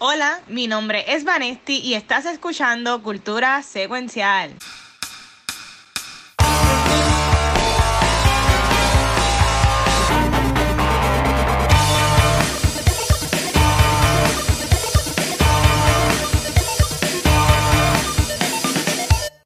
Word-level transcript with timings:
Hola, 0.00 0.42
mi 0.46 0.68
nombre 0.68 1.04
es 1.08 1.24
Vanesti 1.24 1.80
y 1.80 1.94
estás 1.94 2.24
escuchando 2.24 3.02
Cultura 3.02 3.64
Secuencial. 3.64 4.54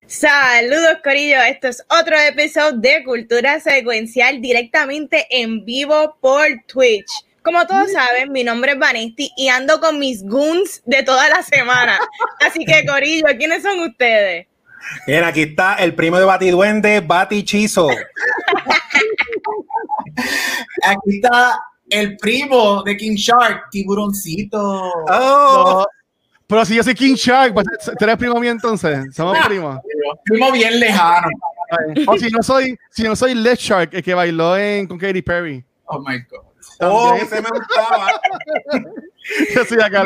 Saludos 0.07 0.98
Corillo, 1.03 1.41
esto 1.41 1.69
es 1.69 1.82
otro 1.89 2.14
episodio 2.19 2.77
de 2.77 3.03
Cultura 3.05 3.59
Secuencial 3.59 4.43
directamente 4.43 5.27
en 5.30 5.64
vivo 5.64 6.19
por 6.21 6.46
Twitch. 6.66 7.31
Como 7.45 7.66
todos 7.66 7.90
saben, 7.93 8.30
mi 8.32 8.45
nombre 8.45 8.72
es 8.72 8.79
Vanesti 8.79 9.30
y 9.36 9.48
ando 9.48 9.80
con 9.80 9.98
mis 9.98 10.22
goons 10.24 10.82
de 10.86 11.02
toda 11.02 11.29
la 11.29 11.42
semana. 11.42 11.98
Así 12.46 12.65
que 12.65 12.84
Corillo, 12.87 13.27
¿quiénes 13.37 13.62
son 13.62 13.80
ustedes? 13.80 14.46
Bien, 15.06 15.24
aquí 15.24 15.42
está 15.42 15.74
el 15.77 15.95
primo 15.95 16.18
de 16.18 16.24
Batiduende, 16.24 17.01
Batichizo. 17.01 17.88
aquí 20.82 21.16
está 21.16 21.60
el 21.91 22.16
primo 22.16 22.82
de 22.82 22.96
King 22.96 23.15
Shark, 23.16 23.70
Tiburoncito. 23.70 24.60
Oh. 25.09 25.87
Pero 26.46 26.65
si 26.65 26.74
yo 26.77 26.82
soy 26.82 26.95
King 26.95 27.15
Shark, 27.15 27.54
pues 27.54 27.66
tú 27.98 28.04
eres 28.04 28.16
primo 28.16 28.38
mío 28.38 28.51
entonces. 28.51 29.15
Somos 29.15 29.37
Ah, 29.40 29.46
primos. 29.48 29.79
Primo 30.24 30.52
bien 30.52 30.79
lejano. 30.80 31.29
O 32.06 32.18
si 32.18 32.29
no 32.30 32.43
soy, 32.43 32.77
si 32.90 33.04
no 33.04 33.16
soy 33.16 33.34
Les 33.34 33.59
Shark, 33.59 33.90
el 33.95 34.02
que 34.02 34.12
bailó 34.15 34.56
en, 34.59 34.87
con 34.87 34.98
Katy 34.98 35.23
Perry. 35.23 35.65
Oh 35.87 35.98
my 36.01 36.18
God. 36.30 36.52
Oh, 36.82 37.09
También. 37.09 37.27
ese 37.27 37.42
me 37.42 37.48
gustaba. 37.50 38.20
Yo 39.54 39.64
soy 39.64 39.78
acá. 39.80 40.04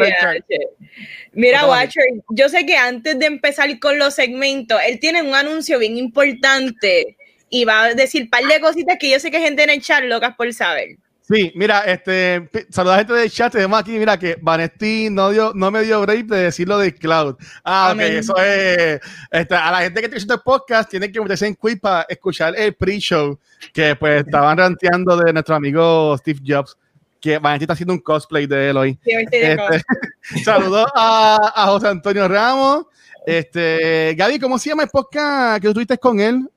Mira, 1.33 1.63
vez. 1.63 1.71
Watcher, 1.71 2.05
yo 2.31 2.49
sé 2.51 2.67
que 2.67 2.77
antes 2.77 3.19
de 3.19 3.27
empezar 3.27 3.79
con 3.79 3.99
los 3.99 4.15
segmentos, 4.15 4.79
él 4.87 5.01
tiene 5.01 5.23
un 5.23 5.35
anuncio 5.35 5.79
bien 5.79 5.97
importante 5.97 7.17
y 7.49 7.65
va 7.65 7.85
a 7.85 7.95
decir 7.95 8.25
un 8.25 8.31
par 8.31 8.45
de 8.45 8.61
cositas 8.61 8.99
que 8.99 9.11
yo 9.11 9.19
sé 9.19 9.31
que 9.31 9.41
gente 9.41 9.63
en 9.63 9.71
el 9.71 9.81
chat 9.81 10.05
locas 10.05 10.35
por 10.37 10.53
saber. 10.53 10.97
Sí, 11.29 11.53
mira, 11.57 11.81
este, 11.81 12.49
saluda 12.71 12.95
a 12.95 12.99
gente 12.99 13.13
del 13.13 13.31
chat, 13.31 13.53
tenemos 13.53 13.81
aquí, 13.81 13.99
mira, 13.99 14.17
que 14.17 14.39
Vanesti 14.41 15.11
no, 15.11 15.31
dio, 15.31 15.51
no 15.57 15.73
me 15.73 15.83
dio 15.83 16.01
break 16.03 16.27
de 16.27 16.43
decirlo 16.43 16.79
de 16.79 16.95
Cloud. 16.95 17.35
Ah, 17.65 17.87
ok, 17.87 17.93
Amén. 17.93 18.17
eso 18.19 18.37
es, 18.37 19.01
este, 19.33 19.55
a 19.57 19.73
la 19.73 19.81
gente 19.81 19.99
que 19.99 20.07
está 20.07 20.17
escuchando 20.19 20.35
el 20.35 20.41
podcast, 20.43 20.89
tienen 20.89 21.11
que 21.11 21.21
meterse 21.21 21.49
en 21.49 21.57
Quick 21.57 21.81
para 21.81 22.07
escuchar 22.09 22.55
el 22.57 22.75
pre-show, 22.75 23.41
que 23.73 23.97
pues 23.97 24.25
estaban 24.25 24.57
ranteando 24.57 25.17
de 25.17 25.33
nuestro 25.33 25.57
amigo 25.57 26.17
Steve 26.19 26.39
Jobs, 26.47 26.79
que 27.21 27.39
Vanesti 27.39 27.65
está 27.65 27.73
haciendo 27.73 27.95
un 27.95 28.01
cosplay 28.01 28.47
de 28.47 28.71
él 28.71 28.77
hoy. 28.77 28.99
Sí, 29.03 29.11
Este. 29.33 29.83
Saludos 30.45 30.87
a, 30.95 31.39
a 31.57 31.67
José 31.67 31.89
Antonio 31.89 32.29
Ramos. 32.29 32.85
Este, 33.27 34.15
Gaby, 34.17 34.39
¿cómo 34.39 34.57
se 34.61 34.71
llama 34.71 34.85
el 34.85 34.91
podcast 34.91 35.61
que 35.61 35.67
tú 35.67 35.75
tuviste 35.75 35.99
con 35.99 36.21
él? 36.21 36.49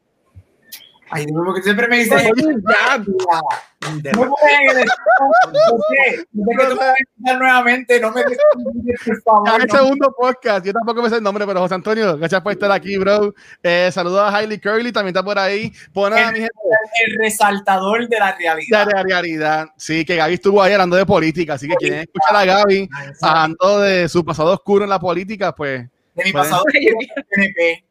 Ay, 1.11 1.25
Dios, 1.25 1.41
porque 1.45 1.61
siempre 1.63 1.87
me 1.87 1.97
dicen. 1.99 2.17
No 6.31 6.45
me 6.45 7.31
a 7.31 7.37
nuevamente, 7.37 7.99
no 7.99 8.11
me 8.11 8.21
dejes, 8.23 8.37
por 9.05 9.21
favor. 9.23 9.49
Ah, 9.49 9.57
el 9.61 9.67
no. 9.67 9.75
segundo 9.77 10.15
podcast. 10.17 10.65
Yo 10.65 10.73
tampoco 10.73 11.01
me 11.01 11.09
sé 11.09 11.15
el 11.17 11.23
nombre, 11.23 11.45
pero 11.45 11.59
José 11.61 11.75
Antonio, 11.75 12.17
gracias 12.17 12.41
por 12.41 12.51
estar 12.51 12.71
aquí, 12.71 12.97
bro. 12.97 13.33
Eh, 13.63 13.89
saludos 13.91 14.19
a 14.21 14.35
Hailey 14.35 14.59
Curly, 14.59 14.91
también 14.91 15.15
está 15.15 15.23
por 15.23 15.37
ahí. 15.39 15.71
Pues 15.93 16.11
nada, 16.13 16.31
mi 16.31 16.39
gente, 16.39 16.53
El 17.05 17.17
resaltador 17.19 18.07
de 18.07 18.19
la 18.19 18.25
la 18.31 18.35
realidad. 18.37 18.87
re- 18.87 19.03
realidad. 19.03 19.67
Sí, 19.77 20.05
que 20.05 20.15
Gaby 20.15 20.33
estuvo 20.35 20.61
ahí 20.61 20.73
hablando 20.73 20.95
de 20.95 21.05
política, 21.05 21.53
así 21.53 21.67
que 21.67 21.75
quieren 21.75 21.99
escuchar 22.01 22.35
a 22.35 22.45
Gaby 22.45 22.89
hablando 23.21 23.79
de 23.81 24.09
su 24.09 24.23
pasado 24.23 24.53
oscuro 24.53 24.83
en 24.83 24.89
la 24.89 24.99
política, 24.99 25.53
pues. 25.55 25.87
De 26.15 26.23
mi 26.25 26.31
Bueno. 26.31 26.43
pasado 26.49 26.63
PNP. 27.29 27.85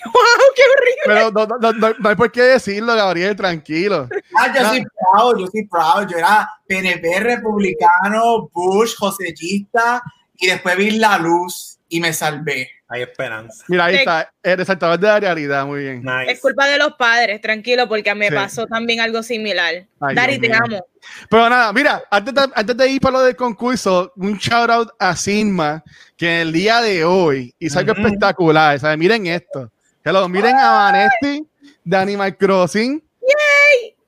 ¡Wow! 0.04 0.14
¡Qué 0.56 0.62
horrible! 0.62 1.02
Pero 1.04 1.30
no, 1.30 1.46
no, 1.58 1.72
no- 1.72 1.94
no 1.98 2.08
hay 2.08 2.16
por 2.16 2.30
qué 2.32 2.42
decirlo, 2.42 2.94
Gabriel, 2.94 3.36
tranquilo. 3.36 4.08
Ah, 4.36 4.52
yo 4.54 4.68
soy 4.68 4.84
proud, 4.84 5.38
yo 5.40 5.46
soy 5.46 5.66
proud. 5.66 6.08
Yo 6.10 6.18
era 6.18 6.48
PNP, 6.66 7.20
republicano, 7.20 8.48
Bush, 8.52 8.94
josellista, 8.96 10.02
y 10.36 10.46
después 10.48 10.76
vi 10.76 10.92
la 10.92 11.18
luz 11.18 11.78
y 11.88 12.00
me 12.00 12.12
salvé. 12.12 12.70
Hay 12.92 13.02
esperanza. 13.02 13.64
Mira, 13.68 13.84
ahí 13.84 13.94
Sí. 13.94 13.98
está, 14.00 14.32
el 14.42 14.56
resaltador 14.58 14.98
de 14.98 15.06
la 15.06 15.20
realidad, 15.20 15.64
muy 15.64 15.80
bien. 15.80 16.02
Nice. 16.02 16.32
Es 16.32 16.40
culpa 16.40 16.66
de 16.66 16.76
los 16.76 16.94
padres, 16.94 17.40
tranquilo, 17.40 17.88
porque 17.88 18.12
me 18.16 18.28
Sí. 18.28 18.34
pasó 18.34 18.66
también 18.66 18.98
algo 19.00 19.22
similar. 19.22 19.86
Ay, 20.00 20.14
Dari, 20.16 20.38
Dios 20.38 20.42
te 20.42 20.48
mío. 20.48 20.78
amo. 20.78 20.86
Pero 21.30 21.48
nada, 21.50 21.72
mira, 21.72 22.02
antes 22.10 22.34
de, 22.34 22.40
antes 22.52 22.76
de 22.76 22.88
ir 22.88 23.00
para 23.00 23.18
lo 23.18 23.20
del 23.22 23.36
concurso, 23.36 24.12
un 24.16 24.36
shout 24.38 24.70
out 24.70 24.88
a 24.98 25.14
Sigma, 25.14 25.84
que 26.16 26.26
en 26.26 26.48
el 26.48 26.52
día 26.52 26.80
de 26.80 27.04
hoy 27.04 27.54
hizo 27.60 27.78
algo 27.78 27.92
Ujú. 27.92 28.00
espectacular. 28.02 28.80
¿sabes? 28.80 28.98
Miren 28.98 29.26
esto. 29.28 29.70
Hello, 30.04 30.28
miren 30.28 30.56
a 30.56 30.72
Vanesti 30.72 31.46
de 31.84 31.96
Animal 31.96 32.36
Crossing. 32.36 33.02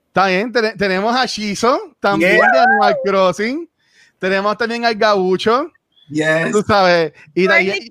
Está 0.08 0.26
bien, 0.26 0.52
ten- 0.52 0.76
tenemos 0.76 1.14
a 1.16 1.24
Shizo 1.26 1.96
también 2.00 2.36
Yeah. 2.36 2.52
de 2.52 2.58
Animal 2.58 2.96
Crossing. 3.04 3.68
Tenemos 4.18 4.56
también 4.58 4.84
al 4.84 4.94
Gabucho, 4.94 5.70
Yes. 6.08 6.50
tú 6.52 6.62
sabes. 6.62 7.12
Y, 7.34 7.46
ahí- 7.48 7.88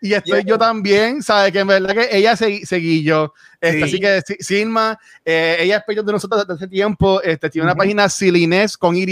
y 0.00 0.14
estoy 0.14 0.40
Yeah. 0.40 0.46
yo 0.46 0.58
también, 0.58 1.22
¿sabes? 1.22 1.52
Que 1.52 1.60
en 1.60 1.66
verdad 1.66 1.94
que 1.94 2.16
ella 2.16 2.36
se, 2.36 2.64
seguí 2.66 3.02
yo. 3.02 3.32
Este, 3.60 3.78
Sí. 3.78 3.82
Así 3.84 4.00
que 4.00 4.22
Si- 4.26 4.42
Silma, 4.44 4.98
eh, 5.24 5.56
ella 5.60 5.84
es 5.86 5.96
de 6.04 6.12
nosotros 6.12 6.40
desde 6.46 6.54
hace 6.54 6.68
tiempo. 6.68 7.20
Este, 7.22 7.50
tiene 7.50 7.64
una 7.64 7.72
Ujú. 7.72 7.78
página 7.78 8.08
Silines 8.08 8.76
con 8.76 8.96
Y, 8.96 9.06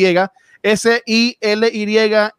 S-I-L-Y-N-E-S 0.63 2.39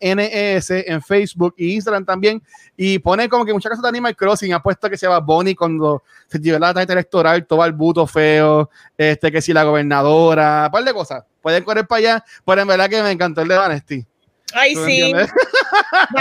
E 0.80 0.92
en 0.92 1.02
Facebook 1.02 1.56
y 1.58 1.74
Instagram 1.74 2.06
también. 2.06 2.42
Y 2.78 3.00
pone 3.00 3.28
como 3.30 3.46
que 3.46 3.54
muchas 3.54 3.70
cosas 3.72 3.84
de 3.84 3.90
Animal 3.90 4.16
Crossing. 4.16 4.54
Ha 4.54 4.62
puesto 4.62 4.90
que 4.90 4.98
se 4.98 5.06
llama 5.06 5.20
Bonnie 5.20 5.56
cuando 5.56 6.04
se 6.28 6.40
tiró 6.40 6.58
la 6.59 6.74
tarjeta 6.74 6.94
electoral, 6.94 7.46
todo 7.46 7.66
el 7.66 7.74
buto 7.74 8.06
feo. 8.08 8.70
Este, 8.98 9.32
que 9.32 9.42
si 9.42 9.54
la 9.54 9.64
gobernadora, 9.64 10.64
un 10.66 10.72
par 10.72 10.84
de 10.84 10.94
cosas. 10.94 11.24
Pueden 11.42 11.64
correr 11.64 11.88
para 11.88 12.00
allá, 12.00 12.24
pero 12.46 12.62
en 12.62 12.68
verdad 12.68 12.90
que 12.90 13.02
me 13.02 13.12
encantó 13.12 13.42
el 13.42 13.48
de 13.48 13.58
Vanesti. 13.58 14.06
Ay, 14.53 14.74
¿Tú 14.74 14.86
sí. 14.86 15.14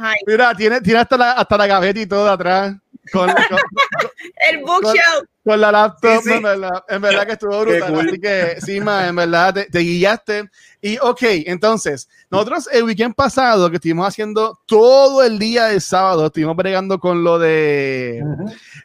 High. 0.00 0.18
mira, 0.26 0.54
tiene, 0.54 0.80
tiene 0.80 1.00
hasta, 1.00 1.16
la, 1.16 1.32
hasta 1.32 1.56
la 1.56 1.66
gaveta 1.66 2.00
y 2.00 2.06
todo 2.06 2.30
atrás. 2.30 2.74
Con, 3.12 3.30
con- 3.30 3.58
El 4.50 4.62
bookshelf. 4.62 5.24
con 5.44 5.60
la 5.60 5.70
laptop, 5.70 6.22
Sí, 6.22 6.28
sí. 6.28 6.32
En, 6.34 6.42
verdad, 6.42 6.84
en 6.88 7.02
verdad 7.02 7.26
que 7.26 7.32
estuvo 7.32 7.60
brutal. 7.60 7.92
cool. 7.94 8.08
Así 8.08 8.20
que, 8.20 8.56
sí, 8.60 8.80
ma, 8.80 9.06
en 9.06 9.16
verdad 9.16 9.54
te, 9.54 9.64
te 9.66 9.78
guiaste. 9.80 10.50
Y 10.82 10.98
ok, 10.98 11.20
entonces, 11.46 12.08
nosotros 12.30 12.68
el 12.72 12.84
weekend 12.84 13.14
pasado 13.14 13.68
que 13.70 13.76
estuvimos 13.76 14.06
haciendo 14.08 14.58
todo 14.66 15.22
el 15.24 15.38
día 15.38 15.66
de 15.66 15.80
sábado, 15.80 16.26
estuvimos 16.26 16.56
bregando 16.56 16.98
con 16.98 17.22
lo 17.24 17.38
de 17.38 18.22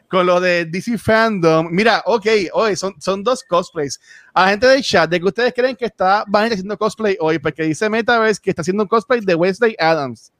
con 0.08 0.26
lo 0.26 0.40
de 0.40 0.64
DC 0.66 0.98
Fandom. 0.98 1.68
Mira, 1.70 2.02
ok, 2.06 2.26
hoy 2.52 2.76
son, 2.76 2.94
son 3.00 3.22
dos 3.22 3.42
cosplays. 3.44 4.00
A 4.34 4.44
la 4.44 4.50
gente 4.50 4.66
del 4.66 4.82
chat, 4.82 5.08
¿de 5.10 5.18
que 5.20 5.26
ustedes 5.26 5.52
creen 5.54 5.76
que 5.76 5.86
está 5.86 6.24
Vanessa 6.28 6.54
haciendo 6.54 6.76
cosplay 6.78 7.16
hoy? 7.20 7.38
Porque 7.38 7.62
dice 7.64 7.88
Metaverse 7.88 8.40
que 8.42 8.50
está 8.50 8.62
haciendo 8.62 8.82
un 8.84 8.88
cosplay 8.88 9.20
de 9.20 9.34
Wednesday 9.34 9.74
Adams. 9.78 10.32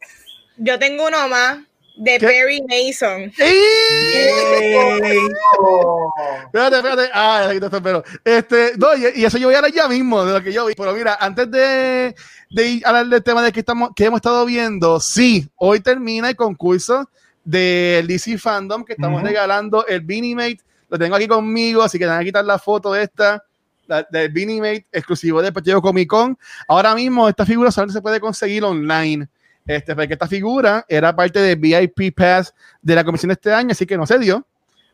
Yo 0.56 0.78
tengo 0.78 1.06
uno 1.06 1.28
más 1.28 1.58
de 1.96 2.18
¿Qué? 2.18 2.26
Perry 2.26 2.62
Mason. 2.62 3.32
Espérate, 6.46 6.76
espérate. 6.76 7.10
Ah, 7.12 7.48
aquí 7.48 7.64
está, 7.64 7.80
pero 7.82 8.02
este, 8.24 8.72
no, 8.76 8.94
y, 8.96 9.20
y 9.20 9.24
eso 9.24 9.38
yo 9.38 9.48
voy 9.48 9.54
a 9.54 9.58
hablar 9.58 9.72
ya 9.72 9.88
mismo 9.88 10.24
de 10.24 10.32
lo 10.32 10.42
que 10.42 10.52
yo 10.52 10.66
vi. 10.66 10.74
Pero 10.74 10.92
mira, 10.94 11.16
antes 11.20 11.50
de, 11.50 12.14
de 12.50 12.66
ir 12.66 12.86
a 12.86 12.90
hablar 12.90 13.06
del 13.06 13.22
tema 13.22 13.42
de 13.42 13.52
que 13.52 13.60
estamos, 13.60 13.90
que 13.94 14.04
hemos 14.04 14.18
estado 14.18 14.44
viendo, 14.44 15.00
sí, 15.00 15.48
hoy 15.56 15.80
termina 15.80 16.28
el 16.28 16.36
concurso 16.36 17.08
del 17.44 18.06
DC 18.06 18.38
Fandom 18.38 18.84
que 18.84 18.92
estamos 18.92 19.18
Ujú. 19.18 19.26
regalando 19.28 19.86
el 19.86 20.00
Beanie 20.00 20.34
Mate. 20.34 20.60
Lo 20.88 20.98
tengo 20.98 21.16
aquí 21.16 21.26
conmigo, 21.26 21.82
así 21.82 21.98
que 21.98 22.06
van 22.06 22.20
a 22.20 22.24
quitar 22.24 22.44
la 22.44 22.58
foto 22.58 22.92
de 22.92 23.04
esta, 23.04 23.42
del 24.10 24.30
Beanie 24.30 24.60
Mate 24.60 24.86
exclusivo 24.92 25.40
del 25.42 25.52
Partido 25.52 25.80
Comic 25.80 26.08
Con. 26.08 26.38
Ahora 26.68 26.94
mismo, 26.94 27.28
esta 27.28 27.46
figura 27.46 27.70
solamente 27.70 27.94
se 27.98 28.02
puede 28.02 28.20
conseguir 28.20 28.62
online. 28.64 29.26
Este, 29.66 29.94
porque 29.94 30.12
esta 30.14 30.26
figura 30.26 30.84
era 30.88 31.14
parte 31.14 31.38
del 31.40 31.56
VIP 31.56 32.14
Pass 32.16 32.52
de 32.80 32.94
la 32.94 33.04
comisión 33.04 33.30
este 33.30 33.52
año, 33.52 33.70
así 33.72 33.86
que 33.86 33.96
no 33.96 34.06
se 34.06 34.18
dio. 34.18 34.44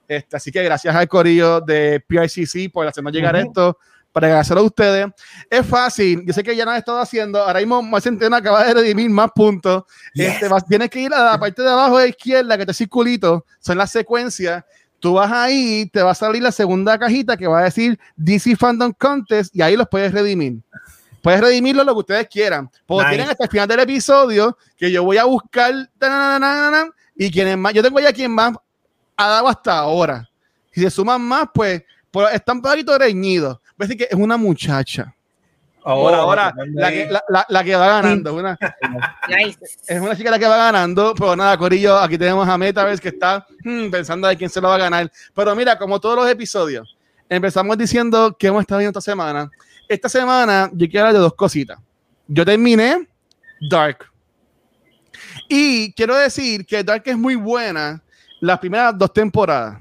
Este, 0.07 0.37
así 0.37 0.51
que 0.51 0.63
gracias 0.63 0.95
al 0.95 1.07
corillo 1.09 1.61
de 1.61 2.03
PICC 2.07 2.73
por 2.73 2.87
hacernos 2.87 3.13
llegar 3.13 3.35
Ujú. 3.37 3.45
esto 3.47 3.79
para 4.13 4.27
regalárselo 4.29 4.61
a 4.61 4.65
ustedes. 4.65 5.07
Es 5.51 5.67
fácil, 5.67 6.23
yo 6.27 6.33
sé 6.33 6.43
que 6.43 6.57
ya 6.57 6.65
no 6.65 6.71
han 6.71 6.79
estado 6.79 6.99
haciendo. 6.99 7.41
Ahora 7.43 7.59
mismo 7.61 7.83
Mar 7.83 8.01
Centeno 8.01 8.35
acaba 8.35 8.65
de 8.65 8.73
redimir 8.75 9.11
más 9.11 9.31
puntos. 9.35 9.85
Yes. 10.15 10.29
Este, 10.35 10.49
vas- 10.49 10.65
tienes 10.67 10.89
que 10.91 11.01
ir 11.01 11.13
a 11.13 11.23
la 11.33 11.39
parte 11.39 11.63
de 11.63 11.69
abajo 11.71 11.99
de 11.99 12.05
la 12.05 12.09
izquierda, 12.09 12.57
que 12.57 12.63
está 12.63 12.73
circulito, 12.73 13.45
son 13.61 13.77
las 13.79 13.91
secuencias. 13.91 14.65
Tú 14.99 15.13
vas 15.15 15.31
ahí, 15.31 15.89
te 15.93 16.03
va 16.03 16.11
a 16.11 16.15
salir 16.15 16.43
la 16.43 16.51
segunda 16.53 16.99
cajita 16.99 17.37
que 17.37 17.47
va 17.47 17.61
a 17.61 17.65
decir 17.65 17.99
DC 18.17 18.57
Fandom 18.57 18.93
Contest 18.99 19.55
y 19.55 19.63
ahí 19.63 19.77
los 19.77 19.89
puedes 19.89 20.11
redimir. 20.13 20.59
Puedes 21.23 21.41
redimirlo 21.41 21.85
lo 21.85 21.95
que 21.95 22.01
ustedes 22.01 22.29
quieran. 22.29 22.71
Porque 22.87 23.05
Nice. 23.05 23.17
tienen 23.17 23.31
hasta 23.31 23.45
el 23.45 23.51
final 23.51 23.69
del 23.69 23.81
episodio 23.81 24.57
que 24.77 24.91
yo 24.91 25.05
voy 25.05 25.19
a 25.19 25.25
buscar 25.25 25.75
tananana, 25.99 26.91
y 27.19 27.31
quienes 27.31 27.59
más, 27.59 27.75
yo 27.75 27.83
tengo 27.83 27.99
ya 27.99 28.13
quien 28.13 28.31
más 28.31 28.55
ha 29.17 29.29
dado 29.29 29.49
hasta 29.49 29.77
ahora. 29.77 30.29
Si 30.71 30.81
se 30.81 30.91
suman 30.91 31.21
más, 31.21 31.49
pues, 31.53 31.83
pues 32.11 32.33
están 32.33 32.59
un 32.59 32.63
poquito 32.63 32.97
reñidos. 32.97 33.59
Voy 33.77 33.85
a 33.85 33.89
decir 33.89 33.99
que 33.99 34.15
es 34.15 34.19
una 34.19 34.37
muchacha. 34.37 35.13
Ahora, 35.85 36.19
ahora, 36.19 36.55
la 36.75 36.91
que, 36.91 37.09
la, 37.09 37.47
la, 37.49 37.65
que 37.65 37.75
va 37.75 37.87
ganando. 37.87 38.35
Una, 38.35 38.59
Es 39.87 40.01
una 40.01 40.15
chica 40.15 40.31
la 40.31 40.39
que 40.39 40.47
va 40.47 40.57
ganando, 40.57 41.15
pero 41.15 41.35
nada, 41.35 41.57
Corillo, 41.57 41.99
aquí 41.99 42.19
tenemos 42.19 42.47
a 42.47 42.59
Metaverse 42.59 43.03
que 43.03 43.09
está 43.09 43.47
hmm, 43.65 43.89
pensando 43.91 44.29
de 44.29 44.37
quién 44.37 44.51
se 44.51 44.61
lo 44.61 44.69
va 44.69 44.75
a 44.75 44.79
ganar. 44.79 45.11
Pero 45.35 45.57
mira, 45.57 45.79
como 45.79 45.99
todos 45.99 46.17
los 46.17 46.29
episodios, 46.29 46.97
empezamos 47.29 47.77
diciendo 47.79 48.37
que 48.39 48.49
hemos 48.49 48.61
estado 48.61 48.81
viendo 48.81 48.99
esta 48.99 49.11
semana. 49.11 49.51
Esta 49.89 50.09
semana 50.09 50.71
yo 50.73 50.87
quiero 50.89 51.07
hablar 51.07 51.15
de 51.15 51.21
dos 51.21 51.35
cositas. 51.35 51.79
Yo 52.27 52.45
terminé 52.45 53.09
Dark. 53.71 54.05
Y 55.49 55.93
quiero 55.95 56.15
decir 56.17 56.67
que 56.67 56.85
Dark 56.85 57.03
es 57.07 57.17
muy 57.17 57.35
buena 57.35 58.03
las 58.41 58.59
primeras 58.59 58.97
dos 58.97 59.13
temporadas. 59.13 59.79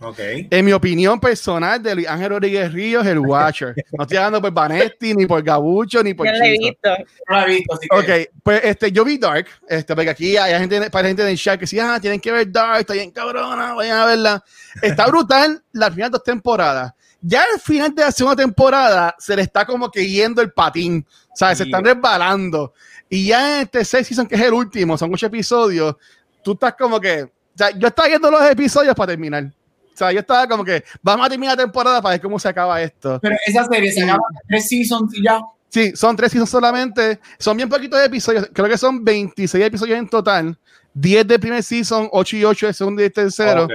Okay. 0.00 0.46
En 0.48 0.64
mi 0.64 0.72
opinión 0.72 1.18
personal, 1.18 1.82
de 1.82 2.06
Ángel 2.06 2.28
Rodríguez 2.30 2.72
Ríos, 2.72 3.04
el 3.04 3.18
Watcher. 3.18 3.74
No 3.92 4.04
estoy 4.04 4.16
hablando 4.18 4.40
por 4.40 4.52
Vanetti, 4.52 5.12
ni 5.12 5.26
por 5.26 5.42
Gabucho, 5.42 6.04
ni 6.04 6.14
por. 6.14 6.26
Yo 6.26 6.32
lo 6.34 6.44
he 6.44 6.50
visto. 6.52 6.90
No 7.28 7.40
lo 7.40 7.42
he 7.42 7.46
visto. 7.46 7.74
Así 7.74 7.88
ok, 7.90 8.30
pues 8.44 8.60
este, 8.62 8.92
yo 8.92 9.04
vi 9.04 9.18
Dark, 9.18 9.46
este, 9.68 9.96
porque 9.96 10.10
aquí 10.10 10.36
hay 10.36 10.56
gente, 10.56 10.88
para 10.88 11.08
gente 11.08 11.22
en 11.22 11.28
el 11.30 11.36
chat 11.36 11.58
que 11.58 11.66
sí, 11.66 11.80
ah, 11.80 11.98
tienen 12.00 12.20
que 12.20 12.30
ver 12.30 12.50
Dark, 12.52 12.78
está 12.78 12.92
bien 12.94 13.10
cabrona, 13.10 13.74
vayan 13.74 13.98
a 13.98 14.06
verla. 14.06 14.44
Está 14.80 15.08
brutal 15.08 15.60
las 15.72 15.88
primeras 15.88 16.12
dos 16.12 16.22
temporadas. 16.22 16.92
Ya 17.20 17.42
al 17.52 17.60
final 17.60 17.94
de 17.94 18.02
la 18.02 18.12
segunda 18.12 18.36
temporada 18.36 19.14
se 19.18 19.34
le 19.34 19.42
está 19.42 19.66
como 19.66 19.90
que 19.90 20.08
yendo 20.08 20.40
el 20.40 20.52
patín, 20.52 21.04
o 21.32 21.36
sea, 21.36 21.54
se 21.54 21.64
están 21.64 21.84
resbalando. 21.84 22.72
Y 23.08 23.26
ya 23.26 23.56
en 23.56 23.62
este 23.62 23.84
seis 23.84 24.06
season, 24.06 24.26
que 24.26 24.36
es 24.36 24.40
el 24.40 24.52
último, 24.52 24.96
son 24.96 25.12
ocho 25.12 25.26
episodios, 25.26 25.96
tú 26.42 26.52
estás 26.52 26.74
como 26.74 27.00
que, 27.00 27.22
o 27.22 27.30
sea, 27.56 27.70
yo 27.70 27.88
estaba 27.88 28.08
viendo 28.08 28.30
los 28.30 28.42
episodios 28.48 28.94
para 28.94 29.12
terminar. 29.12 29.44
O 29.44 29.96
sea, 29.98 30.12
yo 30.12 30.20
estaba 30.20 30.46
como 30.46 30.64
que 30.64 30.84
vamos 31.02 31.26
a 31.26 31.28
terminar 31.28 31.56
la 31.56 31.64
temporada 31.64 32.00
para 32.00 32.14
ver 32.14 32.20
cómo 32.20 32.38
se 32.38 32.48
acaba 32.48 32.80
esto. 32.80 33.18
Pero 33.20 33.34
esa 33.44 33.64
serie 33.64 33.90
se 33.90 34.04
acaba 34.04 34.22
tres 34.46 34.68
seasons 34.68 35.12
y 35.12 35.24
ya. 35.24 35.40
Sí, 35.68 35.92
son 35.96 36.14
tres 36.14 36.30
seasons 36.30 36.50
solamente. 36.50 37.18
Son 37.36 37.56
bien 37.56 37.68
poquitos 37.68 38.00
episodios. 38.00 38.48
Creo 38.52 38.68
que 38.68 38.78
son 38.78 39.04
26 39.04 39.64
episodios 39.64 39.98
en 39.98 40.08
total. 40.08 40.56
10 40.94 41.26
de 41.26 41.38
primer 41.38 41.62
season, 41.62 42.08
8 42.12 42.36
y 42.36 42.44
8 42.44 42.66
de 42.68 42.72
segundo 42.72 43.04
y 43.04 43.10
tercero. 43.10 43.68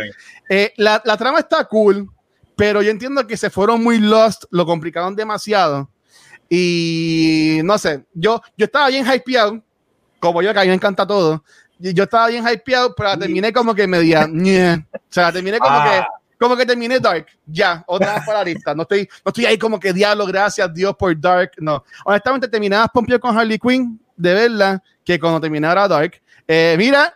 Eh, 0.49 0.73
la, 0.77 1.01
la, 1.05 1.17
trama 1.17 1.39
está 1.39 1.63
cool, 1.65 2.09
pero 2.55 2.81
yo 2.81 2.91
entiendo 2.91 3.25
que 3.25 3.37
se 3.37 3.49
fueron 3.49 3.83
muy 3.83 3.99
lost, 3.99 4.45
lo 4.51 4.65
complicaron 4.65 5.15
demasiado. 5.15 5.89
Y 6.49 7.59
no 7.63 7.77
sé, 7.77 8.05
yo, 8.13 8.41
yo 8.57 8.65
estaba 8.65 8.89
bien 8.89 9.05
hypeado, 9.05 9.61
como 10.19 10.41
yo, 10.41 10.53
que 10.53 10.59
a 10.59 10.63
mí 10.63 10.67
me 10.69 10.75
encanta 10.75 11.07
todo 11.07 11.43
yo 11.91 12.03
estaba 12.03 12.27
bien 12.27 12.45
hypeado, 12.47 12.95
pero 12.95 13.17
terminé 13.17 13.51
como 13.51 13.75
que 13.75 13.87
media. 13.87 14.25
o 14.25 14.99
sea, 15.09 15.31
terminé 15.31 15.59
como 15.59 15.83
que 15.83 15.97
ah. 15.97 16.07
como 16.39 16.55
que 16.55 16.65
terminé 16.65 16.99
Dark. 16.99 17.27
Ya, 17.45 17.83
otra 17.87 18.15
vez 18.15 18.25
para 18.25 18.39
la 18.39 18.45
lista. 18.45 18.73
No 18.73 18.83
estoy, 18.83 19.09
no 19.25 19.29
estoy 19.29 19.45
ahí 19.45 19.57
como 19.57 19.79
que 19.79 19.91
diablo, 19.91 20.25
gracias 20.25 20.73
Dios 20.73 20.95
por 20.95 21.19
Dark. 21.19 21.51
No. 21.57 21.83
Honestamente, 22.05 22.47
terminabas 22.47 22.89
pompeo 22.93 23.19
con 23.19 23.37
Harley 23.37 23.59
Quinn, 23.59 23.99
de 24.15 24.33
verla, 24.33 24.83
que 25.03 25.19
cuando 25.19 25.41
terminara 25.41 25.87
Dark. 25.87 26.21
Eh, 26.47 26.75
mira, 26.77 27.13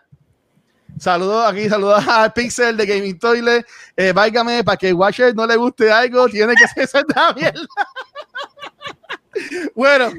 saludos 0.99 1.51
aquí, 1.51 1.69
saludos 1.69 2.03
a 2.07 2.33
Pixel 2.33 2.77
de 2.77 2.85
Gaming 2.85 3.19
Toilet. 3.19 3.65
Eh, 3.95 4.11
váigame, 4.13 4.63
para 4.63 4.77
que 4.77 4.93
Watcher 4.93 5.35
no 5.35 5.45
le 5.45 5.55
guste 5.55 5.91
algo, 5.91 6.27
tiene 6.27 6.53
que 6.55 6.67
ser 6.67 6.83
esa 6.83 7.33
mierda. 7.35 7.67
bueno, 9.75 10.11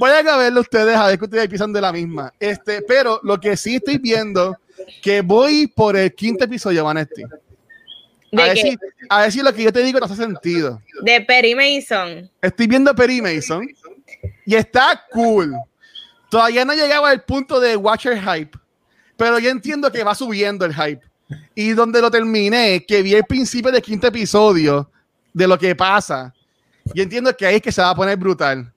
Vayan 0.00 0.28
a 0.28 0.36
verlo 0.36 0.60
ustedes, 0.60 0.96
a 0.96 1.06
ver 1.06 1.18
que 1.18 1.24
ustedes 1.24 1.44
empiezan 1.44 1.72
de 1.72 1.80
la 1.80 1.92
misma. 1.92 2.32
Este, 2.40 2.82
pero 2.82 3.20
lo 3.22 3.38
que 3.38 3.56
sí 3.56 3.76
estoy 3.76 3.98
viendo, 3.98 4.56
que 5.02 5.20
voy 5.20 5.66
por 5.66 5.96
el 5.96 6.14
quinto 6.14 6.44
episodio, 6.44 6.84
Vanetti. 6.84 7.22
A 7.24 8.44
ver, 8.44 8.56
si, 8.56 8.76
a 9.10 9.20
ver, 9.20 9.32
si, 9.32 9.42
lo 9.42 9.52
que 9.52 9.62
yo 9.62 9.72
te 9.72 9.82
digo 9.82 9.98
no 9.98 10.06
hace 10.06 10.16
sentido. 10.16 10.80
De 11.02 11.20
Perry 11.20 11.54
Mason. 11.54 12.30
Estoy 12.40 12.66
viendo 12.66 12.94
Perry 12.94 13.20
Mason 13.20 13.68
y 14.46 14.54
está 14.54 15.04
cool. 15.10 15.54
Todavía 16.30 16.64
no 16.64 16.72
he 16.72 16.76
llegado 16.76 17.04
al 17.04 17.22
punto 17.24 17.60
de 17.60 17.76
Watcher 17.76 18.18
Hype, 18.18 18.58
pero 19.16 19.38
yo 19.38 19.50
entiendo 19.50 19.90
que 19.90 20.04
va 20.04 20.14
subiendo 20.14 20.64
el 20.64 20.74
hype. 20.74 21.02
Y 21.54 21.72
donde 21.72 22.00
lo 22.00 22.10
terminé, 22.10 22.84
que 22.86 23.02
vi 23.02 23.14
el 23.14 23.24
principio 23.24 23.70
del 23.70 23.82
quinto 23.82 24.06
episodio 24.06 24.90
de 25.32 25.46
lo 25.46 25.58
que 25.58 25.74
pasa, 25.74 26.34
yo 26.94 27.02
entiendo 27.02 27.34
que 27.36 27.46
ahí 27.46 27.56
es 27.56 27.62
que 27.62 27.72
se 27.72 27.80
va 27.80 27.90
a 27.90 27.94
poner 27.94 28.16
brutal 28.16 28.72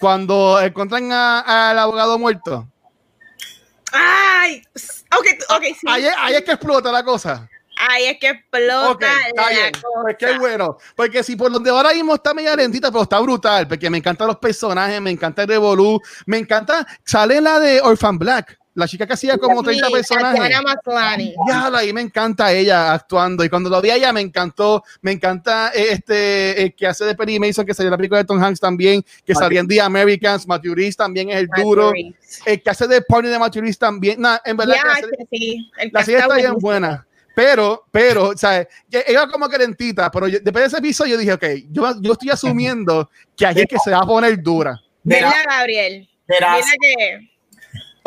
cuando 0.00 0.60
encuentran 0.60 1.12
al 1.12 1.78
abogado 1.78 2.18
muerto. 2.18 2.66
Ay, 3.92 4.62
ok, 5.16 5.26
ok, 5.50 5.62
sí. 5.78 5.86
Ahí, 5.86 6.34
es 6.34 6.42
que 6.42 6.52
explota 6.52 6.90
la 6.90 7.04
cosa. 7.04 7.48
Ahí 7.76 8.06
es 8.06 8.18
que 8.18 8.28
explota 8.30 9.06
está 9.28 9.48
bien. 9.50 9.72
Pues 10.02 10.16
qué 10.18 10.38
bueno. 10.38 10.78
Porque 10.94 11.22
si 11.22 11.36
por 11.36 11.50
donde 11.50 11.70
ahora 11.70 11.92
mismo 11.92 12.14
está 12.14 12.34
media 12.34 12.56
lentita, 12.56 12.90
pero 12.90 13.02
está 13.02 13.20
brutal. 13.20 13.68
Porque 13.68 13.90
me 13.90 13.98
encantan 13.98 14.26
los 14.26 14.38
personajes, 14.38 15.00
me 15.00 15.10
encanta 15.10 15.42
el 15.42 15.48
Revolu, 15.48 16.00
me 16.26 16.38
encanta. 16.38 16.86
Sale 17.04 17.40
la 17.40 17.58
de 17.58 17.80
Orphan 17.80 18.18
Black. 18.18 18.59
La 18.74 18.86
chica 18.86 19.04
que 19.06 19.14
hacía 19.14 19.36
como 19.36 19.62
30 19.62 19.86
sí, 19.86 19.92
personajes. 19.92 20.50
Ya, 21.48 21.66
ahí 21.74 21.92
me 21.92 22.00
encanta 22.00 22.52
ella 22.52 22.92
actuando. 22.92 23.44
Y 23.44 23.48
cuando 23.48 23.68
lo 23.68 23.80
vi 23.80 23.90
a 23.90 23.96
ella 23.96 24.12
me 24.12 24.20
encantó. 24.20 24.84
Me 25.02 25.12
encanta 25.12 25.72
eh, 25.74 25.88
este 25.90 26.62
el 26.62 26.74
que 26.74 26.86
hace 26.86 27.04
de 27.04 27.14
Perry 27.14 27.40
Mason, 27.40 27.66
que 27.66 27.74
salió 27.74 27.90
la 27.90 27.96
película 27.96 28.18
de 28.18 28.24
Tom 28.24 28.42
Hanks 28.42 28.60
también, 28.60 29.04
que 29.24 29.34
salía 29.34 29.60
en 29.60 29.68
The 29.68 29.80
Americans. 29.80 30.46
Matthew 30.46 30.74
Reese 30.74 30.96
también 30.96 31.30
es 31.30 31.36
el 31.38 31.48
duro. 31.48 31.92
El 32.46 32.62
que 32.62 32.70
hace 32.70 32.86
de 32.86 33.02
Pony 33.02 33.22
de 33.22 33.38
Matthew 33.38 33.62
Reese 33.62 33.78
también. 33.78 34.20
Nah, 34.20 34.38
en 34.44 34.56
verdad, 34.56 34.76
la 35.92 36.04
serie 36.04 36.20
está 36.20 36.36
bien 36.36 36.54
buena. 36.58 37.06
Pero, 37.34 37.86
pero, 37.90 38.28
o 38.28 38.36
sea, 38.36 38.66
ella 38.90 39.26
como 39.28 39.48
que 39.48 39.56
lentita, 39.56 40.10
pero 40.10 40.26
después 40.26 40.54
de 40.54 40.64
ese 40.66 40.78
episodio 40.78 41.12
yo 41.12 41.18
dije, 41.18 41.32
ok, 41.32 41.44
yo, 41.70 42.00
yo 42.00 42.12
estoy 42.12 42.30
asumiendo 42.30 43.08
que 43.36 43.46
aquí 43.46 43.60
es 43.60 43.66
que 43.66 43.78
se 43.78 43.90
va 43.92 43.98
a 43.98 44.06
poner 44.06 44.42
dura. 44.42 44.78
¿Verdad, 45.02 45.32
Gabriel? 45.48 46.08
Mira 46.28 46.58
que 46.80 47.29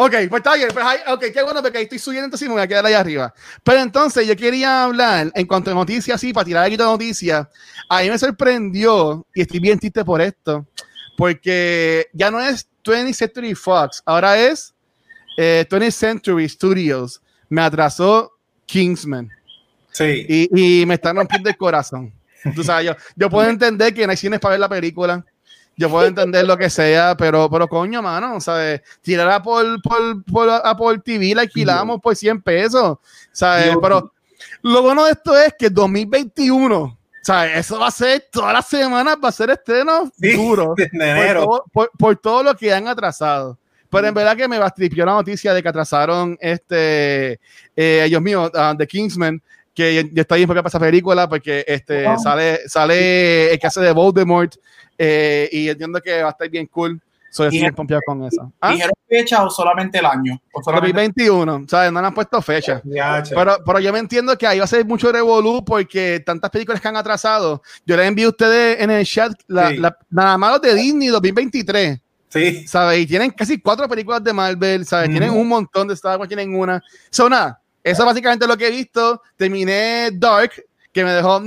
Ok, 0.03 0.11
pues 0.29 0.39
está 0.41 0.55
bien. 0.55 0.67
Pues, 0.73 0.85
ok, 1.07 1.25
qué 1.33 1.43
bueno 1.43 1.61
porque 1.61 1.77
ahí 1.77 1.83
estoy 1.85 1.97
subiendo, 1.97 2.25
entonces 2.25 2.45
me 2.49 2.55
voy 2.55 2.61
a 2.61 2.67
quedar 2.67 2.85
ahí 2.85 2.93
arriba. 2.93 3.33
Pero 3.63 3.79
entonces 3.79 4.27
yo 4.27 4.35
quería 4.35 4.83
hablar 4.83 5.31
en 5.33 5.47
cuanto 5.47 5.71
a 5.71 5.73
noticias, 5.73 6.19
sí, 6.19 6.33
para 6.33 6.43
tirar 6.43 6.65
aquí 6.65 6.75
de 6.75 6.83
noticias. 6.83 7.47
A 7.87 8.01
mí 8.01 8.09
me 8.09 8.17
sorprendió 8.17 9.25
y 9.33 9.41
estoy 9.43 9.61
bien 9.61 9.79
triste 9.79 10.03
por 10.03 10.19
esto, 10.19 10.67
porque 11.15 12.07
ya 12.11 12.29
no 12.29 12.41
es 12.41 12.67
20th 12.83 13.13
Century 13.13 13.55
Fox, 13.55 14.03
ahora 14.05 14.37
es 14.37 14.73
20th 15.37 15.83
eh, 15.83 15.91
Century 15.91 16.49
Studios. 16.49 17.21
Me 17.47 17.61
atrasó 17.61 18.33
Kingsman. 18.65 19.29
Sí. 19.91 20.25
Y, 20.27 20.81
y 20.81 20.85
me 20.85 20.95
está 20.95 21.13
rompiendo 21.13 21.49
el 21.49 21.55
corazón. 21.55 22.11
Tú 22.53 22.61
sabes, 22.61 22.87
yo, 22.87 22.95
yo 23.15 23.29
puedo 23.29 23.49
entender 23.49 23.93
que 23.93 24.05
no 24.05 24.11
hay 24.11 24.17
cines 24.17 24.41
para 24.41 24.53
ver 24.53 24.59
la 24.59 24.67
película 24.67 25.23
yo 25.75 25.89
puedo 25.89 26.07
entender 26.07 26.45
lo 26.45 26.57
que 26.57 26.69
sea, 26.69 27.15
pero, 27.17 27.49
pero 27.49 27.67
coño, 27.67 28.01
mano, 28.01 28.39
¿sabes? 28.39 28.81
Tirarla 29.01 29.41
por, 29.41 29.81
por, 29.81 30.23
por, 30.25 30.77
por 30.77 31.01
TV, 31.01 31.33
la 31.35 31.41
alquilamos 31.41 31.99
por 31.99 32.15
100 32.15 32.41
pesos, 32.41 32.97
¿sabes? 33.31 33.75
Pero 33.81 34.13
lo 34.61 34.81
bueno 34.81 35.05
de 35.05 35.11
esto 35.11 35.37
es 35.37 35.53
que 35.57 35.69
2021, 35.69 36.97
¿sabes? 37.21 37.57
Eso 37.57 37.79
va 37.79 37.87
a 37.87 37.91
ser, 37.91 38.27
todas 38.31 38.53
las 38.53 38.67
semanas 38.67 39.17
va 39.23 39.29
a 39.29 39.31
ser 39.31 39.49
estreno 39.49 40.11
duro. 40.17 40.75
Por, 41.73 41.91
por, 41.97 42.15
todo 42.17 42.43
lo 42.43 42.55
que 42.55 42.73
han 42.73 42.87
atrasado. 42.87 43.57
Pero 43.89 44.07
en 44.07 44.13
verdad 44.13 44.35
que 44.35 44.47
me 44.47 44.57
bastripió 44.57 45.05
la 45.05 45.13
noticia 45.13 45.53
de 45.53 45.61
que 45.61 45.69
atrasaron 45.69 46.37
este, 46.41 47.39
eh, 47.75 48.05
Dios 48.07 48.21
mío, 48.21 48.51
uh, 48.51 48.75
The 48.75 48.87
Kingsman, 48.87 49.41
que 49.73 49.95
yo, 49.95 50.21
estoy 50.21 50.39
bien 50.39 50.47
para 50.47 50.67
esa 50.67 50.79
película 50.79 51.27
porque 51.27 51.63
este, 51.67 52.05
sale, 52.17 52.67
sale 52.67 53.53
el 53.53 53.59
que 53.59 53.67
hace 53.67 53.81
de 53.81 53.91
Voldemort 53.91 54.55
eh, 54.97 55.49
y 55.51 55.69
entiendo 55.69 56.01
que 56.01 56.21
va 56.21 56.29
a 56.29 56.31
estar 56.31 56.49
bien 56.49 56.67
cool. 56.67 57.01
Soy 57.33 57.47
así 57.47 57.71
pompeado 57.71 58.01
con 58.05 58.23
eso. 58.25 58.53
¿Ah? 58.61 58.73
¿Dijeron 58.73 58.93
fecha 59.09 59.43
o 59.43 59.49
solamente 59.49 59.97
el 59.97 60.05
año? 60.05 60.39
¿O 60.51 60.61
2021, 60.61 61.65
¿sabes? 61.67 61.91
No 61.91 61.99
le 61.99 62.05
han 62.05 62.13
puesto 62.13 62.39
fecha. 62.43 62.79
pero, 63.33 63.57
pero 63.65 63.79
yo 63.79 63.91
me 63.91 63.97
entiendo 63.97 64.37
que 64.37 64.45
ahí 64.45 64.59
va 64.59 64.65
a 64.65 64.67
ser 64.67 64.85
mucho 64.85 65.11
revolú 65.11 65.65
porque 65.65 66.21
tantas 66.23 66.51
películas 66.51 66.79
que 66.79 66.87
han 66.87 66.95
atrasado. 66.95 67.63
Yo 67.87 67.97
les 67.97 68.07
envío 68.07 68.27
a 68.27 68.29
ustedes 68.29 68.79
en 68.79 68.91
el 68.91 69.03
chat 69.03 69.33
la, 69.47 69.97
nada 70.11 70.37
más 70.37 70.51
los 70.51 70.61
de 70.61 70.75
Disney 70.75 71.07
2023. 71.07 71.99
Sí. 72.29 72.67
¿Sabes? 72.67 72.99
Y 72.99 73.07
tienen 73.07 73.31
casi 73.31 73.59
cuatro 73.59 73.89
películas 73.89 74.23
de 74.23 74.31
Marvel, 74.31 74.85
¿sabes? 74.85 75.09
Tienen 75.09 75.31
un 75.31 75.47
montón 75.47 75.87
de 75.87 75.95
Star 75.95 76.19
Wars, 76.19 76.27
tienen 76.27 76.53
una. 76.55 76.83
Son 77.09 77.31
nada. 77.31 77.59
Eso 77.83 78.05
básicamente 78.05 78.45
lo 78.45 78.55
que 78.55 78.67
he 78.67 78.71
visto. 78.71 79.23
Terminé 79.35 80.11
Dark, 80.13 80.51
que 80.91 81.03
me 81.03 81.11
dejó 81.11 81.39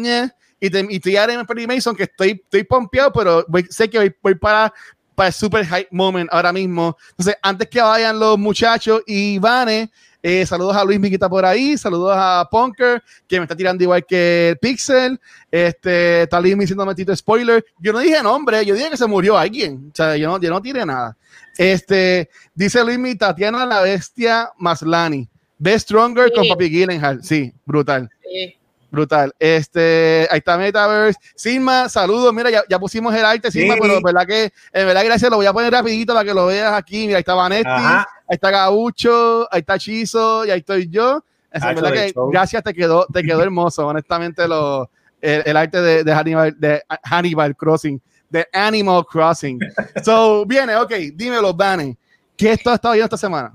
y, 0.60 0.70
te, 0.70 0.86
y 0.88 0.96
estoy 0.96 1.16
en 1.16 1.46
Perry 1.46 1.66
Mason 1.66 1.94
que 1.94 2.04
estoy, 2.04 2.40
estoy 2.42 2.64
pompeado, 2.64 3.12
pero 3.12 3.44
sé 3.68 3.90
que 3.90 4.14
voy, 4.22 4.34
para, 4.34 4.72
para 5.14 5.28
el 5.28 5.32
super 5.32 5.64
hype 5.66 5.88
moment 5.90 6.28
ahora 6.32 6.52
mismo. 6.52 6.96
Entonces, 7.10 7.36
antes 7.42 7.68
que 7.68 7.80
vayan 7.80 8.18
los 8.18 8.38
muchachos 8.38 9.02
y 9.06 9.38
Vane, 9.38 9.90
eh, 10.22 10.44
saludos 10.44 10.74
a 10.74 10.84
Luis 10.84 10.98
Miquita 10.98 11.28
por 11.28 11.44
ahí, 11.44 11.78
saludos 11.78 12.14
a 12.16 12.48
Punker, 12.50 13.02
que 13.28 13.38
me 13.38 13.44
está 13.44 13.54
tirando 13.54 13.84
igual 13.84 14.04
que 14.04 14.50
el 14.50 14.58
Pixel. 14.58 15.20
Este, 15.50 16.22
está 16.22 16.40
Luis 16.40 16.58
diciendo 16.58 16.84
metito 16.84 17.14
spoiler. 17.14 17.64
Yo 17.78 17.92
no 17.92 18.00
dije 18.00 18.22
nombre, 18.22 18.64
yo 18.64 18.74
dije 18.74 18.90
que 18.90 18.96
se 18.96 19.06
murió 19.06 19.38
alguien. 19.38 19.90
O 19.92 19.94
sea, 19.94 20.16
yo 20.16 20.28
no, 20.28 20.40
yo 20.40 20.50
no 20.50 20.60
tiré 20.60 20.84
nada. 20.84 21.16
Este, 21.56 22.28
dice 22.54 22.82
Luis 22.84 22.98
Mi 22.98 23.14
Tatiana 23.14 23.64
la 23.66 23.82
bestia 23.82 24.50
Maslani. 24.58 25.28
Be 25.58 25.78
Stronger 25.78 26.32
con 26.32 26.48
Papi 26.48 26.68
Gyllenhaal. 26.70 27.22
Sí, 27.22 27.52
brutal. 27.64 28.10
Sí. 28.22 28.56
Brutal. 28.96 29.32
Este, 29.38 30.26
ahí 30.30 30.38
está 30.38 30.56
Metaverse. 30.58 31.18
Sigma, 31.34 31.88
saludos. 31.88 32.32
Mira, 32.32 32.50
ya, 32.50 32.62
ya 32.68 32.78
pusimos 32.78 33.14
el 33.14 33.24
arte, 33.24 33.50
Sigma, 33.50 33.74
Sí. 33.74 33.80
pero 33.82 34.00
verdad 34.02 34.26
que, 34.26 34.44
en 34.72 34.86
verdad, 34.86 35.04
gracias. 35.04 35.30
Lo 35.30 35.36
voy 35.36 35.46
a 35.46 35.52
poner 35.52 35.72
rapidito 35.72 36.14
para 36.14 36.24
que 36.24 36.34
lo 36.34 36.46
veas 36.46 36.72
aquí. 36.72 37.06
Mira, 37.06 37.18
ahí 37.18 37.20
está 37.20 37.34
Vanetti, 37.34 37.68
ahí 37.68 38.04
está 38.28 38.50
Gaucho, 38.50 39.46
ahí 39.52 39.60
está 39.60 39.78
Chizo 39.78 40.44
y 40.46 40.50
ahí 40.50 40.58
estoy 40.60 40.88
yo. 40.88 41.22
Es 41.52 41.62
Hacho 41.62 41.80
verdad 41.80 41.92
que 41.92 42.12
show. 42.12 42.30
gracias, 42.30 42.62
te 42.62 42.74
quedó, 42.74 43.06
te 43.12 43.22
quedó 43.22 43.42
hermoso. 43.42 43.86
Honestamente, 43.86 44.48
lo, 44.48 44.90
el, 45.20 45.42
el 45.46 45.56
arte 45.56 45.80
de, 45.80 46.04
de 46.04 46.12
Hannibal, 46.12 46.54
de 46.58 46.82
Hannibal 47.04 47.56
Crossing, 47.56 48.00
de 48.28 48.46
Animal 48.52 49.04
Crossing. 49.06 49.58
So, 50.04 50.44
viene, 50.46 50.74
ok, 50.76 50.92
dímelo, 51.14 51.54
Vane. 51.54 51.96
¿Qué 52.36 52.52
esto 52.52 52.70
ha 52.70 52.74
estado 52.74 52.92
viendo 52.94 53.06
esta 53.06 53.16
semana? 53.16 53.52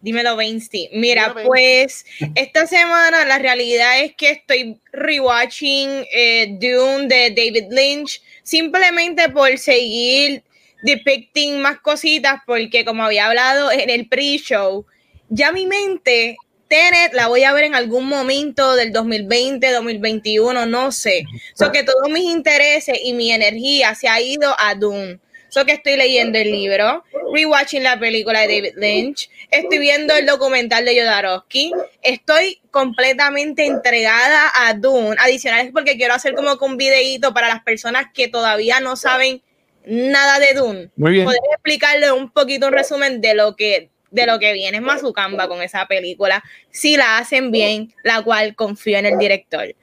Dímelo, 0.00 0.36
Veinsti. 0.36 0.88
Mira, 0.92 1.28
Dímelo, 1.28 1.48
pues 1.48 2.06
esta 2.34 2.66
semana 2.66 3.24
la 3.26 3.38
realidad 3.38 4.00
es 4.00 4.14
que 4.14 4.30
estoy 4.30 4.78
rewatching 4.92 6.06
eh, 6.12 6.56
Dune 6.58 7.06
de 7.06 7.30
David 7.30 7.66
Lynch 7.70 8.22
simplemente 8.42 9.28
por 9.28 9.58
seguir 9.58 10.42
depicting 10.82 11.60
más 11.60 11.80
cositas 11.80 12.40
porque 12.46 12.84
como 12.84 13.04
había 13.04 13.26
hablado 13.26 13.70
en 13.70 13.90
el 13.90 14.08
pre-show, 14.08 14.86
ya 15.28 15.52
mi 15.52 15.66
mente, 15.66 16.36
Tenet, 16.68 17.12
la 17.14 17.26
voy 17.26 17.42
a 17.42 17.52
ver 17.52 17.64
en 17.64 17.74
algún 17.74 18.06
momento 18.06 18.74
del 18.76 18.92
2020, 18.92 19.72
2021, 19.72 20.66
no 20.66 20.92
sé. 20.92 21.24
So 21.54 21.72
que 21.72 21.82
todos 21.82 22.08
mis 22.10 22.24
intereses 22.24 22.98
y 23.02 23.12
mi 23.12 23.32
energía 23.32 23.94
se 23.94 24.08
ha 24.08 24.20
ido 24.20 24.54
a 24.56 24.74
Dune. 24.76 25.18
So 25.50 25.64
que 25.64 25.72
estoy 25.72 25.96
leyendo 25.96 26.38
el 26.38 26.50
libro, 26.50 27.04
rewatching 27.34 27.82
la 27.82 27.98
película 27.98 28.40
de 28.40 28.46
David 28.46 28.74
Lynch, 28.76 29.28
estoy 29.50 29.78
viendo 29.78 30.14
el 30.14 30.24
documental 30.24 30.84
de 30.84 30.98
Jodorowsky, 30.98 31.72
estoy 32.02 32.60
completamente 32.70 33.66
entregada 33.66 34.50
a 34.54 34.74
Dune. 34.74 35.16
Adicional 35.18 35.66
es 35.66 35.72
porque 35.72 35.96
quiero 35.96 36.14
hacer 36.14 36.34
como 36.34 36.56
que 36.56 36.64
un 36.64 36.76
videíto 36.76 37.34
para 37.34 37.48
las 37.48 37.62
personas 37.62 38.06
que 38.14 38.28
todavía 38.28 38.80
no 38.80 38.96
saben 38.96 39.42
nada 39.84 40.38
de 40.38 40.54
Dune. 40.54 40.90
Muy 40.96 41.12
bien. 41.12 41.24
Poder 41.24 41.40
explicarle 41.52 42.12
un 42.12 42.30
poquito 42.30 42.68
un 42.68 42.72
resumen 42.72 43.20
de 43.20 43.34
lo 43.34 43.56
que 43.56 43.90
de 44.10 44.26
lo 44.26 44.38
que 44.38 44.52
viene 44.52 44.78
es 44.78 44.82
Mazucamba 44.82 45.48
con 45.48 45.62
esa 45.62 45.86
película, 45.86 46.42
si 46.70 46.96
la 46.96 47.18
hacen 47.18 47.50
bien, 47.50 47.94
la 48.02 48.22
cual 48.22 48.54
confío 48.54 48.98
en 48.98 49.06
el 49.06 49.18
director. 49.18 49.74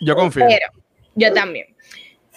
Yo 0.00 0.14
confío. 0.14 0.46
Pero 0.48 0.66
yo 1.14 1.32
también. 1.32 1.66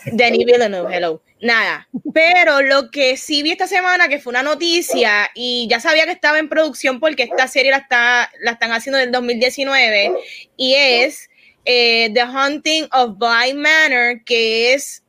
Denis 0.06 0.46
Villeneuve, 0.46 0.96
hello. 0.96 1.22
Nada. 1.46 1.88
Pero 2.12 2.64
lo 2.64 2.90
que 2.90 3.18
sí 3.18 3.44
vi 3.44 3.52
esta 3.52 3.68
semana, 3.68 4.08
que 4.08 4.18
fue 4.20 4.32
una 4.32 4.42
noticia, 4.42 5.30
y 5.36 5.68
ya 5.70 5.80
sabía 5.80 6.06
que 6.06 6.12
estaba 6.12 6.40
en 6.40 6.50
producción 6.50 7.00
porque 7.00 7.22
esta 7.22 7.48
serie 7.48 7.70
la, 7.70 7.78
está, 7.78 8.32
la 8.42 8.52
están 8.54 8.72
haciendo 8.72 8.98
en 8.98 9.06
el 9.06 9.12
2019, 9.12 10.12
y 10.58 10.74
es 10.74 11.30
eh, 11.66 12.10
The 12.16 12.24
Hunting 12.24 12.88
of 12.92 13.20
Bly 13.20 13.54
Manor, 13.54 14.24
que 14.26 14.74
es, 14.74 15.04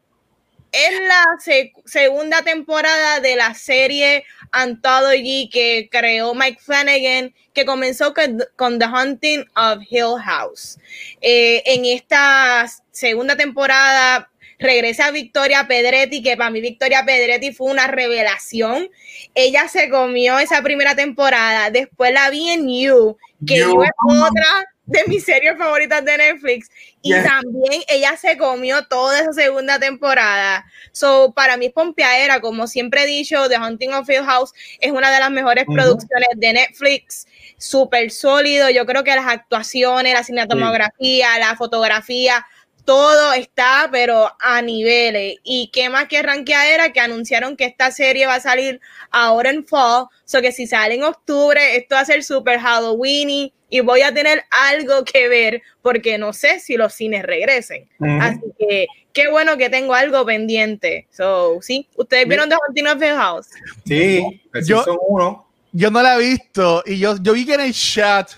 es 0.73 1.00
la 1.09 1.25
se- 1.43 1.73
segunda 1.87 2.43
temporada 2.43 3.21
de 3.21 3.35
la 3.37 3.55
serie 3.55 4.25
Anthology 4.52 5.49
que 5.50 5.88
creó 5.90 6.35
Mike 6.35 6.61
Flanagan, 6.62 7.35
que 7.55 7.64
comenzó 7.64 8.12
con, 8.12 8.45
con 8.57 8.78
The 8.78 8.85
Hunting 8.85 9.45
of 9.57 9.78
Hill 9.88 10.21
House. 10.23 10.76
Eh, 11.23 11.62
en 11.64 11.87
esta 11.87 12.66
segunda 12.90 13.37
temporada 13.37 14.31
regresa 14.59 15.11
Victoria 15.11 15.67
Pedretti, 15.69 16.23
que 16.23 16.37
para 16.37 16.51
mí 16.51 16.61
Victoria 16.61 17.05
Pedretti 17.05 17.53
fue 17.53 17.71
una 17.71 17.87
revelación. 17.87 18.89
Ella 19.35 19.69
se 19.69 19.89
comió 19.89 20.39
esa 20.39 20.63
primera 20.63 20.95
temporada, 20.95 21.71
después 21.71 22.13
la 22.13 22.31
vi 22.31 22.51
en 22.51 22.69
You, 22.69 23.17
que. 23.47 23.59
You 23.59 23.83
es 23.83 23.91
otra 24.09 24.67
de 24.87 25.03
mis 25.09 25.25
series 25.25 25.59
favoritas 25.59 26.05
de 26.05 26.17
Netflix. 26.17 26.71
Y 27.03 27.13
Yes. 27.13 27.25
también 27.25 27.83
ella 27.89 28.17
se 28.17 28.37
comió 28.37 28.87
toda 28.87 29.21
esa 29.21 29.33
segunda 29.33 29.79
temporada. 29.79 30.65
So, 30.93 31.33
para 31.35 31.57
mí 31.57 31.67
es 31.67 31.73
pompeadera, 31.73 32.41
como 32.41 32.67
siempre 32.67 33.03
he 33.03 33.07
dicho, 33.07 33.49
The 33.49 33.59
Hunting 33.59 33.93
of 33.93 34.09
Hill 34.09 34.25
House 34.25 34.53
es 34.81 34.93
una 34.93 35.11
de 35.11 35.21
las 35.21 35.31
mejores 35.31 35.65
producciones 35.67 36.29
de 36.37 36.53
Netflix, 36.53 37.27
súper 37.59 38.11
sólido. 38.11 38.71
Yo 38.71 38.87
creo 38.87 39.05
que 39.05 39.15
las 39.15 39.27
actuaciones, 39.27 40.15
la 40.15 40.25
cinematografía, 40.25 41.39
la 41.39 41.57
fotografía, 41.57 42.47
todo 42.87 43.35
está, 43.35 43.88
pero 43.93 44.31
a 44.40 44.62
niveles. 44.62 45.35
Y 45.43 45.71
qué 45.73 45.90
más 45.90 46.07
que 46.09 46.23
ranqueadera 46.23 46.93
que 46.93 47.00
anunciaron 47.00 47.57
que 47.57 47.66
esta 47.66 47.90
serie 47.90 48.26
va 48.26 48.37
a 48.37 48.40
salir 48.40 48.81
ahora 49.11 49.50
en 49.50 49.66
fall. 49.66 50.07
So 50.25 50.40
que 50.40 50.52
si 50.52 50.66
sale 50.66 50.95
en 50.95 51.05
octubre, 51.05 51.76
esto 51.76 51.97
va 51.97 52.00
a 52.00 52.05
ser 52.07 52.25
super 52.25 52.59
Halloween 52.59 53.52
y 53.69 53.81
voy 53.81 54.02
a 54.02 54.14
tener 54.14 54.45
algo 54.50 55.05
que 55.05 55.28
ver 55.28 55.62
porque 55.83 56.16
no 56.16 56.33
sé 56.33 56.61
si 56.61 56.76
los 56.76 56.95
cines 56.95 57.25
regresen. 57.25 57.88
Así 58.21 58.40
que 58.59 58.87
qué 59.12 59.28
bueno 59.28 59.57
que 59.59 59.69
tengo 59.69 59.93
algo 59.93 60.25
pendiente. 60.25 61.09
So, 61.11 61.59
sí, 61.61 61.88
ustedes 61.97 62.28
vieron 62.28 62.49
The 62.49 62.55
Haunting 62.55 62.87
of 62.87 63.02
Hill 63.02 63.16
House. 63.16 63.49
Sí, 63.85 64.40
Yo- 64.64 64.85
uno. 65.09 65.45
Yo 65.73 65.90
no 65.90 66.02
la 66.02 66.14
he 66.16 66.19
visto 66.21 66.83
y 66.87 66.99
yo, 66.99 67.16
yo 67.21 67.35
vi 67.35 67.45
que 67.45 67.52
en 67.55 67.61
el 67.61 67.75
chat, 67.75 68.31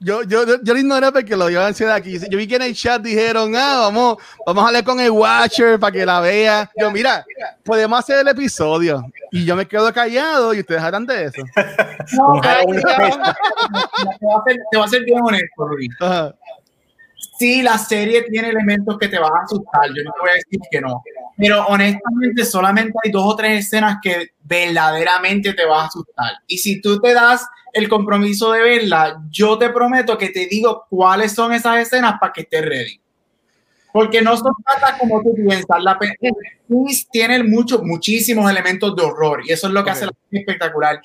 yo, 0.00 0.22
yo, 0.24 0.46
yo, 0.46 0.62
yo 0.62 0.74
lo 0.74 0.78
ignoré 0.80 1.10
porque 1.12 1.36
lo 1.36 1.46
dio 1.46 1.64
ansiedad 1.64 1.94
aquí. 1.94 2.18
Yo 2.30 2.36
vi 2.38 2.46
que 2.46 2.56
en 2.56 2.62
el 2.62 2.74
chat 2.74 3.00
dijeron, 3.00 3.54
ah, 3.56 3.78
vamos, 3.80 4.16
vamos 4.46 4.64
a 4.64 4.66
hablar 4.68 4.84
con 4.84 5.00
el 5.00 5.10
Watcher 5.10 5.78
para 5.78 5.92
que 5.92 6.04
la 6.04 6.20
vea. 6.20 6.70
Yo, 6.76 6.90
mira, 6.90 7.24
podemos 7.64 7.98
hacer 7.98 8.18
el 8.18 8.28
episodio. 8.28 9.02
Y 9.32 9.44
yo 9.44 9.56
me 9.56 9.66
quedo 9.66 9.92
callado 9.92 10.52
y 10.54 10.60
ustedes 10.60 10.82
hablan 10.82 11.06
de 11.06 11.24
eso. 11.24 11.42
Ay, 11.56 12.66
special. 12.78 13.22
Te 14.20 14.26
voy 14.26 14.34
a 14.34 14.42
ser- 14.44 14.60
te 14.70 14.76
voy 14.76 14.84
a 14.84 14.88
ser 14.88 15.04
bien 15.04 15.20
honesto, 15.22 15.66
Luis. 15.68 15.88
Ajá. 16.00 16.34
Sí, 17.38 17.62
la 17.62 17.78
serie 17.78 18.22
tiene 18.30 18.50
elementos 18.50 18.96
que 18.98 19.08
te 19.08 19.18
van 19.18 19.32
a 19.32 19.42
asustar, 19.44 19.88
yo 19.88 20.04
no 20.04 20.12
te 20.12 20.20
voy 20.20 20.30
a 20.30 20.34
decir 20.34 20.60
que 20.70 20.80
no. 20.80 21.02
Pero 21.36 21.66
honestamente 21.66 22.44
solamente 22.44 22.92
hay 23.04 23.10
dos 23.10 23.24
o 23.26 23.36
tres 23.36 23.66
escenas 23.66 23.98
que 24.02 24.28
verdaderamente 24.42 25.52
te 25.52 25.64
van 25.64 25.80
a 25.80 25.86
asustar. 25.86 26.32
Y 26.46 26.58
si 26.58 26.80
tú 26.80 27.00
te 27.00 27.12
das 27.12 27.46
el 27.72 27.88
compromiso 27.88 28.52
de 28.52 28.60
verla, 28.60 29.20
yo 29.30 29.58
te 29.58 29.70
prometo 29.70 30.16
que 30.16 30.28
te 30.28 30.46
digo 30.46 30.86
cuáles 30.88 31.32
son 31.32 31.52
esas 31.52 31.78
escenas 31.78 32.14
para 32.20 32.32
que 32.32 32.42
estés 32.42 32.64
ready. 32.64 33.00
Porque 33.92 34.22
no 34.22 34.36
son 34.36 34.52
tantas 34.64 34.98
como 34.98 35.22
tú 35.22 35.34
piensas. 35.34 35.82
La 35.82 35.98
tiene 37.12 37.42
muchos, 37.44 37.82
muchísimos 37.82 38.50
elementos 38.50 38.94
de 38.94 39.02
horror 39.02 39.42
y 39.44 39.52
eso 39.52 39.66
es 39.68 39.72
lo 39.72 39.84
que 39.84 39.90
Ok. 39.90 39.96
hace 39.96 40.06
la 40.06 40.12
serie 40.28 40.40
espectacular. 40.40 41.00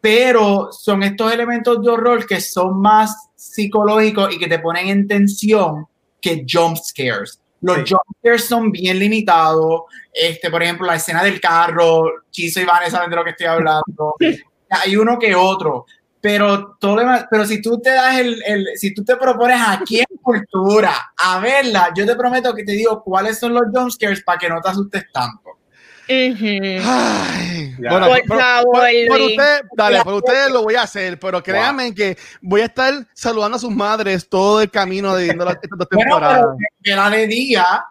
Pero 0.00 0.70
son 0.72 1.02
estos 1.02 1.32
elementos 1.32 1.82
de 1.82 1.90
horror 1.90 2.26
que 2.26 2.40
son 2.40 2.80
más 2.80 3.30
psicológicos 3.34 4.34
y 4.34 4.38
que 4.38 4.46
te 4.46 4.58
ponen 4.58 4.88
en 4.88 5.08
tensión 5.08 5.86
que 6.20 6.44
jump 6.50 6.76
scares. 6.76 7.40
Los 7.64 7.76
Sí. 7.78 7.84
jump 7.94 8.02
scares 8.20 8.44
son 8.44 8.70
bien 8.70 8.98
limitados. 8.98 9.82
Este, 10.12 10.50
por 10.50 10.62
ejemplo, 10.62 10.86
la 10.86 10.96
escena 10.96 11.22
del 11.24 11.40
carro, 11.40 12.04
Chiso 12.30 12.60
y 12.60 12.64
Vanessa 12.64 12.98
saben 12.98 13.10
de 13.10 13.16
lo 13.16 13.24
que 13.24 13.30
estoy 13.30 13.46
hablando. 13.46 14.14
Hay 14.70 14.96
uno 14.96 15.18
que 15.18 15.34
otro. 15.34 15.86
Pero 16.20 16.76
todo 16.80 16.96
demás- 16.96 17.26
pero 17.30 17.44
si 17.44 17.60
tú 17.60 17.78
te 17.80 17.90
das 17.90 18.18
el, 18.18 18.42
el- 18.46 18.66
si 18.76 18.94
tú 18.94 19.04
te 19.04 19.16
propones 19.16 19.60
aquí 19.66 19.98
en 20.00 20.16
cultura 20.22 21.12
a 21.16 21.38
verla, 21.38 21.90
yo 21.94 22.06
te 22.06 22.16
prometo 22.16 22.54
que 22.54 22.64
te 22.64 22.72
digo 22.72 23.02
cuáles 23.02 23.38
son 23.38 23.52
los 23.52 23.64
jump 23.72 23.90
scares 23.90 24.22
para 24.22 24.38
que 24.38 24.48
no 24.48 24.60
te 24.62 24.70
asustes 24.70 25.04
tanto. 25.12 25.43
Ujú. 26.08 26.82
Ay, 26.86 27.74
Ya. 27.80 27.90
bueno, 27.90 28.06
Por 28.08 28.24
por, 28.26 28.38
favor, 28.38 28.64
por- 28.74 29.06
por 29.08 29.20
usted, 29.22 29.60
dale, 29.76 30.02
por 30.04 30.14
ustedes 30.14 30.50
lo 30.52 30.62
voy 30.62 30.74
a 30.74 30.82
hacer, 30.82 31.18
pero 31.18 31.42
créanme 31.42 31.94
que 31.94 32.16
voy 32.42 32.60
a 32.60 32.66
estar 32.66 32.92
saludando 33.14 33.56
a 33.56 33.60
sus 33.60 33.70
madres 33.70 34.28
todo 34.28 34.60
el 34.60 34.70
camino 34.70 35.14
de 35.14 35.24
viendo 35.24 35.44
las- 35.44 35.54
dos 35.62 35.70
Bueno, 35.70 35.86
temporadas. 35.86 36.46
la 36.84 37.10
de 37.10 37.26
día 37.26 37.84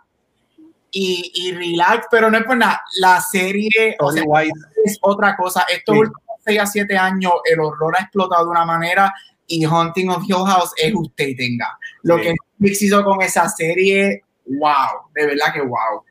y, 0.92 1.32
y 1.34 1.52
relax, 1.54 2.08
pero 2.12 2.30
no 2.30 2.38
es 2.38 2.44
por 2.44 2.56
nada. 2.58 2.82
La 3.00 3.20
serie 3.22 3.96
o 4.00 4.12
sea, 4.12 4.24
es 4.86 4.98
otra 5.02 5.36
cosa. 5.36 5.66
Estos 5.72 5.94
Sí. 5.96 6.00
últimos 6.02 6.22
6 6.46 6.60
a 6.60 6.66
7 6.68 6.98
años, 6.98 7.32
el 7.46 7.60
horror 7.60 7.96
ha 7.98 8.04
explotado 8.04 8.46
de 8.46 8.52
una 8.52 8.66
manera 8.66 9.14
y 9.48 9.66
Hunting 9.66 10.10
of 10.10 10.24
Hill 10.28 10.46
House 10.46 10.72
es 10.78 10.94
usted 10.94 11.28
y 11.30 11.36
tenga. 11.36 11.78
Lo 12.04 12.18
Sí. 12.18 12.24
que 12.24 12.34
Netflix 12.60 12.82
hizo 12.84 13.04
con 13.04 13.22
esa 13.22 13.48
serie, 13.50 14.24
wow, 14.46 15.10
de 15.16 15.26
verdad 15.26 15.54
que 15.54 15.62
wow. 15.62 16.04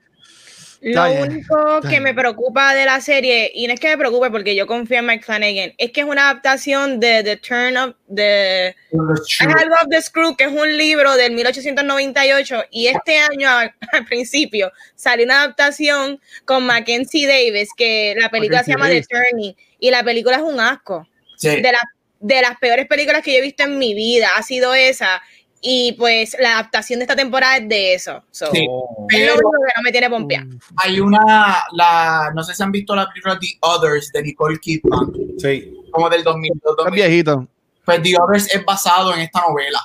Lo 0.85 1.07
bien, 1.09 1.23
único 1.23 1.81
que 1.83 1.89
bien. 1.89 2.03
me 2.03 2.12
preocupa 2.12 2.75
de 2.75 2.85
la 2.85 3.01
serie, 3.01 3.53
y 3.55 3.67
no 3.69 3.73
es 3.75 3.79
que 3.81 3.89
me 3.89 3.97
preocupe 3.97 4.31
porque 4.31 4.57
yo 4.57 4.67
confío 4.67 4.99
en 4.99 5.07
Mike 5.07 5.25
Flanagan, 5.25 5.73
es 5.79 5.93
que 5.93 6.01
es 6.01 6.07
una 6.07 6.29
adaptación 6.31 6.99
de 6.99 7.23
The 7.23 7.37
Turn 7.37 7.77
of 7.77 7.95
the 8.12 8.75
I 8.93 9.45
Had 9.45 9.67
Love 9.69 9.89
the 9.91 10.03
Screw, 10.03 10.37
que 10.37 10.45
es 10.45 10.51
un 10.53 10.77
libro 10.77 11.15
del 11.17 11.33
1898, 11.33 12.65
y 12.71 12.89
este 12.89 13.19
año 13.19 13.49
al, 13.49 13.73
al 13.93 14.05
principio 14.07 14.73
salió 14.97 15.25
una 15.25 15.43
adaptación 15.45 16.21
con 16.45 16.67
Mackenzie 16.67 17.27
Davis, 17.27 17.69
que 17.77 18.15
la 18.19 18.29
película 18.29 18.65
se 18.65 18.73
Mackenzie 18.73 18.75
llama 18.75 18.89
Davis. 18.89 19.09
The 19.09 19.31
Turning, 19.31 19.57
y 19.79 19.91
la 19.91 20.03
película 20.03 20.37
es 20.37 20.43
un 20.43 20.59
asco. 20.61 21.07
Sí. 21.37 21.49
De, 21.61 21.73
la- 21.73 21.79
de 22.21 22.41
las 22.43 22.57
peores 22.59 22.87
películas 22.87 23.23
que 23.23 23.33
yo 23.33 23.39
he 23.39 23.43
visto 23.43 23.65
en 23.65 23.79
mi 23.79 23.95
vida 23.95 24.29
ha 24.37 24.43
sido 24.43 24.75
esa, 24.75 25.21
y 25.64 25.92
pues 25.92 26.37
la 26.40 26.54
adaptación 26.54 26.99
de 26.99 27.04
esta 27.04 27.14
temporada 27.16 27.57
es 27.59 27.69
de 27.69 27.95
eso. 27.95 28.23
So, 28.31 28.47
Sí. 28.52 28.66
Oh. 28.69 29.07
Es 29.11 29.21
lo 29.21 29.35
Pero 29.35 29.35
único 29.35 29.50
que 29.52 29.73
no 29.76 29.83
me 29.83 29.92
tiene 29.92 30.11
pompeada. 30.11 30.47
hay 30.76 31.00
una, 31.00 31.62
la, 31.73 32.33
no 32.35 32.42
sé 32.42 32.54
si 32.54 32.62
han 32.62 32.73
visto 32.73 32.95
la 32.97 33.09
película 33.09 33.38
The 33.40 33.57
Others 33.61 34.11
de 34.12 34.23
Nicole 34.25 34.59
Kidman, 34.59 35.12
Sí. 35.38 35.73
como 35.92 36.11
del 36.11 36.23
2002. 36.25 36.76
Es 36.87 36.92
viejito. 36.92 37.47
Pues 37.85 38.02
The 38.02 38.14
Others 38.21 38.54
es 38.54 38.64
basado 38.64 39.14
en 39.14 39.21
esta 39.21 39.40
novela. 39.49 39.81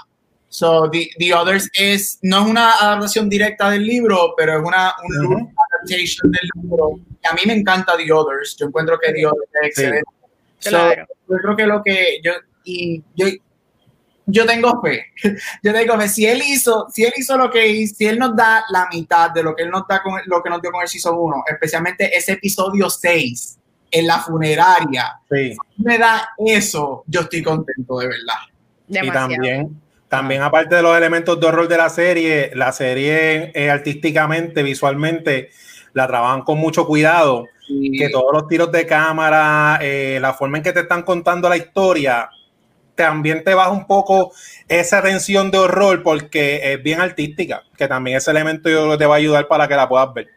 So, 0.49 0.89
The, 0.89 1.09
The 1.19 1.33
Others 1.33 1.69
es, 1.73 2.19
no 2.23 2.41
es 2.43 2.47
una 2.49 2.71
adaptación 2.71 3.29
directa 3.29 3.69
del 3.69 3.85
libro, 3.85 4.33
pero 4.35 4.57
es 4.59 4.63
una 4.65 4.93
un 5.03 5.25
Ujú. 5.25 5.51
adaptation 5.75 6.31
del 6.31 6.49
libro. 6.55 6.99
A 7.29 7.33
mí 7.35 7.41
me 7.45 7.53
encanta 7.53 7.95
The 7.97 8.11
Others. 8.11 8.55
Yo 8.57 8.65
encuentro 8.67 8.97
que 8.97 9.11
The 9.13 9.27
Others 9.27 9.49
es 9.61 9.67
excelente. 9.67 10.03
So, 10.59 10.69
Claro. 10.69 11.05
yo 11.29 11.37
creo 11.37 11.55
que 11.55 11.67
lo 11.67 11.83
que 11.83 12.19
yo 12.23 12.31
y 12.63 13.03
yo 13.15 13.27
yo 14.27 14.45
tengo 14.45 14.81
fe. 14.81 15.05
Yo 15.63 15.73
tengo 15.73 15.97
fe. 15.97 16.07
Si 16.09 16.25
él 16.25 16.41
hizo, 16.45 16.87
si 16.91 17.05
él 17.05 17.13
hizo 17.17 17.37
lo 17.37 17.49
que 17.49 17.67
hizo, 17.67 17.95
si 17.95 18.05
él 18.05 18.19
nos 18.19 18.35
da 18.35 18.63
la 18.69 18.87
mitad 18.91 19.31
de 19.31 19.41
lo 19.41 19.55
que 19.55 19.63
él 19.63 19.69
nos 19.69 19.87
da 19.87 20.03
con 20.03 20.19
lo 20.25 20.43
que 20.43 20.49
nos 20.49 20.61
dio 20.61 20.71
con 20.71 20.81
el 20.81 20.87
season 20.87 21.15
1, 21.17 21.43
especialmente 21.47 22.15
ese 22.15 22.33
episodio 22.33 22.89
6 22.89 23.57
en 23.89 24.05
la 24.05 24.19
funeraria, 24.19 25.13
Sí. 25.31 25.53
si 25.75 25.83
me 25.83 25.97
da 25.97 26.29
eso, 26.45 27.03
yo 27.07 27.21
estoy 27.21 27.41
contento 27.41 27.99
de 27.99 28.07
verdad. 28.07 28.41
Y 28.89 29.11
también, 29.11 29.81
también 30.09 30.41
aparte 30.41 30.75
de 30.75 30.81
los 30.81 30.97
elementos 30.97 31.39
de 31.39 31.47
horror 31.47 31.67
de 31.67 31.77
la 31.77 31.89
serie, 31.89 32.51
la 32.53 32.73
serie 32.73 33.51
eh, 33.55 33.69
artísticamente, 33.69 34.61
visualmente, 34.61 35.51
la 35.93 36.05
trabajan 36.05 36.41
con 36.41 36.57
mucho 36.59 36.85
cuidado. 36.85 37.45
Que 37.67 38.09
todos 38.09 38.31
los 38.31 38.47
tiros 38.47 38.71
de 38.71 38.85
cámara, 38.85 39.79
eh, 39.81 40.19
la 40.21 40.33
forma 40.33 40.57
en 40.57 40.63
que 40.63 40.71
te 40.71 40.81
están 40.81 41.03
contando 41.03 41.49
la 41.49 41.57
historia, 41.57 42.29
también 42.97 43.43
te 43.43 43.53
baja 43.53 43.69
un 43.71 43.87
poco 43.87 44.33
esa 44.67 45.01
tensión 45.01 45.51
de 45.51 45.59
horror 45.59 46.03
porque 46.03 46.73
es 46.73 46.83
bien 46.83 46.99
artística, 46.99 47.63
que 47.77 47.87
también 47.87 48.17
ese 48.17 48.31
elemento 48.31 48.69
yo 48.69 48.83
creo 48.83 48.97
te 48.97 49.05
va 49.05 49.15
a 49.15 49.17
ayudar 49.19 49.47
para 49.47 49.67
que 49.67 49.75
la 49.75 49.87
puedas 49.87 50.13
ver. 50.13 50.27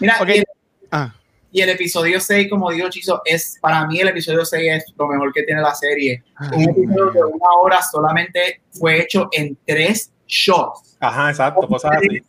Mira, 0.00 0.16
Ok. 0.20 0.28
y, 0.28 0.38
el, 0.38 0.44
Ah, 0.90 1.14
y 1.52 1.60
el 1.62 1.68
episodio 1.70 2.20
6, 2.20 2.48
como 2.50 2.70
digo, 2.70 2.88
Chizo, 2.90 3.22
es 3.24 3.56
para 3.60 3.86
mí 3.86 4.00
el 4.00 4.08
episodio 4.08 4.44
6 4.44 4.70
es 4.72 4.84
lo 4.98 5.06
mejor 5.06 5.32
que 5.32 5.44
tiene 5.44 5.62
la 5.62 5.74
serie. 5.74 6.22
Un 6.52 6.62
episodio 6.62 7.10
de 7.12 7.24
una 7.24 7.50
hora 7.62 7.80
solamente 7.82 8.60
fue 8.72 9.00
hecho 9.02 9.28
en 9.32 9.56
tres 9.66 10.12
shots. 10.26 10.96
Ajá, 11.00 11.30
exacto, 11.30 11.66
cosas 11.66 11.92
así. 11.96 12.20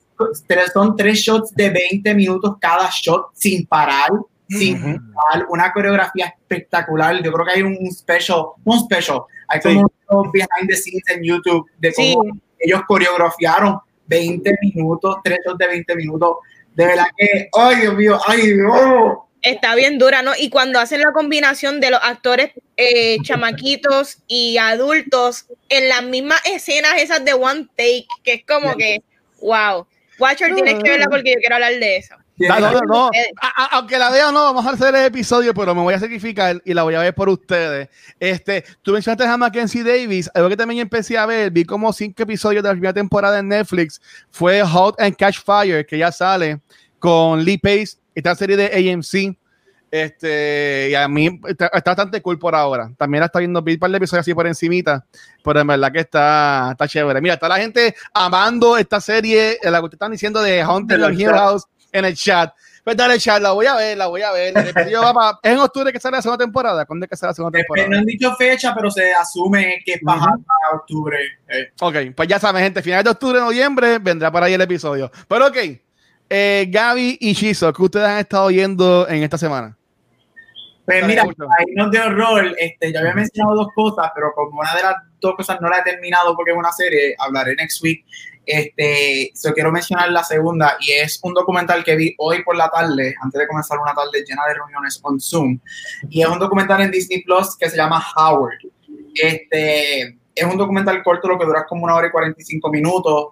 Tres- 0.47 0.71
son 0.73 0.95
tres 0.95 1.19
shots 1.19 1.53
de 1.55 1.69
20 1.69 2.13
minutos 2.13 2.55
cada 2.59 2.89
shot 2.91 3.27
sin 3.33 3.65
parar, 3.65 4.09
sin 4.49 4.75
Ujú. 4.77 5.13
parar, 5.13 5.45
una 5.49 5.71
coreografía 5.71 6.25
espectacular. 6.37 7.21
Yo 7.23 7.31
creo 7.31 7.45
que 7.45 7.51
hay 7.53 7.61
un, 7.61 7.77
special, 7.91 8.43
un 8.65 8.79
special, 8.79 9.21
hay 9.49 9.59
Sí. 9.61 9.81
como 10.05 10.21
un 10.21 10.31
behind 10.31 10.67
the 10.67 10.75
scenes 10.75 11.03
en 11.09 11.23
YouTube 11.23 11.69
de 11.79 11.91
Sí. 11.91 12.13
cómo 12.15 12.31
ellos 12.59 12.81
coreografiaron 12.87 13.79
20 14.07 14.51
minutos, 14.61 15.17
tres 15.23 15.39
de 15.57 15.67
20 15.67 15.95
minutos. 15.95 16.37
De 16.75 16.85
verdad 16.85 17.05
que, 17.17 17.49
ay 17.53 17.75
Dios 17.77 17.93
mío, 17.95 18.19
ay 18.27 18.53
Dios. 18.53 19.17
Está 19.41 19.75
bien 19.75 19.97
dura, 19.97 20.21
¿no? 20.21 20.31
Y 20.37 20.49
cuando 20.49 20.79
hacen 20.79 20.99
la 21.01 21.13
combinación 21.13 21.79
de 21.79 21.91
los 21.91 21.99
actores 22.03 22.51
eh, 22.75 23.17
chamaquitos 23.23 24.19
y 24.27 24.57
adultos 24.57 25.45
en 25.69 25.87
las 25.89 26.03
mismas 26.03 26.41
escenas 26.45 26.93
esas 26.97 27.23
de 27.23 27.33
One 27.33 27.67
Take, 27.77 28.07
que 28.23 28.33
es 28.33 28.43
como 28.45 28.75
que, 28.75 29.01
wow. 29.41 29.85
Watcher, 30.19 30.53
tienes 30.53 30.75
que 30.83 30.89
verla 30.89 31.07
porque 31.09 31.31
yo 31.31 31.39
quiero 31.39 31.55
hablar 31.55 31.73
de 31.73 31.97
eso. 31.97 32.15
no, 32.47 32.59
no, 32.59 32.71
no, 32.71 32.79
no. 32.81 33.05
Ustedes. 33.05 33.27
A- 33.41 33.63
a- 33.63 33.77
aunque 33.77 33.97
la 33.97 34.09
vea, 34.09 34.31
no, 34.31 34.43
vamos 34.53 34.65
a 34.65 34.71
hacer 34.71 34.95
el 34.95 35.05
episodio, 35.05 35.53
pero 35.53 35.75
me 35.75 35.81
voy 35.81 35.93
a 35.93 35.99
sacrificar 35.99 36.61
y 36.63 36.73
la 36.73 36.83
voy 36.83 36.95
a 36.95 36.99
ver 36.99 37.13
por 37.13 37.29
ustedes. 37.29 37.89
Este, 38.19 38.63
tú 38.81 38.93
mencionaste 38.93 39.25
a 39.25 39.37
Mackenzie 39.37 39.83
Davis, 39.83 40.29
algo 40.33 40.49
que 40.49 40.57
también 40.57 40.81
empecé 40.81 41.17
a 41.17 41.25
ver, 41.25 41.51
vi 41.51 41.65
como 41.65 41.91
cinco 41.93 42.23
episodios 42.23 42.63
de 42.63 42.69
la 42.69 42.73
primera 42.73 42.93
temporada 42.93 43.39
en 43.39 43.47
Netflix, 43.49 44.01
fue 44.31 44.61
Hot 44.63 44.99
and 45.01 45.15
Catch 45.15 45.39
Fire, 45.43 45.85
que 45.85 45.97
ya 45.97 46.11
sale 46.11 46.61
con 46.99 47.43
Lee 47.43 47.57
Pace, 47.57 47.97
esta 48.15 48.35
serie 48.35 48.57
de 48.57 48.91
AMC. 48.93 49.35
Este, 49.91 50.89
y 50.91 50.93
a 50.93 51.07
mí 51.07 51.39
está, 51.47 51.65
está 51.73 51.91
bastante 51.91 52.21
cool 52.21 52.37
por 52.37 52.53
ahora. 52.53 52.91
También 52.95 53.21
la 53.21 53.25
está 53.25 53.39
viendo, 53.39 53.59
vi 53.63 53.73
un 53.73 53.79
par 53.79 53.89
de 53.89 53.97
episodios 53.97 54.21
así 54.21 54.35
por 54.35 54.45
encimita, 54.45 55.03
pero 55.43 55.59
en 55.61 55.65
verdad 55.67 55.91
que 55.91 55.99
está, 56.01 56.69
está 56.73 56.87
chévere. 56.87 57.19
Mira, 57.21 57.33
está 57.33 57.47
la 57.47 57.57
gente 57.57 57.95
amando 58.13 58.77
esta 58.77 59.01
serie, 59.01 59.57
eh, 59.61 59.71
la 59.71 59.81
que 59.81 59.89
te 59.89 59.95
están 59.95 60.11
diciendo 60.11 60.41
de 60.43 60.61
Haunted 60.61 60.99
Hill. 61.13 61.29
House 61.31 61.63
en 61.91 62.05
el 62.05 62.15
chat. 62.15 62.53
Pues 62.83 62.95
dale, 62.97 63.19
chat, 63.19 63.41
la 63.41 63.51
voy 63.51 63.65
a 63.65 63.75
ver, 63.75 63.97
la 63.97 64.07
voy 64.07 64.21
a 64.21 64.31
ver. 64.31 64.57
El 64.57 64.67
episodio 64.69 65.01
va 65.01 65.13
pa- 65.13 65.39
¿Es 65.43 65.51
en 65.51 65.59
octubre 65.59 65.91
que 65.91 65.99
sale 65.99 66.17
la 66.17 66.21
segunda 66.21 66.43
temporada? 66.43 66.85
¿Cuándo 66.85 67.05
es 67.05 67.09
que 67.09 67.17
sale 67.17 67.29
la 67.31 67.33
segunda 67.35 67.59
Eh, 67.59 67.63
No 67.67 67.75
temporada? 67.75 67.99
han 67.99 68.05
dicho 68.05 68.35
fecha, 68.35 68.73
pero 68.73 68.89
se 68.89 69.13
asume 69.13 69.81
que 69.85 69.93
es 69.93 70.01
para 70.03 70.31
octubre. 70.73 71.17
Eh, 71.49 71.71
Ok, 71.81 71.95
pues 72.15 72.27
ya 72.27 72.39
saben, 72.39 72.63
gente, 72.63 72.81
final 72.81 73.03
de 73.03 73.09
octubre, 73.11 73.39
noviembre, 73.39 73.99
vendrá 73.99 74.31
para 74.31 74.45
ahí 74.47 74.53
el 74.53 74.61
episodio. 74.61 75.11
Pero 75.27 75.47
ok, 75.47 75.57
eh, 76.29 76.67
Gaby 76.69 77.17
y 77.21 77.33
Shizo, 77.33 77.71
¿qué 77.73 77.81
ustedes 77.83 78.07
han 78.07 78.19
estado 78.19 78.45
oyendo 78.45 79.07
en 79.07 79.23
esta 79.23 79.37
semana? 79.37 79.75
Pues 80.85 81.05
mira, 81.05 81.21
ahí 81.23 81.65
nos 81.75 81.91
de 81.91 81.99
horror, 81.99 82.55
este, 82.57 82.91
ya 82.91 82.99
había 83.01 83.13
mencionado 83.13 83.55
dos 83.55 83.67
cosas, 83.75 84.09
pero 84.15 84.31
como 84.33 84.59
una 84.61 84.73
de 84.75 84.81
las 84.81 84.95
dos 85.19 85.35
cosas 85.35 85.59
no 85.61 85.69
la 85.69 85.79
he 85.79 85.83
terminado 85.83 86.35
porque 86.35 86.51
es 86.51 86.57
una 86.57 86.71
serie, 86.71 87.15
hablaré 87.17 87.55
next 87.55 87.83
week. 87.83 88.05
Este, 88.45 89.31
so 89.35 89.53
quiero 89.53 89.71
mencionar 89.71 90.11
la 90.11 90.23
segunda 90.23 90.75
y 90.79 90.91
es 90.93 91.19
un 91.21 91.35
documental 91.35 91.83
que 91.83 91.95
vi 91.95 92.15
hoy 92.17 92.43
por 92.43 92.55
la 92.55 92.67
tarde, 92.69 93.13
antes 93.21 93.39
de 93.39 93.47
comenzar 93.47 93.77
una 93.77 93.93
tarde 93.93 94.23
llena 94.27 94.41
de 94.47 94.55
reuniones 94.55 94.99
on 95.03 95.19
Zoom. 95.19 95.59
Y 96.09 96.21
es 96.21 96.27
un 96.27 96.39
documental 96.39 96.81
en 96.81 96.89
Disney 96.89 97.21
Plus 97.21 97.55
que 97.55 97.69
se 97.69 97.77
llama 97.77 98.03
Howard. 98.15 98.57
Este, 99.13 100.17
es 100.33 100.45
un 100.45 100.57
documental 100.57 101.03
corto, 101.03 101.27
lo 101.27 101.37
que 101.37 101.45
dura 101.45 101.65
como 101.67 101.83
una 101.83 101.95
hora 101.95 102.07
y 102.07 102.11
45 102.11 102.71
minutos. 102.71 103.27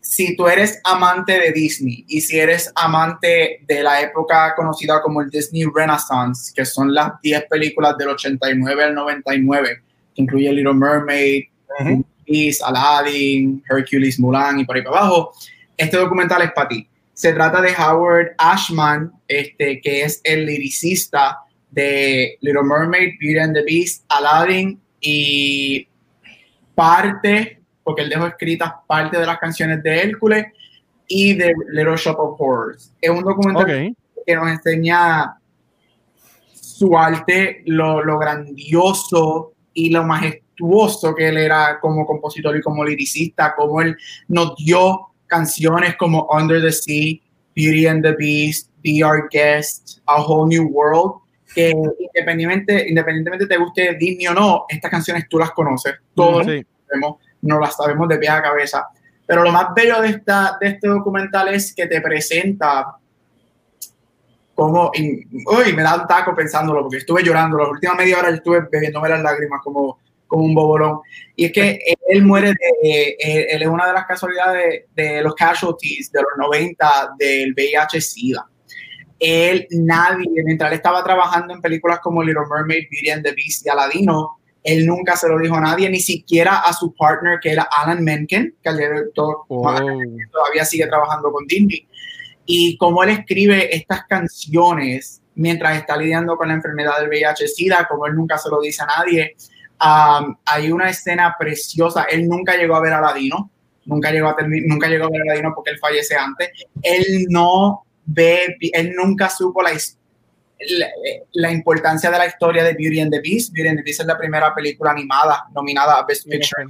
Si 0.00 0.36
tú 0.36 0.48
eres 0.48 0.80
amante 0.84 1.38
de 1.38 1.52
Disney 1.52 2.04
y 2.08 2.20
si 2.20 2.38
eres 2.38 2.72
amante 2.74 3.60
de 3.66 3.82
la 3.82 4.00
época 4.00 4.54
conocida 4.56 5.02
como 5.02 5.20
el 5.20 5.30
Disney 5.30 5.64
Renaissance, 5.72 6.52
que 6.54 6.64
son 6.64 6.94
las 6.94 7.20
10 7.20 7.44
películas 7.48 7.96
del 7.98 8.08
89 8.08 8.84
al 8.84 8.94
99, 8.94 9.82
que 10.14 10.22
incluye 10.22 10.52
Little 10.52 10.74
Mermaid, 10.74 11.44
Ujú. 11.80 12.04
Beast, 12.26 12.62
Aladdin, 12.62 13.62
Hercules, 13.68 14.18
Mulan 14.18 14.60
y 14.60 14.64
por 14.64 14.76
ahí 14.76 14.82
para 14.82 14.98
abajo, 14.98 15.32
este 15.76 15.96
documental 15.96 16.42
es 16.42 16.52
para 16.52 16.68
ti. 16.68 16.88
Se 17.12 17.32
trata 17.32 17.60
de 17.60 17.72
Howard 17.76 18.34
Ashman, 18.38 19.12
este, 19.28 19.80
que 19.80 20.02
es 20.02 20.20
el 20.24 20.46
liricista 20.46 21.38
de 21.70 22.36
Little 22.40 22.62
Mermaid, 22.62 23.14
Beauty 23.20 23.38
and 23.38 23.54
the 23.54 23.62
Beast, 23.62 24.04
Aladdin 24.08 24.80
y 25.00 25.86
parte, 26.74 27.60
porque 27.82 28.02
él 28.02 28.08
dejó 28.08 28.26
escritas 28.26 28.72
parte 28.86 29.18
de 29.18 29.26
las 29.26 29.38
canciones 29.38 29.82
de 29.82 30.00
Hércules 30.00 30.46
y 31.08 31.34
de 31.34 31.52
Little 31.72 31.96
Shop 31.96 32.18
of 32.18 32.40
Horrors. 32.40 32.92
Es 33.00 33.10
un 33.10 33.22
documental 33.22 33.94
que 34.26 34.34
nos 34.34 34.48
enseña 34.48 35.36
su 36.52 36.96
arte, 36.96 37.62
lo, 37.66 38.02
lo 38.02 38.18
grandioso 38.18 39.52
y 39.74 39.90
lo 39.90 40.04
majestuoso 40.04 41.14
que 41.14 41.28
él 41.28 41.38
era 41.38 41.78
como 41.80 42.06
compositor 42.06 42.56
y 42.56 42.60
como 42.60 42.84
liricista, 42.84 43.54
como 43.54 43.80
él 43.82 43.96
nos 44.28 44.54
dio 44.56 45.08
canciones 45.26 45.96
como 45.96 46.28
Under 46.30 46.60
the 46.60 46.72
Sea, 46.72 47.14
Beauty 47.56 47.86
and 47.86 48.02
the 48.02 48.12
Beast, 48.12 48.70
Be 48.82 49.02
Our 49.04 49.28
Guest, 49.30 49.98
A 50.06 50.22
Whole 50.22 50.48
New 50.54 50.68
World, 50.68 51.20
que 51.54 51.70
independientemente, 51.70 52.88
independientemente 52.88 53.46
te 53.46 53.56
guste 53.56 53.94
Disney 53.98 54.26
o 54.26 54.34
no, 54.34 54.64
estas 54.68 54.90
canciones 54.90 55.28
tú 55.28 55.38
las 55.38 55.50
conoces, 55.52 55.94
todos 56.14 56.46
Sí. 56.46 56.64
sabemos, 56.88 57.16
no 57.42 57.58
las 57.58 57.76
sabemos 57.76 58.08
de 58.08 58.18
pie 58.18 58.28
a 58.28 58.42
cabeza. 58.42 58.86
Pero 59.26 59.42
lo 59.44 59.52
más 59.52 59.68
bello 59.74 60.00
de, 60.00 60.08
esta, 60.08 60.56
de 60.60 60.68
este 60.68 60.88
documental 60.88 61.48
es 61.48 61.74
que 61.74 61.86
te 61.86 62.00
presenta 62.00 62.96
como, 64.64 64.90
y, 64.94 65.26
uy, 65.46 65.72
me 65.74 65.82
da 65.82 66.00
un 66.00 66.06
taco 66.06 66.34
pensándolo, 66.34 66.82
porque 66.82 66.98
estuve 66.98 67.22
llorando, 67.22 67.58
las 67.58 67.68
últimas 67.68 67.96
media 67.96 68.18
hora 68.18 68.30
yo 68.30 68.36
estuve 68.36 68.60
bebiéndome 68.70 69.08
las 69.08 69.22
lágrimas 69.22 69.60
como, 69.62 69.98
como 70.26 70.44
un 70.44 70.54
bobolón. 70.54 71.00
Y 71.36 71.46
es 71.46 71.52
que 71.52 71.78
él 72.08 72.22
muere, 72.24 72.48
de, 72.48 73.16
eh, 73.22 73.46
él 73.50 73.62
es 73.62 73.68
una 73.68 73.86
de 73.86 73.92
las 73.92 74.06
casualidades 74.06 74.84
de 74.94 75.22
los 75.22 75.34
casualties 75.34 76.10
de 76.12 76.20
los 76.22 76.30
90 76.38 77.14
del 77.18 77.54
VIH-Sida. 77.54 78.46
Él, 79.18 79.66
nadie, 79.70 80.26
mientras 80.44 80.70
él 80.72 80.76
estaba 80.76 81.04
trabajando 81.04 81.54
en 81.54 81.60
películas 81.60 82.00
como 82.00 82.22
Little 82.22 82.42
Mermaid, 82.50 82.86
Beauty 82.90 83.10
and 83.10 83.24
the 83.24 83.32
Beast 83.32 83.64
y 83.66 83.68
Aladino, 83.68 84.38
él 84.64 84.86
nunca 84.86 85.16
se 85.16 85.28
lo 85.28 85.38
dijo 85.38 85.56
a 85.56 85.60
nadie, 85.60 85.88
ni 85.90 86.00
siquiera 86.00 86.58
a 86.60 86.72
su 86.72 86.94
partner, 86.94 87.38
que 87.40 87.50
era 87.52 87.68
Alan 87.70 88.02
Menken, 88.02 88.54
que 88.62 88.72
de 88.72 88.88
hoy 88.88 89.02
todo- 89.14 89.44
Oh. 89.48 89.74
todavía 90.32 90.64
sigue 90.64 90.86
trabajando 90.86 91.30
con 91.32 91.46
Disney. 91.46 91.86
Y 92.44 92.76
cómo 92.76 93.02
él 93.04 93.10
escribe 93.10 93.74
estas 93.74 94.04
canciones 94.06 95.22
mientras 95.34 95.76
está 95.76 95.96
lidiando 95.96 96.36
con 96.36 96.48
la 96.48 96.54
enfermedad 96.54 97.00
del 97.00 97.08
VIH-Sida, 97.08 97.86
como 97.88 98.06
él 98.06 98.14
nunca 98.14 98.38
se 98.38 98.48
lo 98.50 98.60
dice 98.60 98.82
a 98.82 98.86
nadie. 98.86 99.36
Um, 99.80 100.36
hay 100.44 100.70
una 100.70 100.90
escena 100.90 101.34
preciosa. 101.38 102.04
Él 102.04 102.28
nunca 102.28 102.56
llegó 102.56 102.76
a 102.76 102.80
ver 102.80 102.92
a 102.92 103.00
Ladino, 103.00 103.50
nunca 103.84 104.10
llegó 104.10 104.28
a, 104.28 104.36
nunca 104.40 104.88
llegó 104.88 105.06
a 105.06 105.10
ver 105.10 105.22
a 105.22 105.24
Ladino 105.32 105.52
porque 105.54 105.70
él 105.70 105.78
fallece 105.78 106.16
antes. 106.16 106.50
Él 106.82 107.26
no 107.28 107.84
ve, 108.04 108.56
él 108.72 108.92
nunca 108.94 109.28
supo 109.28 109.62
la, 109.62 109.72
la, 109.72 110.86
la 111.32 111.52
importancia 111.52 112.10
de 112.10 112.18
la 112.18 112.26
historia 112.26 112.64
de 112.64 112.74
Beauty 112.74 113.00
and 113.00 113.12
the 113.12 113.20
Beast. 113.20 113.52
Beauty 113.52 113.68
and 113.68 113.78
the 113.78 113.84
Beast 113.84 114.00
es 114.00 114.06
la 114.06 114.18
primera 114.18 114.54
película 114.54 114.90
animada 114.90 115.46
nominada 115.54 115.98
a 115.98 116.04
Best 116.04 116.28
Picture. 116.28 116.66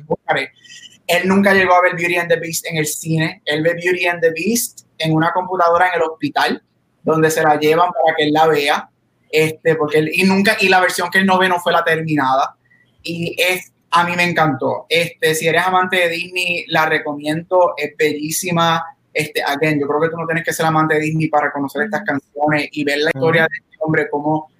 Él 1.07 1.29
nunca 1.29 1.53
llegó 1.53 1.75
a 1.75 1.83
ver 1.83 1.97
Beauty 1.97 2.17
and 2.17 2.29
the 2.29 2.39
Beast 2.39 2.67
en 2.67 2.77
el 2.77 2.87
cine. 2.87 3.43
Él 3.45 3.63
ve 3.63 3.75
Beauty 3.75 4.07
and 4.07 4.21
the 4.21 4.31
Beast 4.31 4.87
en 4.99 5.15
una 5.15 5.33
computadora 5.33 5.89
en 5.89 5.95
el 5.97 6.03
hospital, 6.03 6.63
donde 7.03 7.31
se 7.31 7.43
la 7.43 7.59
llevan 7.59 7.91
para 7.93 8.17
que 8.17 8.25
él 8.25 8.33
la 8.33 8.47
vea. 8.47 8.89
Este, 9.31 9.75
porque 9.77 9.99
él, 9.99 10.11
y 10.13 10.25
nunca, 10.25 10.57
y 10.61 10.69
la 10.69 10.81
versión 10.81 11.11
que 11.11 11.19
él 11.19 11.27
no 11.27 11.39
ve 11.39 11.49
no 11.49 11.59
fue 11.59 11.73
la 11.73 11.85
terminada. 11.85 12.57
Y 13.03 13.35
es 13.39 13.73
a 13.93 14.05
mí 14.05 14.17
me 14.17 14.25
encantó. 14.25 14.87
Este, 14.89 15.35
si 15.35 15.47
eres 15.47 15.63
amante 15.67 15.97
de 15.97 16.09
Disney, 16.09 16.65
la 16.69 16.87
recomiendo, 16.87 17.75
es 17.77 17.95
bellísima. 17.97 18.83
Este, 19.13 19.43
again, 19.43 19.79
yo 19.79 19.87
creo 19.87 20.01
que 20.01 20.09
tú 20.09 20.17
no 20.17 20.27
tienes 20.27 20.45
que 20.45 20.53
ser 20.53 20.67
amante 20.67 20.95
de 20.95 21.01
Disney 21.01 21.29
para 21.29 21.53
conocer 21.53 21.83
estas 21.83 22.03
canciones 22.03 22.69
y 22.73 22.85
ver 22.85 22.99
la 22.99 23.11
historia 23.15 23.43
de 23.43 23.59
este 23.61 23.77
hombre 23.81 24.09
como 24.11 24.51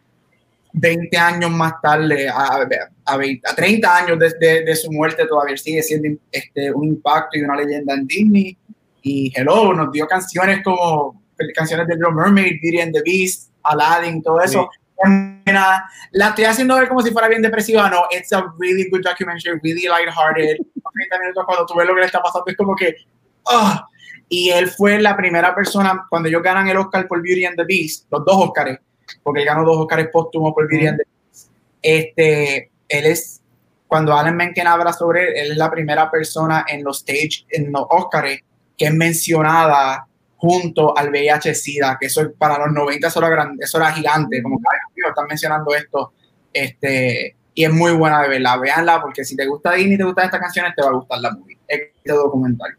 20 0.73 1.17
años 1.19 1.51
más 1.51 1.75
tarde, 1.83 2.29
a, 2.29 2.67
a, 3.05 3.17
20, 3.17 3.49
a 3.49 3.55
30 3.55 3.97
años 3.97 4.19
desde 4.19 4.65
de, 4.65 4.77
su 4.77 4.91
muerte, 4.91 5.27
todavía 5.27 5.57
sigue 5.57 5.83
siendo 5.83 6.21
este, 6.31 6.73
un 6.73 6.85
impacto 6.85 7.39
y 7.39 7.43
una 7.43 7.57
leyenda 7.57 7.95
en 7.95 8.07
Disney. 8.07 8.57
Y 9.03 9.33
Hello 9.35 9.75
nos 9.75 9.93
dio 9.93 10.07
canciones 10.07 10.63
como 10.63 11.23
canciones 11.55 11.87
de 11.89 11.97
Little 11.97 12.13
Mermaid, 12.15 12.61
Beauty 12.63 12.81
and 12.81 12.95
the 12.95 13.03
Beast, 13.05 13.51
Aladdin, 13.65 14.23
todo 14.23 14.41
eso. 14.41 14.71
La 16.13 16.29
estoy 16.29 16.45
haciendo 16.45 16.77
ver 16.77 16.89
como 16.89 17.03
si 17.03 17.11
fuera 17.11 17.29
bien 17.29 17.43
depresiva. 17.43 17.89
No, 17.91 18.05
it's 18.11 18.33
a 18.33 18.45
really 18.59 18.89
good 18.91 19.03
documentary, 19.03 19.59
really 19.63 19.89
lighthearted. 19.89 20.59
30 20.95 21.19
minutos 21.19 21.45
cuando 21.47 21.67
tú 21.67 21.75
ves 21.75 21.87
lo 21.87 21.95
que 21.95 22.01
le 22.01 22.07
está 22.07 22.23
pasando 22.23 22.45
es 22.47 22.57
como 22.57 22.77
que. 22.77 22.95
Oh. 23.45 23.81
Y 24.29 24.51
él 24.51 24.69
fue 24.69 25.01
la 25.01 25.17
primera 25.17 25.55
persona, 25.55 26.07
cuando 26.09 26.29
ellos 26.29 26.43
ganan 26.43 26.67
el 26.69 26.77
Oscar 26.79 27.07
por 27.07 27.21
Beauty 27.21 27.45
and 27.45 27.57
the 27.57 27.65
Beast, 27.65 28.07
los 28.11 28.25
dos 28.25 28.37
Oscars, 28.37 28.79
porque 29.23 29.41
él 29.41 29.47
ganó 29.47 29.65
dos 29.65 29.79
Oscars 29.79 30.09
póstumos 30.13 30.53
por 30.55 30.69
Beauty 30.69 30.87
and 30.87 30.99
the 30.99 31.05
Beast. 31.05 31.51
Este, 31.83 32.71
él 32.89 33.07
es, 33.07 33.43
cuando 33.87 34.17
Alan 34.17 34.37
Menken 34.37 34.67
habla 34.67 34.93
sobre 34.93 35.25
él, 35.25 35.37
él 35.37 35.53
es 35.53 35.57
la 35.57 35.71
primera 35.71 36.11
persona 36.11 36.65
en 36.69 36.85
los 36.85 36.99
stage, 36.99 37.47
en 37.51 37.73
los 37.73 37.87
Oscars, 37.91 38.39
que 38.77 38.87
es 38.87 38.95
mencionada 38.95 40.07
junto 40.37 40.97
al 40.99 41.11
VIH-Sida, 41.11 41.99
que 42.01 42.07
eso 42.07 42.33
para 42.37 42.59
los 42.59 42.73
90 42.73 43.07
eso 43.07 43.19
era, 43.21 43.29
grande, 43.29 43.65
eso 43.65 43.79
era 43.79 43.93
gigante, 43.93 44.43
como 44.43 44.59
que 44.59 45.09
están 45.09 45.27
mencionando 45.29 45.73
esto, 45.73 46.13
este, 46.53 47.37
y 47.55 47.65
es 47.65 47.73
muy 47.73 47.93
buena 47.93 48.23
de 48.23 48.29
verla, 48.29 48.57
véanla, 48.57 49.01
porque 49.01 49.25
si 49.25 49.37
te 49.37 49.47
gusta 49.47 49.73
Disney 49.73 49.95
y 49.95 49.99
te 49.99 50.05
gustan 50.05 50.25
estas 50.25 50.41
canciones, 50.41 50.73
te 50.75 50.83
va 50.83 50.89
a 50.89 50.95
gustar 50.95 51.21
la 51.21 51.31
movie, 51.31 51.59
este 51.69 52.13
documental. 52.13 52.77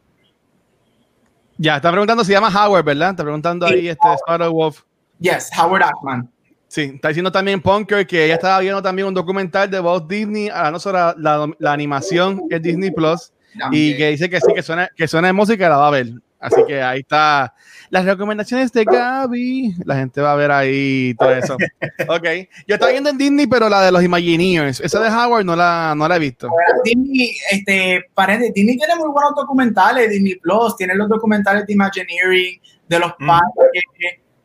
Ya, 1.57 1.77
está 1.77 1.89
preguntando, 1.89 2.25
se 2.25 2.33
llama 2.33 2.49
Howard, 2.49 2.83
¿verdad? 2.83 3.11
Está 3.11 3.23
preguntando 3.23 3.65
ahí 3.65 3.87
este 3.87 4.07
Sparrow 4.15 4.51
Wolf. 4.51 4.81
Yes, 5.19 5.49
Howard 5.57 5.83
Ackman. 5.83 6.29
Sí, 6.67 6.91
está 6.95 7.09
diciendo 7.09 7.31
también 7.31 7.61
Punker 7.61 8.07
que 8.07 8.25
ella 8.25 8.33
estaba 8.33 8.59
viendo 8.59 8.81
también 8.81 9.07
un 9.07 9.13
documental 9.13 9.69
de 9.69 9.79
Walt 9.79 10.07
Disney, 10.07 10.49
no 10.71 10.79
sobre 10.79 10.97
la, 11.17 11.53
la, 11.59 11.71
animación 11.71 12.49
que 12.49 12.55
es 12.55 12.61
Disney 12.63 12.89
Plus, 12.89 13.31
y 13.71 13.95
que 13.95 14.09
dice 14.09 14.29
que 14.29 14.41
sí, 14.41 14.51
que 14.55 14.63
suena, 14.63 14.89
que 14.95 15.07
suena 15.07 15.27
de 15.27 15.33
música, 15.33 15.69
la 15.69 15.77
va 15.77 15.87
a 15.87 15.91
ver. 15.91 16.07
Así 16.39 16.61
que 16.67 16.81
ahí 16.81 16.99
está 16.99 17.53
las 17.89 18.03
recomendaciones 18.05 18.71
de 18.73 18.83
Gaby. 18.83 19.75
La 19.85 19.95
gente 19.95 20.19
va 20.19 20.33
a 20.33 20.35
ver 20.35 20.51
ahí 20.51 21.13
todo 21.17 21.31
eso. 21.31 21.55
ok. 22.09 22.27
Yo 22.67 22.73
estaba 22.73 22.91
viendo 22.91 23.11
en 23.11 23.17
Disney, 23.17 23.47
pero 23.47 23.69
la 23.69 23.83
de 23.83 23.91
los 23.91 24.03
Imagineers. 24.03 24.81
Esa 24.81 24.99
de 24.99 25.09
Howard 25.09 25.45
no 25.45 25.55
la, 25.55 25.93
no 25.95 26.07
la 26.07 26.17
he 26.17 26.19
visto. 26.19 26.49
Disney, 26.83 27.35
este, 27.51 28.05
parece, 28.13 28.51
Disney 28.53 28.77
tiene 28.77 28.95
muy 28.95 29.09
buenos 29.09 29.35
documentales. 29.35 30.09
Disney 30.09 30.35
Plus 30.35 30.75
tiene 30.75 30.95
los 30.95 31.07
documentales 31.07 31.65
de 31.65 31.73
Imagineering, 31.73 32.59
de 32.89 32.99
los 32.99 33.13
mm. 33.19 33.27
padres. 33.27 33.83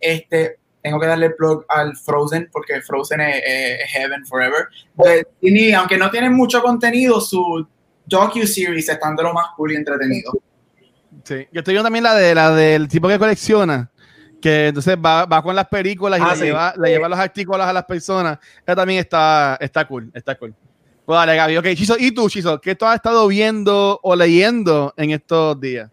Este, 0.01 0.59
tengo 0.83 1.01
que 1.01 1.07
darle 1.07 1.31
plug 1.31 1.65
al 1.69 1.97
Frozen 1.97 2.49
porque 2.53 2.81
Frozen 2.83 3.21
es, 3.21 3.91
Heaven 3.91 4.25
Forever. 4.27 4.69
Disney, 5.41 5.73
aunque 5.73 5.99
no 5.99 6.11
tiene 6.11 6.31
mucho 6.31 6.63
contenido, 6.63 7.21
su 7.21 7.67
docu-series 8.07 8.89
están 8.89 9.17
de 9.17 9.23
lo 9.23 9.33
más 9.33 9.49
cool 9.57 9.73
y 9.73 9.77
entretenido. 9.77 10.33
Sí, 11.25 11.47
yo 11.53 11.61
estoy 11.61 11.75
viendo 11.75 11.85
también 11.85 12.05
la 12.05 12.15
de 12.15 12.35
la 12.35 12.55
del 12.55 12.89
tipo 12.89 13.09
que 13.09 13.19
colecciona, 13.19 13.91
que 14.41 14.69
entonces 14.69 14.97
va, 14.97 15.27
va 15.27 15.43
con 15.43 15.55
las 15.55 15.69
películas 15.69 16.21
y 16.21 16.23
ah, 16.23 16.35
le, 16.35 16.47
lleva, 16.47 16.75
le, 16.77 16.89
lleva, 16.91 17.09
los 17.09 17.19
artículos 17.19 17.67
a 17.67 17.73
las 17.73 17.85
personas. 17.85 18.39
Esa 18.63 18.77
también 18.77 19.01
está, 19.01 19.59
está 19.61 19.87
cool, 19.87 20.11
está 20.15 20.37
cool. 20.37 20.55
Pues 21.05 21.17
dale, 21.17 21.37
Gaby. 21.37 21.57
Ok, 21.57 21.67
Chiso, 21.75 21.97
¿y 21.99 22.13
tú, 22.13 22.29
Chiso? 22.29 22.61
¿Qué 22.61 22.75
tú 22.75 22.85
has 22.85 22.97
estado 22.97 23.27
viendo 23.29 23.99
o 24.03 24.15
leyendo 24.15 24.93
en 24.97 25.11
estos 25.11 25.59
días? 25.61 25.91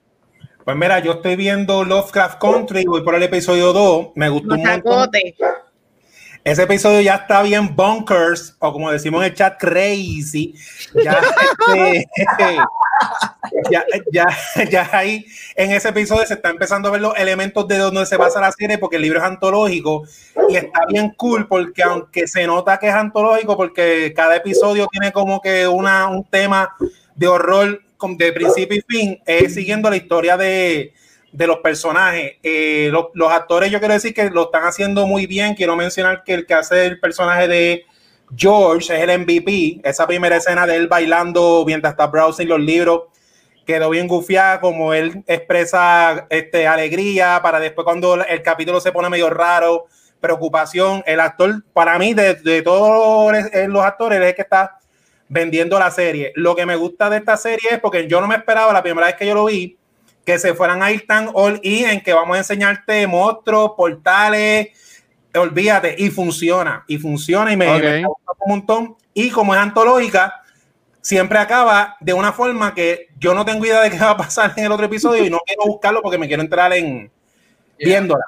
Pues 0.65 0.75
mira, 0.75 0.97
yo 0.97 1.11
estoy 1.11 1.35
viendo 1.35 1.83
Lovecraft 1.83 2.41
Country, 2.41 2.85
voy 2.85 3.03
por 3.03 3.13
el 3.13 3.21
episodio 3.21 3.71
2, 3.71 4.13
me 4.15 4.29
gustó 4.29 4.55
un 4.55 4.63
montón. 4.63 5.11
Ese 6.43 6.63
episodio 6.63 7.01
ya 7.01 7.15
está 7.17 7.43
bien 7.43 7.75
bunkers, 7.75 8.55
o 8.57 8.73
como 8.73 8.91
decimos 8.91 9.21
en 9.21 9.31
el 9.31 9.35
chat, 9.35 9.59
crazy. 9.59 10.55
Ya, 11.03 11.21
este, 12.15 12.57
ya, 13.69 13.85
ya, 14.11 14.27
ya, 14.67 14.89
ahí 14.91 15.23
en 15.55 15.71
ese 15.71 15.89
episodio 15.89 16.25
se 16.25 16.33
está 16.33 16.49
empezando 16.49 16.89
a 16.89 16.93
ver 16.93 17.01
los 17.01 17.15
elementos 17.15 17.67
de 17.67 17.77
donde 17.77 18.03
se 18.07 18.17
basa 18.17 18.41
la 18.41 18.51
serie, 18.51 18.79
porque 18.79 18.95
el 18.95 19.03
libro 19.03 19.19
es 19.19 19.25
antológico 19.25 20.03
y 20.49 20.55
está 20.55 20.87
bien 20.87 21.11
cool, 21.11 21.47
porque 21.47 21.83
aunque 21.83 22.27
se 22.27 22.47
nota 22.47 22.79
que 22.79 22.87
es 22.87 22.95
antológico, 22.95 23.55
porque 23.55 24.13
cada 24.15 24.35
episodio 24.35 24.87
tiene 24.91 25.11
como 25.11 25.41
que 25.41 25.67
una, 25.67 26.07
un 26.07 26.23
tema 26.23 26.75
de 27.15 27.27
horror 27.27 27.84
de 28.17 28.33
principio 28.33 28.77
y 28.77 28.81
fin, 28.81 29.21
es 29.25 29.53
siguiendo 29.53 29.89
la 29.89 29.97
historia 29.97 30.37
de, 30.37 30.93
de 31.31 31.47
los 31.47 31.59
personajes. 31.59 32.33
Eh, 32.43 32.91
los 33.13 33.31
actores, 33.31 33.71
yo 33.71 33.79
quiero 33.79 33.93
decir 33.93 34.13
que 34.13 34.29
lo 34.29 34.43
están 34.43 34.63
haciendo 34.63 35.07
muy 35.07 35.25
bien. 35.27 35.55
Quiero 35.55 35.75
mencionar 35.75 36.23
que 36.23 36.33
el 36.33 36.45
que 36.45 36.53
hace 36.53 36.85
el 36.85 36.99
personaje 36.99 37.47
de 37.47 37.85
George 38.35 38.95
es 38.95 39.01
el 39.01 39.19
MVP. 39.19 39.81
Esa 39.83 40.07
primera 40.07 40.37
escena 40.37 40.65
de 40.65 40.75
él 40.75 40.87
bailando 40.87 41.63
mientras 41.65 41.93
está 41.93 42.07
browsing 42.07 42.47
los 42.47 42.59
libros 42.59 43.03
quedó 43.65 43.89
bien 43.89 44.07
gufiada, 44.07 44.61
como 44.61 44.93
él 44.93 45.23
expresa 45.27 46.27
este, 46.29 46.67
alegría 46.67 47.39
para 47.41 47.59
después 47.59 47.83
cuando 47.83 48.23
el 48.23 48.41
capítulo 48.41 48.79
se 48.79 48.91
pone 48.91 49.09
medio 49.09 49.29
raro, 49.29 49.85
preocupación. 50.19 51.03
El 51.05 51.19
actor, 51.19 51.63
para 51.73 51.97
mí, 51.99 52.13
de, 52.13 52.35
de 52.35 52.61
todos 52.61 53.33
los 53.67 53.83
actores, 53.83 54.21
es 54.21 54.35
que 54.35 54.43
está 54.43 54.77
vendiendo 55.27 55.79
la 55.79 55.91
serie. 55.91 56.31
Lo 56.35 56.55
que 56.55 56.65
me 56.65 56.75
gusta 56.75 57.09
de 57.09 57.17
esta 57.17 57.37
serie 57.37 57.69
es 57.71 57.79
porque 57.79 58.07
yo 58.07 58.21
no 58.21 58.27
me 58.27 58.35
esperaba 58.35 58.71
la 58.73 58.83
primera 58.83 59.07
vez 59.07 59.15
que 59.15 59.27
yo 59.27 59.33
lo 59.33 59.45
vi 59.45 59.77
que 60.25 60.39
se 60.39 60.55
fueran 60.55 60.81
a 60.81 60.91
ir 60.91 61.05
tan 61.05 61.29
all 61.33 61.59
in 61.61 61.87
en 61.87 62.01
que 62.01 62.11
vamos 62.11 62.35
a 62.35 62.39
enseñarte 62.39 63.05
monstruos, 63.05 63.73
portales, 63.77 64.69
olvídate, 65.35 65.95
y 65.97 66.09
funciona, 66.09 66.83
y 66.87 66.97
funciona 66.97 67.53
y 67.53 67.57
me, 67.57 68.03
gusta 68.03 68.31
un 68.39 68.49
montón. 68.49 68.95
Y 69.13 69.29
como 69.29 69.53
es 69.53 69.61
antológica, 69.61 70.41
siempre 70.99 71.37
acaba 71.37 71.95
de 71.99 72.13
una 72.13 72.33
forma 72.33 72.73
que 72.73 73.09
yo 73.19 73.35
no 73.35 73.45
tengo 73.45 73.65
idea 73.65 73.81
de 73.81 73.91
qué 73.91 73.99
va 73.99 74.11
a 74.11 74.17
pasar 74.17 74.53
en 74.57 74.65
el 74.65 74.71
otro 74.71 74.87
episodio 74.87 75.23
y 75.23 75.29
no 75.29 75.39
quiero 75.45 75.63
buscarlo 75.67 76.01
porque 76.01 76.17
me 76.17 76.27
quiero 76.27 76.41
entrar 76.41 76.73
en 76.73 77.11
viéndola. 77.77 78.25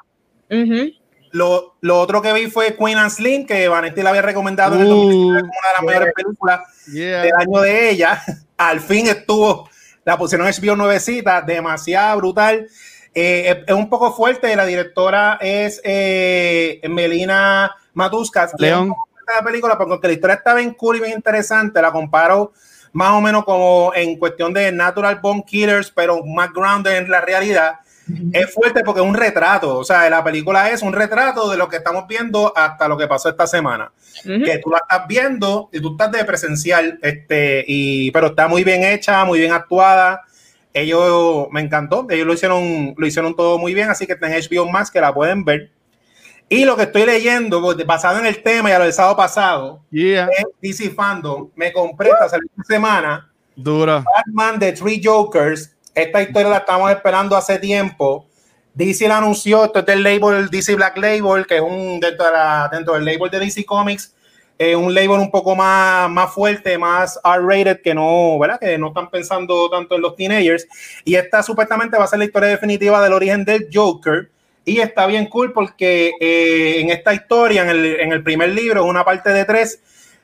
Lo, 1.32 1.76
lo, 1.80 2.00
otro 2.00 2.22
que 2.22 2.32
vi 2.32 2.50
fue 2.50 2.76
Queen 2.76 2.98
and 2.98 3.10
Slim, 3.10 3.46
que 3.46 3.68
Vanetti 3.68 4.02
la 4.02 4.10
había 4.10 4.22
recomendado 4.22 4.74
en 4.74 4.82
el 4.82 4.88
2019 4.88 5.40
como 5.40 5.52
una 5.52 5.68
de 5.68 5.74
las 5.74 5.82
mejores 5.82 6.14
películas 6.14 6.60
del 6.86 7.32
año 7.34 7.60
de 7.60 7.90
ella. 7.90 8.22
Al 8.56 8.80
fin 8.80 9.06
estuvo 9.06 9.68
la 10.08 10.16
pusieron 10.16 10.46
en 10.46 10.54
HBO 10.54 10.74
nuevecita, 10.74 11.42
demasiado 11.42 12.16
brutal. 12.16 12.66
Eh, 13.14 13.64
es, 13.66 13.74
un 13.74 13.90
poco 13.90 14.10
fuerte, 14.14 14.56
la 14.56 14.64
directora 14.64 15.36
es 15.38 15.82
eh, 15.84 16.80
Melina 16.88 17.76
Matuskas. 17.92 18.54
León. 18.58 18.94
La 19.36 19.44
película, 19.44 19.76
porque 19.76 20.06
la 20.06 20.14
historia 20.14 20.36
está 20.36 20.54
bien 20.54 20.72
cool 20.72 20.96
y 20.96 21.00
bien 21.00 21.12
interesante, 21.12 21.82
la 21.82 21.92
comparo 21.92 22.52
más 22.92 23.10
o 23.10 23.20
menos 23.20 23.44
como 23.44 23.92
en 23.94 24.18
cuestión 24.18 24.54
de 24.54 24.72
Natural 24.72 25.16
Bone 25.20 25.44
Killers, 25.46 25.90
pero 25.90 26.24
más 26.24 26.54
grounded 26.54 26.96
en 26.96 27.10
la 27.10 27.20
realidad. 27.20 27.80
Es 28.32 28.52
fuerte 28.52 28.82
porque 28.84 29.00
es 29.00 29.06
un 29.06 29.14
retrato, 29.14 29.78
o 29.78 29.84
sea, 29.84 30.08
la 30.08 30.24
película 30.24 30.70
es 30.70 30.82
un 30.82 30.92
retrato 30.92 31.50
de 31.50 31.56
lo 31.56 31.68
que 31.68 31.76
estamos 31.76 32.06
viendo 32.06 32.52
hasta 32.56 32.88
lo 32.88 32.96
que 32.96 33.06
pasó 33.06 33.28
esta 33.28 33.46
semana. 33.46 33.92
Que 34.22 34.60
tú 34.62 34.70
la 34.70 34.78
estás 34.78 35.06
viendo 35.06 35.68
y 35.72 35.80
tú 35.80 35.92
estás 35.92 36.12
de 36.12 36.24
presencial, 36.24 36.98
este, 37.02 37.64
y, 37.66 38.10
pero 38.10 38.28
está 38.28 38.48
muy 38.48 38.64
bien 38.64 38.82
hecha, 38.82 39.24
muy 39.24 39.40
bien 39.40 39.52
actuada. 39.52 40.22
Ellos 40.72 41.48
me 41.50 41.60
encantó, 41.60 42.06
ellos 42.10 42.26
lo 42.26 42.34
hicieron, 42.34 42.94
lo 42.96 43.06
hicieron 43.06 43.34
todo 43.36 43.58
muy 43.58 43.74
bien, 43.74 43.90
así 43.90 44.06
que 44.06 44.16
en 44.20 44.32
HBO 44.32 44.70
Max 44.70 44.90
que 44.90 45.00
la 45.00 45.12
pueden 45.12 45.44
ver. 45.44 45.70
Y 46.48 46.64
lo 46.64 46.76
que 46.76 46.84
estoy 46.84 47.04
leyendo, 47.04 47.60
pues, 47.60 47.76
basado 47.86 48.18
en 48.18 48.26
el 48.26 48.42
tema 48.42 48.70
y 48.70 48.72
a 48.72 48.78
lo 48.78 48.84
del 48.84 48.94
sábado 48.94 49.16
pasado, 49.16 49.82
es 49.92 50.26
DC 50.62 50.90
Fandom. 50.90 51.50
Me 51.54 51.72
compré 51.72 52.08
esta 52.08 52.38
semana. 52.66 53.30
Dura. 53.54 54.04
Batman 54.16 54.58
de 54.58 54.72
Three 54.72 55.00
Jokers 55.02 55.76
esta 56.02 56.22
historia 56.22 56.48
la 56.48 56.58
estamos 56.58 56.90
esperando 56.90 57.36
hace 57.36 57.58
tiempo. 57.58 58.26
DC 58.74 59.08
la 59.08 59.18
anunció, 59.18 59.64
esto 59.64 59.80
es 59.80 59.86
del 59.86 60.02
label 60.02 60.48
DC 60.48 60.74
Black 60.76 60.96
Label, 60.98 61.46
que 61.46 61.56
es 61.56 61.60
un 61.60 61.98
dentro, 61.98 62.26
de 62.26 62.32
la, 62.32 62.68
dentro 62.70 62.94
del 62.94 63.04
label 63.04 63.30
de 63.30 63.40
DC 63.40 63.64
Comics, 63.64 64.14
eh, 64.56 64.76
un 64.76 64.94
label 64.94 65.18
un 65.18 65.30
poco 65.30 65.56
más, 65.56 66.08
más 66.10 66.32
fuerte, 66.32 66.78
más 66.78 67.18
R-rated, 67.24 67.80
que 67.82 67.94
no, 67.94 68.38
¿verdad? 68.38 68.60
Que 68.60 68.78
no 68.78 68.88
están 68.88 69.10
pensando 69.10 69.68
tanto 69.68 69.96
en 69.96 70.02
los 70.02 70.14
teenagers. 70.14 70.66
Y 71.04 71.16
esta 71.16 71.42
supuestamente 71.42 71.98
va 71.98 72.04
a 72.04 72.08
ser 72.08 72.20
la 72.20 72.26
historia 72.26 72.50
definitiva 72.50 73.02
del 73.02 73.12
origen 73.12 73.44
del 73.44 73.68
Joker. 73.72 74.30
Y 74.64 74.80
está 74.80 75.06
bien 75.06 75.26
cool 75.26 75.52
porque 75.52 76.12
eh, 76.20 76.80
en 76.80 76.90
esta 76.90 77.14
historia, 77.14 77.62
en 77.62 77.70
el, 77.70 77.84
en 78.00 78.12
el, 78.12 78.22
primer 78.22 78.50
libro, 78.50 78.84
una 78.84 79.04
parte 79.04 79.30
de 79.30 79.44
tres, 79.44 79.80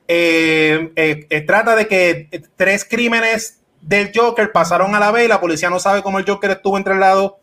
eh, 0.06 1.44
trata 1.46 1.74
de 1.74 1.88
que 1.88 2.42
tres 2.56 2.84
crímenes 2.84 3.63
del 3.86 4.12
Joker 4.14 4.52
pasaron 4.52 4.94
a 4.94 5.00
la 5.00 5.10
vez 5.10 5.26
y 5.26 5.28
la 5.28 5.40
policía 5.40 5.70
no 5.70 5.78
sabe 5.78 6.02
cómo 6.02 6.18
el 6.18 6.26
Joker 6.26 6.50
estuvo 6.50 6.76
entre 6.76 6.96
lados 6.96 7.34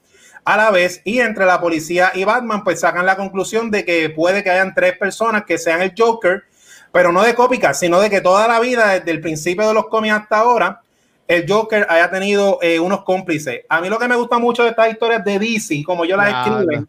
a 0.44 0.58
la 0.58 0.72
vez 0.72 1.02
y 1.04 1.20
entre 1.20 1.46
la 1.46 1.62
policía 1.62 2.12
y 2.16 2.24
Batman 2.24 2.64
pues 2.64 2.80
sacan 2.80 3.06
la 3.06 3.16
conclusión 3.16 3.70
de 3.70 3.86
que 3.86 4.10
puede 4.10 4.44
que 4.44 4.50
hayan 4.50 4.74
tres 4.74 4.98
personas 4.98 5.44
que 5.46 5.58
sean 5.58 5.82
el 5.82 5.94
Joker 5.98 6.44
pero 6.92 7.12
no 7.12 7.24
de 7.24 7.36
cópicas, 7.36 7.80
sino 7.80 8.00
de 8.00 8.10
que 8.10 8.22
toda 8.22 8.48
la 8.48 8.60
vida, 8.60 8.90
desde 8.94 9.12
el 9.12 9.22
principio 9.22 9.68
de 9.68 9.74
los 9.74 9.88
cómics 9.88 10.14
hasta 10.14 10.40
ahora, 10.40 10.82
el 11.28 11.46
Joker 11.50 11.88
haya 11.90 12.10
tenido 12.12 12.60
eh, 12.62 12.80
unos 12.80 13.04
cómplices. 13.04 13.62
A 13.70 13.80
mí 13.80 13.90
lo 13.90 13.98
que 13.98 14.08
me 14.08 14.16
gusta 14.16 14.38
mucho 14.40 14.64
de 14.64 14.70
estas 14.70 14.92
historias 14.92 15.24
de 15.24 15.40
DC, 15.40 15.84
como 15.86 16.04
yo 16.04 16.18
las 16.18 16.48
escribo, 16.48 16.88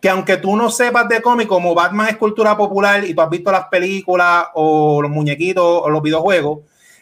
que 0.00 0.08
aunque 0.08 0.36
tú 0.36 0.56
no 0.56 0.70
sepas 0.70 1.08
de 1.08 1.20
cómic, 1.20 1.48
como 1.48 1.74
Batman 1.74 2.08
es 2.08 2.16
cultura 2.16 2.56
popular 2.56 3.04
y 3.04 3.14
tú 3.14 3.20
has 3.20 3.30
visto 3.30 3.50
las 3.50 3.64
películas 3.64 4.46
o 4.54 5.02
los 5.02 5.10
muñequitos 5.10 5.64
o 5.64 5.90
los 5.90 6.00
videojuegos, 6.00 6.60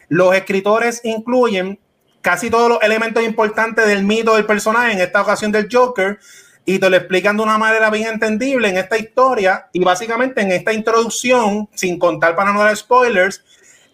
los 0.09 0.35
escritores 0.35 1.01
incluyen 1.03 1.79
casi 2.21 2.49
todos 2.49 2.69
los 2.69 2.81
elementos 2.81 3.23
importantes 3.23 3.87
del 3.87 4.03
mito 4.03 4.35
del 4.35 4.45
personaje, 4.45 4.93
en 4.93 4.99
esta 4.99 5.21
ocasión 5.21 5.51
del 5.51 5.69
Joker, 5.71 6.19
y 6.65 6.79
te 6.79 6.89
lo 6.89 6.97
explican 6.97 7.37
de 7.37 7.43
una 7.43 7.57
manera 7.57 7.89
bien 7.89 8.09
entendible 8.09 8.67
en 8.67 8.77
esta 8.77 8.97
historia 8.97 9.69
y 9.71 9.79
básicamente 9.79 10.41
en 10.41 10.51
esta 10.51 10.73
introducción, 10.73 11.69
sin 11.73 11.97
contar 11.97 12.35
para 12.35 12.51
no 12.51 12.59
dar 12.59 12.75
spoilers, 12.75 13.41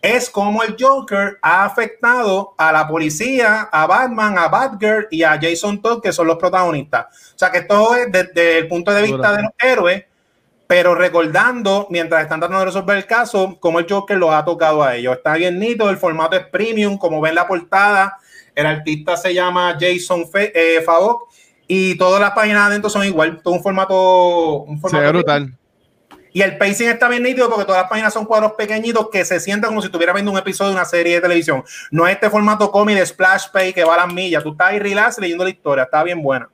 es 0.02 0.30
como 0.30 0.64
el 0.64 0.76
Joker 0.78 1.38
ha 1.42 1.64
afectado 1.64 2.56
a 2.58 2.72
la 2.74 2.88
policía, 2.88 3.70
a 3.72 3.88
Batman, 3.88 4.38
a 4.38 4.50
Batgirl 4.50 5.08
y 5.12 5.24
a 5.24 5.40
Jason 5.42 5.82
Todd, 5.82 6.02
que 6.02 6.12
son 6.12 6.28
los 6.28 6.38
protagonistas. 6.38 7.06
O 7.36 7.38
sea 7.38 7.52
que 7.52 7.60
esto 7.60 7.96
es 7.96 8.12
desde 8.12 8.58
el 8.58 8.68
punto 8.68 8.92
de 8.92 9.04
vista 9.04 9.32
de 9.32 9.44
los 9.44 9.52
héroes, 9.62 10.04
pero 10.68 10.96
recordando, 10.96 11.88
mientras 11.90 12.24
están 12.24 12.40
tratando 12.40 12.60
de 12.60 12.66
resolver 12.66 12.98
el 12.98 13.06
caso, 13.06 13.58
cómo 13.60 13.80
el 13.80 13.86
Joker 13.90 14.18
los 14.18 14.32
ha 14.32 14.46
tocado 14.46 14.84
a 14.84 14.96
ellos. 14.96 15.18
Está 15.18 15.36
bien 15.36 15.60
nítido, 15.60 15.90
el 15.90 15.98
formato 15.98 16.36
es 16.36 16.46
premium, 16.48 16.98
como 16.98 17.22
ven 17.22 17.36
la 17.36 17.48
portada, 17.48 18.18
el 18.56 18.66
artista 18.66 19.18
se 19.18 19.34
llama 19.34 19.78
Jason 19.80 20.26
eh, 20.34 20.82
Favok 20.86 21.30
y 21.68 21.98
todas 21.98 22.22
las 22.22 22.32
páginas 22.32 22.68
adentro 22.68 22.90
son 22.90 23.06
igual, 23.06 23.42
todo 23.42 23.54
un 23.54 23.64
formato, 23.64 24.64
un 24.64 24.80
formato 24.80 25.10
brutal. 25.10 25.58
Y 26.36 26.42
el 26.42 26.58
pacing 26.58 26.90
está 26.90 27.08
bien 27.10 27.22
nítido 27.22 27.48
porque 27.48 27.66
todas 27.66 27.84
las 27.84 27.90
páginas 27.90 28.12
son 28.12 28.26
cuadros 28.26 28.54
pequeñitos 28.54 29.10
que 29.12 29.24
se 29.24 29.40
sientan 29.40 29.70
como 29.70 29.82
si 29.82 29.86
estuviera 29.86 30.14
viendo 30.14 30.32
un 30.32 30.38
episodio 30.38 30.72
de 30.72 30.78
una 30.78 30.86
serie 30.86 31.16
de 31.16 31.22
televisión. 31.22 31.64
No 31.92 32.08
es 32.08 32.16
este 32.16 32.30
formato 32.32 32.72
cómic 32.72 32.98
de 32.98 33.06
splash 33.06 33.50
pay 33.54 33.72
que 33.72 33.84
va 33.84 33.94
a 33.94 34.06
las 34.06 34.14
millas. 34.14 34.42
Tú 34.42 34.54
estás 34.54 34.70
ahí 34.70 34.80
relax 34.80 35.20
leyendo 35.20 35.44
la 35.44 35.52
historia. 35.52 35.84
Está 35.84 36.04
bien 36.04 36.24
buena. 36.24 36.50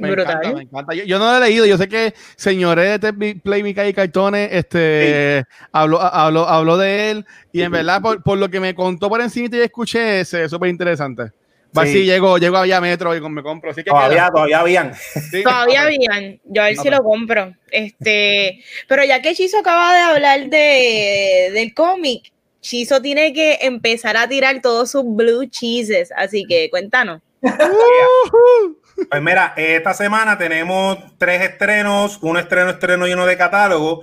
Me 0.00 0.08
encanta, 0.08 0.52
me 0.52 0.62
encanta. 0.62 0.94
Yo, 0.94 1.18
no 1.18 1.30
lo 1.30 1.44
he 1.44 1.48
leído. 1.48 1.66
Yo 1.66 1.76
sé 1.76 1.88
que 1.88 2.14
señores 2.36 3.00
de 3.00 3.12
Play 3.12 3.62
Mica 3.62 3.86
y 3.86 3.92
Cartones 3.92 4.48
este, 4.52 5.44
habló, 5.72 6.00
habló, 6.00 6.76
de 6.78 7.10
él. 7.10 7.26
Y 7.52 7.62
en 7.62 7.72
verdad, 7.72 8.00
por, 8.00 8.22
por, 8.22 8.38
lo 8.38 8.48
que 8.48 8.60
me 8.60 8.74
contó 8.74 9.08
por 9.08 9.20
encima 9.20 9.48
y 9.52 9.60
escuché, 9.60 10.20
es 10.20 10.30
súper 10.48 10.70
interesante. 10.70 11.32
Va 11.76 11.86
sí. 11.86 12.04
llego, 12.04 12.36
llego 12.38 12.56
a 12.56 12.80
Metro 12.80 13.14
y 13.14 13.20
me 13.20 13.42
compro. 13.42 13.70
Así 13.70 13.84
que 13.84 13.90
todavía, 13.90 14.28
todavía 14.32 14.60
habían. 14.60 14.92
Todavía 15.44 15.82
habían. 15.82 16.40
Yo 16.44 16.62
a 16.62 16.66
ver 16.66 16.76
si 16.76 16.90
lo 16.90 17.02
compro. 17.02 17.54
Este, 17.70 18.64
pero 18.88 19.04
ya 19.04 19.22
que 19.22 19.34
Chizo 19.34 19.58
acaba 19.58 19.94
de 19.94 20.00
hablar 20.00 20.50
de, 20.50 21.50
del 21.52 21.72
cómic, 21.72 22.32
Chizo 22.60 23.00
tiene 23.00 23.32
que 23.32 23.58
empezar 23.62 24.16
a 24.16 24.28
tirar 24.28 24.60
todos 24.60 24.90
sus 24.90 25.04
blue 25.04 25.46
cheeses. 25.46 26.12
Así 26.16 26.44
que 26.44 26.68
cuéntanos. 26.70 27.22
pues 29.08 29.22
mira, 29.22 29.54
esta 29.56 29.94
semana 29.94 30.36
tenemos 30.36 30.98
tres 31.18 31.42
estrenos, 31.42 32.18
un 32.22 32.36
estreno, 32.36 32.70
estreno 32.70 33.06
y 33.06 33.12
uno 33.12 33.26
de 33.26 33.36
catálogo. 33.36 34.02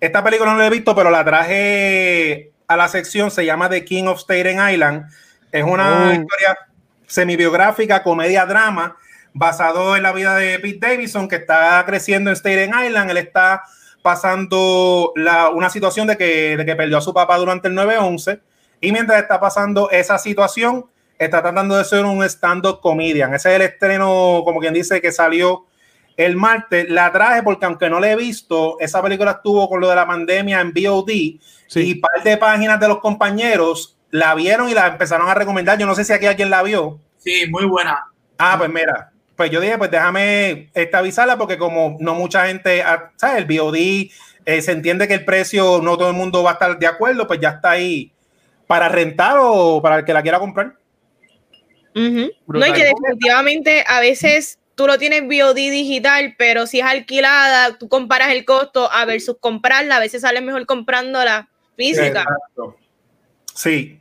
Esta 0.00 0.22
película 0.22 0.52
no 0.52 0.58
la 0.58 0.66
he 0.66 0.70
visto, 0.70 0.94
pero 0.94 1.10
la 1.10 1.24
traje 1.24 2.52
a 2.66 2.76
la 2.76 2.88
sección, 2.88 3.30
se 3.30 3.44
llama 3.44 3.68
The 3.68 3.84
King 3.84 4.04
of 4.04 4.20
Staten 4.20 4.58
Island. 4.70 5.06
Es 5.50 5.64
una 5.64 6.10
oh. 6.10 6.12
historia 6.12 6.56
semibiográfica, 7.06 8.02
comedia, 8.02 8.46
drama, 8.46 8.96
basado 9.32 9.96
en 9.96 10.02
la 10.02 10.12
vida 10.12 10.36
de 10.36 10.58
Pete 10.58 10.86
Davidson, 10.86 11.28
que 11.28 11.36
está 11.36 11.82
creciendo 11.86 12.30
en 12.30 12.36
Staten 12.36 12.72
Island. 12.86 13.10
Él 13.10 13.16
está 13.16 13.64
pasando 14.02 15.12
la, 15.16 15.48
una 15.50 15.70
situación 15.70 16.06
de 16.06 16.16
que, 16.16 16.56
de 16.56 16.64
que 16.64 16.76
perdió 16.76 16.98
a 16.98 17.02
su 17.02 17.12
papá 17.12 17.36
durante 17.36 17.68
el 17.68 17.74
9-11 17.74 18.40
y 18.80 18.92
mientras 18.92 19.20
está 19.20 19.40
pasando 19.40 19.90
esa 19.90 20.18
situación, 20.18 20.86
está 21.18 21.42
tratando 21.42 21.76
de 21.76 21.84
ser 21.84 22.04
un 22.04 22.22
stand-up 22.24 22.80
comedian. 22.80 23.34
Ese 23.34 23.50
es 23.50 23.56
el 23.56 23.62
estreno, 23.62 24.42
como 24.44 24.60
quien 24.60 24.74
dice, 24.74 25.00
que 25.00 25.12
salió 25.12 25.66
el 26.16 26.36
martes. 26.36 26.88
La 26.88 27.10
traje 27.12 27.42
porque 27.42 27.66
aunque 27.66 27.90
no 27.90 28.00
la 28.00 28.12
he 28.12 28.16
visto, 28.16 28.76
esa 28.80 29.02
película 29.02 29.32
estuvo 29.32 29.68
con 29.68 29.80
lo 29.80 29.88
de 29.88 29.96
la 29.96 30.06
pandemia 30.06 30.60
en 30.60 30.72
VOD 30.72 31.10
y 31.10 31.40
un 31.76 32.00
par 32.00 32.22
de 32.22 32.36
páginas 32.36 32.80
de 32.80 32.88
los 32.88 32.98
compañeros 32.98 33.96
la 34.10 34.34
vieron 34.34 34.68
y 34.68 34.74
la 34.74 34.86
empezaron 34.86 35.28
a 35.28 35.34
recomendar. 35.34 35.78
Yo 35.78 35.86
no 35.86 35.94
sé 35.94 36.04
si 36.04 36.12
aquí 36.12 36.26
alguien 36.26 36.50
la 36.50 36.62
vio. 36.62 36.98
Sí, 37.18 37.46
muy 37.48 37.64
buena. 37.64 38.06
Ah, 38.38 38.56
pues 38.56 38.70
mira, 38.70 39.10
pues 39.36 39.50
yo 39.50 39.60
dije, 39.60 39.78
pues 39.78 39.90
déjame 39.90 40.70
esta 40.74 40.98
avisarla 40.98 41.36
porque 41.36 41.58
como 41.58 41.96
no 42.00 42.14
mucha 42.14 42.46
gente, 42.46 42.82
ah, 42.82 43.10
¿sabes? 43.16 43.38
El 43.38 43.44
BOD 43.44 43.76
eh, 43.76 44.62
se 44.62 44.72
entiende 44.72 45.06
que 45.06 45.14
el 45.14 45.24
precio 45.24 45.80
no 45.82 45.96
todo 45.96 46.10
el 46.10 46.16
mundo 46.16 46.42
va 46.42 46.50
a 46.50 46.52
estar 46.54 46.78
de 46.78 46.86
acuerdo, 46.86 47.26
pues 47.26 47.40
ya 47.40 47.50
está 47.50 47.70
ahí 47.70 48.12
para 48.66 48.88
rentar 48.88 49.36
o 49.40 49.80
para 49.82 49.98
el 49.98 50.04
que 50.04 50.12
la 50.12 50.22
quiera 50.22 50.38
comprar. 50.38 50.74
No, 51.94 52.66
y 52.66 52.72
que 52.72 52.84
definitivamente 52.84 53.84
a 53.86 54.00
veces 54.00 54.58
tú 54.74 54.86
lo 54.86 54.98
tienes 54.98 55.22
BOD 55.22 55.56
digital, 55.56 56.34
pero 56.38 56.66
si 56.66 56.80
es 56.80 56.86
alquilada, 56.86 57.76
tú 57.78 57.88
comparas 57.88 58.30
el 58.30 58.44
costo 58.44 58.90
a 58.92 59.04
versus 59.04 59.36
comprarla, 59.40 59.96
a 59.96 60.00
veces 60.00 60.22
sale 60.22 60.40
mejor 60.40 60.66
comprándola 60.66 61.48
física. 61.76 62.22
Exacto. 62.22 62.76
Sí. 63.54 64.00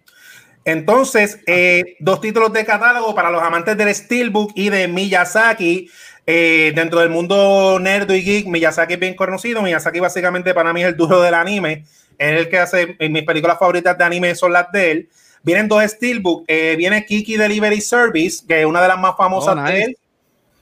Entonces, 0.65 1.39
eh, 1.47 1.95
dos 1.99 2.21
títulos 2.21 2.51
de 2.53 2.65
catálogo 2.65 3.15
para 3.15 3.31
los 3.31 3.41
amantes 3.41 3.77
del 3.77 3.93
Steelbook 3.95 4.51
y 4.53 4.69
de 4.69 4.87
Miyazaki. 4.87 5.89
Eh, 6.29 6.73
dentro 6.75 6.99
del 6.99 7.09
mundo 7.09 7.79
nerd 7.79 8.11
y 8.11 8.21
geek, 8.21 8.47
Miyazaki 8.47 8.95
es 8.95 8.99
bien 8.99 9.15
conocido. 9.15 9.61
Miyazaki 9.61 10.01
básicamente 10.01 10.53
para 10.53 10.73
mí 10.73 10.81
es 10.81 10.89
el 10.89 10.97
duro 10.97 11.21
del 11.21 11.35
anime. 11.35 11.85
Es 12.17 12.37
el 12.37 12.49
que 12.49 12.59
hace, 12.59 12.97
mis 12.99 13.23
películas 13.23 13.57
favoritas 13.57 13.97
de 13.97 14.03
anime 14.03 14.35
son 14.35 14.51
las 14.51 14.71
de 14.73 14.91
él. 14.91 15.09
Vienen 15.43 15.67
dos 15.67 15.83
Steelbook. 15.83 16.45
Eh, 16.47 16.75
viene 16.77 17.05
Kiki 17.05 17.37
Delivery 17.37 17.81
Service, 17.81 18.45
que 18.47 18.61
es 18.61 18.65
una 18.65 18.81
de 18.81 18.87
las 18.87 18.99
más 18.99 19.15
famosas 19.15 19.55
oh, 19.57 19.63
de 19.63 19.83
él, 19.83 19.97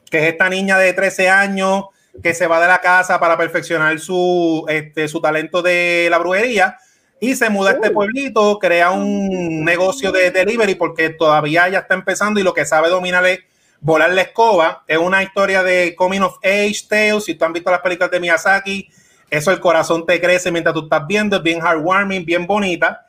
que 0.09 0.19
es 0.19 0.33
esta 0.33 0.49
niña 0.49 0.77
de 0.77 0.93
13 0.93 1.29
años 1.29 1.85
que 2.23 2.33
se 2.33 2.47
va 2.47 2.61
de 2.61 2.67
la 2.67 2.79
casa 2.79 3.19
para 3.19 3.38
perfeccionar 3.38 3.99
su, 3.99 4.65
este, 4.69 5.07
su 5.07 5.19
talento 5.19 5.61
de 5.61 6.07
la 6.09 6.17
brujería 6.17 6.77
y 7.19 7.35
se 7.35 7.49
muda 7.49 7.71
a 7.71 7.73
este 7.73 7.91
pueblito, 7.91 8.59
crea 8.59 8.91
un 8.91 9.63
negocio 9.63 10.11
de 10.11 10.31
delivery 10.31 10.75
porque 10.75 11.09
todavía 11.09 11.67
ya 11.69 11.79
está 11.79 11.93
empezando 11.93 12.39
y 12.39 12.43
lo 12.43 12.53
que 12.53 12.65
sabe 12.65 12.89
dominar 12.89 13.25
es 13.25 13.39
volar 13.79 14.11
la 14.11 14.21
escoba. 14.21 14.83
Es 14.88 14.97
una 14.97 15.23
historia 15.23 15.63
de 15.63 15.95
coming 15.95 16.21
of 16.21 16.38
age 16.43 16.85
tales. 16.89 17.23
Si 17.23 17.35
tú 17.35 17.45
han 17.45 17.53
visto 17.53 17.71
las 17.71 17.79
películas 17.79 18.11
de 18.11 18.19
Miyazaki, 18.19 18.89
eso 19.29 19.51
el 19.51 19.59
corazón 19.59 20.05
te 20.05 20.19
crece 20.19 20.51
mientras 20.51 20.73
tú 20.73 20.83
estás 20.83 21.07
viendo. 21.07 21.38
Es 21.38 21.43
bien 21.43 21.61
heartwarming, 21.61 22.25
bien 22.25 22.45
bonita. 22.45 23.04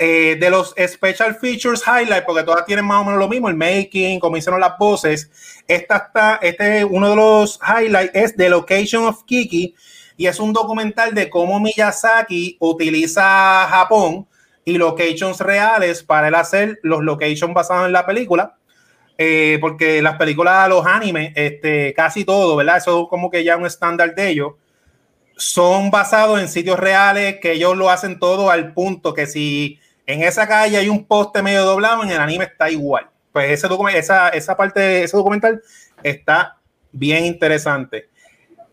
Eh, 0.00 0.36
de 0.38 0.48
los 0.48 0.76
special 0.86 1.34
features 1.34 1.82
highlight, 1.84 2.24
porque 2.24 2.44
todas 2.44 2.64
tienen 2.64 2.84
más 2.84 3.00
o 3.00 3.04
menos 3.04 3.18
lo 3.18 3.26
mismo, 3.26 3.48
el 3.48 3.56
making, 3.56 4.20
como 4.20 4.36
hicieron 4.36 4.60
las 4.60 4.78
voces. 4.78 5.28
Esta 5.66 5.96
está, 5.96 6.38
este 6.40 6.84
uno 6.84 7.10
de 7.10 7.16
los 7.16 7.58
highlights 7.60 8.12
es 8.14 8.36
The 8.36 8.48
Location 8.48 9.06
of 9.06 9.24
Kiki, 9.24 9.74
y 10.16 10.26
es 10.28 10.38
un 10.38 10.52
documental 10.52 11.14
de 11.14 11.28
cómo 11.28 11.58
Miyazaki 11.58 12.58
utiliza 12.60 13.66
Japón 13.68 14.28
y 14.64 14.78
locations 14.78 15.40
reales 15.40 16.04
para 16.04 16.28
él 16.28 16.36
hacer 16.36 16.78
los 16.84 17.02
locations 17.02 17.52
basados 17.52 17.86
en 17.86 17.92
la 17.92 18.06
película. 18.06 18.56
Eh, 19.16 19.58
porque 19.60 20.00
las 20.00 20.16
películas, 20.16 20.68
los 20.68 20.86
animes, 20.86 21.32
este, 21.34 21.92
casi 21.92 22.24
todo, 22.24 22.54
¿verdad? 22.54 22.76
Eso 22.76 23.02
es 23.02 23.08
como 23.08 23.30
que 23.30 23.42
ya 23.42 23.56
un 23.56 23.66
estándar 23.66 24.14
de 24.14 24.28
ellos. 24.28 24.52
Son 25.36 25.90
basados 25.90 26.38
en 26.40 26.48
sitios 26.48 26.78
reales 26.78 27.38
que 27.40 27.52
ellos 27.52 27.76
lo 27.76 27.90
hacen 27.90 28.20
todo 28.20 28.50
al 28.50 28.74
punto 28.74 29.12
que 29.14 29.26
si 29.26 29.80
en 30.08 30.22
esa 30.22 30.48
calle 30.48 30.78
hay 30.78 30.88
un 30.88 31.04
poste 31.04 31.42
medio 31.42 31.64
doblado, 31.64 32.02
en 32.02 32.10
el 32.10 32.18
anime 32.18 32.44
está 32.44 32.70
igual. 32.70 33.08
Pues 33.30 33.50
ese 33.50 33.68
esa, 33.94 34.30
esa 34.30 34.56
parte 34.56 35.04
ese 35.04 35.16
documental 35.16 35.62
está 36.02 36.56
bien 36.90 37.26
interesante. 37.26 38.08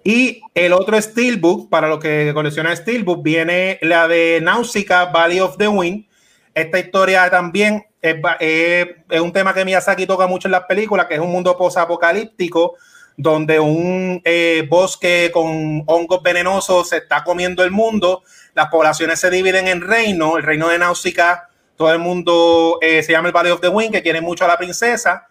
Y 0.01 0.41
el 0.53 0.71
otro 0.71 0.99
Steelbook, 1.01 1.69
para 1.69 1.89
los 1.89 1.99
que 1.99 2.31
coleccionan 2.33 2.77
Steelbook, 2.77 3.21
viene 3.21 3.79
la 3.81 4.07
de 4.07 4.39
Nausicaa, 4.41 5.11
Valley 5.11 5.41
of 5.41 5.57
the 5.57 5.67
Wind. 5.67 6.05
Esta 6.53 6.79
historia 6.79 7.29
también 7.29 7.85
es, 8.01 9.21
un 9.21 9.33
tema 9.33 9.53
que 9.53 9.65
Miyazaki 9.65 10.05
toca 10.05 10.27
mucho 10.27 10.47
en 10.47 10.53
las 10.53 10.63
películas, 10.63 11.07
que 11.07 11.15
es 11.15 11.19
un 11.19 11.31
mundo 11.31 11.57
post-apocalíptico, 11.57 12.75
donde 13.17 13.59
un 13.59 14.21
eh, 14.23 14.65
bosque 14.69 15.31
con 15.33 15.83
hongos 15.85 16.23
venenosos 16.23 16.89
se 16.89 16.97
está 16.97 17.25
comiendo 17.25 17.61
el 17.61 17.71
mundo. 17.71 18.23
Las 18.55 18.69
poblaciones 18.69 19.19
se 19.19 19.29
dividen 19.29 19.67
en 19.67 19.81
reinos. 19.81 20.37
El 20.37 20.43
reino 20.43 20.69
de 20.69 20.79
Nausicaa, 20.79 21.49
todo 21.75 21.93
el 21.93 21.99
mundo 21.99 22.79
eh, 22.81 23.03
se 23.03 23.11
llama 23.11 23.27
el 23.27 23.33
Valley 23.33 23.51
of 23.51 23.61
the 23.61 23.69
Wind, 23.69 23.91
que 23.91 24.01
quiere 24.01 24.21
mucho 24.21 24.45
a 24.45 24.47
la 24.47 24.57
princesa 24.57 25.27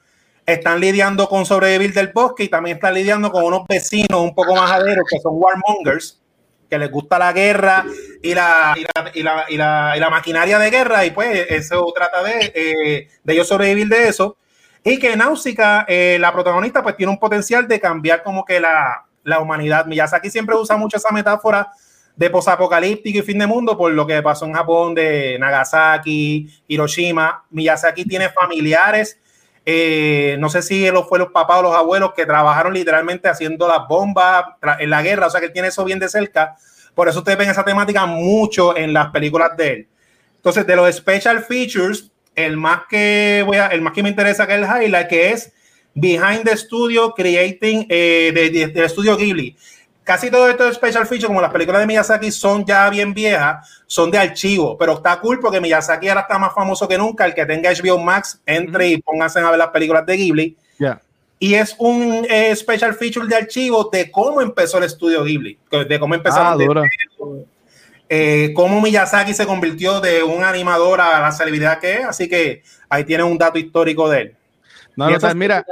están 0.46 0.80
lidiando 0.80 1.28
con 1.28 1.46
sobrevivir 1.46 1.92
del 1.92 2.08
bosque 2.08 2.44
y 2.44 2.48
también 2.48 2.76
están 2.76 2.94
lidiando 2.94 3.30
con 3.30 3.44
unos 3.44 3.66
vecinos 3.66 4.20
un 4.20 4.34
poco 4.34 4.54
más 4.54 4.70
aderos 4.70 5.04
que 5.10 5.18
son 5.20 5.34
warmongers, 5.37 6.20
que 6.68 6.78
les 6.78 6.90
gusta 6.90 7.18
la 7.18 7.32
guerra 7.32 7.84
y 8.22 8.34
la, 8.34 8.74
y 9.14 9.22
la, 9.22 9.46
y 9.48 9.98
la, 9.98 10.10
maquinaria 10.10 10.58
de 10.58 10.70
guerra, 10.70 11.04
y 11.04 11.10
pues 11.12 11.46
eso 11.48 11.90
trata 11.94 12.22
de, 12.22 12.52
eh, 12.54 13.08
de 13.22 13.32
ellos 13.32 13.48
sobrevivir 13.48 13.88
de 13.88 14.08
eso. 14.08 14.37
Y 14.82 14.98
que 14.98 15.16
Náusica, 15.16 15.87
eh, 15.88 16.18
la 16.20 16.32
protagonista, 16.32 16.82
pues 16.82 16.96
tiene 16.96 17.10
un 17.10 17.18
potencial 17.18 17.66
de 17.66 17.80
cambiar 17.80 18.22
como 18.22 18.44
que 18.44 18.60
la, 18.60 19.06
la 19.22 19.40
humanidad. 19.40 19.87
Miyazaki 19.87 20.28
siempre 20.28 20.56
usa 20.56 20.76
mucho 20.76 20.98
esa 20.98 21.10
metáfora 21.10 21.70
de 22.16 22.31
posapocalíptico 22.31 23.18
y 23.18 23.22
fin 23.22 23.38
de 23.38 23.46
mundo 23.46 23.77
por 23.77 23.92
lo 23.92 24.07
que 24.07 24.22
pasó 24.22 24.46
en 24.46 24.53
Japón 24.53 24.94
de 24.94 25.37
Nagasaki, 25.38 26.48
Hiroshima. 26.68 27.44
Miyazaki 27.50 28.05
tiene 28.05 28.29
familiares, 28.29 29.18
eh, 29.66 30.37
no 30.38 30.50
sé 30.50 30.62
si 30.62 30.90
los 30.90 31.09
fue 31.09 31.18
los 31.18 31.29
papás 31.29 31.59
o 31.61 31.62
los 31.62 31.74
abuelos 31.74 32.12
que 32.14 32.27
trabajaron 32.27 32.74
literalmente 32.74 33.29
haciendo 33.29 33.66
las 33.66 33.88
bombas 33.88 34.44
en 34.79 34.90
la 34.90 35.03
guerra, 35.03 35.27
o 35.27 35.31
sea 35.31 35.40
que 35.40 35.48
tiene 35.48 35.68
eso 35.68 35.85
bien 35.85 35.98
de 35.98 36.09
cerca. 36.09 36.57
Por 36.94 37.09
eso 37.09 37.18
ustedes 37.18 37.38
ven 37.38 37.50
esa 37.50 37.64
temática 37.64 38.07
mucho 38.07 38.77
en 38.77 38.92
las 38.92 39.09
películas 39.09 39.57
de 39.57 39.72
él. 39.72 39.88
Entonces, 40.37 40.66
de 40.66 40.77
los 40.77 40.94
special 40.94 41.42
features, 41.42 42.12
el 42.35 42.57
más 42.57 42.83
que 42.88 43.42
voy 43.46 43.57
a, 43.57 43.68
el 43.68 43.81
más 43.81 43.92
que 43.94 44.03
me 44.03 44.11
interesa 44.11 44.46
que 44.46 44.55
es 44.55 44.61
el 44.61 44.64
highlight, 44.64 45.09
que 45.09 45.31
es 45.31 45.53
Behind 45.94 46.44
the 46.44 46.57
Studio 46.57 47.14
Creating 47.14 47.87
eh, 47.88 48.33
del 48.35 48.72
de, 48.72 48.85
estudio 48.85 49.16
Ghibli 49.16 49.57
casi 50.04 50.30
todo 50.30 50.48
esto 50.48 50.66
de 50.66 50.74
special 50.74 51.06
feature, 51.06 51.26
como 51.28 51.40
las 51.40 51.50
películas 51.50 51.80
de 51.80 51.86
Miyazaki 51.86 52.30
son 52.30 52.64
ya 52.64 52.88
bien 52.90 53.12
viejas, 53.14 53.82
son 53.86 54.10
de 54.10 54.18
archivo, 54.18 54.76
pero 54.78 54.92
está 54.92 55.18
cool 55.18 55.40
porque 55.40 55.60
Miyazaki 55.60 56.08
ahora 56.08 56.20
está 56.20 56.38
más 56.38 56.54
famoso 56.54 56.86
que 56.86 56.98
nunca. 56.98 57.24
El 57.24 57.34
que 57.34 57.46
tenga 57.46 57.72
HBO 57.72 57.98
Max, 57.98 58.40
entre 58.46 58.88
y 58.88 59.02
pónganse 59.02 59.40
a 59.40 59.50
ver 59.50 59.58
las 59.58 59.68
películas 59.68 60.06
de 60.06 60.16
Ghibli. 60.16 60.56
Y 61.40 61.54
es 61.54 61.74
un 61.78 62.24
eh, 62.30 62.54
special 62.54 62.94
feature 62.94 63.26
de 63.26 63.34
archivo 63.34 63.90
de 63.92 64.10
cómo 64.10 64.40
empezó 64.40 64.78
el 64.78 64.84
estudio 64.84 65.24
Ghibli, 65.24 65.58
de 65.88 65.98
cómo 65.98 66.14
empezaron. 66.14 66.60
Ah, 66.62 66.82
eh, 68.08 68.52
cómo 68.54 68.80
Miyazaki 68.80 69.34
se 69.34 69.46
convirtió 69.46 70.00
de 70.00 70.22
un 70.22 70.44
animador 70.44 71.00
a 71.00 71.20
la 71.20 71.32
celebridad 71.32 71.80
que 71.80 71.94
es. 71.94 72.04
Así 72.04 72.28
que 72.28 72.62
ahí 72.88 73.04
tiene 73.04 73.24
un 73.24 73.36
dato 73.36 73.58
histórico 73.58 74.08
de 74.08 74.20
él. 74.20 74.36
No, 74.96 75.10
no, 75.10 75.34
mira, 75.34 75.64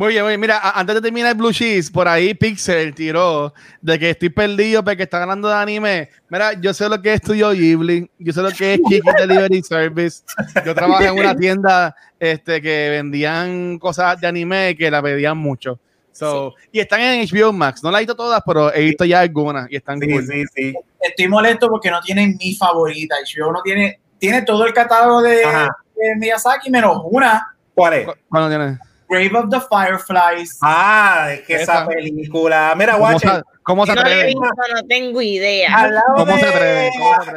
muy 0.00 0.14
bien, 0.14 0.22
muy 0.24 0.30
bien. 0.30 0.40
Mira, 0.40 0.58
antes 0.70 0.94
de 0.94 1.02
terminar 1.02 1.32
el 1.32 1.36
Blue 1.36 1.52
Cheese, 1.52 1.90
por 1.90 2.08
ahí 2.08 2.32
Pixel 2.32 2.94
tiró 2.94 3.52
de 3.82 3.98
que 3.98 4.08
estoy 4.08 4.30
perdido 4.30 4.82
porque 4.82 5.02
está 5.02 5.18
ganando 5.18 5.46
de 5.46 5.54
anime. 5.54 6.08
Mira, 6.30 6.54
yo 6.54 6.72
sé 6.72 6.88
lo 6.88 7.02
que 7.02 7.12
es 7.12 7.18
Studio 7.18 7.50
Ghibli, 7.50 8.10
yo 8.18 8.32
sé 8.32 8.40
lo 8.40 8.48
que 8.50 8.72
es 8.72 8.80
Kiki 8.88 9.02
Delivery 9.18 9.62
Service. 9.62 10.22
Yo 10.64 10.74
trabajo 10.74 11.02
en 11.02 11.18
una 11.18 11.36
tienda 11.36 11.94
este, 12.18 12.62
que 12.62 12.88
vendían 12.88 13.78
cosas 13.78 14.18
de 14.18 14.26
anime 14.26 14.74
que 14.74 14.90
la 14.90 15.02
pedían 15.02 15.36
mucho. 15.36 15.78
So, 16.12 16.54
Y 16.72 16.80
están 16.80 17.02
en 17.02 17.28
HBO 17.28 17.52
Max. 17.52 17.82
No 17.82 17.90
las 17.90 17.98
he 17.98 18.04
visto 18.04 18.16
todas, 18.16 18.40
pero 18.46 18.72
he 18.72 18.80
visto 18.80 19.04
ya 19.04 19.20
algunas 19.20 19.70
y 19.70 19.76
están 19.76 20.00
sí, 20.00 20.08
Sí, 20.22 20.44
sí. 20.54 20.74
Estoy 20.98 21.28
molesto 21.28 21.68
porque 21.68 21.90
no 21.90 22.00
tienen 22.00 22.38
mi 22.40 22.54
favorita. 22.54 23.16
HBO 23.16 23.52
no 23.52 23.60
tiene, 23.60 24.00
tiene 24.18 24.40
todo 24.40 24.64
el 24.64 24.72
catálogo 24.72 25.20
de, 25.20 25.36
de 25.36 26.16
Miyazaki 26.16 26.70
menos 26.70 27.02
una. 27.04 27.54
¿Cuál 27.74 27.92
es? 27.92 28.08
¿Cuándo 28.30 28.48
tiene? 28.48 28.89
Grave 29.10 29.36
of 29.36 29.50
the 29.50 29.60
Fireflies. 29.60 30.56
Ah, 30.62 31.30
es 31.32 31.40
que 31.42 31.56
esa, 31.56 31.84
película. 31.84 32.72
Mira, 32.76 32.96
watch 32.96 33.24
¿Cómo 33.64 33.84
se 33.84 33.92
atreve? 33.92 34.32
No, 34.34 34.86
tengo 34.88 35.20
idea. 35.20 35.90
¿Cómo, 36.16 36.38
se 36.38 36.46
atreve? 36.46 36.90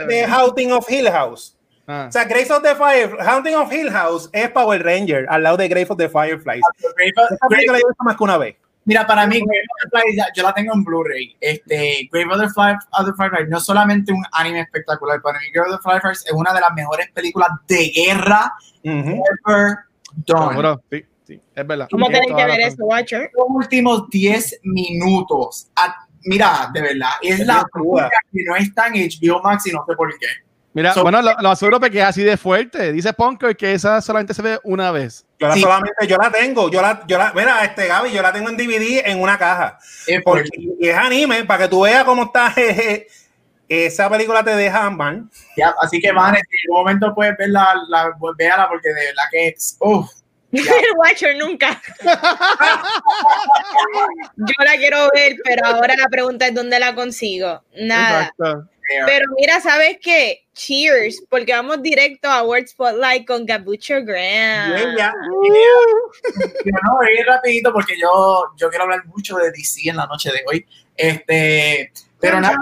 De 0.07 0.25
Haunting 0.25 0.71
of 0.71 0.89
Hill 0.89 1.09
House. 1.09 1.57
Ah. 1.87 2.05
O 2.07 2.11
sea, 2.11 2.25
Grave 2.25 2.47
of 2.51 2.61
the 2.61 2.75
Fire, 2.75 3.17
Haunting 3.19 3.55
of 3.55 3.73
Hill 3.73 3.91
House 3.91 4.29
es 4.31 4.49
Power 4.51 4.81
Ranger 4.83 5.25
al 5.29 5.43
lado 5.43 5.57
de 5.57 5.67
Grave 5.67 5.87
of 5.89 5.97
the 5.97 6.07
Fireflies. 6.07 6.61
Esa 6.79 7.47
película 7.49 7.79
yo 7.79 7.85
más 7.99 8.15
que 8.15 8.23
una 8.23 8.37
vez. 8.37 8.55
Mira, 8.85 9.07
para 9.07 9.25
mí, 9.25 9.39
Grave 9.39 9.61
of 9.61 9.91
the 9.91 9.99
Fireflies, 9.99 10.25
yo 10.35 10.43
la 10.43 10.53
tengo 10.53 10.73
en 10.73 10.83
Blu-ray. 10.83 11.35
Este, 11.41 12.09
Grave 12.11 12.33
of 12.33 12.39
the, 12.39 13.13
Fireflies 13.13 13.49
no 13.49 13.57
es 13.57 13.63
solamente 13.65 14.13
un 14.13 14.23
anime 14.31 14.61
espectacular, 14.61 15.21
para 15.21 15.39
mí 15.39 15.45
Grave 15.53 15.71
of 15.71 15.81
the 15.81 15.89
Fireflies 15.89 16.25
es 16.25 16.33
una 16.33 16.53
de 16.53 16.61
las 16.61 16.73
mejores 16.73 17.09
películas 17.11 17.49
de 17.67 17.89
guerra 17.89 18.53
ever 18.83 19.77
done. 20.25 20.79
sí. 20.91 21.03
Sí, 21.33 21.41
es 21.55 21.67
verdad. 21.67 21.87
¿Cómo 21.89 22.07
tienen 22.07 22.35
que 22.35 22.45
ver 22.45 22.59
eso, 22.61 22.85
Watcher? 22.85 23.31
Los 23.33 23.45
últimos 23.49 24.09
10 24.09 24.61
minutos. 24.63 25.67
mira, 26.25 26.69
de 26.73 26.81
verdad, 26.81 27.09
es 27.21 27.39
la 27.39 27.65
prueba 27.71 28.09
que 28.31 28.43
no 28.43 28.55
está 28.55 28.87
en 28.87 28.93
HBO 28.93 29.41
Max 29.41 29.67
y 29.67 29.71
no 29.71 29.83
sé 29.87 29.95
por 29.95 30.17
qué. 30.19 30.27
Mira, 30.75 30.93
bueno, 31.03 31.21
lo, 31.21 31.35
lo, 31.39 31.49
aseguro 31.49 31.79
porque 31.79 31.99
es 31.99 32.05
así 32.05 32.23
de 32.23 32.35
fuerte. 32.35 32.91
Dice 32.91 33.13
Punker 33.13 33.55
que 33.55 33.73
esa 33.73 34.01
solamente 34.01 34.33
se 34.33 34.41
ve 34.41 34.59
una 34.63 34.91
vez. 34.91 35.23
Yo 35.39 35.47
la 35.47 35.55
solamente, 35.55 36.07
yo 36.07 36.17
la 36.17 36.31
tengo, 36.31 36.71
yo 36.71 36.81
la, 36.81 37.03
yo 37.05 37.19
la, 37.19 37.31
mira, 37.35 37.63
este 37.63 37.87
Gaby, 37.87 38.11
yo 38.11 38.23
la 38.23 38.33
tengo 38.33 38.49
en 38.49 38.57
DVD 38.57 39.03
en 39.05 39.21
una 39.21 39.37
caja. 39.37 39.77
porque, 40.23 40.49
y 40.79 40.87
es 40.87 40.97
anime, 40.97 41.43
para 41.43 41.63
que 41.63 41.69
tú 41.69 41.81
veas 41.81 42.03
cómo 42.03 42.23
está. 42.23 42.53
esa 43.67 44.09
película 44.09 44.43
te 44.43 44.55
deja 44.55 44.89
man. 44.89 45.29
Ya, 45.55 45.75
así 45.79 45.99
que 45.99 46.11
van, 46.11 46.35
en 46.35 46.41
algún 46.65 46.83
momento 46.83 47.13
puedes 47.13 47.37
verla, 47.37 47.75
la, 47.87 48.11
véala 48.35 48.67
porque 48.67 48.89
de 48.89 49.05
verdad 49.05 49.23
que 49.31 49.47
es, 49.49 49.77
uff, 49.79 50.09
el 50.57 50.97
Watcher 50.97 51.35
nunca. 51.37 51.81
Yo 54.35 54.55
la 54.63 54.77
quiero 54.77 55.09
ver, 55.13 55.35
pero 55.43 55.65
ahora 55.65 55.95
la 55.95 56.07
pregunta 56.09 56.45
es 56.47 56.53
dónde 56.53 56.79
la 56.79 56.93
consigo. 56.93 57.63
Nada. 57.75 58.31
Pero 59.05 59.25
mira, 59.39 59.59
¿sabes 59.59 59.97
qué? 59.99 60.45
Cheers, 60.53 61.23
porque 61.27 61.53
vamos 61.53 61.81
directo 61.81 62.29
a 62.29 62.43
World 62.43 62.67
Spotlight 62.67 63.25
con 63.25 63.47
Gabucho 63.47 64.03
Graham. 64.03 64.95
Yeah, 64.95 65.11
Yo 66.65 66.71
no 66.83 66.97
voy 66.97 67.23
rapidito 67.25 67.73
porque 67.73 67.95
yo, 67.99 68.43
yo 68.55 68.69
quiero 68.69 68.83
hablar 68.83 69.03
mucho 69.07 69.37
de 69.37 69.49
DC 69.49 69.89
en 69.89 69.97
la 69.97 70.05
noche 70.05 70.31
de 70.31 70.43
hoy. 70.47 70.63
Este, 70.95 71.91
pero 72.19 72.39
nada, 72.39 72.57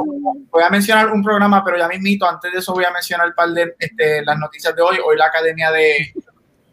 voy 0.50 0.64
a 0.64 0.70
mencionar 0.70 1.10
un 1.10 1.22
programa, 1.22 1.62
pero 1.66 1.78
ya 1.78 1.90
mismito, 1.90 2.26
antes 2.26 2.54
de 2.54 2.60
eso 2.60 2.74
voy 2.74 2.86
a 2.86 2.92
mencionar 2.92 3.28
un 3.28 3.34
par 3.34 3.50
de 3.50 3.76
este, 3.78 4.24
las 4.24 4.40
noticias 4.40 4.74
de 4.74 4.82
hoy. 4.82 4.98
Hoy 5.04 5.18
la 5.18 5.26
Academia 5.26 5.72
de 5.72 6.14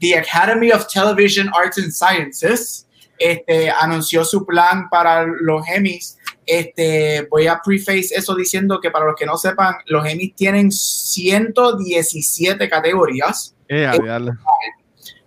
the 0.01 0.15
Academy 0.15 0.71
of 0.71 0.87
Television 0.89 1.51
Arts 1.55 1.79
and 1.79 1.91
Sciences 1.91 2.87
este, 3.19 3.71
anunció 3.71 4.25
su 4.25 4.47
plan 4.47 4.89
para 4.89 5.27
los 5.27 5.67
Emmys. 5.69 6.19
Este, 6.47 7.27
voy 7.31 7.47
a 7.47 7.61
preface 7.63 8.09
eso 8.15 8.35
diciendo 8.35 8.81
que 8.81 8.91
para 8.91 9.05
los 9.05 9.15
que 9.17 9.27
no 9.27 9.37
sepan, 9.37 9.75
los 9.87 10.07
Emmys 10.07 10.35
tienen 10.35 10.71
117 10.71 12.69
categorías. 12.69 13.55
Eh, 13.69 13.91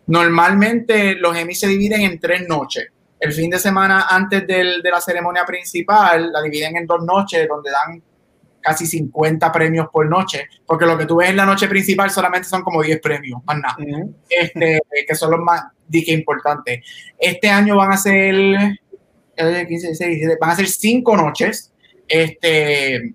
Normalmente 0.07 1.15
los 1.15 1.35
Emmys 1.37 1.59
se 1.59 1.67
dividen 1.67 2.01
en 2.01 2.19
tres 2.19 2.47
noches. 2.47 2.87
El 3.19 3.33
fin 3.33 3.51
de 3.51 3.59
semana 3.59 4.07
antes 4.09 4.47
del, 4.47 4.81
de 4.81 4.89
la 4.89 4.99
ceremonia 4.99 5.45
principal 5.45 6.31
la 6.31 6.41
dividen 6.41 6.75
en 6.75 6.87
dos 6.87 7.03
noches 7.03 7.47
donde 7.47 7.69
dan 7.69 8.01
casi 8.61 8.85
50 8.85 9.51
premios 9.51 9.87
por 9.91 10.07
noche, 10.07 10.47
porque 10.65 10.85
lo 10.85 10.97
que 10.97 11.05
tú 11.05 11.17
ves 11.17 11.29
en 11.29 11.37
la 11.37 11.45
noche 11.45 11.67
principal 11.67 12.09
solamente 12.09 12.47
son 12.47 12.61
como 12.61 12.81
10 12.81 12.99
premios, 13.01 13.41
más 13.45 13.57
nada, 13.57 13.75
este, 14.29 14.81
que 15.07 15.15
son 15.15 15.31
los 15.31 15.39
más 15.41 15.63
dije, 15.87 16.13
importantes. 16.13 16.85
Este 17.17 17.49
año 17.49 17.75
van 17.75 17.91
a 17.91 17.97
ser, 17.97 18.33
15, 19.35 19.65
16, 19.67 20.37
van 20.39 20.49
a 20.51 20.55
ser 20.55 20.67
5 20.67 21.17
noches, 21.17 21.73
este, 22.07 23.13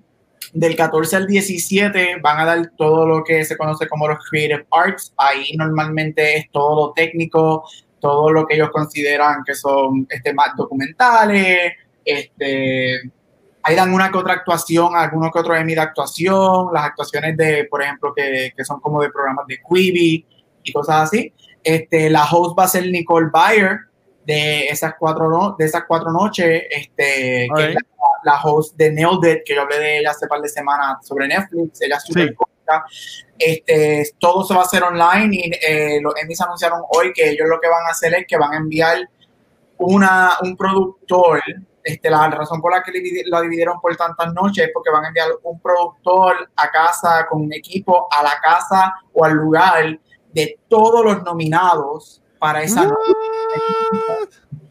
del 0.53 0.77
14 0.77 1.17
al 1.17 1.27
17 1.27 2.17
van 2.23 2.41
a 2.41 2.45
dar 2.45 2.73
todo 2.77 3.07
lo 3.07 3.25
que 3.25 3.45
se 3.45 3.57
conoce 3.57 3.89
como 3.89 4.09
los 4.09 4.19
Creative 4.31 4.67
Arts, 4.71 5.13
ahí 5.17 5.55
normalmente 5.57 6.37
es 6.37 6.51
todo 6.51 6.89
lo 6.89 6.93
técnico, 6.93 7.65
todo 8.01 8.31
lo 8.33 8.47
que 8.47 8.55
ellos 8.55 8.71
consideran 8.71 9.43
que 9.45 9.55
son 9.55 10.07
este, 10.09 10.33
más 10.33 10.57
documentales, 10.57 11.73
este, 12.05 13.11
Ahí 13.69 13.75
dan 13.75 13.93
una 13.93 14.13
que 14.13 14.19
otra 14.19 14.35
actuación, 14.35 14.95
algunos 14.95 15.33
que 15.33 15.41
otros 15.41 15.59
Emmy 15.59 15.75
de 15.75 15.81
actuación, 15.81 16.69
las 16.73 16.85
actuaciones 16.85 17.37
de, 17.37 17.67
por 17.69 17.83
ejemplo, 17.83 18.13
que, 18.15 18.53
que 18.57 18.65
son 18.65 18.79
como 18.79 19.03
de 19.03 19.11
programas 19.11 19.45
de 19.49 19.59
Quibi 19.59 20.25
y 20.63 20.73
cosas 20.73 21.09
así. 21.09 21.33
Este, 21.65 22.09
la 22.09 22.25
host 22.25 22.57
va 22.57 22.63
a 22.63 22.69
ser 22.69 22.87
Nicole 22.87 23.27
Bayer 23.33 23.81
de 24.25 24.69
esas 24.69 24.95
cuatro, 24.97 25.29
no, 25.29 25.57
de 25.59 25.65
esas 25.65 25.83
cuatro 25.89 26.13
noches, 26.13 26.63
este, 26.71 27.49
que 27.57 27.65
es 27.65 27.77
la, 28.23 28.41
host 28.41 28.77
de 28.77 28.93
Nailed 28.93 29.39
It, 29.39 29.43
que 29.45 29.57
yo 29.57 29.63
hablé 29.63 29.81
de 29.81 29.99
ella 29.99 30.11
hace 30.13 30.29
par 30.29 30.41
de 30.41 30.49
semanas 30.49 31.05
sobre 31.05 31.27
Netflix, 31.27 31.83
ella 31.83 31.97
es 31.97 32.05
súper 32.05 32.37
Este, 33.37 34.13
todo 34.21 34.45
se 34.45 34.55
va 34.55 34.61
a 34.61 34.65
hacer 34.65 34.85
online 34.85 35.37
y 35.37 35.51
eh, 35.69 36.01
los 36.01 36.15
Emmys 36.23 36.41
anunciaron 36.41 36.83
hoy 36.91 37.13
que 37.13 37.31
ellos 37.31 37.49
lo 37.49 37.59
que 37.59 37.69
van 37.69 37.85
a 37.89 37.91
hacer 37.91 38.15
es 38.15 38.27
que 38.29 38.37
van 38.37 38.53
a 38.53 38.59
enviar 38.59 39.09
una, 39.79 40.35
un 40.43 40.57
productor 40.57 41.43
este, 41.87 42.11
la 42.11 42.29
razón 42.29 42.61
por 42.61 42.73
la 42.73 42.83
que 42.83 42.91
la 43.27 43.41
dividieron 43.41 43.81
por 43.81 43.95
tantas 43.95 44.35
noches 44.35 44.65
es 44.65 44.71
porque 44.75 44.91
van 44.91 45.05
a 45.05 45.09
enviar 45.09 45.29
un 45.45 45.61
productor 45.61 46.51
a 46.57 46.69
casa 46.69 47.29
con 47.31 47.43
un 47.43 47.53
equipo 47.53 48.09
a 48.11 48.25
la 48.25 48.41
casa 48.43 48.93
o 49.13 49.25
al 49.25 49.35
lugar 49.35 49.97
de 50.33 50.59
todos 50.69 51.05
los 51.05 51.23
nominados 51.23 52.21
para 52.41 52.65
esa 52.65 52.87
noche. 52.87 53.13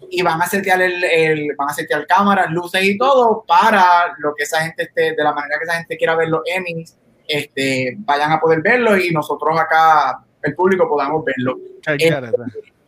Y 0.10 0.22
van 0.24 0.42
a 0.42 0.46
setear 0.46 0.82
el, 0.82 1.56
van 1.58 1.70
a 1.70 1.74
setear 1.74 2.06
cámaras, 2.06 2.52
luces 2.52 2.84
y 2.84 2.98
todo 2.98 3.46
para 3.48 4.14
lo 4.18 4.36
que 4.36 4.44
esa 4.44 4.60
gente 4.64 4.84
esté, 4.84 5.16
de 5.16 5.24
la 5.24 5.32
manera 5.32 5.58
que 5.58 5.64
esa 5.64 5.78
gente 5.78 5.96
quiera 5.96 6.18
ver 6.18 6.28
los 6.28 6.42
Emmys, 6.46 6.98
este, 7.30 7.96
vayan 8.00 8.34
a 8.34 8.42
poder 8.42 8.62
verlo 8.62 8.98
y 8.98 9.12
nosotros 9.12 9.58
acá, 9.58 10.20
el 10.44 10.54
público, 10.54 10.90
podamos 10.90 11.24
verlo. 11.24 11.58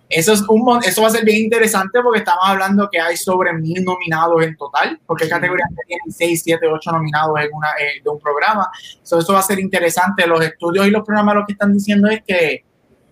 Eso, 0.09 0.31
es 0.31 0.41
un, 0.47 0.79
eso 0.85 1.01
va 1.01 1.09
a 1.09 1.11
ser 1.11 1.25
bien 1.25 1.43
interesante 1.43 1.99
porque 2.01 2.19
estamos 2.19 2.43
hablando 2.43 2.87
que 2.89 2.99
hay 2.99 3.17
sobre 3.17 3.51
mil 3.51 3.83
nominados 3.83 4.41
en 4.41 4.55
total, 4.55 4.99
porque 5.05 5.25
hay 5.25 5.29
categorías 5.29 5.67
que 5.69 5.85
tienen 5.85 6.11
6, 6.11 6.41
7, 6.43 6.65
8 6.65 6.91
nominados 6.91 7.37
en 7.41 7.49
una, 7.51 7.69
eh, 7.71 8.01
de 8.01 8.09
un 8.09 8.19
programa. 8.19 8.69
eso 9.03 9.33
va 9.33 9.39
a 9.39 9.43
ser 9.43 9.59
interesante. 9.59 10.25
Los 10.25 10.41
estudios 10.45 10.87
y 10.87 10.91
los 10.91 11.03
programas 11.03 11.35
lo 11.35 11.45
que 11.45 11.53
están 11.53 11.73
diciendo 11.73 12.07
es 12.09 12.21
que 12.25 12.63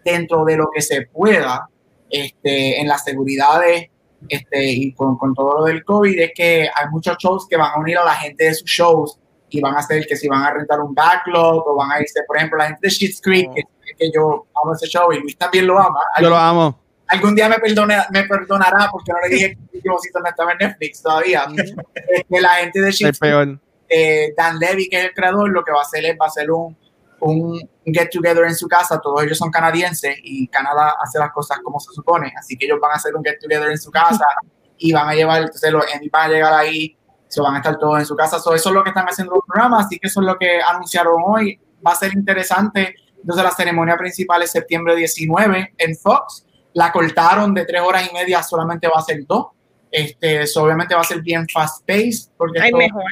dentro 0.05 0.45
de 0.45 0.55
lo 0.55 0.69
que 0.73 0.81
se 0.81 1.01
pueda, 1.01 1.67
este, 2.09 2.79
en 2.79 2.87
las 2.87 3.03
seguridades 3.03 3.89
este, 4.29 4.71
y 4.71 4.93
con, 4.93 5.17
con 5.17 5.33
todo 5.33 5.59
lo 5.59 5.65
del 5.65 5.83
COVID, 5.83 6.17
es 6.17 6.31
que 6.33 6.69
hay 6.73 6.89
muchos 6.91 7.17
shows 7.17 7.45
que 7.49 7.57
van 7.57 7.71
a 7.75 7.79
unir 7.79 7.97
a 7.97 8.05
la 8.05 8.13
gente 8.13 8.45
de 8.45 8.53
sus 8.53 8.69
shows 8.69 9.19
y 9.49 9.59
van 9.59 9.75
a 9.75 9.79
hacer 9.79 10.05
que 10.07 10.15
si 10.15 10.29
van 10.29 10.43
a 10.43 10.51
rentar 10.53 10.79
un 10.79 10.95
backlog 10.95 11.67
o 11.67 11.75
van 11.75 11.91
a 11.91 11.99
irse, 11.99 12.21
por 12.25 12.37
ejemplo, 12.37 12.57
la 12.57 12.67
gente 12.67 12.87
de 12.87 12.89
Shit's 12.89 13.19
Creek, 13.21 13.49
que, 13.53 13.63
que 13.97 14.11
yo 14.13 14.45
amo 14.63 14.73
ese 14.73 14.87
show 14.87 15.11
y 15.11 15.19
Luis 15.19 15.37
también 15.37 15.67
lo 15.67 15.77
ama. 15.77 15.99
Yo 16.21 16.29
lo 16.29 16.37
amo. 16.37 16.84
Algún 17.07 17.35
día 17.35 17.47
me, 17.47 17.59
perdone, 17.59 17.97
me 18.11 18.23
perdonará 18.23 18.89
porque 18.91 19.11
no 19.11 19.19
le 19.21 19.29
dije 19.29 19.49
que 19.49 19.77
el 19.77 19.91
último 19.91 19.97
no 20.21 20.29
estaba 20.29 20.51
en 20.53 20.57
Netflix 20.59 21.01
todavía. 21.01 21.45
que 22.29 22.41
la 22.41 22.49
gente 22.55 22.81
de 22.81 22.91
Creek, 22.91 23.59
eh, 23.87 24.33
Dan 24.35 24.57
Levy, 24.59 24.89
que 24.89 24.97
es 24.97 25.05
el 25.05 25.13
creador, 25.13 25.49
lo 25.49 25.63
que 25.63 25.71
va 25.71 25.79
a 25.79 25.83
hacer 25.83 26.03
es 26.05 26.17
va 26.19 26.25
a 26.25 26.29
hacer 26.29 26.49
un, 26.49 26.75
un 27.19 27.69
get 27.85 28.09
together 28.11 28.45
en 28.45 28.55
su 28.55 28.67
casa. 28.67 28.99
Todos 28.99 29.23
ellos 29.23 29.37
son 29.37 29.51
canadienses 29.51 30.15
y 30.23 30.47
Canadá 30.47 30.95
hace 31.01 31.19
las 31.19 31.31
cosas 31.31 31.59
como 31.63 31.79
se 31.79 31.93
supone. 31.93 32.33
Así 32.37 32.57
que 32.57 32.65
ellos 32.65 32.79
van 32.81 32.91
a 32.91 32.95
hacer 32.95 33.15
un 33.15 33.23
get 33.23 33.37
together 33.39 33.69
en 33.69 33.77
su 33.77 33.91
casa 33.91 34.25
y 34.77 34.91
van 34.91 35.09
a 35.09 35.13
llevar, 35.13 35.41
entonces 35.43 35.71
los 35.71 35.85
Emmy 35.93 36.09
van 36.09 36.29
a 36.29 36.33
llegar 36.33 36.53
ahí 36.53 36.97
se 37.27 37.41
van 37.41 37.55
a 37.55 37.57
estar 37.57 37.77
todos 37.77 37.99
en 37.99 38.05
su 38.05 38.15
casa. 38.15 38.37
eso 38.37 38.53
es 38.53 38.65
lo 38.65 38.83
que 38.83 38.89
están 38.89 39.05
haciendo 39.05 39.33
los 39.33 39.43
programas, 39.45 39.85
así 39.85 39.99
que 39.99 40.07
eso 40.07 40.21
es 40.21 40.25
lo 40.25 40.37
que 40.37 40.61
anunciaron 40.61 41.21
hoy. 41.25 41.59
Va 41.85 41.91
a 41.91 41.95
ser 41.95 42.13
interesante. 42.13 42.95
Entonces 43.17 43.43
la 43.43 43.51
ceremonia 43.51 43.97
principal 43.97 44.41
es 44.43 44.51
septiembre 44.51 44.95
19 44.95 45.73
en 45.77 45.97
Fox. 45.97 46.44
La 46.75 46.91
cortaron 46.91 47.53
de 47.53 47.65
tres 47.65 47.81
horas 47.81 48.07
y 48.09 48.13
media, 48.13 48.43
solamente 48.43 48.87
va 48.87 48.99
a 48.99 49.03
ser 49.03 49.25
dos. 49.25 49.47
Este, 49.91 50.43
obviamente 50.57 50.93
va 50.93 51.01
a 51.01 51.05
ser 51.05 51.21
bien 51.21 51.47
fast 51.47 51.85
paced. 51.85 52.29
Porque 52.37 52.61
Hay 52.61 52.71
mejor. 52.71 53.03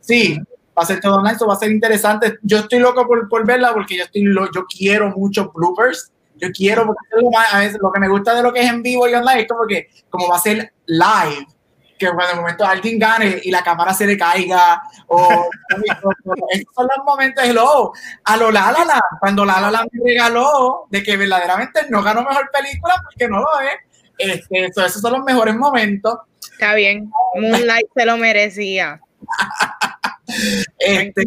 Sí, 0.00 0.38
va 0.76 0.82
a 0.82 0.86
ser 0.86 1.00
todo 1.00 1.16
online, 1.16 1.36
eso 1.36 1.46
va 1.46 1.54
a 1.54 1.58
ser 1.58 1.70
interesante. 1.70 2.38
Yo 2.42 2.58
estoy 2.58 2.80
loco 2.80 3.06
por, 3.06 3.28
por 3.28 3.46
verla 3.46 3.72
porque 3.72 3.96
yo, 3.96 4.04
estoy 4.04 4.22
lo, 4.22 4.50
yo 4.52 4.64
quiero 4.66 5.10
muchos 5.10 5.52
bloopers. 5.52 6.10
Yo 6.36 6.48
quiero, 6.50 6.84
porque 6.84 7.00
a 7.52 7.60
veces 7.60 7.78
lo 7.80 7.92
que 7.92 8.00
me 8.00 8.08
gusta 8.08 8.34
de 8.34 8.42
lo 8.42 8.52
que 8.52 8.60
es 8.60 8.68
en 8.68 8.82
vivo 8.82 9.06
y 9.08 9.14
online 9.14 9.42
es 9.42 9.48
como 9.48 9.66
que, 9.66 9.88
como 10.10 10.28
va 10.28 10.36
a 10.36 10.40
ser 10.40 10.72
live, 10.86 11.46
que 11.98 12.08
cuando 12.08 12.34
de 12.34 12.40
momento 12.40 12.64
alguien 12.64 12.98
gane 12.98 13.40
y 13.42 13.50
la 13.50 13.62
cámara 13.62 13.94
se 13.94 14.06
le 14.06 14.16
caiga 14.16 14.82
o 15.08 15.48
esos 16.50 16.74
son 16.74 16.88
los 16.96 17.04
momentos 17.04 17.44
hello. 17.44 17.92
A 18.24 18.36
lo 18.36 18.50
La 18.50 18.72
La 18.72 19.00
cuando 19.20 19.44
La 19.44 19.60
La 19.60 19.70
la 19.70 19.86
me 19.90 20.00
regaló 20.04 20.86
de 20.90 21.02
que 21.02 21.16
verdaderamente 21.16 21.82
no 21.90 22.02
ganó 22.02 22.22
mejor 22.22 22.50
película 22.52 22.94
porque 23.02 23.28
no 23.28 23.38
lo 23.38 23.60
es 23.60 23.74
este, 24.16 24.66
esos 24.66 25.00
son 25.00 25.12
los 25.12 25.24
mejores 25.24 25.56
momentos. 25.56 26.18
Está 26.52 26.74
bien 26.74 27.10
Moonlight 27.34 27.86
se 27.94 28.06
lo 28.06 28.16
merecía. 28.16 29.00
Este, 30.78 31.22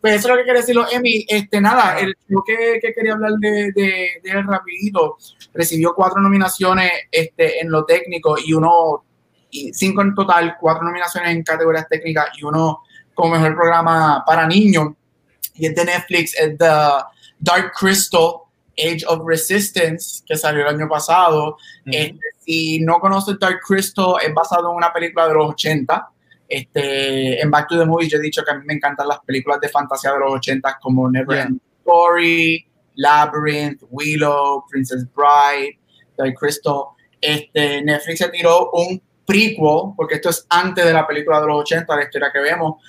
pues 0.00 0.14
eso 0.14 0.28
es 0.28 0.30
lo 0.30 0.36
que 0.36 0.44
quiere 0.44 0.60
decirlo 0.60 0.86
Emi 0.90 1.26
este 1.28 1.60
nada 1.60 1.98
el 2.00 2.16
que, 2.46 2.78
que 2.80 2.92
quería 2.94 3.12
hablar 3.12 3.32
de, 3.38 3.70
de, 3.72 4.08
de 4.22 4.30
él 4.30 4.46
rapidito 4.46 5.18
recibió 5.52 5.94
cuatro 5.94 6.20
nominaciones 6.20 6.90
este, 7.10 7.60
en 7.60 7.70
lo 7.70 7.84
técnico 7.84 8.36
y 8.42 8.52
uno 8.52 9.04
y 9.50 9.72
cinco 9.74 10.02
en 10.02 10.14
total, 10.14 10.56
cuatro 10.60 10.84
nominaciones 10.84 11.30
en 11.32 11.42
categorías 11.42 11.88
técnicas 11.88 12.26
y 12.38 12.44
uno 12.44 12.82
como 13.14 13.34
mejor 13.34 13.54
programa 13.54 14.24
para 14.26 14.46
niños. 14.46 14.94
Y 15.54 15.66
es 15.66 15.74
de 15.74 15.84
Netflix, 15.84 16.34
es 16.34 16.56
The 16.56 17.04
Dark 17.38 17.72
Crystal, 17.78 18.42
Age 18.78 19.04
of 19.06 19.20
Resistance, 19.26 20.22
que 20.26 20.36
salió 20.36 20.62
el 20.62 20.74
año 20.74 20.88
pasado. 20.88 21.56
Este, 21.84 22.18
si 22.38 22.80
no 22.80 22.98
conoces 22.98 23.38
Dark 23.38 23.60
Crystal, 23.66 24.14
es 24.26 24.32
basado 24.32 24.70
en 24.70 24.76
una 24.76 24.92
película 24.92 25.28
de 25.28 25.34
los 25.34 25.50
80. 25.50 26.10
Este, 26.48 27.40
en 27.40 27.50
Back 27.50 27.68
to 27.68 27.78
the 27.78 27.84
Movies 27.84 28.10
yo 28.10 28.18
he 28.18 28.22
dicho 28.22 28.42
que 28.44 28.50
a 28.50 28.54
mí 28.54 28.64
me 28.66 28.74
encantan 28.74 29.06
las 29.06 29.20
películas 29.20 29.60
de 29.60 29.68
fantasía 29.68 30.12
de 30.12 30.18
los 30.18 30.32
80 30.32 30.78
como 30.82 31.08
Never 31.08 31.48
Story, 31.78 32.66
Labyrinth, 32.96 33.82
Willow, 33.90 34.64
Princess 34.68 35.06
Bride, 35.14 35.78
Dark 36.16 36.34
Crystal. 36.34 36.84
Este, 37.20 37.82
Netflix 37.82 38.18
se 38.18 38.28
tiró 38.30 38.70
un 38.72 39.00
prequel, 39.30 39.94
porque 39.96 40.16
esto 40.16 40.30
es 40.30 40.44
antes 40.48 40.84
de 40.84 40.92
la 40.92 41.06
película 41.06 41.40
de 41.40 41.46
los 41.46 41.60
80, 41.60 41.96
la 41.96 42.02
historia 42.02 42.30
que 42.32 42.40
vemos. 42.40 42.82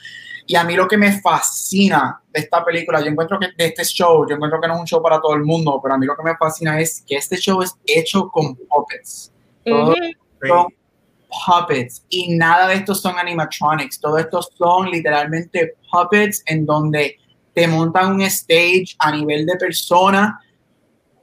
Y 0.48 0.56
a 0.56 0.64
mí 0.64 0.76
lo 0.76 0.88
que 0.88 0.98
me 0.98 1.22
fascina 1.22 2.22
de 2.30 2.42
esta 2.42 2.66
película, 2.66 3.00
yo 3.00 3.08
encuentro 3.08 3.40
que 3.40 3.50
de 3.56 3.66
este 3.68 3.84
show, 3.86 4.26
yo 4.28 4.36
encuentro 4.36 4.60
que 4.60 4.68
no 4.68 4.74
es 4.74 4.80
un 4.80 4.88
show 4.88 5.02
para 5.02 5.22
todo 5.22 5.36
el 5.36 5.44
mundo, 5.44 5.80
pero 5.82 5.96
a 5.96 5.98
mí 5.98 6.06
lo 6.06 6.16
que 6.16 6.24
me 6.24 6.36
fascina 6.36 6.80
es 6.80 7.04
que 7.08 7.16
este 7.16 7.38
show 7.38 7.62
es 7.62 7.76
hecho 7.86 8.28
con 8.30 8.56
puppets. 8.56 9.32
son 9.66 10.68
puppets. 11.46 12.04
Y 12.10 12.36
nada 12.36 12.68
de 12.68 12.76
estos 12.76 13.02
son 13.02 13.18
animatronics. 13.18 14.00
Todo 14.00 14.18
estos 14.18 14.50
son 14.58 14.90
literalmente 14.90 15.76
puppets 15.92 16.44
en 16.48 16.66
donde 16.66 17.18
te 17.54 17.68
montan 17.68 18.14
un 18.14 18.22
stage 18.24 18.96
a 19.00 19.12
nivel 19.12 19.46
de 19.46 19.56
persona 19.58 20.42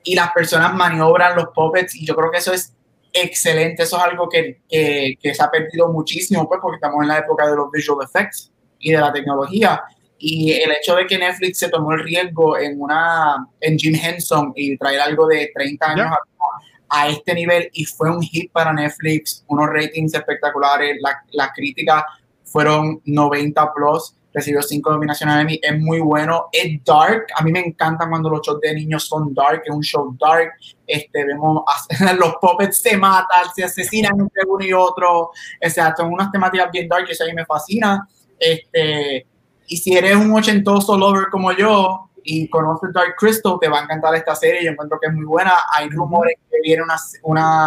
y 0.04 0.14
las 0.14 0.30
personas 0.32 0.74
maniobran 0.74 1.36
los 1.36 1.48
puppets. 1.54 1.94
Y 1.96 2.06
yo 2.06 2.14
creo 2.14 2.30
que 2.30 2.38
eso 2.38 2.52
es 2.52 2.74
excelente. 3.12 3.82
Eso 3.82 3.96
es 3.96 4.02
algo 4.02 4.28
que, 4.28 4.60
que, 4.68 5.16
que, 5.20 5.34
se 5.34 5.42
ha 5.42 5.50
perdido 5.50 5.92
muchísimo, 5.92 6.48
pues, 6.48 6.60
porque 6.62 6.76
estamos 6.76 7.02
en 7.02 7.08
la 7.08 7.18
época 7.18 7.48
de 7.48 7.56
los 7.56 7.70
visual 7.70 8.04
effects 8.04 8.50
y 8.78 8.92
de 8.92 8.98
la 8.98 9.12
tecnología. 9.12 9.82
Y 10.18 10.52
el 10.52 10.72
hecho 10.72 10.96
de 10.96 11.06
que 11.06 11.18
Netflix 11.18 11.58
se 11.58 11.68
tomó 11.68 11.92
el 11.92 12.02
riesgo 12.02 12.58
en 12.58 12.80
una 12.80 13.46
en 13.60 13.78
Jim 13.78 13.94
Henson 13.94 14.52
y 14.56 14.76
traer 14.76 15.00
algo 15.00 15.26
de 15.26 15.50
30 15.54 15.90
años 15.90 16.06
a, 16.06 17.02
a, 17.02 17.08
este 17.08 17.34
nivel 17.34 17.70
y 17.72 17.84
fue 17.84 18.10
un 18.10 18.20
hit 18.22 18.50
para 18.50 18.72
Netflix, 18.72 19.44
unos 19.46 19.68
ratings 19.68 20.14
espectaculares, 20.14 20.96
las 21.00 21.14
la 21.30 21.52
críticas 21.54 22.02
fueron 22.44 23.00
90 23.04 23.72
plus 23.74 24.14
recibió 24.38 24.62
cinco 24.62 24.90
nominaciones 24.90 25.34
a 25.34 25.40
Emmy, 25.40 25.60
es 25.62 25.78
muy 25.78 26.00
bueno, 26.00 26.48
es 26.52 26.82
dark, 26.84 27.26
a 27.36 27.42
mí 27.42 27.52
me 27.52 27.60
encanta 27.60 28.08
cuando 28.08 28.30
los 28.30 28.40
shows 28.46 28.60
de 28.60 28.74
niños 28.74 29.06
son 29.06 29.34
dark, 29.34 29.62
es 29.64 29.74
un 29.74 29.82
show 29.82 30.16
dark, 30.18 30.52
este, 30.86 31.24
vemos 31.24 31.62
los 32.18 32.34
puppets 32.40 32.78
se 32.78 32.96
matan, 32.96 33.46
se 33.54 33.64
asesinan 33.64 34.18
entre 34.18 34.42
uno 34.46 34.64
y 34.64 34.72
otro, 34.72 35.30
o 35.30 35.70
sea, 35.70 35.94
son 35.96 36.12
unas 36.12 36.30
temáticas 36.30 36.70
bien 36.70 36.88
dark, 36.88 37.06
eso 37.08 37.24
a 37.24 37.26
mí 37.26 37.32
me 37.34 37.44
fascina, 37.44 38.08
este, 38.38 39.26
y 39.66 39.76
si 39.76 39.96
eres 39.96 40.16
un 40.16 40.32
ochentoso 40.32 40.96
lover 40.96 41.26
como 41.30 41.52
yo, 41.52 42.04
y 42.30 42.46
conoces 42.48 42.92
Dark 42.92 43.14
Crystal, 43.16 43.56
te 43.58 43.68
va 43.68 43.80
a 43.80 43.84
encantar 43.84 44.14
esta 44.14 44.34
serie, 44.34 44.62
yo 44.62 44.70
encuentro 44.72 44.98
que 45.00 45.08
es 45.08 45.14
muy 45.14 45.24
buena, 45.24 45.54
hay 45.72 45.88
rumores 45.88 46.36
que 46.50 46.58
viene 46.62 46.82
una, 46.82 46.96
una 47.22 47.66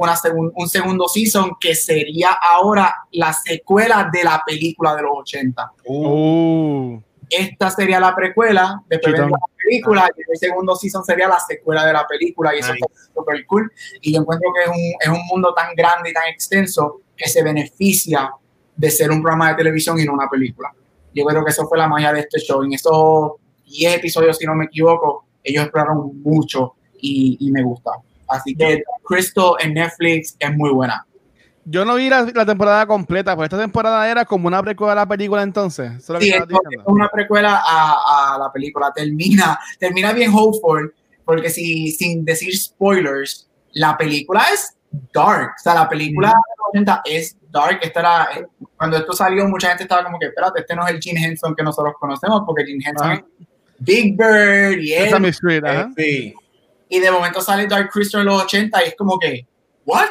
una 0.00 0.14
un 0.54 0.68
segundo 0.68 1.08
season 1.08 1.52
que 1.60 1.74
sería 1.74 2.30
ahora 2.30 2.94
la 3.12 3.34
secuela 3.34 4.08
de 4.10 4.24
la 4.24 4.42
película 4.46 4.96
de 4.96 5.02
los 5.02 5.12
80. 5.18 5.72
Uh. 5.84 7.00
Esta 7.28 7.70
sería 7.70 8.00
la 8.00 8.16
precuela, 8.16 8.82
después 8.88 9.12
de 9.12 9.20
la 9.20 9.38
película, 9.56 10.08
y 10.16 10.32
el 10.32 10.38
segundo 10.38 10.74
season 10.74 11.04
sería 11.04 11.28
la 11.28 11.38
secuela 11.38 11.84
de 11.84 11.92
la 11.92 12.06
película, 12.06 12.56
y 12.56 12.60
eso 12.60 12.72
es 12.72 13.10
súper 13.14 13.44
cool. 13.46 13.70
Y 14.00 14.14
yo 14.14 14.20
encuentro 14.20 14.50
que 14.54 14.62
es 14.62 14.68
un, 14.68 14.94
es 15.00 15.20
un 15.20 15.26
mundo 15.26 15.52
tan 15.54 15.74
grande 15.76 16.10
y 16.10 16.12
tan 16.14 16.28
extenso 16.28 17.02
que 17.14 17.28
se 17.28 17.42
beneficia 17.42 18.32
de 18.74 18.90
ser 18.90 19.10
un 19.10 19.20
programa 19.20 19.50
de 19.50 19.56
televisión 19.56 20.00
y 20.00 20.04
no 20.06 20.14
una 20.14 20.30
película. 20.30 20.72
Yo 21.14 21.24
creo 21.26 21.44
que 21.44 21.50
eso 21.50 21.68
fue 21.68 21.76
la 21.76 21.86
magia 21.86 22.12
de 22.12 22.20
este 22.20 22.40
show. 22.40 22.62
En 22.62 22.72
esos 22.72 23.32
10 23.66 23.96
episodios, 23.96 24.38
si 24.38 24.46
no 24.46 24.54
me 24.54 24.64
equivoco, 24.64 25.26
ellos 25.44 25.64
exploraron 25.64 26.22
mucho 26.22 26.74
y, 27.00 27.36
y 27.38 27.52
me 27.52 27.62
gusta. 27.62 27.90
Así 28.30 28.54
que 28.54 28.82
Crystal 29.04 29.52
en 29.60 29.74
Netflix 29.74 30.36
es 30.38 30.56
muy 30.56 30.70
buena. 30.70 31.04
Yo 31.64 31.84
no 31.84 31.96
vi 31.96 32.08
la, 32.08 32.26
temporada 32.46 32.86
completa, 32.86 33.36
pues 33.36 33.46
esta 33.46 33.58
temporada 33.58 34.10
era 34.10 34.24
como 34.24 34.48
una 34.48 34.62
precuela 34.62 34.92
a 34.92 34.96
la 34.96 35.06
película 35.06 35.42
entonces. 35.42 35.92
Eso 35.98 36.16
es, 36.16 36.24
sí, 36.24 36.30
es 36.30 36.42
una 36.86 37.08
precuela 37.08 37.62
a, 37.64 38.34
a, 38.34 38.38
la 38.38 38.50
película. 38.50 38.90
Termina, 38.94 39.58
termina 39.78 40.12
bien 40.12 40.32
hopeful, 40.34 40.92
porque 41.24 41.50
si, 41.50 41.92
sin 41.92 42.24
decir 42.24 42.56
spoilers, 42.56 43.48
la 43.72 43.96
película 43.96 44.42
es 44.52 44.74
dark. 45.12 45.52
O 45.56 45.62
sea, 45.62 45.74
la 45.74 45.88
película 45.88 46.32
mm. 46.72 46.82
es 47.04 47.36
dark. 47.50 47.78
Esta 47.82 48.00
era, 48.00 48.28
eh, 48.36 48.46
cuando 48.76 48.96
esto 48.96 49.12
salió, 49.12 49.46
mucha 49.46 49.68
gente 49.68 49.84
estaba 49.84 50.02
como 50.02 50.18
que, 50.18 50.26
espérate, 50.26 50.60
este 50.60 50.74
no 50.74 50.86
es 50.86 50.94
el 50.94 51.00
Jim 51.00 51.16
Henson 51.16 51.54
que 51.54 51.62
nosotros 51.62 51.94
conocemos, 52.00 52.42
porque 52.46 52.64
Jim 52.64 52.80
Henson 52.84 53.12
es 53.12 53.20
Big 53.78 54.16
Bird 54.16 54.80
y 54.80 54.94
él. 54.94 55.24
Street, 55.26 55.62
sí 55.96 56.34
y 56.90 56.98
de 56.98 57.10
momento 57.10 57.40
sale 57.40 57.66
Dark 57.66 57.88
Crystal 57.90 58.20
en 58.20 58.26
los 58.26 58.42
80 58.42 58.84
y 58.84 58.88
es 58.88 58.96
como 58.96 59.18
que, 59.18 59.46
¿what? 59.86 60.10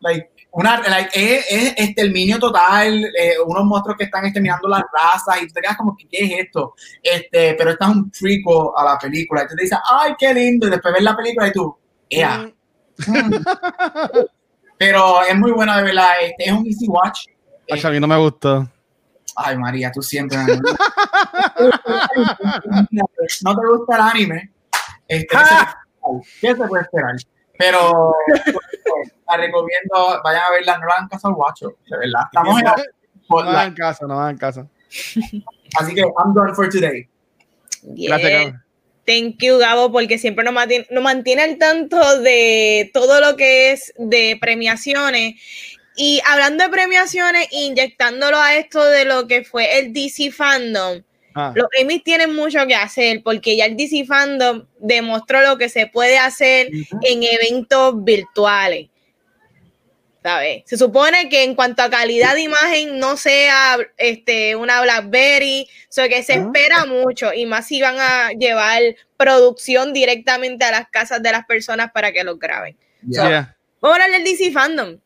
Like, 0.00 0.30
una, 0.50 0.80
like, 0.80 1.10
es, 1.14 1.46
es 1.48 1.74
exterminio 1.76 2.38
total, 2.40 3.04
eh, 3.04 3.36
unos 3.46 3.64
monstruos 3.64 3.96
que 3.96 4.04
están 4.04 4.24
exterminando 4.24 4.68
las 4.68 4.82
razas 4.92 5.40
y 5.40 5.46
tú 5.46 5.54
te 5.54 5.60
quedas 5.60 5.76
como 5.76 5.96
que, 5.96 6.08
¿qué 6.08 6.24
es 6.24 6.46
esto? 6.46 6.74
Este, 7.00 7.54
pero 7.54 7.70
esto 7.70 7.84
es 7.84 7.90
un 7.90 8.10
prequel 8.10 8.42
a 8.76 8.84
la 8.84 8.98
película 8.98 9.44
y 9.44 9.46
tú 9.46 9.54
te 9.54 9.62
dices, 9.62 9.78
¡ay, 9.88 10.14
qué 10.18 10.34
lindo! 10.34 10.66
Y 10.66 10.70
después 10.70 10.94
ves 10.94 11.04
la 11.04 11.16
película 11.16 11.46
y 11.46 11.52
tú, 11.52 11.78
¡ea! 12.10 12.38
Mm. 12.38 12.50
pero 14.78 15.22
es 15.22 15.36
muy 15.36 15.52
buena 15.52 15.76
de 15.76 15.84
verdad, 15.84 16.10
este, 16.22 16.44
es 16.44 16.52
un 16.52 16.66
easy 16.66 16.88
watch. 16.88 17.26
a 17.84 17.90
mí 17.90 18.00
no 18.00 18.08
me 18.08 18.16
gustó. 18.16 18.68
Ay, 19.36 19.56
María, 19.58 19.92
tú 19.92 20.02
siempre. 20.02 20.38
no 23.42 23.56
te 23.56 23.66
gusta 23.68 23.94
el 23.94 24.00
anime. 24.00 24.50
Este, 25.06 25.36
¿Qué 26.40 26.48
se 26.48 26.54
puede 26.54 26.82
esperar? 26.82 27.16
Pero 27.58 28.14
la 29.28 29.36
recomiendo, 29.36 30.20
vayan 30.22 30.42
a 30.42 30.50
verla, 30.50 30.78
no 30.78 30.86
la 30.86 30.94
hagan 30.94 31.08
caso 31.08 31.28
al 31.28 31.34
guacho, 31.34 31.76
de 31.90 31.98
verdad. 31.98 32.22
Estamos 32.32 32.60
en, 32.60 32.64
no 33.28 33.42
la 33.42 33.60
hagan 33.60 33.74
caso, 33.74 34.06
no 34.06 34.20
hagan 34.20 34.38
caso. 34.38 34.68
Así 35.78 35.94
que 35.94 36.00
I'm 36.00 36.34
done 36.34 36.54
for 36.54 36.68
today. 36.68 37.08
Gracias, 37.82 38.30
Gabo. 38.30 38.58
Thank 39.06 39.36
you, 39.38 39.58
Gabo, 39.58 39.92
porque 39.92 40.18
siempre 40.18 40.44
nos 40.44 40.52
mantiene, 40.52 40.86
nos 40.90 41.02
mantiene 41.02 41.42
al 41.42 41.58
tanto 41.58 42.20
de 42.20 42.90
todo 42.92 43.20
lo 43.20 43.36
que 43.36 43.70
es 43.70 43.94
de 43.96 44.36
premiaciones 44.40 45.34
Y 45.94 46.20
hablando 46.28 46.64
de 46.64 46.70
premiaciones, 46.70 47.46
inyectándolo 47.52 48.36
a 48.36 48.56
esto 48.56 48.84
de 48.84 49.04
lo 49.04 49.28
que 49.28 49.44
fue 49.44 49.78
el 49.78 49.92
DC 49.92 50.32
Fandom, 50.32 51.02
ah. 51.36 51.52
los 51.54 51.68
Emmys 51.78 52.02
tienen 52.02 52.34
mucho 52.34 52.66
que 52.66 52.74
hacer 52.74 53.22
porque 53.22 53.56
ya 53.56 53.66
el 53.66 53.76
DC 53.76 54.04
Fandom 54.06 54.66
demostró 54.78 55.40
lo 55.42 55.56
que 55.56 55.68
se 55.68 55.86
puede 55.86 56.18
hacer 56.18 56.70
en 57.02 57.22
eventos 57.22 58.02
virtuales. 58.02 58.88
Se 60.64 60.76
supone 60.76 61.28
que 61.28 61.44
en 61.44 61.54
cuanto 61.54 61.82
a 61.82 61.90
calidad 61.90 62.34
de 62.34 62.42
imagen 62.42 62.98
no 62.98 63.16
sea 63.16 63.78
este, 63.96 64.56
una 64.56 64.82
BlackBerry, 64.82 65.68
o 65.88 65.92
sea 65.92 66.08
que 66.08 66.22
se 66.22 66.34
ah. 66.34 66.36
espera 66.36 66.84
mucho 66.84 67.32
y 67.32 67.46
más 67.46 67.66
si 67.66 67.80
van 67.80 67.96
a 67.98 68.30
llevar 68.32 68.82
producción 69.16 69.92
directamente 69.92 70.64
a 70.64 70.72
las 70.72 70.88
casas 70.88 71.22
de 71.22 71.30
las 71.30 71.46
personas 71.46 71.92
para 71.92 72.10
que 72.12 72.24
lo 72.24 72.36
graben. 72.38 72.76
vamos 73.02 73.98
a 73.98 74.04
hablar 74.04 74.10
del 74.10 74.24
DC 74.24 74.50
Fandom. 74.50 74.98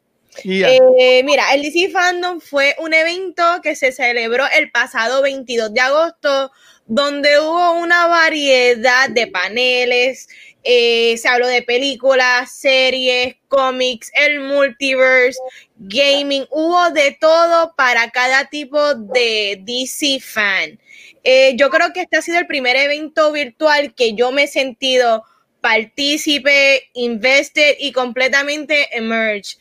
Eh, 0.44 1.22
mira, 1.24 1.52
el 1.54 1.62
DC 1.62 1.90
Fandom 1.90 2.40
fue 2.40 2.74
un 2.78 2.94
evento 2.94 3.42
que 3.62 3.74
se 3.74 3.92
celebró 3.92 4.44
el 4.56 4.70
pasado 4.70 5.22
22 5.22 5.74
de 5.74 5.80
agosto, 5.80 6.52
donde 6.86 7.38
hubo 7.38 7.72
una 7.72 8.06
variedad 8.06 9.08
de 9.08 9.26
paneles, 9.26 10.28
eh, 10.62 11.16
se 11.16 11.28
habló 11.28 11.46
de 11.46 11.62
películas, 11.62 12.52
series, 12.52 13.36
cómics, 13.48 14.10
el 14.14 14.40
multiverse, 14.40 15.38
gaming, 15.76 16.46
hubo 16.50 16.90
de 16.90 17.16
todo 17.18 17.74
para 17.76 18.10
cada 18.10 18.48
tipo 18.50 18.94
de 18.94 19.60
DC 19.62 20.20
fan. 20.20 20.78
Eh, 21.24 21.52
yo 21.56 21.70
creo 21.70 21.92
que 21.92 22.02
este 22.02 22.16
ha 22.16 22.22
sido 22.22 22.38
el 22.38 22.46
primer 22.46 22.76
evento 22.76 23.32
virtual 23.32 23.94
que 23.94 24.14
yo 24.14 24.32
me 24.32 24.44
he 24.44 24.46
sentido 24.48 25.24
partícipe, 25.60 26.90
invested 26.94 27.76
y 27.78 27.92
completamente 27.92 28.96
emerged. 28.96 29.58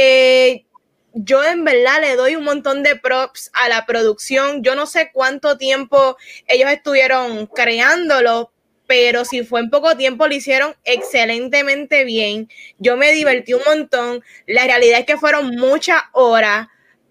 Eh, 0.00 0.64
yo 1.12 1.42
en 1.42 1.64
verdad 1.64 2.00
le 2.00 2.14
doy 2.14 2.36
un 2.36 2.44
montón 2.44 2.84
de 2.84 2.94
props 2.94 3.50
a 3.52 3.68
la 3.68 3.84
producción. 3.84 4.62
Yo 4.62 4.76
no 4.76 4.86
sé 4.86 5.10
cuánto 5.12 5.58
tiempo 5.58 6.16
ellos 6.46 6.70
estuvieron 6.70 7.46
creándolo, 7.46 8.52
pero 8.86 9.24
si 9.24 9.42
fue 9.42 9.58
en 9.58 9.70
poco 9.70 9.96
tiempo 9.96 10.28
lo 10.28 10.34
hicieron 10.34 10.76
excelentemente 10.84 12.04
bien. 12.04 12.48
Yo 12.78 12.96
me 12.96 13.10
divertí 13.10 13.54
un 13.54 13.62
montón. 13.66 14.22
La 14.46 14.64
realidad 14.64 15.00
es 15.00 15.06
que 15.06 15.16
fueron 15.16 15.56
muchas 15.56 16.00
horas. 16.12 16.68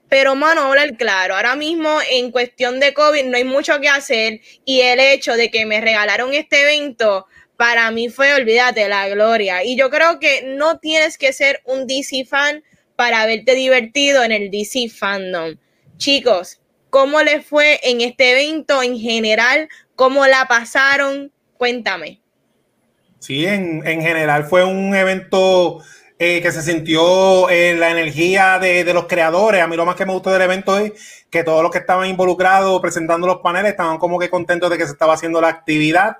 Pero, 0.08 0.36
mano, 0.36 0.62
hablar 0.62 0.96
claro, 0.96 1.36
ahora 1.36 1.58
mismo 1.58 2.00
en 2.10 2.32
cuestión 2.32 2.80
de 2.80 2.94
COVID 2.94 3.26
no 3.26 3.36
hay 3.36 3.44
mucho 3.44 3.82
que 3.82 3.90
hacer 3.90 4.40
y 4.64 4.80
el 4.80 5.02
hecho 5.02 5.36
de 5.36 5.52
que 5.52 5.66
me 5.66 5.82
regalaron 5.82 6.34
este 6.34 6.62
evento, 6.62 7.26
para 7.58 7.92
mí 7.92 8.08
fue, 8.08 8.34
olvídate, 8.34 8.88
la 8.88 9.10
gloria. 9.10 9.66
Y 9.66 9.76
yo 9.76 9.90
creo 9.90 10.20
que 10.22 10.44
no 10.56 10.80
tienes 10.80 11.18
que 11.18 11.34
ser 11.34 11.62
un 11.66 11.86
DC 11.86 12.24
fan 12.24 12.64
para 12.98 13.26
verte 13.28 13.56
divertido 13.56 14.24
en 14.24 14.34
el 14.34 14.52
DC 14.52 14.89
Fandom. 14.89 15.56
Chicos, 15.98 16.60
¿cómo 16.89 17.22
les 17.22 17.45
fue 17.45 17.80
en 17.84 18.02
este 18.02 18.32
evento 18.32 18.82
en 18.84 18.98
general? 18.98 19.70
¿Cómo 19.95 20.26
la 20.26 20.48
pasaron? 20.50 21.32
Cuéntame. 21.58 22.20
Sí, 23.20 23.45
en, 23.45 23.84
general 23.84 24.45
fue 24.45 24.64
un 24.64 24.95
evento 24.95 25.80
eh, 26.18 26.41
que 26.41 26.52
se 26.52 26.64
sintió 26.64 27.50
eh, 27.50 27.76
la 27.78 27.91
energía 27.91 28.58
de, 28.58 28.91
los 28.93 29.06
creadores. 29.06 29.62
A 29.62 29.68
mí 29.68 29.76
lo 29.76 29.86
más 29.86 29.95
que 29.95 30.06
me 30.06 30.14
gustó 30.14 30.32
del 30.32 30.41
evento 30.41 30.78
es 30.78 31.26
que 31.30 31.43
todos 31.43 31.62
los 31.62 31.72
que 31.72 31.80
estaban 31.80 32.10
involucrados 32.10 32.82
presentando 32.82 33.28
los 33.28 33.38
paneles 33.38 33.72
estaban 33.72 34.00
como 34.00 34.18
que 34.18 34.30
contentos 34.30 34.72
de 34.72 34.78
que 34.78 34.86
se 34.86 34.93
estaba 34.93 35.14
haciendo 35.14 35.39
la 35.39 35.50
actividad. 35.50 36.18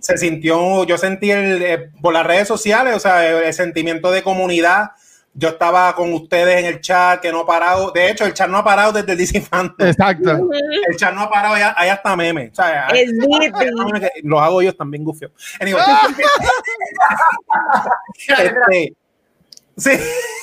Se 0.00 0.18
sintió, 0.18 0.84
yo 0.84 0.98
sentí 0.98 1.30
el, 1.30 1.62
eh, 1.62 1.90
por 2.00 2.12
las 2.12 2.26
redes 2.26 2.46
sociales, 2.46 2.94
o 2.94 3.00
sea, 3.00 3.46
el 3.46 3.54
sentimiento 3.54 4.10
de 4.10 4.22
comunidad 4.22 4.90
yo 5.40 5.48
estaba 5.48 5.94
con 5.94 6.12
ustedes 6.12 6.58
en 6.58 6.66
el 6.66 6.82
chat 6.82 7.18
que 7.18 7.32
no 7.32 7.40
ha 7.40 7.46
parado. 7.46 7.90
De 7.90 8.10
hecho, 8.10 8.26
el 8.26 8.34
chat 8.34 8.48
no 8.48 8.58
ha 8.58 8.64
parado 8.64 8.92
desde 8.92 9.12
el 9.12 9.18
DC 9.18 9.38
Exacto. 9.38 10.50
El 10.88 10.96
chat 10.96 11.14
no 11.14 11.22
ha 11.22 11.30
parado, 11.30 11.54
hay, 11.54 11.88
hasta 11.88 12.14
memes. 12.14 12.52
los 14.22 14.40
hago 14.40 14.60
yo 14.60 14.76
también, 14.76 15.02
gufio. 15.02 15.32
Anyway. 15.58 15.82
este, 18.28 18.94
sí. 19.78 19.90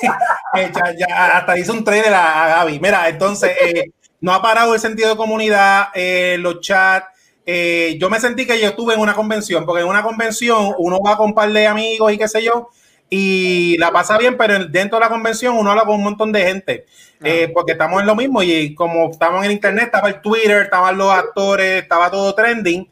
ya, 0.98 1.36
hasta 1.36 1.58
hizo 1.58 1.72
un 1.72 1.84
trailer 1.84 2.12
a, 2.12 2.48
Gaby. 2.48 2.80
Mira, 2.80 3.08
entonces, 3.08 3.52
eh, 3.60 3.84
no 4.20 4.34
ha 4.34 4.42
parado 4.42 4.74
el 4.74 4.80
sentido 4.80 5.10
de 5.10 5.16
comunidad, 5.16 5.90
eh, 5.94 6.36
los 6.40 6.60
chats. 6.60 7.06
Eh, 7.46 7.96
yo 8.00 8.10
me 8.10 8.18
sentí 8.18 8.46
que 8.46 8.60
yo 8.60 8.66
estuve 8.66 8.94
en 8.94 9.00
una 9.00 9.14
convención, 9.14 9.64
porque 9.64 9.82
en 9.82 9.88
una 9.88 10.02
convención 10.02 10.74
uno 10.76 11.00
va 11.00 11.16
con 11.16 11.26
un 11.26 11.34
par 11.34 11.52
de 11.52 11.68
amigos 11.68 12.12
y 12.12 12.18
qué 12.18 12.26
sé 12.26 12.42
yo, 12.42 12.68
y 13.10 13.78
la 13.78 13.90
pasa 13.90 14.18
bien, 14.18 14.36
pero 14.36 14.66
dentro 14.66 14.98
de 14.98 15.04
la 15.04 15.08
convención 15.08 15.56
uno 15.56 15.70
habla 15.70 15.84
con 15.84 15.94
un 15.94 16.04
montón 16.04 16.30
de 16.30 16.42
gente, 16.42 16.86
eh, 17.22 17.50
porque 17.54 17.72
estamos 17.72 18.00
en 18.00 18.06
lo 18.06 18.14
mismo 18.14 18.42
y 18.42 18.74
como 18.74 19.10
estamos 19.10 19.44
en 19.44 19.52
internet, 19.52 19.86
estaba 19.86 20.08
el 20.08 20.20
Twitter, 20.20 20.62
estaban 20.62 20.98
los 20.98 21.10
actores, 21.10 21.82
estaba 21.82 22.10
todo 22.10 22.34
trending. 22.34 22.88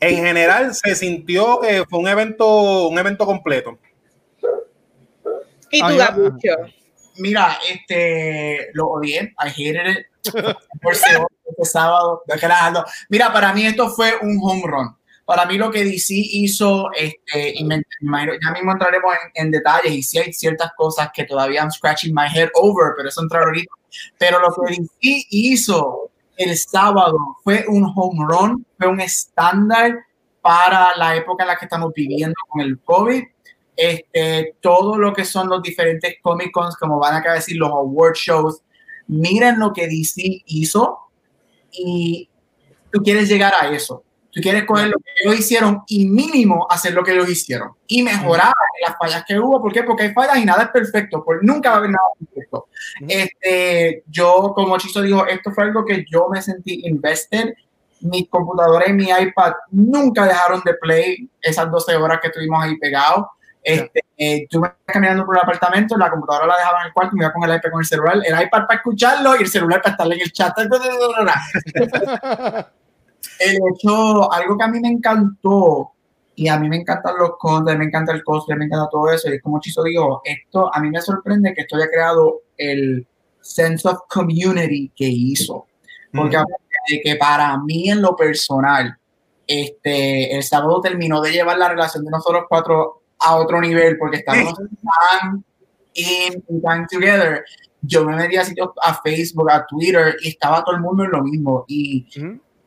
En 0.00 0.16
general 0.16 0.74
se 0.74 0.94
sintió 0.94 1.60
que 1.60 1.84
fue 1.88 1.98
un 1.98 2.08
evento, 2.08 2.88
un 2.88 2.98
evento 2.98 3.26
completo. 3.26 3.78
¿Y 5.70 5.80
tú, 5.80 5.96
Gabucho? 5.96 6.48
Mira, 7.16 7.58
este, 7.68 8.70
lo 8.72 8.86
odié, 8.86 9.34
I 9.44 9.48
hated 9.48 9.86
it. 9.90 10.06
Por 10.82 10.92
este 10.92 11.64
sábado, 11.64 12.22
Mira, 13.08 13.32
para 13.32 13.52
mí 13.52 13.66
esto 13.66 13.90
fue 13.90 14.14
un 14.22 14.38
home 14.40 14.62
run 14.64 14.98
para 15.28 15.44
mí 15.44 15.58
lo 15.58 15.70
que 15.70 15.84
DC 15.84 16.14
hizo, 16.16 16.90
este, 16.96 17.52
y 17.54 17.68
ya 17.68 18.50
mismo 18.52 18.72
entraremos 18.72 19.12
en, 19.34 19.50
detalles 19.50 19.92
y 19.92 20.02
si 20.02 20.16
hay 20.16 20.32
ciertas 20.32 20.70
cosas 20.74 21.10
que 21.12 21.24
todavía 21.24 21.60
I'm 21.60 21.70
scratching 21.70 22.14
my 22.14 22.28
head 22.34 22.48
over, 22.54 22.94
pero 22.96 23.10
eso 23.10 23.20
entra 23.20 23.40
ahorita. 23.40 23.70
Pero 24.16 24.40
lo 24.40 24.48
que 24.54 24.70
DC 24.70 25.26
hizo 25.28 26.10
el 26.34 26.56
sábado 26.56 27.18
fue 27.44 27.66
un 27.68 27.92
home 27.94 28.24
run, 28.26 28.66
fue 28.78 28.86
un 28.86 29.00
estándar 29.00 29.98
para 30.40 30.96
la 30.96 31.14
época 31.16 31.44
en 31.44 31.48
la 31.48 31.58
que 31.58 31.66
estamos 31.66 31.92
viviendo 31.94 32.36
con 32.48 32.62
el 32.62 32.78
COVID. 32.80 33.22
Este, 33.76 34.54
todo 34.62 34.96
lo 34.96 35.12
que 35.12 35.26
son 35.26 35.50
los 35.50 35.62
diferentes 35.62 36.14
Comic 36.22 36.52
Cons, 36.52 36.74
como 36.76 36.98
van 36.98 37.22
a 37.22 37.34
decir 37.34 37.58
los 37.58 37.68
award 37.68 38.14
shows, 38.14 38.62
miren 39.08 39.58
lo 39.58 39.74
que 39.74 39.88
DC 39.88 40.22
hizo 40.46 41.00
y 41.70 42.30
tú 42.90 43.02
quieres 43.02 43.28
llegar 43.28 43.52
a 43.60 43.68
eso 43.70 44.04
Tú 44.38 44.42
quieres 44.42 44.66
coger 44.66 44.86
lo 44.86 44.98
que 44.98 45.10
ellos 45.24 45.40
hicieron 45.40 45.82
y 45.88 46.06
mínimo 46.06 46.64
hacer 46.70 46.94
lo 46.94 47.02
que 47.02 47.10
ellos 47.10 47.28
hicieron 47.28 47.72
y 47.88 48.04
mejorar 48.04 48.52
las 48.86 48.96
fallas 48.96 49.24
que 49.26 49.36
hubo. 49.36 49.60
¿Por 49.60 49.72
qué? 49.72 49.82
Porque 49.82 50.04
hay 50.04 50.12
fallas 50.12 50.38
y 50.38 50.44
nada 50.44 50.62
es 50.62 50.68
perfecto. 50.68 51.24
Porque 51.24 51.44
nunca 51.44 51.70
va 51.70 51.74
a 51.74 51.78
haber 51.78 51.90
nada 51.90 52.04
perfecto. 52.20 52.68
Este, 53.08 54.04
yo, 54.06 54.52
como 54.54 54.78
Chiso 54.78 55.02
dijo, 55.02 55.26
esto 55.26 55.50
fue 55.50 55.64
algo 55.64 55.84
que 55.84 56.04
yo 56.08 56.28
me 56.28 56.40
sentí 56.40 56.86
invested. 56.86 57.52
Mi 58.02 58.28
computadora 58.28 58.88
y 58.88 58.92
mi 58.92 59.10
iPad 59.10 59.54
nunca 59.72 60.24
dejaron 60.24 60.62
de 60.64 60.74
play 60.74 61.28
esas 61.42 61.68
12 61.68 61.96
horas 61.96 62.20
que 62.22 62.28
estuvimos 62.28 62.62
ahí 62.62 62.78
pegados. 62.78 63.26
Este, 63.60 64.04
eh, 64.16 64.46
caminando 64.86 65.26
por 65.26 65.34
el 65.34 65.42
apartamento, 65.42 65.96
la 65.96 66.10
computadora 66.10 66.46
la 66.46 66.58
dejaba 66.58 66.82
en 66.82 66.86
el 66.86 66.92
cuarto, 66.92 67.16
me 67.16 67.24
iba 67.24 67.32
con 67.32 67.42
el 67.42 67.56
iPad 67.56 67.70
con 67.72 67.80
el 67.80 67.86
celular, 67.86 68.22
el 68.24 68.40
iPad 68.40 68.68
para 68.68 68.76
escucharlo 68.76 69.34
y 69.34 69.42
el 69.42 69.48
celular 69.48 69.82
para 69.82 69.94
estar 69.94 70.12
en 70.12 70.20
el 70.20 70.32
chat. 70.32 70.56
el 73.40 73.58
hecho, 73.72 74.32
algo 74.32 74.56
que 74.56 74.64
a 74.64 74.68
mí 74.68 74.80
me 74.80 74.88
encantó, 74.88 75.92
y 76.38 76.46
a 76.46 76.56
mí 76.56 76.68
me 76.68 76.76
encantan 76.76 77.18
los 77.18 77.32
contes, 77.36 77.76
me 77.76 77.86
encanta 77.86 78.12
el 78.12 78.22
cosplay, 78.22 78.56
me 78.56 78.66
encanta 78.66 78.88
todo 78.90 79.10
eso, 79.10 79.28
y 79.28 79.34
es 79.34 79.42
como 79.42 79.58
Chiso 79.58 79.82
digo, 79.82 80.20
esto 80.24 80.72
a 80.72 80.80
mí 80.80 80.88
me 80.88 81.00
sorprende 81.00 81.52
que 81.52 81.62
esto 81.62 81.76
haya 81.76 81.88
creado 81.88 82.42
el 82.56 83.04
sense 83.40 83.88
of 83.88 83.98
community 84.08 84.92
que 84.94 85.06
hizo. 85.06 85.66
Porque 86.12 86.38
de 86.88 87.00
que 87.02 87.16
para 87.16 87.58
mí 87.58 87.90
en 87.90 88.00
lo 88.00 88.14
personal, 88.14 88.96
este, 89.48 90.34
el 90.34 90.42
sábado 90.44 90.80
terminó 90.80 91.20
de 91.20 91.32
llevar 91.32 91.58
la 91.58 91.70
relación 91.70 92.04
de 92.04 92.10
nosotros 92.12 92.44
cuatro 92.48 93.02
a 93.18 93.36
otro 93.36 93.60
nivel, 93.60 93.98
porque 93.98 94.18
estábamos 94.18 94.54
tan 94.54 95.44
in, 95.94 96.62
tan 96.62 96.86
together. 96.86 97.44
Yo 97.82 98.04
me 98.04 98.14
metí 98.14 98.36
a 98.36 98.44
sitios 98.44 98.70
a 98.80 98.94
Facebook, 99.02 99.50
a 99.50 99.66
Twitter, 99.66 100.16
y 100.22 100.28
estaba 100.28 100.62
todo 100.62 100.76
el 100.76 100.82
mundo 100.82 101.04
en 101.04 101.10
lo 101.10 101.22
mismo. 101.22 101.64
Y 101.66 102.06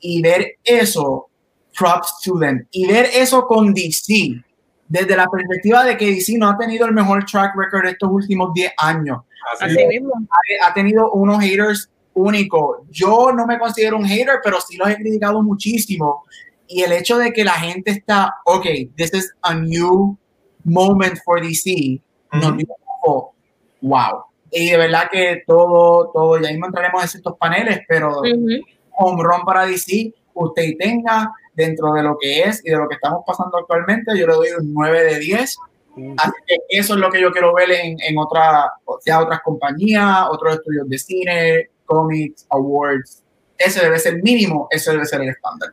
y 0.02 0.22
ver 0.22 0.58
eso, 0.64 1.30
props 1.78 2.22
to 2.24 2.38
them, 2.40 2.66
y 2.72 2.88
ver 2.88 3.10
eso 3.14 3.46
con 3.46 3.74
DC, 3.74 4.44
desde 4.88 5.16
la 5.16 5.28
perspectiva 5.28 5.86
de 5.86 5.96
que 5.96 6.08
DC 6.08 6.38
no 6.38 6.50
ha 6.50 6.58
tenido 6.58 6.86
el 6.86 6.94
mejor 6.94 7.26
track 7.26 7.56
record 7.56 7.86
estos 7.86 8.10
últimos 8.12 8.54
10 8.54 8.74
años. 8.78 9.22
Así 9.60 9.86
mismo. 9.88 10.12
Ha, 10.66 10.74
tenido 10.74 11.12
unos 11.14 11.42
haters 11.42 11.90
únicos. 12.14 12.80
Yo 12.90 13.32
no 13.32 13.46
me 13.46 13.58
considero 13.58 13.98
un 13.98 14.06
hater, 14.06 14.40
pero 14.44 14.60
sí 14.60 14.76
los 14.76 14.90
he 14.90 14.96
criticado 14.96 15.42
muchísimo. 15.42 16.26
Y 16.68 16.84
el 16.84 16.92
hecho 16.92 17.18
de 17.18 17.32
que 17.32 17.44
la 17.44 17.54
gente 17.54 17.92
está, 17.92 18.36
ok, 18.46 18.66
this 18.96 19.14
is 19.14 19.34
a 19.42 19.54
new 19.54 20.18
moment 20.64 21.18
for 21.24 21.42
DC, 21.42 22.02
nos 22.34 22.58
dijo, 22.58 23.34
wow. 23.82 24.26
Y 24.52 24.72
de 24.72 24.78
verdad 24.78 25.10
que 25.10 25.44
todo, 25.48 26.12
todo, 26.14 26.40
ya 26.40 26.50
mismo 26.50 26.66
entraremos 26.66 27.02
en 27.02 27.18
estos 27.18 27.38
paneles, 27.38 27.80
pero 27.88 28.22
home 29.02 29.24
run 29.24 29.44
para 29.46 29.66
DC, 29.66 30.14
usted 30.34 30.72
tenga 30.80 31.32
dentro 31.54 31.94
de 31.94 32.04
lo 32.04 32.18
que 32.20 32.44
es 32.44 32.62
y 32.66 32.70
de 32.70 32.78
lo 32.78 32.88
que 32.88 32.96
estamos 32.96 33.24
pasando 33.26 33.58
actualmente, 33.58 34.18
yo 34.18 34.28
le 34.28 34.34
doy 34.34 34.48
un 34.60 34.74
9 34.74 35.04
de 35.04 35.20
10 35.20 35.58
Así 36.18 36.32
que 36.48 36.56
eso 36.70 36.94
es 36.94 37.00
lo 37.00 37.10
que 37.10 37.22
yo 37.22 37.32
quiero 37.32 37.54
ver 37.54 37.72
en, 37.72 37.98
en 38.02 38.18
otra, 38.18 38.72
sea 39.02 39.22
otras 39.22 39.42
compañías, 39.42 40.26
otros 40.30 40.56
estudios 40.56 40.88
de 40.88 40.98
cine, 40.98 41.70
comics, 41.86 42.46
awards. 42.50 43.24
Ese 43.58 43.82
debe 43.82 44.00
ser 44.00 44.22
mínimo, 44.24 44.68
ese 44.72 44.92
debe 44.92 45.06
ser 45.06 45.22
el 45.22 45.30
estándar. 45.30 45.72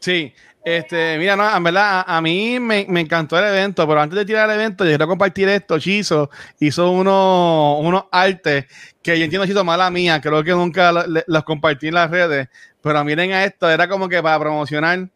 Sí, 0.00 0.32
este, 0.66 1.16
mira, 1.16 1.36
no, 1.36 1.56
en 1.56 1.62
verdad, 1.62 2.02
a, 2.04 2.20
mí 2.20 2.58
me, 2.58 2.86
me, 2.88 3.02
encantó 3.02 3.38
el 3.38 3.44
evento, 3.44 3.86
pero 3.86 4.00
antes 4.00 4.18
de 4.18 4.24
tirar 4.24 4.50
el 4.50 4.56
evento, 4.56 4.82
yo 4.82 4.90
quiero 4.90 5.06
compartir 5.06 5.48
esto. 5.48 5.78
Chizo 5.78 6.28
hizo 6.58 6.90
unos 6.90 7.78
uno 7.82 8.08
artes 8.10 8.66
que 9.00 9.16
yo 9.16 9.22
entiendo, 9.22 9.46
Chizo, 9.46 9.62
mala 9.62 9.88
mía, 9.92 10.20
creo 10.20 10.42
que 10.42 10.50
nunca 10.50 10.90
los 10.92 11.44
compartí 11.44 11.86
en 11.86 11.94
las 11.94 12.10
redes, 12.10 12.48
pero 12.80 13.04
miren 13.04 13.30
a 13.30 13.44
esto, 13.44 13.70
era 13.70 13.88
como 13.88 14.08
que 14.08 14.20
para 14.20 14.40
promocionar. 14.40 15.08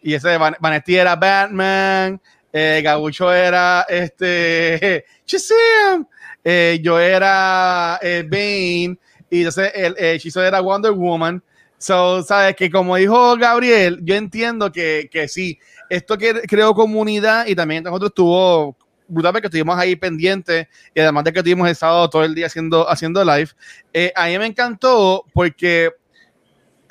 Y 0.00 0.14
ese 0.14 0.38
Vanetti 0.38 0.94
era 0.94 1.16
Batman, 1.16 2.20
eh, 2.52 2.80
Gabucho 2.84 3.32
era 3.34 3.84
este 3.88 5.04
Shazam, 5.26 6.06
eh, 6.44 6.78
yo 6.80 7.00
era 7.00 7.98
eh, 8.00 8.22
Bane, 8.22 8.96
y 9.28 9.38
entonces 9.38 9.72
el, 9.74 9.96
el 9.98 10.20
Chizo 10.20 10.40
era 10.40 10.60
Wonder 10.60 10.92
Woman. 10.92 11.42
So, 11.84 12.22
sabes 12.22 12.56
que 12.56 12.70
como 12.70 12.96
dijo 12.96 13.36
Gabriel, 13.36 14.00
yo 14.02 14.14
entiendo 14.14 14.72
que, 14.72 15.06
que 15.12 15.28
sí, 15.28 15.58
esto 15.90 16.16
que 16.16 16.40
creó 16.48 16.72
comunidad 16.74 17.46
y 17.46 17.54
también 17.54 17.84
nosotros 17.84 18.08
estuvo 18.08 18.74
brutal 19.06 19.32
porque 19.32 19.48
estuvimos 19.48 19.76
ahí 19.78 19.94
pendientes 19.94 20.66
y 20.94 21.00
además 21.00 21.24
de 21.24 21.34
que 21.34 21.40
estuvimos 21.40 21.68
el 21.68 21.76
sábado 21.76 22.08
todo 22.08 22.24
el 22.24 22.34
día 22.34 22.46
haciendo, 22.46 22.88
haciendo 22.88 23.22
live, 23.22 23.50
eh, 23.92 24.10
a 24.16 24.28
mí 24.28 24.38
me 24.38 24.46
encantó 24.46 25.26
porque 25.34 25.90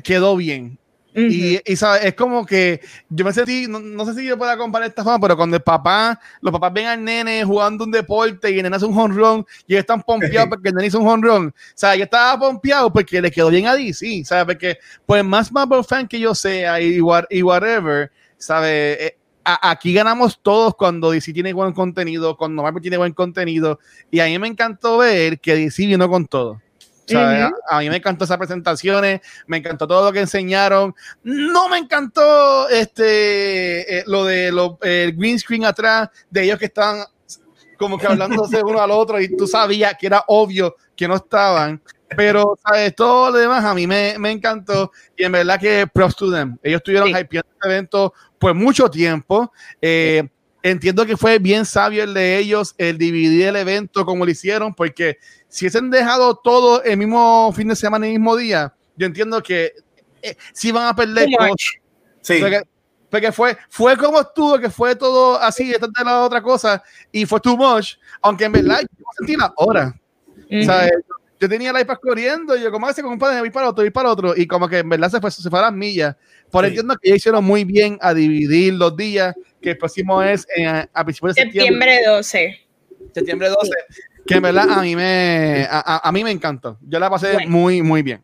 quedó 0.03 0.35
bien 0.35 0.77
y, 1.15 1.59
y 1.71 1.75
¿sabes? 1.75 2.05
es 2.05 2.13
como 2.15 2.45
que 2.45 2.81
yo 3.09 3.23
me 3.25 3.33
sentí, 3.33 3.67
no, 3.67 3.79
no 3.79 4.05
sé 4.05 4.15
si 4.15 4.25
yo 4.25 4.37
pueda 4.37 4.57
comparar 4.57 4.87
esta 4.87 5.03
forma, 5.03 5.19
pero 5.19 5.37
cuando 5.37 5.55
el 5.57 5.63
papá, 5.63 6.19
los 6.41 6.51
papás 6.51 6.73
ven 6.73 6.87
al 6.87 7.03
nene 7.03 7.43
jugando 7.43 7.83
un 7.83 7.91
deporte 7.91 8.51
y 8.51 8.57
el 8.57 8.63
nene 8.63 8.75
hace 8.75 8.85
un 8.85 8.97
honrón 8.97 9.45
y 9.67 9.73
ellos 9.73 9.81
están 9.81 10.01
pompeados 10.01 10.49
porque 10.49 10.69
el 10.69 10.75
nene 10.75 10.87
hizo 10.87 10.99
un 10.99 11.07
honrón. 11.07 11.47
O 11.47 11.71
sea, 11.73 11.95
yo 11.95 12.03
estaba 12.03 12.39
pompeado 12.39 12.91
porque 12.91 13.21
le 13.21 13.31
quedó 13.31 13.49
bien 13.49 13.67
a 13.67 13.75
DC, 13.75 14.23
¿sabes? 14.25 14.45
Porque, 14.45 14.77
pues, 15.05 15.23
más 15.23 15.51
Marvel 15.51 15.83
fan 15.83 16.07
que 16.07 16.19
yo 16.19 16.33
sea 16.33 16.81
y, 16.81 16.99
y 17.29 17.41
whatever, 17.43 18.11
¿sabes? 18.37 18.97
Eh, 18.99 19.17
aquí 19.43 19.93
ganamos 19.93 20.39
todos 20.41 20.75
cuando 20.75 21.11
DC 21.11 21.33
tiene 21.33 21.53
buen 21.53 21.73
contenido, 21.73 22.35
cuando 22.37 22.63
Marvel 22.63 22.81
tiene 22.81 22.97
buen 22.97 23.13
contenido. 23.13 23.79
Y 24.09 24.19
a 24.19 24.25
mí 24.25 24.39
me 24.39 24.47
encantó 24.47 24.99
ver 24.99 25.39
que 25.39 25.55
DC 25.55 25.85
vino 25.85 26.09
con 26.09 26.25
todo 26.25 26.61
a, 27.15 27.79
mí 27.79 27.89
me 27.89 27.97
encantó 27.97 28.25
esas 28.25 28.37
presentaciones, 28.37 29.21
me 29.47 29.57
encantó 29.57 29.87
todo 29.87 30.05
lo 30.05 30.13
que 30.13 30.21
enseñaron. 30.21 30.95
No 31.23 31.69
me 31.69 31.77
encantó 31.77 32.69
este 32.69 33.99
eh, 33.99 34.03
lo 34.07 34.25
de 34.25 34.51
lo, 34.51 34.77
el 34.81 35.15
green 35.15 35.39
screen 35.39 35.65
atrás 35.65 36.09
de 36.29 36.43
ellos 36.43 36.59
que 36.59 36.65
estaban 36.65 37.05
como 37.77 37.97
que 37.97 38.07
hablándose 38.07 38.61
uno 38.63 38.79
al 38.79 38.91
otro 38.91 39.19
y 39.19 39.35
tú 39.35 39.47
sabías 39.47 39.95
que 39.99 40.07
era 40.07 40.23
obvio 40.27 40.75
que 40.95 41.07
no 41.07 41.15
estaban. 41.15 41.81
Pero, 42.15 42.57
¿sabes? 42.63 42.95
Todo 42.95 43.31
lo 43.31 43.37
demás 43.37 43.65
a 43.65 43.73
mí 43.73 43.87
me, 43.87 44.15
me 44.19 44.31
encantó 44.31 44.91
y 45.17 45.23
en 45.23 45.31
verdad 45.31 45.59
que 45.59 45.87
props 45.91 46.15
to 46.15 46.31
them. 46.31 46.57
Ellos 46.61 46.77
estuvieron 46.77 47.07
sí. 47.07 47.15
hypeando 47.19 47.49
este 47.51 47.67
evento 47.67 48.13
por 48.37 48.53
mucho 48.53 48.89
tiempo. 48.89 49.51
Eh, 49.81 50.29
entiendo 50.63 51.05
que 51.05 51.17
fue 51.17 51.37
bien 51.39 51.65
sabio 51.65 52.03
el 52.03 52.13
de 52.13 52.37
ellos 52.37 52.73
el 52.77 52.97
dividir 52.97 53.47
el 53.47 53.57
evento 53.57 54.05
como 54.05 54.25
lo 54.25 54.31
hicieron, 54.31 54.73
porque 54.73 55.17
si 55.49 55.65
hubiesen 55.65 55.91
dejado 55.91 56.35
todo 56.35 56.81
el 56.83 56.97
mismo 56.97 57.51
fin 57.53 57.67
de 57.67 57.75
semana, 57.75 58.07
el 58.07 58.13
mismo 58.13 58.35
día, 58.35 58.73
yo 58.95 59.05
entiendo 59.05 59.43
que 59.43 59.73
eh, 60.21 60.35
si 60.53 60.71
van 60.71 60.87
a 60.87 60.95
perder 60.95 61.27
Sí. 62.21 62.39
Porque, 62.39 62.61
porque, 63.09 63.31
fue, 63.33 63.57
fue 63.69 63.97
como 63.97 64.21
estuvo, 64.21 64.57
que 64.57 64.69
fue 64.69 64.95
todo 64.95 65.37
así, 65.39 65.69
esta 65.71 65.87
de 65.87 66.05
la 66.05 66.21
otra 66.21 66.41
cosa, 66.41 66.81
y 67.11 67.25
fue 67.25 67.41
too 67.41 67.57
much, 67.57 67.95
aunque 68.21 68.45
en 68.45 68.53
verdad 68.53 68.79
yo 68.79 69.05
sentí 69.17 69.35
la 69.35 69.53
hora. 69.57 69.93
Uh 70.27 70.41
-huh. 70.41 70.61
o 70.61 70.65
sea, 70.65 70.89
yo 71.37 71.49
tenía 71.49 71.71
el 71.71 71.81
iPad 71.81 71.97
corriendo, 72.01 72.55
y 72.55 72.61
yo 72.61 72.71
como 72.71 72.87
hace 72.87 73.03
compadre, 73.03 73.41
voy 73.41 73.49
para 73.49 73.69
otro, 73.69 73.83
voy 73.83 73.91
para 73.91 74.09
otro, 74.09 74.33
y 74.37 74.47
como 74.47 74.69
que 74.69 74.79
en 74.79 74.87
verdad 74.87 75.11
se 75.11 75.19
fue, 75.19 75.29
se 75.29 75.49
fue 75.49 75.59
a 75.59 75.63
las 75.63 75.73
millas. 75.73 76.15
Por 76.53 76.65
sí. 76.65 76.69
entiendo 76.69 76.95
que 77.01 77.15
hicieron 77.15 77.43
muy 77.43 77.63
bien 77.63 77.97
a 77.99 78.13
dividir 78.13 78.75
los 78.75 78.95
días, 78.95 79.33
que 79.59 79.71
el 79.71 79.77
próximo 79.79 80.21
es 80.21 80.45
en, 80.55 80.67
a 80.67 81.03
principios 81.03 81.33
de 81.33 81.41
septiembre. 81.41 81.95
Septiembre 81.95 82.15
12. 82.15 82.59
Septiembre 83.11 83.49
12. 83.49 83.71
Sí. 83.89 84.01
Que 84.27 84.35
en 84.35 84.41
verdad 84.43 84.69
a 84.69 84.81
mí 84.83 84.95
me, 84.95 85.67
a, 85.67 86.07
a 86.07 86.11
mí 86.11 86.23
me 86.23 86.29
encantó. 86.29 86.77
Yo 86.87 86.99
la 86.99 87.09
pasé 87.09 87.33
bueno. 87.33 87.49
muy, 87.49 87.81
muy 87.81 88.03
bien. 88.03 88.23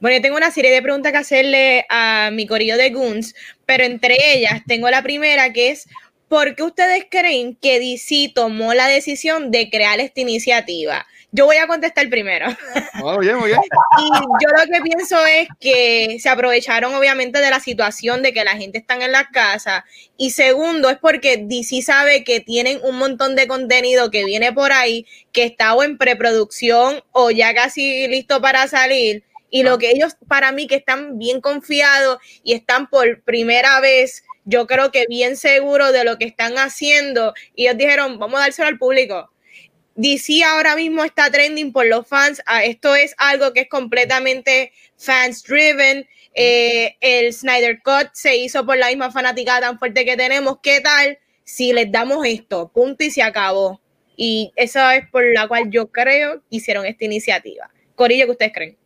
Bueno, 0.00 0.16
yo 0.16 0.22
tengo 0.22 0.36
una 0.36 0.50
serie 0.50 0.72
de 0.72 0.82
preguntas 0.82 1.12
que 1.12 1.18
hacerle 1.18 1.86
a 1.88 2.30
mi 2.32 2.44
corillo 2.44 2.76
de 2.76 2.90
Goons, 2.90 3.36
pero 3.66 3.84
entre 3.84 4.16
ellas 4.34 4.62
tengo 4.66 4.90
la 4.90 5.02
primera 5.02 5.52
que 5.52 5.70
es, 5.70 5.88
¿por 6.28 6.56
qué 6.56 6.64
ustedes 6.64 7.06
creen 7.08 7.54
que 7.54 7.78
DC 7.78 8.32
tomó 8.34 8.74
la 8.74 8.88
decisión 8.88 9.52
de 9.52 9.70
crear 9.70 10.00
esta 10.00 10.20
iniciativa? 10.20 11.06
Yo 11.32 11.46
voy 11.46 11.56
a 11.56 11.66
contestar 11.66 12.08
primero. 12.08 12.46
Oh, 13.02 13.18
bien, 13.18 13.36
muy 13.38 13.48
bien. 13.48 13.60
Y 13.98 14.10
yo 14.10 14.50
lo 14.50 14.70
que 14.70 14.82
pienso 14.82 15.24
es 15.24 15.48
que 15.58 16.18
se 16.20 16.28
aprovecharon 16.28 16.94
obviamente 16.94 17.40
de 17.40 17.48
la 17.48 17.60
situación 17.60 18.22
de 18.22 18.34
que 18.34 18.44
la 18.44 18.56
gente 18.56 18.76
está 18.76 19.02
en 19.02 19.10
la 19.10 19.28
casa. 19.30 19.86
Y 20.18 20.30
segundo, 20.32 20.90
es 20.90 20.98
porque 20.98 21.38
DC 21.38 21.80
sabe 21.80 22.24
que 22.24 22.40
tienen 22.40 22.78
un 22.82 22.98
montón 22.98 23.36
de 23.36 23.46
contenido 23.46 24.10
que 24.10 24.26
viene 24.26 24.52
por 24.52 24.72
ahí, 24.72 25.06
que 25.32 25.44
está 25.44 25.74
o 25.74 25.82
en 25.82 25.96
preproducción 25.96 27.02
o 27.12 27.30
ya 27.30 27.54
casi 27.54 28.06
listo 28.08 28.42
para 28.42 28.68
salir. 28.68 29.24
Y 29.48 29.62
lo 29.62 29.78
que 29.78 29.92
ellos, 29.92 30.14
para 30.28 30.52
mí, 30.52 30.66
que 30.66 30.76
están 30.76 31.18
bien 31.18 31.40
confiados 31.40 32.18
y 32.44 32.52
están 32.52 32.86
por 32.88 33.22
primera 33.22 33.80
vez, 33.80 34.24
yo 34.44 34.66
creo 34.66 34.90
que 34.90 35.06
bien 35.08 35.38
seguros 35.38 35.94
de 35.94 36.04
lo 36.04 36.18
que 36.18 36.26
están 36.26 36.58
haciendo. 36.58 37.32
Y 37.54 37.62
ellos 37.62 37.78
dijeron, 37.78 38.18
vamos 38.18 38.40
a 38.40 38.42
dárselo 38.42 38.68
al 38.68 38.78
público 38.78 39.30
DC 40.00 40.42
ahora 40.44 40.76
mismo 40.76 41.04
está 41.04 41.30
trending 41.30 41.72
por 41.72 41.84
los 41.84 42.06
fans. 42.06 42.40
Ah, 42.46 42.64
esto 42.64 42.94
es 42.94 43.14
algo 43.18 43.52
que 43.52 43.60
es 43.60 43.68
completamente 43.68 44.72
fans 44.96 45.42
driven. 45.42 46.08
Eh, 46.34 46.96
el 47.00 47.34
Snyder 47.34 47.82
Cut 47.82 48.08
se 48.14 48.34
hizo 48.36 48.64
por 48.64 48.78
la 48.78 48.88
misma 48.88 49.10
fanática 49.10 49.60
tan 49.60 49.78
fuerte 49.78 50.06
que 50.06 50.16
tenemos. 50.16 50.58
¿Qué 50.62 50.80
tal 50.80 51.18
si 51.44 51.74
les 51.74 51.92
damos 51.92 52.24
esto? 52.24 52.70
Punto 52.72 53.04
y 53.04 53.10
se 53.10 53.22
acabó. 53.22 53.82
Y 54.16 54.52
eso 54.56 54.88
es 54.90 55.06
por 55.10 55.22
la 55.34 55.46
cual 55.48 55.70
yo 55.70 55.88
creo 55.88 56.40
que 56.48 56.56
hicieron 56.56 56.86
esta 56.86 57.04
iniciativa. 57.04 57.70
Corillo, 57.94 58.24
¿qué 58.24 58.32
ustedes 58.32 58.52
creen? 58.54 58.78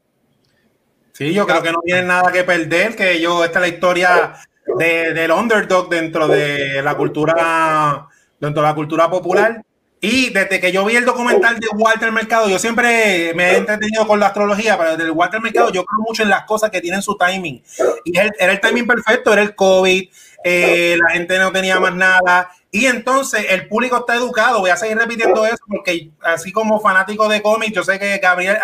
Sí, 1.12 1.32
yo 1.32 1.46
creo 1.46 1.62
que 1.62 1.70
no 1.70 1.80
tienen 1.82 2.08
nada 2.08 2.32
que 2.32 2.42
perder, 2.42 2.96
que 2.96 3.20
yo, 3.20 3.44
esta 3.44 3.60
es 3.60 3.60
la 3.60 3.68
historia 3.68 4.34
de, 4.78 5.12
del 5.12 5.30
underdog 5.30 5.88
dentro 5.88 6.26
de 6.26 6.82
la 6.82 6.96
cultura, 6.96 8.08
dentro 8.40 8.62
de 8.62 8.68
la 8.68 8.74
cultura 8.74 9.08
popular. 9.08 9.62
Y 10.05 10.28
desde 10.28 10.61
que 10.61 10.70
yo 10.70 10.84
vi 10.84 10.96
el 10.96 11.07
documental 11.07 11.59
de 11.59 11.66
Walter 11.72 12.12
Mercado, 12.12 12.46
yo 12.50 12.59
siempre 12.59 13.32
me 13.34 13.52
he 13.52 13.57
entretenido 13.57 14.07
con 14.07 14.20
la 14.20 14.26
astrología, 14.26 14.76
pero 14.76 14.90
desde 14.90 15.05
el 15.05 15.12
Walter 15.12 15.40
Mercado 15.40 15.72
yo 15.72 15.82
creo 15.82 16.05
mucho 16.07 16.22
en 16.22 16.28
las 16.28 16.44
cosas 16.44 16.70
que 16.70 16.82
tienen 16.82 17.00
su 17.00 17.16
timing. 17.16 17.62
Y 18.05 18.18
era 18.18 18.52
el 18.52 18.61
timing 18.61 18.86
perfecto, 18.86 19.32
era 19.32 19.40
el 19.40 19.55
COVID, 19.55 20.11
eh, 20.44 20.98
la 21.02 21.14
gente 21.14 21.38
no 21.38 21.50
tenía 21.52 21.80
más 21.80 21.94
nada. 21.94 22.50
Y 22.70 22.84
entonces 22.84 23.46
el 23.48 23.66
público 23.66 23.96
está 23.96 24.16
educado. 24.16 24.61
Voy 24.61 24.68
a 24.68 24.76
seguir 24.76 24.98
repitiendo 24.98 25.46
eso 25.46 25.64
porque 25.66 26.11
así 26.20 26.52
como 26.52 26.78
fanático 26.80 27.26
de 27.26 27.40
cómics, 27.40 27.72
yo 27.72 27.82
sé 27.82 27.98
que 27.98 28.18
Gabriel 28.18 28.59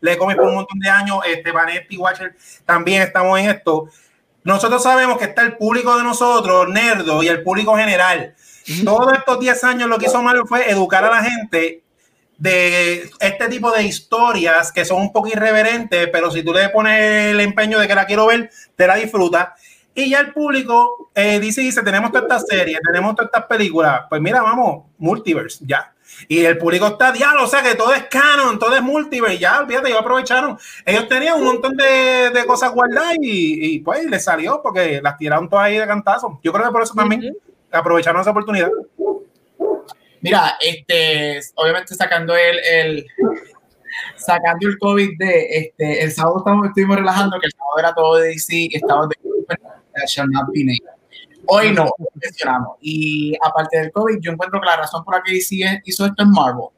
lee 0.00 0.16
cómics 0.16 0.38
por 0.38 0.48
un 0.48 0.56
montón 0.56 0.80
de 0.80 0.90
años, 0.90 1.18
este, 1.24 1.52
Vanetti, 1.52 1.96
Watcher, 1.96 2.34
también 2.66 3.02
estamos 3.02 3.38
en 3.38 3.48
esto. 3.48 3.90
Nosotros 4.42 4.82
sabemos 4.82 5.18
que 5.18 5.26
está 5.26 5.42
el 5.42 5.56
público 5.56 5.96
de 5.96 6.02
nosotros, 6.02 6.68
nerdo, 6.68 7.22
y 7.22 7.28
el 7.28 7.44
público 7.44 7.76
general. 7.76 8.34
Todos 8.84 9.12
estos 9.12 9.40
10 9.40 9.64
años 9.64 9.88
lo 9.88 9.98
que 9.98 10.06
hizo 10.06 10.22
Mario 10.22 10.46
fue 10.46 10.70
educar 10.70 11.04
a 11.04 11.10
la 11.10 11.22
gente 11.22 11.82
de 12.38 13.10
este 13.20 13.48
tipo 13.48 13.70
de 13.70 13.84
historias 13.84 14.72
que 14.72 14.84
son 14.84 15.00
un 15.00 15.12
poco 15.12 15.28
irreverentes, 15.28 16.08
pero 16.10 16.30
si 16.30 16.42
tú 16.42 16.52
le 16.52 16.68
pones 16.70 17.32
el 17.32 17.40
empeño 17.40 17.78
de 17.78 17.86
que 17.86 17.94
la 17.94 18.06
quiero 18.06 18.26
ver, 18.26 18.50
te 18.76 18.86
la 18.86 18.96
disfrutas. 18.96 19.48
Y 19.94 20.10
ya 20.10 20.20
el 20.20 20.32
público 20.32 21.10
eh, 21.14 21.38
dice, 21.38 21.60
dice, 21.60 21.82
tenemos 21.82 22.10
todas 22.10 22.24
estas 22.24 22.46
series, 22.48 22.80
tenemos 22.84 23.14
todas 23.14 23.28
estas 23.32 23.46
películas, 23.46 24.02
pues 24.08 24.20
mira, 24.20 24.42
vamos, 24.42 24.86
multiverse, 24.98 25.64
ya. 25.64 25.92
Y 26.26 26.44
el 26.44 26.58
público 26.58 26.86
está 26.86 27.12
diablo, 27.12 27.44
o 27.44 27.46
sea 27.46 27.62
que 27.62 27.76
todo 27.76 27.94
es 27.94 28.04
canon, 28.04 28.58
todo 28.58 28.74
es 28.74 28.82
multiverse, 28.82 29.38
ya, 29.38 29.60
olvídate, 29.60 29.88
ellos 29.88 30.00
aprovecharon. 30.00 30.58
Ellos 30.84 31.08
tenían 31.08 31.38
un 31.38 31.44
montón 31.44 31.76
de, 31.76 32.30
de 32.30 32.44
cosas 32.44 32.72
guardadas 32.72 33.14
y, 33.20 33.74
y, 33.74 33.78
pues 33.80 34.04
les 34.06 34.24
salió 34.24 34.60
porque 34.62 35.00
las 35.00 35.16
tiraron 35.16 35.48
todas 35.48 35.66
ahí 35.66 35.78
de 35.78 35.86
cantazo. 35.86 36.40
Yo 36.42 36.52
creo 36.52 36.66
que 36.66 36.72
por 36.72 36.82
eso 36.82 36.94
también 36.94 37.20
uh 37.20 37.24
-huh 37.26 37.53
aprovecharon 37.76 38.20
esa 38.20 38.30
oportunidad. 38.30 38.70
Mira, 40.20 40.56
este, 40.60 41.40
obviamente 41.56 41.94
sacando 41.94 42.34
el, 42.34 42.58
el 42.58 43.06
sacando 44.16 44.68
el 44.68 44.78
COVID 44.78 45.18
de 45.18 45.46
este, 45.58 46.02
el 46.02 46.12
sábado 46.12 46.38
estamos, 46.38 46.66
estuvimos 46.68 46.96
relajando 46.96 47.38
que 47.38 47.46
el 47.46 47.52
sábado 47.52 47.78
era 47.78 47.94
todo 47.94 48.16
de 48.16 48.28
DC, 48.28 48.68
estaba 48.72 49.06
de 49.06 49.16
shall. 50.06 50.28
Hoy 51.46 51.72
no, 51.72 51.90
mencionamos. 52.14 52.76
Y 52.80 53.36
aparte 53.42 53.78
del 53.78 53.92
COVID, 53.92 54.18
yo 54.20 54.32
encuentro 54.32 54.60
que 54.60 54.66
la 54.66 54.76
razón 54.76 55.04
por 55.04 55.16
la 55.16 55.22
que 55.22 55.34
DC 55.34 55.82
hizo 55.84 56.06
esto 56.06 56.22
es 56.22 56.28
Marvel. 56.28 56.68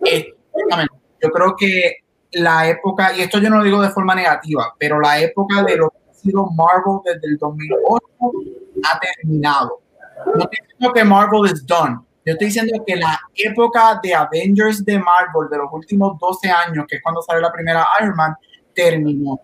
Exactamente. 0.00 0.94
Yo 1.22 1.30
creo 1.30 1.56
que 1.56 1.98
la 2.32 2.68
época, 2.68 3.16
y 3.16 3.20
esto 3.20 3.38
yo 3.38 3.48
no 3.48 3.58
lo 3.58 3.64
digo 3.64 3.80
de 3.80 3.90
forma 3.90 4.14
negativa, 4.14 4.74
pero 4.78 5.00
la 5.00 5.20
época 5.20 5.62
de 5.62 5.76
lo 5.76 5.90
que 5.90 6.10
ha 6.10 6.14
sido 6.14 6.46
Marvel 6.50 7.00
desde 7.04 7.26
el 7.28 7.38
2008 7.38 8.06
ha 8.84 9.00
terminado 9.00 9.80
No 10.26 10.42
estoy 10.42 10.58
diciendo 10.62 10.92
que 10.92 11.04
Marvel 11.04 11.52
is 11.52 11.66
done. 11.66 11.98
Yo 12.24 12.32
estoy 12.32 12.48
diciendo 12.48 12.84
que 12.86 12.96
la 12.96 13.18
época 13.34 13.98
de 14.02 14.14
Avengers 14.14 14.84
de 14.84 14.98
Marvel 14.98 15.48
de 15.50 15.58
los 15.58 15.68
últimos 15.72 16.18
12 16.18 16.50
años, 16.50 16.84
que 16.86 16.96
es 16.96 17.02
cuando 17.02 17.22
sale 17.22 17.40
la 17.40 17.50
primera 17.50 17.86
Iron 18.00 18.16
Man, 18.16 18.34
terminó. 18.74 19.40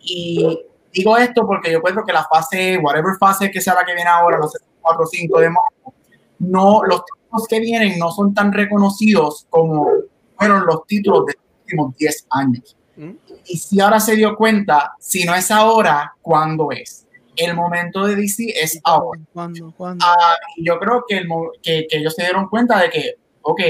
Y 0.00 0.66
digo 0.92 1.16
esto 1.16 1.46
porque 1.46 1.70
yo 1.70 1.80
creo 1.80 2.04
que 2.04 2.12
la 2.12 2.24
fase, 2.24 2.78
whatever 2.78 3.16
fase 3.18 3.50
que 3.50 3.60
sea 3.60 3.74
la 3.74 3.84
que 3.84 3.94
viene 3.94 4.10
ahora, 4.10 4.38
los 4.38 4.52
4 4.80 5.02
o 5.02 5.06
5 5.06 5.40
de 5.40 5.50
Marvel, 5.50 6.00
no, 6.40 6.82
los 6.84 7.04
títulos 7.04 7.48
que 7.48 7.60
vienen 7.60 7.98
no 7.98 8.10
son 8.10 8.34
tan 8.34 8.52
reconocidos 8.52 9.46
como 9.48 9.88
fueron 10.36 10.66
los 10.66 10.86
títulos 10.86 11.26
de 11.26 11.34
los 11.34 11.60
últimos 11.62 11.96
10 11.96 12.26
años. 12.30 12.76
¿Mm? 12.96 13.10
Y 13.46 13.58
si 13.58 13.80
ahora 13.80 14.00
se 14.00 14.16
dio 14.16 14.36
cuenta, 14.36 14.94
si 14.98 15.24
no 15.24 15.34
es 15.34 15.50
ahora, 15.50 16.14
¿cuándo 16.20 16.70
es? 16.72 17.03
El 17.36 17.54
momento 17.54 18.06
de 18.06 18.16
DC 18.16 18.52
es 18.54 18.80
ahora. 18.84 19.20
¿Cuándo? 19.32 19.72
¿Cuándo? 19.76 20.04
Ah, 20.06 20.36
yo 20.58 20.78
creo 20.78 21.04
que, 21.08 21.18
el, 21.18 21.28
que, 21.62 21.86
que, 21.88 21.98
ellos 21.98 22.14
se 22.14 22.22
dieron 22.22 22.48
cuenta 22.48 22.80
de 22.80 22.90
que, 22.90 23.14
ok, 23.42 23.60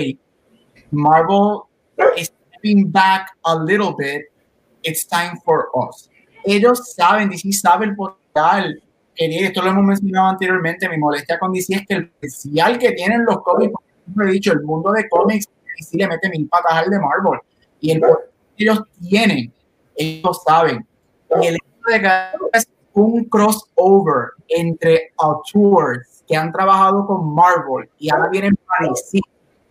Marvel 0.91 1.62
is 2.17 2.33
stepping 2.51 2.91
back 2.91 3.31
a 3.45 3.55
little 3.55 3.95
bit, 3.97 4.23
it's 4.83 5.07
time 5.07 5.41
for 5.45 5.69
us. 5.75 6.11
Ellos 6.45 6.95
saben, 6.95 7.31
DC 7.31 7.53
sabe 7.53 7.87
el 7.87 7.97
potencial 7.97 8.83
que 9.15 9.45
esto 9.45 9.62
lo 9.62 9.71
hemos 9.71 9.85
mencionado 9.85 10.29
anteriormente, 10.29 10.89
mi 10.89 10.99
molestia 10.99 11.39
con 11.39 11.53
DC 11.53 11.75
es 11.75 11.87
que 11.87 11.95
el 11.95 12.11
potencial 12.11 12.79
que 12.79 12.93
tienen 12.93 13.25
los 13.25 13.43
cómics, 13.43 13.73
como 14.05 14.29
he 14.29 14.33
dicho, 14.33 14.53
el 14.53 14.62
mundo 14.62 14.93
de 14.93 15.09
cómics, 15.09 15.49
DC 15.79 15.97
le 15.97 16.09
mete 16.09 16.29
mil 16.31 16.49
patas 16.49 16.73
al 16.73 16.91
de 16.91 16.99
Marvel. 16.99 17.41
Y 17.81 17.93
el 17.93 18.03
ellos 18.57 18.83
tienen, 19.01 19.53
ellos 19.97 20.43
saben. 20.47 20.87
Y 21.43 21.47
el 21.47 21.55
hecho 21.57 21.93
de 21.93 22.01
que 22.01 22.09
un 22.95 23.24
crossover 23.24 24.30
entre 24.49 25.12
autores 25.18 26.22
que 26.26 26.36
han 26.36 26.53
trabajado 26.53 27.07
con 27.07 27.34
Marvel 27.34 27.88
y 27.99 28.11
ahora 28.11 28.28
vienen 28.28 28.57
para 28.66 28.90
DC 28.90 29.20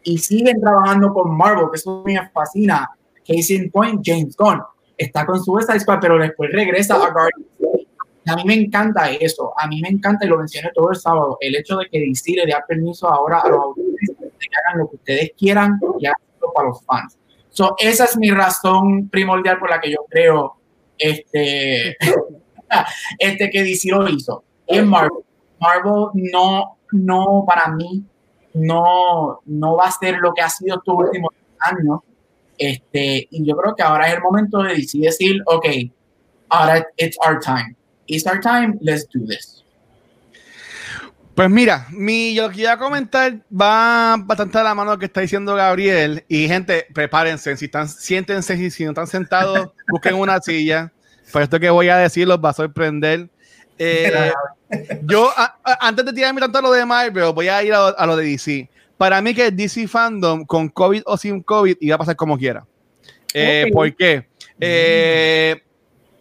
y 0.03 0.17
siguen 0.17 0.59
trabajando 0.59 1.13
con 1.13 1.35
Marvel, 1.35 1.67
que 1.71 1.77
eso 1.77 2.03
me 2.05 2.29
fascina. 2.29 2.89
Case 3.25 3.53
in 3.53 3.71
point, 3.71 4.01
James 4.03 4.35
Gunn 4.35 4.61
está 4.97 5.25
con 5.25 5.41
su 5.41 5.57
Squad, 5.59 5.99
pero 6.01 6.17
después 6.17 6.51
regresa 6.51 6.95
a 6.95 7.09
Guardians. 7.11 7.87
A 8.25 8.35
mí 8.35 8.43
me 8.45 8.53
encanta 8.53 9.09
eso, 9.11 9.53
a 9.57 9.67
mí 9.67 9.81
me 9.81 9.89
encanta, 9.89 10.25
y 10.25 10.29
lo 10.29 10.37
mencioné 10.37 10.71
todo 10.73 10.91
el 10.91 10.95
sábado, 10.95 11.37
el 11.41 11.55
hecho 11.55 11.77
de 11.77 11.89
que 11.89 11.99
DC 11.99 12.31
le 12.31 12.45
dé 12.45 12.53
permiso 12.67 13.07
ahora 13.07 13.39
a 13.39 13.49
los 13.49 13.59
autores 13.59 14.07
de 14.17 14.29
que 14.29 14.47
hagan 14.65 14.79
lo 14.79 14.89
que 14.89 14.95
ustedes 14.95 15.31
quieran 15.37 15.79
y 15.99 16.05
hagan 16.05 16.21
para 16.53 16.69
los 16.69 16.83
fans. 16.85 17.17
So, 17.49 17.75
esa 17.77 18.05
es 18.05 18.17
mi 18.17 18.31
razón 18.31 19.09
primordial 19.09 19.59
por 19.59 19.69
la 19.69 19.79
que 19.79 19.91
yo 19.91 20.05
creo 20.09 20.55
este, 20.97 21.97
este 23.19 23.49
que 23.49 23.63
DC 23.63 23.89
lo 23.89 24.07
hizo. 24.09 24.43
En 24.67 24.87
Marvel, 24.87 25.23
Marvel 25.59 26.09
no, 26.13 26.77
no, 26.91 27.43
para 27.47 27.69
mí, 27.73 28.03
no, 28.53 29.39
no 29.45 29.75
va 29.75 29.87
a 29.87 29.91
ser 29.91 30.17
lo 30.17 30.33
que 30.33 30.41
ha 30.41 30.49
sido 30.49 30.77
estos 30.77 30.95
últimos 30.95 31.31
años. 31.59 31.99
Este, 32.57 33.27
y 33.31 33.45
yo 33.45 33.55
creo 33.57 33.75
que 33.75 33.83
ahora 33.83 34.07
es 34.07 34.15
el 34.15 34.21
momento 34.21 34.61
de 34.61 34.75
DC 34.75 34.99
decir, 34.99 35.41
ok, 35.45 35.65
ahora 36.49 36.85
it's 36.97 37.17
our 37.25 37.39
time. 37.39 37.75
It's 38.07 38.25
our 38.27 38.39
time, 38.39 38.77
let's 38.81 39.07
do 39.13 39.25
this. 39.25 39.63
Pues 41.35 41.49
mira, 41.49 41.87
mi, 41.89 42.35
yo 42.35 42.43
lo 42.43 42.53
que 42.53 42.61
iba 42.61 42.73
a 42.73 42.77
comentar 42.77 43.39
va 43.49 44.17
bastante 44.19 44.59
a 44.59 44.63
la 44.63 44.75
mano 44.75 44.99
que 44.99 45.05
está 45.05 45.21
diciendo 45.21 45.55
Gabriel. 45.55 46.23
Y 46.27 46.47
gente, 46.47 46.85
prepárense, 46.93 47.57
si 47.57 47.65
están, 47.65 47.89
siéntense, 47.89 48.55
si, 48.55 48.69
si 48.69 48.83
no 48.83 48.91
están 48.91 49.07
sentados, 49.07 49.69
busquen 49.89 50.13
una 50.13 50.39
silla. 50.39 50.91
Pues 51.33 51.43
esto 51.45 51.59
que 51.59 51.71
voy 51.71 51.89
a 51.89 51.97
decir 51.97 52.27
los 52.27 52.37
va 52.37 52.49
a 52.49 52.53
sorprender. 52.53 53.27
Eh, 53.79 54.31
yo, 55.01 55.31
antes 55.79 56.05
de 56.05 56.13
tirarme 56.13 56.39
tanto 56.39 56.59
a 56.59 56.61
lo 56.61 56.71
de 56.71 56.85
Marvel, 56.85 57.33
voy 57.33 57.47
a 57.47 57.63
ir 57.63 57.73
a, 57.73 58.05
lo 58.05 58.15
de 58.15 58.23
DC. 58.23 58.69
Para 58.97 59.19
mí 59.19 59.33
que 59.33 59.49
DC 59.49 59.87
Fandom, 59.87 60.45
con 60.45 60.69
COVID 60.69 61.01
o 61.07 61.17
sin 61.17 61.41
COVID, 61.41 61.77
iba 61.79 61.95
a 61.95 61.97
pasar 61.97 62.15
como 62.15 62.37
quiera. 62.37 62.63
Eh, 63.33 63.65
¿Por 63.73 63.95
qué? 63.95 64.27
Eh, 64.59 65.59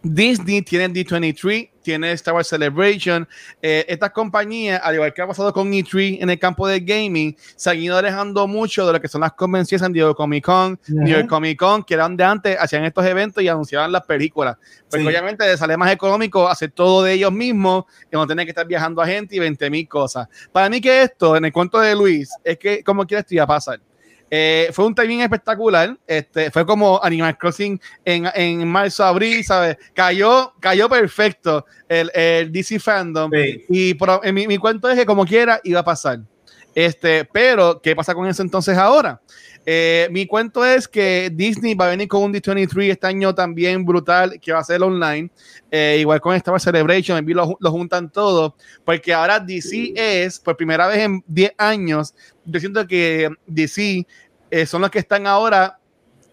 Disney 0.01 0.63
tiene 0.63 0.89
D23, 0.89 1.69
tiene 1.83 2.11
Star 2.13 2.33
Wars 2.33 2.47
Celebration. 2.47 3.27
Eh, 3.61 3.85
estas 3.87 4.11
compañías, 4.11 4.81
al 4.83 4.95
igual 4.95 5.13
que 5.13 5.21
ha 5.21 5.27
pasado 5.27 5.53
con 5.53 5.71
E3 5.71 6.19
en 6.21 6.29
el 6.29 6.39
campo 6.39 6.67
de 6.67 6.79
gaming, 6.79 7.35
se 7.55 7.69
han 7.69 7.79
ido 7.79 7.97
alejando 7.97 8.47
mucho 8.47 8.87
de 8.87 8.93
lo 8.93 9.01
que 9.01 9.07
son 9.07 9.21
las 9.21 9.33
convenciones 9.33 9.81
San 9.81 9.93
Diego 9.93 10.15
Comic 10.15 10.45
Con, 10.45 10.79
New 10.87 11.07
York 11.07 11.27
Comic 11.27 11.59
Con, 11.59 11.83
que 11.83 11.93
eran 11.93 12.17
de 12.17 12.23
antes, 12.23 12.57
hacían 12.59 12.85
estos 12.85 13.05
eventos 13.05 13.43
y 13.43 13.47
anunciaban 13.47 13.91
las 13.91 14.03
películas. 14.03 14.57
Porque 14.89 15.05
obviamente 15.05 15.45
les 15.45 15.59
sale 15.59 15.75
más 15.77 15.91
económico 15.91 16.47
hacer 16.47 16.71
todo 16.71 17.03
de 17.03 17.13
ellos 17.13 17.31
mismos 17.31 17.85
y 18.11 18.15
no 18.15 18.25
tener 18.25 18.45
que 18.45 18.51
estar 18.51 18.65
viajando 18.65 19.01
a 19.01 19.07
gente 19.07 19.35
y 19.35 19.39
20 19.39 19.69
mil 19.69 19.87
cosas. 19.87 20.27
Para 20.51 20.69
mí 20.69 20.79
que 20.79 21.03
esto, 21.03 21.35
en 21.35 21.45
el 21.45 21.53
cuento 21.53 21.79
de 21.79 21.95
Luis, 21.95 22.29
es 22.43 22.57
que 22.57 22.83
como 22.83 23.05
quieres 23.05 23.25
te 23.25 23.35
iba 23.35 23.43
a 23.43 23.47
pasar. 23.47 23.79
Eh, 24.29 24.69
fue 24.71 24.85
un 24.85 24.95
timing 24.95 25.21
espectacular. 25.21 25.97
Este, 26.07 26.49
fue 26.51 26.65
como 26.65 26.99
Animal 27.03 27.37
Crossing 27.37 27.79
en, 28.03 28.27
en 28.33 28.67
marzo, 28.67 29.03
abril, 29.03 29.43
¿sabes? 29.43 29.77
Cayó, 29.93 30.53
cayó 30.59 30.89
perfecto 30.89 31.65
el, 31.87 32.11
el 32.13 32.51
DC 32.51 32.79
fandom. 32.79 33.31
Y 33.69 33.95
mi, 34.31 34.47
mi, 34.47 34.57
cuento 34.57 34.89
es 34.89 34.97
que 34.97 35.05
como 35.05 35.25
quiera 35.25 35.59
iba 35.63 35.81
a 35.81 35.83
pasar. 35.83 36.19
Este, 36.75 37.25
pero, 37.25 37.79
¿qué 37.81 37.95
pasa 37.95 38.15
con 38.15 38.27
eso 38.27 38.41
entonces 38.41 38.77
ahora? 38.77 39.21
Eh, 39.65 40.07
mi 40.11 40.25
cuento 40.25 40.65
es 40.65 40.87
que 40.87 41.31
Disney 41.33 41.73
va 41.73 41.85
a 41.85 41.89
venir 41.89 42.07
con 42.07 42.23
un 42.23 42.33
D23 42.33 42.91
este 42.91 43.07
año 43.07 43.33
también 43.33 43.85
brutal, 43.85 44.39
que 44.39 44.51
va 44.51 44.59
a 44.59 44.63
ser 44.63 44.81
online. 44.83 45.29
Eh, 45.71 45.97
igual 45.99 46.19
con 46.19 46.35
Star 46.35 46.51
Wars 46.51 46.63
Celebration, 46.63 47.25
lo, 47.25 47.57
lo 47.59 47.71
juntan 47.71 48.09
todo, 48.09 48.55
porque 48.83 49.13
ahora 49.13 49.39
DC 49.39 49.93
es, 49.95 50.39
por 50.39 50.57
primera 50.57 50.87
vez 50.87 50.99
en 50.99 51.23
10 51.27 51.53
años, 51.57 52.13
yo 52.45 52.59
siento 52.59 52.85
que 52.85 53.29
DC 53.47 54.05
eh, 54.51 54.65
son 54.65 54.81
los 54.81 54.91
que 54.91 54.99
están 54.99 55.25
ahora 55.25 55.79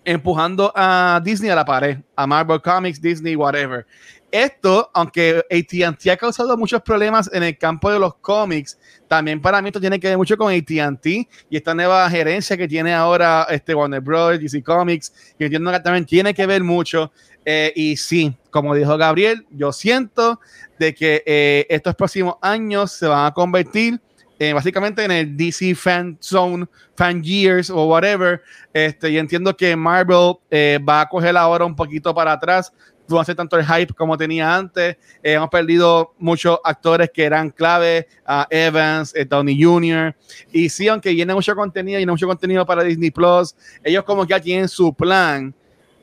empujando 0.05 0.73
a 0.75 1.21
Disney 1.23 1.51
a 1.51 1.55
la 1.55 1.65
pared, 1.65 1.99
a 2.17 2.27
Marvel 2.27 2.61
Comics, 2.61 3.01
Disney, 3.01 3.37
whatever. 3.37 3.87
Esto, 4.31 4.91
aunque 4.95 5.45
ATT 5.51 6.09
ha 6.09 6.17
causado 6.17 6.57
muchos 6.57 6.81
problemas 6.83 7.29
en 7.33 7.43
el 7.43 7.59
campo 7.59 7.91
de 7.91 7.99
los 7.99 8.15
cómics, 8.17 8.79
también 9.09 9.43
para 9.43 9.61
mí 9.61 9.69
esto 9.69 9.81
tiene 9.81 9.99
que 9.99 10.09
ver 10.09 10.17
mucho 10.17 10.37
con 10.37 10.53
ATT 10.55 11.07
y 11.07 11.27
esta 11.51 11.75
nueva 11.75 12.09
gerencia 12.09 12.57
que 12.57 12.69
tiene 12.69 12.95
ahora 12.95 13.47
este 13.51 13.75
Warner 13.75 14.01
Bros., 14.01 14.39
DC 14.39 14.63
Comics, 14.63 15.35
que 15.37 15.47
entiendo 15.47 15.73
que 15.73 15.81
también 15.81 16.07
tiene 16.07 16.33
que 16.33 16.47
ver 16.47 16.63
mucho. 16.63 17.11
Eh, 17.45 17.73
y 17.75 17.97
sí, 17.97 18.37
como 18.51 18.75
dijo 18.75 18.97
Gabriel, 18.97 19.47
yo 19.51 19.73
siento 19.73 20.41
de 20.79 20.95
que 20.95 21.23
eh, 21.27 21.67
estos 21.69 21.97
próximos 21.97 22.37
años 22.41 22.93
se 22.93 23.07
van 23.07 23.27
a 23.27 23.33
convertir 23.33 24.01
eh, 24.39 24.53
básicamente 24.53 25.05
en 25.05 25.11
el 25.11 25.37
DC 25.37 25.75
Fan 25.75 26.17
Zone, 26.21 26.67
Fan 26.95 27.23
Years 27.23 27.69
o 27.69 27.87
whatever. 27.87 28.43
Este, 28.73 29.11
y 29.11 29.19
entiendo 29.19 29.57
que 29.57 29.75
Marvel 29.75 30.35
va 30.89 31.01
a 31.01 31.09
coger 31.09 31.37
ahora 31.37 31.65
un 31.65 31.75
poquito 31.75 32.15
para 32.15 32.33
atrás. 32.33 32.73
No 33.11 33.21
hace 33.21 33.35
tanto 33.35 33.59
el 33.59 33.67
hype 33.67 33.93
como 33.93 34.17
tenía 34.17 34.55
antes. 34.55 34.97
Eh, 35.23 35.33
hemos 35.33 35.51
perdido 35.51 36.15
muchos 36.19 36.59
actores 36.65 37.11
que 37.13 37.25
eran 37.25 37.51
clave, 37.51 38.07
a 38.25 38.47
Evans, 38.51 39.13
Tony 39.29 39.63
Jr. 39.63 40.15
Y 40.53 40.69
sí, 40.69 40.89
aunque 40.89 41.13
viene 41.13 41.35
mucho 41.35 41.55
contenido, 41.55 41.99
viene 41.99 42.13
mucho 42.13 42.27
contenido 42.27 42.65
para 42.65 42.85
Disney 42.85 43.11
Plus, 43.11 43.55
ellos 43.83 44.05
como 44.05 44.25
que 44.25 44.31
ya 44.31 44.41
tienen 44.41 44.69
su 44.69 44.95
plan. 44.95 45.55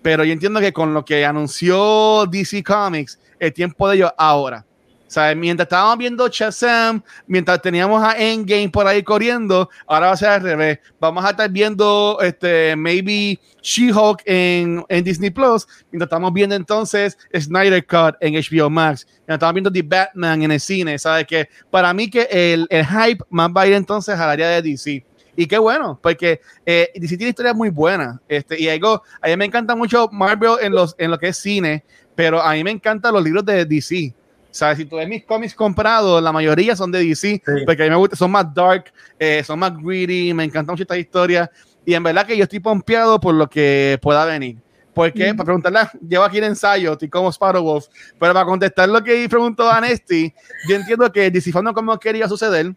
Pero 0.01 0.23
yo 0.23 0.33
entiendo 0.33 0.59
que 0.59 0.71
con 0.71 0.93
lo 0.93 1.03
que 1.03 1.25
anunció 1.25 2.25
DC 2.27 2.63
Comics, 2.63 3.19
el 3.39 3.53
tiempo 3.53 3.89
de 3.89 3.95
ellos 3.95 4.11
ahora 4.17 4.66
sea, 5.09 5.33
Mientras 5.35 5.65
estábamos 5.65 5.97
viendo 5.97 6.27
Shazam, 6.27 7.01
mientras 7.27 7.61
teníamos 7.61 8.03
a 8.03 8.17
Endgame 8.17 8.69
por 8.69 8.85
ahí 8.87 9.03
corriendo, 9.03 9.69
ahora 9.87 10.07
va 10.07 10.13
a 10.13 10.17
ser 10.17 10.29
al 10.29 10.41
revés. 10.41 10.79
Vamos 10.99 11.23
a 11.23 11.31
estar 11.31 11.49
viendo 11.49 12.17
este, 12.21 12.75
maybe 12.75 13.39
She-Hulk 13.61 14.21
en, 14.25 14.83
en, 14.89 15.03
Disney 15.03 15.29
Plus, 15.29 15.67
mientras 15.91 16.07
estamos 16.07 16.33
viendo 16.33 16.55
entonces 16.55 17.17
Snyder 17.33 17.85
Cut 17.85 18.15
en 18.21 18.33
HBO 18.33 18.69
Max, 18.69 19.05
mientras 19.05 19.35
estamos 19.35 19.53
viendo 19.53 19.71
The 19.71 19.81
Batman 19.81 20.43
en 20.43 20.51
el 20.51 20.59
cine, 20.59 20.99
¿sabes? 20.99 21.25
Que 21.25 21.49
para 21.71 21.93
mí 21.93 22.09
que 22.09 22.27
el, 22.31 22.67
el 22.69 22.85
hype 22.85 23.23
más 23.29 23.49
va 23.49 23.61
a 23.61 23.67
ir 23.67 23.73
entonces 23.73 24.19
al 24.19 24.29
área 24.29 24.49
de 24.49 24.61
DC. 24.61 25.05
Y 25.39 25.45
qué 25.45 25.59
bueno, 25.59 25.99
porque 26.01 26.41
eh, 26.65 26.89
DC 26.95 27.15
tiene 27.15 27.29
historias 27.29 27.55
muy 27.55 27.69
buenas. 27.69 28.19
Este, 28.27 28.59
y 28.59 28.67
algo, 28.69 29.03
a 29.21 29.27
mí 29.27 29.37
me 29.37 29.45
encanta 29.45 29.75
mucho 29.75 30.09
Marvel 30.11 30.53
en, 30.61 30.73
los, 30.73 30.95
en 30.97 31.11
lo 31.11 31.19
que 31.19 31.27
es 31.27 31.37
cine, 31.37 31.85
pero 32.15 32.41
a 32.41 32.53
mí 32.53 32.63
me 32.63 32.71
encantan 32.71 33.13
los 33.13 33.23
libros 33.23 33.45
de 33.45 33.63
DC. 33.63 34.15
¿Sabes? 34.57 34.79
Si 34.79 34.85
tú 34.85 34.95
ves 34.95 35.07
mis 35.07 35.23
cómics 35.23 35.53
comprados, 35.53 36.21
la 36.21 36.31
mayoría 36.31 36.75
son 36.75 36.91
de 36.91 37.05
DC, 37.05 37.43
porque 37.63 37.83
a 37.83 37.85
mí 37.85 37.91
me 37.91 37.95
gusta, 37.95 38.15
son 38.15 38.31
más 38.31 38.51
dark, 38.51 38.91
eh, 39.19 39.43
son 39.45 39.59
más 39.59 39.71
greedy, 39.77 40.33
me 40.33 40.45
encantan 40.45 40.73
mucho 40.73 40.81
estas 40.81 40.97
historias. 40.97 41.47
Y 41.85 41.93
en 41.93 42.01
verdad 42.01 42.25
que 42.25 42.35
yo 42.35 42.43
estoy 42.43 42.59
pompeado 42.59 43.19
por 43.19 43.35
lo 43.35 43.47
que 43.47 43.99
pueda 44.01 44.25
venir. 44.25 44.57
Porque, 44.95 45.31
para 45.35 45.45
preguntarle, 45.45 45.79
llevo 46.09 46.23
aquí 46.23 46.39
el 46.39 46.45
ensayo, 46.45 46.93
estoy 46.93 47.07
como 47.07 47.31
Sparrow 47.31 47.63
Wolf, 47.63 47.85
pero 48.19 48.33
para 48.33 48.45
contestar 48.47 48.89
lo 48.89 49.03
que 49.03 49.29
preguntó 49.29 49.69
Anesti, 49.69 50.33
yo 50.67 50.75
entiendo 50.75 51.11
que 51.11 51.29
DC 51.29 51.51
Fandom 51.51 51.75
como 51.75 51.99
quería 51.99 52.27
suceder 52.27 52.73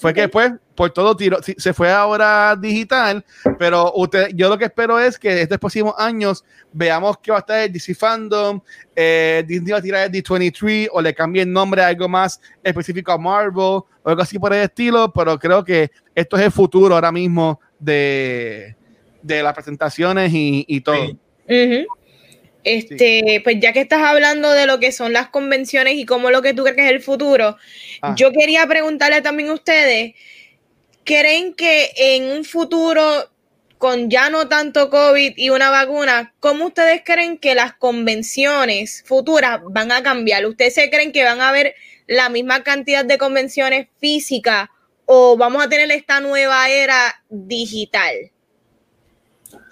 fue 0.00 0.14
que 0.14 0.22
después 0.22 0.52
por 0.74 0.90
todo 0.90 1.14
tiro, 1.14 1.38
se 1.42 1.74
fue 1.74 1.92
ahora 1.92 2.56
digital, 2.56 3.22
pero 3.58 3.92
usted, 3.94 4.28
yo 4.34 4.48
lo 4.48 4.56
que 4.56 4.64
espero 4.64 4.98
es 4.98 5.18
que 5.18 5.42
estos 5.42 5.58
próximos 5.58 5.94
años 5.98 6.42
veamos 6.72 7.18
que 7.18 7.30
va 7.30 7.36
a 7.36 7.40
estar 7.40 7.58
el 7.60 7.70
DC 7.70 7.94
Fandom, 7.94 8.62
eh, 8.96 9.44
Disney 9.46 9.72
va 9.72 9.78
a 9.78 9.82
tirar 9.82 10.06
el 10.06 10.10
D23 10.10 10.88
o 10.90 11.02
le 11.02 11.12
cambie 11.12 11.42
el 11.42 11.52
nombre 11.52 11.82
a 11.82 11.88
algo 11.88 12.08
más 12.08 12.40
específico 12.64 13.12
a 13.12 13.18
Marvel 13.18 13.52
o 13.58 13.86
algo 14.04 14.22
así 14.22 14.38
por 14.38 14.54
el 14.54 14.62
estilo, 14.62 15.12
pero 15.12 15.38
creo 15.38 15.62
que 15.62 15.90
esto 16.14 16.38
es 16.38 16.44
el 16.44 16.50
futuro 16.50 16.94
ahora 16.94 17.12
mismo 17.12 17.60
de, 17.78 18.74
de 19.20 19.42
las 19.42 19.52
presentaciones 19.52 20.32
y, 20.32 20.64
y 20.66 20.80
todo. 20.80 21.14
Este, 22.62 23.40
pues 23.42 23.56
ya 23.58 23.72
que 23.72 23.80
estás 23.80 24.02
hablando 24.02 24.50
de 24.52 24.66
lo 24.66 24.78
que 24.80 24.92
son 24.92 25.12
las 25.12 25.28
convenciones 25.28 25.94
y 25.94 26.04
cómo 26.04 26.30
lo 26.30 26.42
que 26.42 26.52
tú 26.52 26.62
crees 26.62 26.76
que 26.76 26.84
es 26.84 26.90
el 26.90 27.00
futuro, 27.00 27.56
ah. 28.02 28.14
yo 28.16 28.32
quería 28.32 28.66
preguntarle 28.66 29.22
también 29.22 29.48
a 29.48 29.54
ustedes, 29.54 30.14
¿creen 31.04 31.54
que 31.54 31.90
en 31.96 32.24
un 32.24 32.44
futuro 32.44 33.30
con 33.78 34.10
ya 34.10 34.28
no 34.28 34.46
tanto 34.46 34.90
COVID 34.90 35.32
y 35.36 35.48
una 35.48 35.70
vacuna, 35.70 36.34
cómo 36.38 36.66
ustedes 36.66 37.00
creen 37.02 37.38
que 37.38 37.54
las 37.54 37.72
convenciones 37.72 39.02
futuras 39.06 39.60
van 39.70 39.90
a 39.90 40.02
cambiar? 40.02 40.44
¿Ustedes 40.44 40.74
se 40.74 40.90
creen 40.90 41.12
que 41.12 41.24
van 41.24 41.40
a 41.40 41.48
haber 41.48 41.74
la 42.06 42.28
misma 42.28 42.62
cantidad 42.62 43.06
de 43.06 43.16
convenciones 43.16 43.88
físicas 43.98 44.68
o 45.06 45.38
vamos 45.38 45.64
a 45.64 45.68
tener 45.70 45.90
esta 45.92 46.20
nueva 46.20 46.68
era 46.68 47.24
digital? 47.30 48.30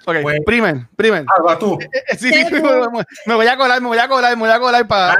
Ok, 0.05 0.15
primer, 0.45 0.87
primer. 0.95 1.25
Ah, 1.47 1.57
tú. 1.59 1.77
Eh, 1.79 1.89
eh, 1.93 2.17
sí, 2.17 2.31
sí, 2.31 2.45
me 3.25 3.33
voy 3.35 3.47
a 3.47 3.57
colar, 3.57 3.81
me 3.81 3.87
voy 3.87 3.97
a 3.97 4.07
colar, 4.07 4.35
me 4.35 4.43
voy 4.43 4.49
a 4.49 4.59
colar 4.59 4.87
para, 4.87 5.15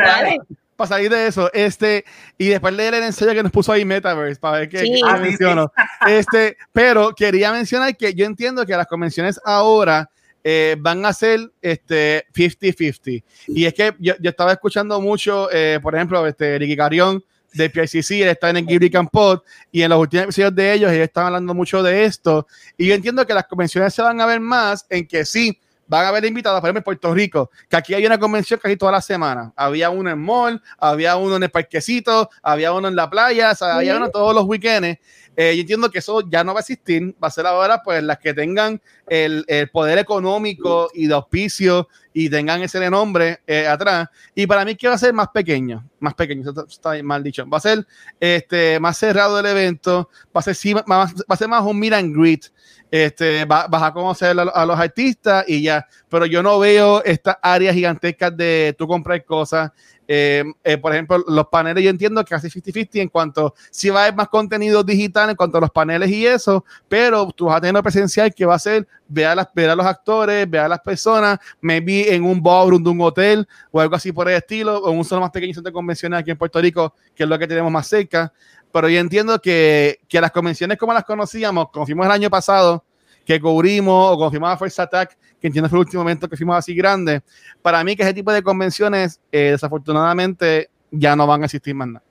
para, 0.76 0.88
salir 0.88 1.10
de 1.10 1.28
eso. 1.28 1.52
Este, 1.54 2.06
y 2.38 2.48
después 2.48 2.74
leer 2.74 2.96
el 2.96 3.04
ensayo 3.04 3.34
que 3.34 3.44
nos 3.44 3.52
puso 3.52 3.72
ahí 3.72 3.86
Metaverse 3.86 4.40
para 4.40 4.60
ver 4.60 4.70
qué, 4.70 4.80
sí. 4.80 5.02
Ah, 5.06 5.18
menciono. 5.18 5.72
Este, 6.08 6.58
pero 6.72 7.14
quería 7.14 7.52
mencionar 7.52 7.96
que 7.96 8.14
yo 8.14 8.26
entiendo 8.26 8.66
que 8.66 8.76
las 8.76 8.88
convenciones 8.88 9.40
ahora 9.44 10.10
eh, 10.44 10.76
van 10.80 11.06
a 11.06 11.14
ser 11.14 11.52
este 11.62 12.26
50-50. 12.34 13.24
Y 13.48 13.66
es 13.66 13.74
que 13.74 13.94
yo, 14.00 14.16
yo, 14.20 14.30
estaba 14.30 14.54
escuchando 14.54 15.00
mucho, 15.02 15.50
por 15.82 15.96
ejemplo, 15.96 16.26
este 16.26 16.58
Ricky 16.58 16.78
Carión 16.78 17.24
de 17.54 17.70
PICC, 17.70 18.12
él 18.12 18.28
está 18.30 18.50
en 18.50 18.58
el 18.58 18.66
Ghibli 18.66 18.90
Campot 18.90 19.44
y 19.72 19.82
en 19.82 19.90
los 19.90 20.00
últimos 20.00 20.26
episodios 20.26 20.56
de 20.56 20.74
ellos 20.74 20.92
ellos 20.92 21.04
están 21.04 21.28
hablando 21.28 21.54
mucho 21.54 21.82
de 21.84 22.06
esto 22.06 22.48
y 22.78 22.88
yo 22.88 22.94
entiendo 22.94 23.26
que 23.26 23.34
las 23.34 23.46
convenciones 23.46 23.94
se 23.94 24.02
van 24.02 24.20
a 24.22 24.26
ver 24.26 24.40
más 24.40 24.86
en 24.90 25.08
que 25.08 25.26
sí, 25.26 25.60
van 25.90 26.06
a 26.06 26.10
haber 26.10 26.24
invitados, 26.26 26.62
por 26.62 26.68
ejemplo, 26.68 26.80
en 26.80 26.84
Puerto 26.84 27.14
Rico, 27.14 27.50
que 27.68 27.76
aquí 27.76 27.94
hay 27.96 28.06
una 28.06 28.20
convención 28.20 28.60
casi 28.62 28.78
toda 28.78 28.92
la 28.92 29.02
semana. 29.02 29.52
Había 29.56 29.90
uno 29.90 30.12
en 30.12 30.20
mall, 30.20 30.62
había 30.78 31.16
uno 31.16 31.38
en 31.38 31.44
el 31.44 31.50
parquecito, 31.50 32.30
había 32.44 32.72
uno 32.72 32.88
en 32.88 32.96
la 32.96 33.10
playa, 33.10 33.52
había 33.60 33.98
uno 33.98 34.10
todos 34.10 34.36
los 34.36 34.46
weekends. 34.46 35.00
Eh, 35.36 35.56
yo 35.56 35.62
entiendo 35.62 35.90
que 35.90 36.00
eso 36.00 36.22
ya 36.30 36.44
no 36.44 36.54
va 36.54 36.60
a 36.60 36.62
existir, 36.62 37.16
va 37.24 37.30
a 37.30 37.32
ser 37.32 37.46
ahora 37.46 37.82
pues 37.84 38.04
las 38.04 38.18
que 38.18 38.34
tengan 38.34 38.82
el, 39.08 39.46
poder 39.72 39.98
económico 39.98 40.90
y 40.94 41.08
de 41.08 41.14
auspicio 41.14 41.88
y 42.14 42.30
tengan 42.30 42.62
ese 42.62 42.90
nombre 42.90 43.40
eh, 43.48 43.66
atrás. 43.68 44.10
Y 44.36 44.46
para 44.48 44.66
mí 44.66 44.76
que 44.76 44.88
va 44.88 44.96
a 44.96 44.98
ser 44.98 45.14
más 45.14 45.30
pequeño, 45.30 45.88
más 46.00 46.14
pequeño, 46.14 46.50
está, 46.50 46.66
está, 46.68 47.04
mal 47.04 47.24
dicho. 47.24 47.48
Va 47.48 47.58
a 47.58 47.62
ser 47.62 47.88
este, 48.20 48.80
más 48.80 48.98
cerrado 48.98 49.40
el 49.40 49.46
evento, 49.46 50.10
va 50.36 50.40
a 50.40 50.44
ser, 50.44 50.56
sí, 50.56 50.74
va 50.74 50.84
a 51.28 51.38
ser 51.38 51.48
más 51.48 51.64
un 51.64 51.80
meet 51.80 51.94
and 51.94 52.16
greet. 52.16 52.46
Este, 52.92 53.46
va, 53.46 53.68
vas 53.68 53.84
a 53.84 53.94
conocer 53.94 54.36
a, 54.40 54.66
los 54.66 54.80
artistas 54.80 55.46
y 55.48 55.62
ya, 55.62 55.88
pero 56.10 56.26
yo 56.26 56.42
no 56.42 56.58
veo 56.58 57.04
estas 57.04 57.38
áreas 57.42 57.76
gigantescas 57.76 58.36
de 58.36 58.76
tú 58.78 58.88
comprar 58.88 59.24
cosas. 59.24 59.72
Eh, 60.12 60.44
eh, 60.64 60.76
por 60.80 60.92
ejemplo, 60.92 61.24
los 61.28 61.48
paneles, 61.50 61.84
yo 61.84 61.92
entiendo 61.92 62.26
que 62.26 62.30
casi 62.30 62.50
50-50 62.50 63.00
en 63.00 63.10
cuanto 63.10 63.54
si 63.70 63.92
va 63.92 64.00
a 64.00 64.04
haber 64.06 64.16
más 64.16 64.28
contenido 64.28 64.84
digital 64.84 65.30
en 65.30 65.36
cuanto 65.36 65.60
a 65.60 65.62
los 65.62 65.70
paneles 65.70 66.10
y 66.10 66.26
eso, 66.26 66.66
pero 66.88 67.32
tú 67.32 67.46
vas 67.46 67.58
a 67.58 67.62
tener 67.62 67.74
una 67.74 67.84
presencial 67.84 68.34
que 68.34 68.44
va 68.44 68.56
a 68.56 68.60
ser 68.60 68.88
ver 69.08 69.28
a, 69.28 69.36
las, 69.36 69.50
a 69.56 69.76
los 69.76 69.86
actores, 69.86 70.50
ver 70.50 70.62
a 70.62 70.68
las 70.68 70.80
personas, 70.80 71.38
maybe 71.62 72.12
en 72.12 72.24
un 72.24 72.42
ballroom 72.42 72.84
de 72.84 72.90
un 72.90 73.02
hotel 73.02 73.48
o 73.70 73.80
algo 73.80 73.96
así 73.96 74.12
por 74.12 74.28
el 74.28 74.38
estilo, 74.38 74.80
o 74.80 74.92
en 74.92 74.98
un 74.98 75.06
solo 75.06 75.22
más 75.22 75.30
pequeño 75.30 75.54
centro 75.54 75.70
de 75.70 75.74
convenciones 75.74 76.20
aquí 76.20 76.32
en 76.32 76.38
Puerto 76.40 76.60
Rico, 76.60 76.96
que 77.14 77.22
es 77.22 77.30
lo 77.30 77.38
que 77.38 77.46
tenemos 77.46 77.72
más 77.72 77.86
cerca. 77.86 78.34
Pero 78.72 78.90
yo 78.90 79.00
entiendo 79.00 79.40
que, 79.40 80.00
que 80.08 80.20
las 80.20 80.32
convenciones 80.32 80.80
como 80.80 80.92
las 80.92 81.04
conocíamos, 81.04 81.70
como 81.70 81.86
fuimos 81.86 82.08
el 82.08 82.12
año 82.12 82.32
pasado, 82.32 82.84
que 83.30 83.40
cubrimos 83.40 84.16
o 84.16 84.18
confirmaba 84.18 84.58
First 84.58 84.80
Attack, 84.80 85.16
que 85.40 85.46
entiendo 85.46 85.70
fue 85.70 85.78
el 85.78 85.86
último 85.86 86.02
momento 86.02 86.28
que 86.28 86.36
fuimos 86.36 86.58
así 86.58 86.74
grande. 86.74 87.22
Para 87.62 87.84
mí 87.84 87.96
que 87.96 88.02
ese 88.02 88.16
tipo 88.16 88.32
de 88.34 88.42
convenciones, 88.42 89.20
eh, 89.32 89.52
desafortunadamente, 89.52 90.72
ya 90.90 91.16
no 91.16 91.28
van 91.28 91.44
a 91.44 91.46
existir 91.46 91.76
más 91.76 91.90
nada. 91.90 92.04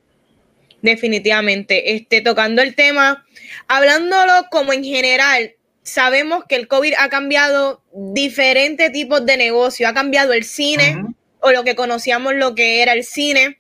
Definitivamente. 0.81 1.97
Este, 1.97 2.21
tocando 2.21 2.63
el 2.63 2.77
tema, 2.77 3.27
hablándolo 3.67 4.33
como 4.49 4.73
en 4.73 4.85
general, 4.85 5.57
sabemos 5.83 6.45
que 6.49 6.55
el 6.55 6.69
COVID 6.69 6.95
ha 6.97 7.09
cambiado 7.09 7.83
diferentes 7.93 8.93
tipos 8.93 9.27
de 9.27 9.39
negocio. 9.39 9.89
Ha 9.89 9.95
cambiado 9.95 10.33
el 10.35 10.45
cine, 10.45 11.03
o 11.41 11.51
lo 11.51 11.65
que 11.65 11.75
conocíamos 11.75 12.37
lo 12.37 12.55
que 12.55 12.81
era 12.81 12.93
el 12.93 13.03
cine 13.03 13.59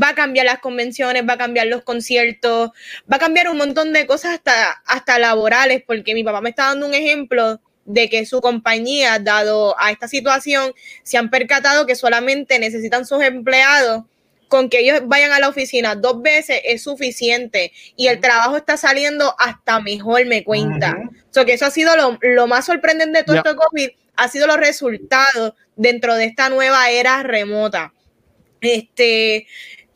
va 0.00 0.10
a 0.10 0.14
cambiar 0.14 0.46
las 0.46 0.58
convenciones, 0.58 1.22
va 1.28 1.34
a 1.34 1.38
cambiar 1.38 1.66
los 1.66 1.82
conciertos, 1.82 2.70
va 3.10 3.16
a 3.16 3.18
cambiar 3.18 3.48
un 3.48 3.58
montón 3.58 3.92
de 3.92 4.06
cosas 4.06 4.34
hasta, 4.34 4.82
hasta 4.86 5.18
laborales, 5.18 5.82
porque 5.86 6.14
mi 6.14 6.24
papá 6.24 6.40
me 6.40 6.50
está 6.50 6.66
dando 6.66 6.86
un 6.86 6.94
ejemplo 6.94 7.60
de 7.84 8.08
que 8.10 8.26
su 8.26 8.40
compañía, 8.40 9.18
dado 9.18 9.74
a 9.80 9.90
esta 9.90 10.08
situación, 10.08 10.72
se 11.02 11.16
han 11.16 11.30
percatado 11.30 11.86
que 11.86 11.94
solamente 11.94 12.58
necesitan 12.58 13.06
sus 13.06 13.22
empleados 13.22 14.04
con 14.48 14.68
que 14.70 14.80
ellos 14.80 15.02
vayan 15.04 15.32
a 15.32 15.40
la 15.40 15.48
oficina 15.48 15.94
dos 15.94 16.22
veces 16.22 16.60
es 16.64 16.82
suficiente 16.82 17.72
y 17.96 18.08
el 18.08 18.20
trabajo 18.20 18.56
está 18.56 18.76
saliendo 18.76 19.34
hasta 19.38 19.80
mejor, 19.80 20.24
me 20.26 20.42
cuenta. 20.42 20.96
Uh 21.04 21.18
que 21.46 21.52
eso 21.52 21.66
ha 21.66 21.70
sido 21.70 21.92
lo, 22.20 22.46
más 22.48 22.66
sorprendente 22.66 23.18
de 23.18 23.24
todo 23.24 23.36
esto 23.36 23.54
COVID, 23.54 23.90
ha 24.16 24.28
sido 24.28 24.48
los 24.48 24.56
resultados 24.56 25.54
dentro 25.76 26.16
de 26.16 26.24
esta 26.24 26.48
nueva 26.48 26.90
era 26.90 27.22
remota. 27.22 27.92
Este, 28.60 29.46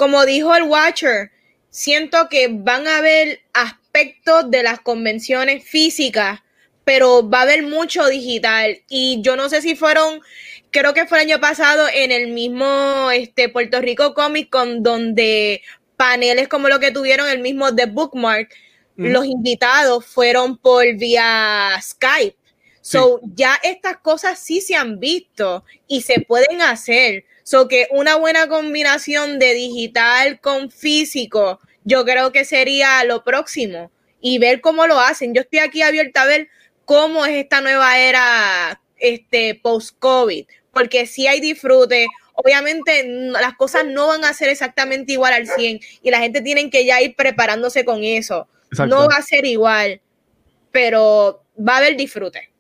como 0.03 0.26
dijo 0.26 0.53
el 0.57 0.64
Watcher, 0.64 1.30
siento 1.70 2.28
que 2.28 2.48
van 2.50 2.88
a 2.88 2.96
haber 2.96 3.42
aspectos 3.53 4.50
de 4.50 4.64
las 4.64 4.80
convenciones 4.80 5.62
físicas, 5.62 6.40
pero 6.82 7.30
va 7.30 7.38
a 7.38 7.42
haber 7.42 7.62
mucho 7.62 8.09
digital. 8.09 8.82
Y 8.88 9.22
yo 9.22 9.36
no 9.36 9.48
sé 9.48 9.62
si 9.62 9.76
fueron, 9.76 10.20
creo 10.72 10.92
que 10.92 11.07
fue 11.07 11.18
el 11.18 11.30
año 11.30 11.40
pasado 11.40 11.86
en 11.94 12.11
el 12.11 12.32
mismo 12.32 13.12
este, 13.12 13.48
Puerto 13.48 13.80
Rico 13.80 14.12
Comic 14.12 14.50
Con, 14.50 14.82
donde 14.82 15.62
paneles 15.96 16.48
como 16.48 16.68
lo 16.68 16.80
que 16.80 16.90
tuvieron 16.90 17.28
el 17.28 17.38
mismo 17.38 17.72
The 17.72 17.86
Bookmark, 17.86 18.53
los 18.96 19.24
invitados 19.24 20.05
fueron 20.05 20.59
por 20.59 20.84
vía 20.96 21.80
Skype. 21.80 22.36
So, 22.80 23.20
ya 23.36 23.55
estas 23.62 23.98
cosas 23.98 24.40
sí 24.40 24.61
se 24.61 24.74
han 24.74 24.98
visto 24.98 25.64
y 25.86 26.03
se 26.03 26.18
pueden 26.22 26.61
hacer. 26.61 27.24
So 27.43 27.68
que 27.68 27.88
una 27.90 28.16
buena 28.16 28.49
combinación 28.49 29.38
de 29.38 29.55
digital 29.55 30.40
con 30.40 30.70
físico, 30.70 31.61
yo 31.84 32.05
creo 32.05 32.32
que 32.32 32.45
sería 32.45 33.03
lo 33.05 33.24
próximo 33.24 33.90
y 34.20 34.38
ver 34.38 34.61
cómo 34.61 34.86
lo 34.86 35.01
hacen. 35.01 35.34
Yo 35.34 35.43
estoy 35.43 35.59
aquí 35.59 35.82
abierta 35.82 36.22
a 36.22 36.26
ver 36.26 36.49
cómo 36.84 37.26
es 37.26 37.34
esta 37.34 37.61
nueva 37.61 37.99
era 37.99 38.80
este 38.97 39.57
post-COVID, 39.57 40.47
porque 40.72 41.07
si 41.07 41.26
hay 41.26 41.40
disfrute, 41.40 42.07
obviamente 42.34 43.05
las 43.05 43.55
cosas 43.55 43.84
no 43.84 44.07
van 44.07 44.24
a 44.24 44.32
ser 44.32 44.49
exactamente 44.49 45.12
igual 45.12 45.32
al 45.32 45.47
100 45.47 45.80
y 46.03 46.11
la 46.11 46.20
gente 46.20 46.40
tiene 46.40 46.70
que 46.70 46.84
ya 46.84 47.03
ir 47.03 47.16
preparándose 47.16 47.84
con 47.84 48.05
eso. 48.05 48.49
No 48.86 49.09
va 49.09 49.16
a 49.16 49.22
ser 49.22 49.45
igual, 49.45 50.01
pero 50.70 51.45
va 51.59 51.74
a 51.74 51.78
haber 51.78 51.97
disfrute. 51.97 52.51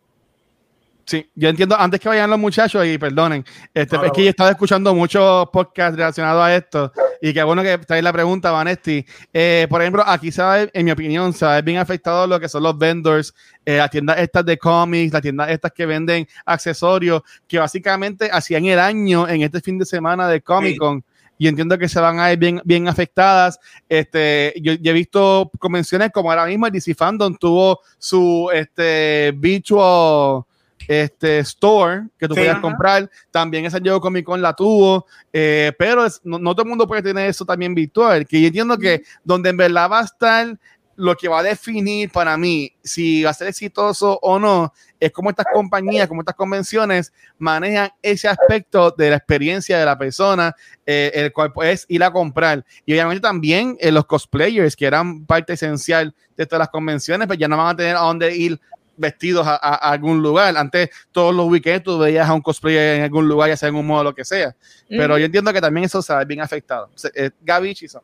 Sí, 1.04 1.28
yo 1.34 1.48
entiendo, 1.48 1.76
antes 1.78 2.00
que 2.00 2.08
vayan 2.08 2.30
los 2.30 2.38
muchachos, 2.38 2.86
y 2.86 2.96
perdonen, 2.96 3.44
este, 3.74 3.96
es 3.96 4.12
que 4.12 4.24
yo 4.24 4.30
estaba 4.30 4.50
escuchando 4.50 4.94
muchos 4.94 5.48
podcasts 5.50 5.96
relacionados 5.96 6.44
a 6.44 6.54
esto, 6.54 6.92
y 7.20 7.32
qué 7.32 7.42
bueno 7.42 7.62
que 7.62 7.78
trae 7.78 8.02
la 8.02 8.12
pregunta, 8.12 8.50
Vanesti. 8.50 9.04
Eh, 9.32 9.66
por 9.68 9.80
ejemplo, 9.80 10.02
aquí 10.06 10.30
se 10.30 10.42
va, 10.42 10.60
en 10.60 10.84
mi 10.84 10.90
opinión, 10.90 11.32
se 11.32 11.44
va 11.44 11.60
bien 11.60 11.78
afectado 11.78 12.26
lo 12.26 12.38
que 12.38 12.48
son 12.48 12.62
los 12.62 12.78
vendors, 12.78 13.34
eh, 13.64 13.78
las 13.78 13.90
tiendas 13.90 14.18
estas 14.18 14.44
de 14.44 14.58
cómics, 14.58 15.12
las 15.12 15.22
tiendas 15.22 15.50
estas 15.50 15.72
que 15.72 15.86
venden 15.86 16.26
accesorios, 16.44 17.22
que 17.46 17.58
básicamente 17.58 18.28
hacían 18.32 18.64
el 18.66 18.78
año 18.78 19.28
en 19.28 19.42
este 19.42 19.60
fin 19.60 19.78
de 19.78 19.84
semana 19.84 20.28
de 20.28 20.40
Comic 20.40 20.78
Con. 20.78 21.04
Y 21.38 21.48
entiendo 21.48 21.76
que 21.76 21.88
se 21.88 21.98
van 21.98 22.20
a 22.20 22.32
ir 22.32 22.38
bien, 22.38 22.60
bien 22.64 22.86
afectadas. 22.86 23.58
Este, 23.88 24.54
yo, 24.60 24.72
he 24.72 24.92
visto 24.92 25.50
convenciones 25.58 26.10
como 26.12 26.30
ahora 26.30 26.46
mismo 26.46 26.66
el 26.66 26.72
DC 26.72 26.94
Fandom 26.94 27.36
tuvo 27.36 27.80
su 27.98 28.48
este, 28.52 29.32
virtual 29.36 30.44
este 30.88 31.40
store 31.40 32.08
que 32.18 32.28
tú 32.28 32.34
puedas 32.34 32.58
comprar. 32.60 33.10
También 33.30 33.64
esa 33.64 33.78
Diego 33.78 34.00
Comic 34.00 34.24
Con 34.24 34.42
la 34.42 34.54
tuvo, 34.54 35.06
eh, 35.32 35.72
pero 35.78 36.06
no, 36.24 36.54
todo 36.54 36.62
el 36.62 36.68
mundo 36.68 36.86
puede 36.86 37.02
tener 37.02 37.28
eso 37.28 37.44
también 37.44 37.74
virtual. 37.74 38.26
Que 38.26 38.40
yo 38.40 38.46
entiendo 38.48 38.78
que 38.78 39.02
donde 39.24 39.50
en 39.50 39.56
verdad 39.56 39.90
va 39.90 40.00
a 40.00 40.04
estar 40.04 40.58
lo 40.96 41.16
que 41.16 41.28
va 41.28 41.40
a 41.40 41.42
definir 41.42 42.10
para 42.10 42.36
mí 42.36 42.72
si 42.82 43.22
va 43.22 43.30
a 43.30 43.34
ser 43.34 43.48
exitoso 43.48 44.18
o 44.20 44.38
no 44.38 44.72
es 45.02 45.10
cómo 45.10 45.30
estas 45.30 45.46
compañías, 45.52 46.06
cómo 46.06 46.20
estas 46.20 46.36
convenciones 46.36 47.12
manejan 47.38 47.90
ese 48.02 48.28
aspecto 48.28 48.92
de 48.92 49.10
la 49.10 49.16
experiencia 49.16 49.76
de 49.76 49.84
la 49.84 49.98
persona, 49.98 50.54
eh, 50.86 51.10
el 51.14 51.32
cual 51.32 51.52
puedes 51.52 51.86
ir 51.88 52.04
a 52.04 52.12
comprar. 52.12 52.64
Y 52.86 52.92
obviamente 52.92 53.20
también 53.20 53.76
eh, 53.80 53.90
los 53.90 54.06
cosplayers, 54.06 54.76
que 54.76 54.86
eran 54.86 55.26
parte 55.26 55.54
esencial 55.54 56.14
de 56.36 56.46
todas 56.46 56.60
las 56.60 56.68
convenciones, 56.68 57.26
pues 57.26 57.36
ya 57.36 57.48
no 57.48 57.56
van 57.56 57.74
a 57.74 57.76
tener 57.76 57.96
a 57.96 58.00
dónde 58.00 58.36
ir 58.36 58.60
vestidos 59.02 59.46
a, 59.46 59.56
algún 59.56 60.22
lugar. 60.22 60.56
Antes, 60.56 60.88
todos 61.10 61.34
los 61.34 61.46
weekends 61.46 61.84
tú 61.84 61.98
veías 61.98 62.26
a 62.26 62.32
un 62.32 62.40
cosplayer 62.40 62.96
en 62.96 63.02
algún 63.02 63.28
lugar, 63.28 63.50
ya 63.50 63.56
sea 63.58 63.68
en 63.68 63.74
un 63.74 63.86
modo 63.86 64.04
lo 64.04 64.14
que 64.14 64.24
sea. 64.24 64.56
Pero 64.88 65.18
yo 65.18 65.26
entiendo 65.26 65.52
que 65.52 65.60
también 65.60 65.84
eso 65.84 66.00
se 66.00 66.14
ve 66.14 66.24
bien 66.24 66.40
afectado. 66.40 66.88
Eh, 67.14 67.30
Gaby 67.42 67.74
Chizón. 67.74 68.02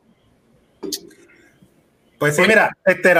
Pues 2.18 2.34
sí, 2.34 2.42
mira, 2.48 2.76
este, 2.84 3.14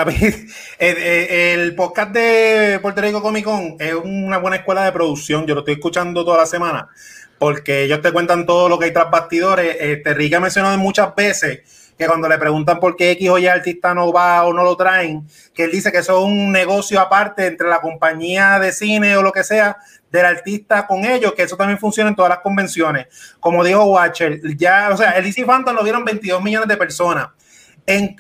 el, 1.55 1.75
podcast 1.77 2.11
de 2.11 2.81
Puerto 2.83 3.01
Rico 3.01 3.23
Comic 3.23 3.45
Con 3.45 3.77
es 3.79 3.95
una 3.95 4.39
buena 4.39 4.57
escuela 4.57 4.85
de 4.85 4.93
producción. 4.93 5.47
Yo 5.47 5.55
lo 5.55 5.61
estoy 5.61 5.75
escuchando 5.75 6.25
toda 6.25 6.39
la 6.39 6.47
semana 6.47 6.89
porque 7.39 7.85
ellos 7.85 8.03
te 8.03 8.13
cuentan 8.13 8.45
todo 8.45 8.69
lo 8.69 8.79
que 8.79 8.87
hay 8.87 8.93
tras 8.93 9.11
bastidores. 9.11 9.77
Este, 9.79 10.15
Rick 10.15 10.35
ha 10.35 10.41
mencionado 10.41 10.77
muchas 10.79 11.15
veces 11.15 11.88
que 11.99 12.07
cuando 12.07 12.29
le 12.29 12.39
preguntan 12.39 12.79
por 12.79 12.97
qué 12.97 13.11
X 13.13 13.29
o 13.29 13.39
Y 13.39 13.47
artista 13.47 13.93
no 13.93 14.13
va 14.13 14.45
o 14.45 14.53
no 14.53 14.63
lo 14.63 14.77
traen, 14.77 15.27
que 15.53 15.65
él 15.65 15.73
dice 15.73 15.91
que 15.91 15.99
eso 15.99 16.19
es 16.19 16.25
un 16.25 16.53
negocio 16.53 17.01
aparte 17.01 17.47
entre 17.47 17.69
la 17.69 17.81
compañía 17.81 18.59
de 18.59 18.73
cine 18.73 19.17
o 19.17 19.23
lo 19.23 19.33
que 19.33 19.43
sea 19.43 19.77
del 20.11 20.25
artista 20.25 20.87
con 20.87 21.05
ellos, 21.05 21.35
que 21.35 21.43
eso 21.43 21.57
también 21.57 21.79
funciona 21.79 22.09
en 22.09 22.17
todas 22.17 22.31
las 22.31 22.39
convenciones. 22.39 23.09
Como 23.41 23.65
dijo 23.65 23.85
Watcher, 23.85 24.41
ya, 24.57 24.91
o 24.93 24.97
sea, 24.97 25.11
el 25.13 25.25
DC 25.25 25.45
Phantom 25.45 25.75
lo 25.75 25.83
vieron 25.83 26.05
22 26.05 26.43
millones 26.43 26.69
de 26.69 26.77
personas 26.77 27.29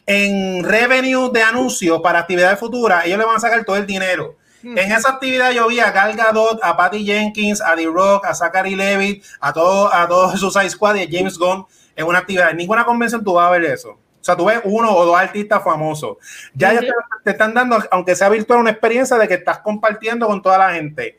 en, 0.06 0.64
revenue 0.64 1.30
de 1.30 1.42
anuncios 1.42 2.00
para 2.00 2.20
actividades 2.20 2.58
futuras, 2.58 3.04
ellos 3.04 3.18
le 3.18 3.24
van 3.24 3.36
a 3.36 3.40
sacar 3.40 3.64
todo 3.64 3.76
el 3.76 3.86
dinero. 3.86 4.36
En 4.62 4.90
esa 4.90 5.10
actividad 5.10 5.52
yo 5.52 5.68
vi 5.68 5.78
a 5.78 5.92
Gal 5.92 6.16
Gadot, 6.16 6.58
a 6.64 6.76
Patty 6.76 7.04
Jenkins, 7.04 7.60
a 7.60 7.76
The 7.76 7.86
Rock, 7.86 8.26
a 8.26 8.34
Zachary 8.34 8.74
Levitt, 8.74 9.24
a 9.40 9.52
todos 9.52 9.92
a 9.92 10.36
Suicide 10.36 10.70
Squad 10.70 10.96
y 10.96 11.02
a 11.02 11.08
James 11.08 11.38
Gunn 11.38 11.64
en 11.98 12.06
una 12.06 12.20
actividad. 12.20 12.50
En 12.50 12.56
ninguna 12.56 12.84
convención 12.84 13.22
tú 13.22 13.34
vas 13.34 13.46
a 13.46 13.50
ver 13.50 13.64
eso. 13.64 13.90
O 13.90 14.24
sea, 14.28 14.36
tú 14.36 14.46
ves 14.46 14.60
uno 14.64 14.94
o 14.94 15.04
dos 15.04 15.18
artistas 15.18 15.62
famosos. 15.62 16.16
Ya, 16.54 16.72
ya 16.72 16.80
te, 16.80 16.92
te, 17.24 17.30
están 17.30 17.54
dando, 17.54 17.82
aunque 17.90 18.14
sea 18.14 18.28
virtual, 18.28 18.60
una 18.60 18.70
experiencia 18.70 19.16
de 19.16 19.28
que 19.28 19.34
estás 19.34 19.58
compartiendo 19.58 20.26
con 20.26 20.40
toda 20.40 20.58
la 20.58 20.72
gente 20.72 21.18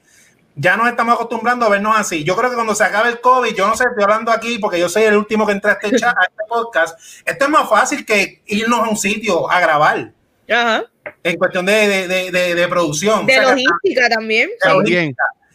ya 0.59 0.75
nos 0.75 0.89
estamos 0.89 1.15
acostumbrando 1.15 1.65
a 1.65 1.69
vernos 1.69 1.95
así. 1.97 2.25
Yo 2.25 2.35
creo 2.35 2.49
que 2.49 2.55
cuando 2.55 2.75
se 2.75 2.83
acabe 2.83 3.09
el 3.09 3.21
COVID, 3.21 3.55
yo 3.55 3.65
no 3.65 3.77
sé, 3.77 3.85
estoy 3.85 4.03
hablando 4.03 4.29
aquí 4.29 4.59
porque 4.59 4.77
yo 4.77 4.89
soy 4.89 5.03
el 5.03 5.15
último 5.15 5.45
que 5.45 5.53
entra 5.53 5.71
a 5.71 5.73
este, 5.75 5.97
chat, 5.97 6.17
a 6.17 6.23
este 6.23 6.43
podcast. 6.49 6.99
Esto 7.25 7.45
es 7.45 7.51
más 7.51 7.69
fácil 7.69 8.05
que 8.05 8.41
irnos 8.45 8.81
a 8.81 8.89
un 8.89 8.97
sitio 8.97 9.49
a 9.49 9.61
grabar. 9.61 10.11
Ajá. 10.49 10.83
En 11.23 11.37
cuestión 11.37 11.65
de, 11.65 12.07
de, 12.07 12.31
de, 12.31 12.55
de 12.55 12.67
producción. 12.67 13.25
De 13.25 13.41
logística 13.41 14.09
también. 14.09 14.49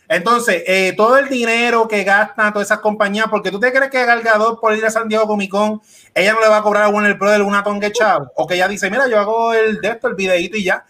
Entonces, 0.08 0.62
eh, 0.66 0.94
todo 0.96 1.16
el 1.16 1.28
dinero 1.28 1.88
que 1.88 2.04
gastan 2.04 2.52
todas 2.52 2.68
esas 2.68 2.80
compañías, 2.80 3.26
porque 3.30 3.50
tú 3.50 3.58
te 3.58 3.72
crees 3.72 3.90
que 3.90 4.04
Galgador 4.04 4.60
por 4.60 4.76
ir 4.76 4.84
a 4.84 4.90
San 4.90 5.08
Diego 5.08 5.26
Comic 5.26 5.50
Con, 5.50 5.80
ella 6.14 6.34
no 6.34 6.40
le 6.40 6.48
va 6.48 6.58
a 6.58 6.62
cobrar 6.62 6.84
a 6.84 6.88
Warner 6.88 7.14
Brother 7.14 7.42
una 7.42 7.62
tongue 7.62 7.90
chavo, 7.90 8.30
o 8.36 8.46
que 8.46 8.54
ella 8.54 8.68
dice, 8.68 8.90
mira, 8.90 9.08
yo 9.08 9.18
hago 9.18 9.54
el 9.54 9.80
de 9.80 9.88
esto, 9.88 10.08
el 10.08 10.14
videito 10.14 10.56
y 10.56 10.64
ya 10.64 10.84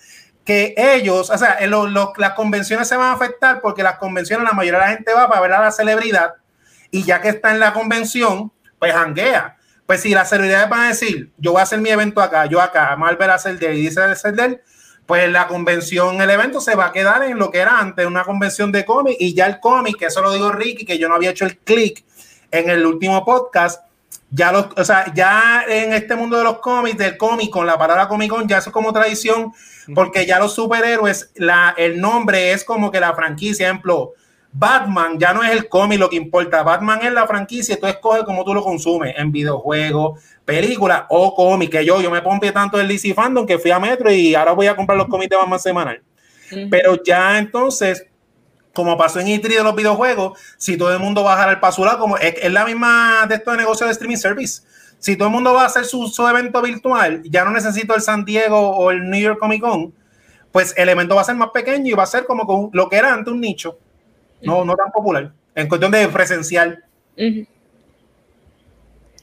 que 0.45 0.75
ellos, 0.77 1.31
o 1.31 1.39
sea, 1.39 1.59
las 2.17 2.33
convenciones 2.35 2.87
se 2.87 2.97
van 2.97 3.07
a 3.07 3.13
afectar 3.13 3.61
porque 3.61 3.83
las 3.83 3.97
convenciones, 3.97 4.47
la 4.47 4.53
mayoría 4.53 4.79
de 4.79 4.87
la 4.87 4.93
gente 4.93 5.15
va 5.15 5.29
para 5.29 5.41
ver 5.41 5.53
a 5.53 5.61
la 5.61 5.73
celebridad 5.73 6.35
y 6.91 7.03
ya 7.03 7.21
que 7.21 7.31
está 7.31 7.51
en 7.51 7.61
la 7.61 7.73
convención, 7.73 8.53
pues 8.79 8.95
hanguea. 8.95 9.57
Pues 9.87 10.01
si 10.01 10.11
las 10.11 10.29
celebridades 10.29 10.69
van 10.69 10.81
a 10.81 10.89
decir, 10.89 11.33
yo 11.39 11.53
voy 11.53 11.61
a 11.61 11.65
hacer 11.65 11.81
mi 11.81 11.91
evento 11.91 12.21
acá, 12.21 12.47
yo 12.47 12.61
acá, 12.61 12.95
Marvel 12.97 13.31
a 13.31 13.35
hacer 13.35 13.59
de 13.59 13.75
y 13.75 13.83
dice 13.83 14.01
de 14.01 14.61
pues 15.07 15.31
la 15.31 15.47
convención, 15.47 16.21
el 16.21 16.31
evento 16.31 16.61
se 16.61 16.75
va 16.75 16.87
a 16.87 16.93
quedar 16.93 17.25
en 17.25 17.39
lo 17.39 17.51
que 17.51 17.59
era 17.59 17.79
antes, 17.79 18.07
una 18.07 18.25
convención 18.25 18.73
de 18.73 18.85
cómic 18.85 19.17
y 19.21 19.35
ya 19.35 19.47
el 19.47 19.61
cómic, 19.61 19.99
que 19.99 20.07
eso 20.07 20.23
lo 20.23 20.33
digo 20.33 20.51
Ricky, 20.51 20.87
que 20.87 20.99
yo 20.99 21.09
no 21.09 21.15
había 21.15 21.31
hecho 21.31 21.45
el 21.45 21.59
click 21.59 22.05
en 22.51 22.71
el 22.71 22.87
último 22.87 23.25
podcast, 23.25 23.85
ya 24.31 24.51
los, 24.51 24.67
o 24.77 24.85
sea, 24.85 25.13
ya 25.15 25.65
en 25.69 25.93
este 25.93 26.15
mundo 26.17 26.39
de 26.39 26.45
los 26.45 26.59
cómics, 26.59 26.97
del 26.97 27.17
cómic, 27.17 27.51
con 27.51 27.67
la 27.67 27.79
palabra 27.79 28.09
Comic 28.09 28.33
ya 28.47 28.59
eso 28.59 28.71
es 28.71 28.73
como 28.73 28.93
tradición, 28.93 29.53
porque 29.95 30.27
ya 30.27 30.39
los 30.39 30.55
superhéroes, 30.55 31.31
la, 31.35 31.75
el 31.77 32.01
nombre 32.01 32.53
es 32.53 32.65
como 32.65 32.91
que 32.91 32.99
la 32.99 33.15
franquicia, 33.15 33.67
ejemplo, 33.67 34.15
Batman 34.57 35.19
ya 35.19 35.35
no 35.35 35.43
es 35.43 35.51
el 35.51 35.69
cómic 35.69 35.99
lo 35.99 36.09
que 36.09 36.17
importa, 36.17 36.63
Batman 36.63 37.01
es 37.03 37.13
la 37.13 37.27
franquicia, 37.27 37.79
tú 37.79 37.87
escoges 37.87 38.23
cómo 38.23 38.45
tú 38.45 38.55
lo 38.55 38.63
consumes, 38.63 39.15
en 39.19 39.33
videojuegos, 39.33 40.21
películas 40.45 41.05
o 41.09 41.35
cómic, 41.35 41.73
que 41.73 41.85
yo, 41.85 42.01
yo 42.01 42.11
me 42.11 42.23
pompe 42.23 42.53
tanto 42.53 42.81
el 42.81 42.87
DC 42.87 43.15
Fandom 43.15 43.45
que 43.45 43.59
fui 43.59 43.73
a 43.73 43.81
Metro 43.81 44.13
y 44.13 44.35
ahora 44.35 44.53
voy 44.53 44.69
a 44.69 44.77
comprar 44.77 44.97
los 44.97 45.09
cómics 45.09 45.31
de 45.31 45.37
Batman 45.37 45.59
semanal. 45.59 46.03
Pero 46.71 47.03
ya 47.03 47.39
entonces 47.39 48.07
como 48.75 48.99
pasó 48.99 49.21
en 49.21 49.29
E3 49.29 49.43
de 49.43 49.63
los 49.63 49.75
videojuegos, 49.75 50.39
si 50.59 50.77
todo 50.77 50.93
el 50.93 50.99
mundo 50.99 51.23
va 51.23 51.43
a 51.43 51.51
el 51.51 51.61
pasura, 51.61 51.97
como 51.97 52.19
es, 52.19 52.35
la 52.53 52.65
misma 52.65 53.25
de 53.29 53.37
estos 53.37 53.57
negocios 53.57 53.89
de 53.89 53.93
streaming 53.93 54.17
service. 54.17 54.63
Si 54.99 55.17
todo 55.17 55.29
el 55.29 55.35
mundo 55.35 55.55
va 55.55 55.63
a 55.63 55.67
hacer 55.67 55.85
su, 55.85 56.11
evento 56.29 56.61
virtual, 56.61 57.23
ya 57.25 57.45
no 57.45 57.53
necesito 57.53 57.95
el 57.95 58.01
San 58.01 58.25
Diego 58.25 58.59
o 58.59 58.91
el 58.91 59.09
New 59.09 59.21
York 59.21 59.39
Comic 59.39 59.61
Con, 59.61 59.95
pues 60.51 60.75
el 60.77 60.89
evento 60.89 61.15
va 61.15 61.21
a 61.21 61.25
ser 61.25 61.37
más 61.37 61.51
pequeño 61.51 61.87
y 61.87 61.93
va 61.93 62.03
a 62.03 62.07
ser 62.07 62.27
como 62.27 62.71
lo 62.73 62.89
que 62.89 62.97
era 62.97 63.13
antes 63.13 63.33
un 63.33 63.41
nicho, 63.41 63.79
no, 64.45 64.65
no 64.65 64.75
tan 64.77 64.91
popular, 64.91 65.33
en 65.55 65.69
cuestión 65.69 65.93
de 65.93 66.09
presencial. 66.09 66.85
¿Y 67.17 67.47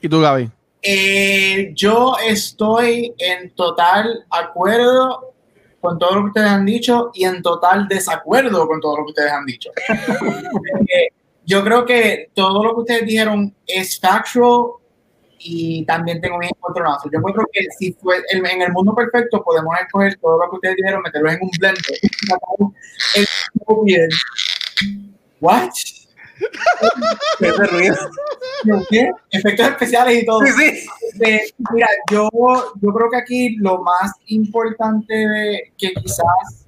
tú, 0.09 0.19
Gaby? 0.19 0.49
Eh, 0.81 1.71
yo 1.75 2.15
estoy 2.25 3.13
en 3.17 3.51
total 3.51 4.25
acuerdo 4.31 5.33
con 5.79 5.99
todo 5.99 6.15
lo 6.15 6.21
que 6.21 6.27
ustedes 6.27 6.49
han 6.49 6.65
dicho 6.65 7.11
y 7.13 7.25
en 7.25 7.41
total 7.41 7.87
desacuerdo 7.87 8.67
con 8.67 8.79
todo 8.79 8.97
lo 8.97 9.05
que 9.05 9.11
ustedes 9.11 9.31
han 9.31 9.45
dicho. 9.45 9.71
Eh, 10.93 11.07
yo 11.45 11.63
creo 11.63 11.85
que 11.85 12.29
todo 12.33 12.63
lo 12.63 12.73
que 12.73 12.79
ustedes 12.81 13.05
dijeron 13.05 13.55
es 13.65 13.99
factual 13.99 14.81
y 15.39 15.85
también 15.85 16.19
tengo 16.21 16.37
un 16.37 16.43
encontronazo. 16.43 17.09
Yo 17.11 17.21
creo 17.21 17.45
que 17.51 17.65
si 17.77 17.93
fue 17.93 18.17
en 18.31 18.61
el 18.61 18.71
mundo 18.71 18.93
perfecto 18.93 19.43
podemos 19.43 19.73
escoger 19.79 20.17
todo 20.17 20.37
lo 20.37 20.49
que 20.49 20.55
ustedes 20.55 20.75
dijeron, 20.75 21.01
meterlo 21.01 21.31
en 21.31 21.39
un 21.41 21.49
blender. 21.59 21.81
¿What? 25.41 25.71
¿Qué. 28.89 29.11
Efectos 29.31 29.67
especiales 29.67 30.23
y 30.23 30.25
todo. 30.25 30.39
Sí, 30.45 30.51
sí. 31.13 31.53
mira, 31.73 31.87
yo, 32.09 32.29
yo 32.81 32.93
creo 32.93 33.09
que 33.09 33.17
aquí 33.17 33.57
lo 33.57 33.81
más 33.81 34.11
importante 34.27 35.13
de 35.13 35.73
que 35.77 35.93
quizás 35.93 36.67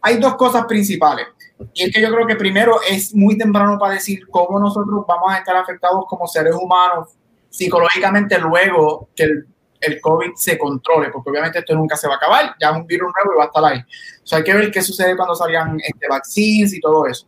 hay 0.00 0.18
dos 0.18 0.34
cosas 0.36 0.66
principales. 0.66 1.26
Y 1.72 1.84
es 1.84 1.94
que 1.94 2.00
yo 2.00 2.12
creo 2.12 2.26
que 2.26 2.36
primero 2.36 2.80
es 2.88 3.14
muy 3.14 3.38
temprano 3.38 3.78
para 3.78 3.94
decir 3.94 4.26
cómo 4.28 4.58
nosotros 4.58 5.04
vamos 5.06 5.32
a 5.32 5.38
estar 5.38 5.56
afectados 5.56 6.04
como 6.08 6.26
seres 6.26 6.54
humanos 6.54 7.10
psicológicamente 7.48 8.36
luego 8.38 9.08
que 9.14 9.22
el, 9.22 9.46
el 9.80 10.00
COVID 10.00 10.32
se 10.34 10.58
controle, 10.58 11.10
porque 11.10 11.30
obviamente 11.30 11.60
esto 11.60 11.74
nunca 11.74 11.96
se 11.96 12.08
va 12.08 12.14
a 12.14 12.16
acabar, 12.16 12.54
ya 12.60 12.70
es 12.70 12.76
un 12.76 12.86
virus 12.86 13.12
nuevo 13.14 13.34
y 13.34 13.38
va 13.38 13.44
a 13.44 13.46
estar 13.46 13.64
ahí. 13.64 13.78
O 13.78 14.26
sea, 14.26 14.38
hay 14.38 14.44
que 14.44 14.54
ver 14.54 14.70
qué 14.70 14.82
sucede 14.82 15.16
cuando 15.16 15.34
salgan 15.34 15.78
este, 15.80 16.08
vaccines 16.08 16.74
y 16.74 16.80
todo 16.80 17.06
eso. 17.06 17.26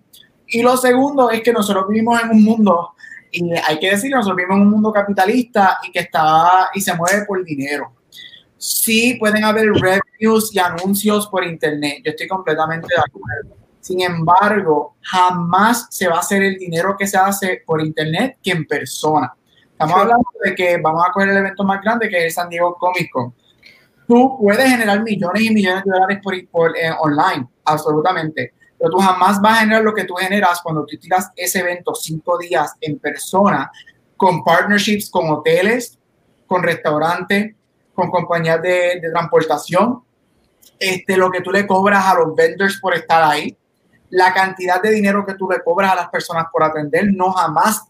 Y 0.49 0.63
lo 0.63 0.77
segundo 0.77 1.31
es 1.31 1.43
que 1.43 1.53
nosotros 1.53 1.87
vivimos 1.89 2.23
en 2.23 2.31
un 2.31 2.45
mundo, 2.45 2.95
y 3.31 3.53
hay 3.53 3.79
que 3.79 3.91
decir, 3.91 4.11
nosotros 4.11 4.37
vivimos 4.37 4.57
en 4.57 4.63
un 4.63 4.71
mundo 4.71 4.93
capitalista 4.93 5.79
y 5.87 5.91
que 5.91 6.01
está 6.01 6.71
y 6.75 6.81
se 6.81 6.95
mueve 6.95 7.25
por 7.27 7.45
dinero. 7.45 7.93
Sí 8.57 9.17
pueden 9.19 9.45
haber 9.45 9.67
reviews 9.73 10.55
y 10.55 10.59
anuncios 10.59 11.27
por 11.29 11.45
internet, 11.45 12.01
yo 12.05 12.11
estoy 12.11 12.29
completamente 12.29 12.89
de 12.89 13.01
acuerdo. 13.01 13.57
Sin 13.81 14.01
embargo, 14.01 14.97
jamás 15.01 15.87
se 15.91 16.09
va 16.09 16.17
a 16.17 16.21
hacer 16.21 16.43
el 16.43 16.57
dinero 16.57 16.97
que 16.99 17.07
se 17.07 17.19
hace 17.19 17.63
por 17.65 17.81
internet 17.81 18.39
que 18.43 18.53
en 18.53 18.67
persona. 18.67 19.33
Estamos 19.71 19.97
hablando 19.97 20.27
de 20.43 20.55
que 20.55 20.79
vamos 20.79 21.05
a 21.07 21.13
coger 21.13 21.29
el 21.29 21.37
evento 21.37 21.63
más 21.65 21.83
grande 21.83 22.09
que 22.09 22.19
es 22.19 22.25
el 22.25 22.31
San 22.33 22.49
Diego 22.49 22.75
Comic 22.77 23.11
Con. 23.13 23.35
Tú 24.09 24.39
puedes 24.41 24.69
generar 24.69 25.03
millones 25.03 25.43
y 25.43 25.51
millones 25.53 25.85
de 25.85 25.91
dólares 25.91 26.19
por, 26.23 26.49
por 26.49 26.77
eh, 26.77 26.91
online, 27.01 27.47
absolutamente 27.65 28.55
pero 28.87 28.99
tú 28.99 28.99
jamás 28.99 29.41
vas 29.41 29.57
a 29.57 29.61
generar 29.63 29.83
lo 29.83 29.93
que 29.93 30.05
tú 30.05 30.15
generas 30.15 30.61
cuando 30.63 30.85
tú 30.87 30.97
tiras 30.97 31.31
ese 31.35 31.59
evento 31.59 31.93
cinco 31.93 32.39
días 32.39 32.73
en 32.81 33.01
persona 33.01 33.71
con 34.17 34.45
partnerships 34.45 35.11
con 35.11 35.29
hoteles, 35.29 35.99
con 36.47 36.63
restaurantes, 36.63 37.55
con 37.95 38.11
compañías 38.11 38.63
de, 38.63 39.01
de, 39.01 39.11
transportación, 39.11 40.05
este, 40.79 41.17
lo 41.17 41.33
que 41.33 41.41
tú 41.41 41.51
le 41.51 41.67
cobras 41.67 42.07
a 42.07 42.15
los 42.15 42.35
vendors 42.37 42.79
por 42.81 42.95
estar 42.95 43.25
ahí, 43.25 43.57
la 44.11 44.33
cantidad 44.33 44.81
de 44.81 44.91
dinero 44.91 45.27
que 45.27 45.35
tú 45.35 45.49
le 45.51 45.61
cobras 45.65 45.91
a 45.93 45.97
las 45.97 46.09
personas 46.09 46.47
por 46.53 46.63
atender, 46.63 47.09
no 47.13 47.33
jamás. 47.33 47.89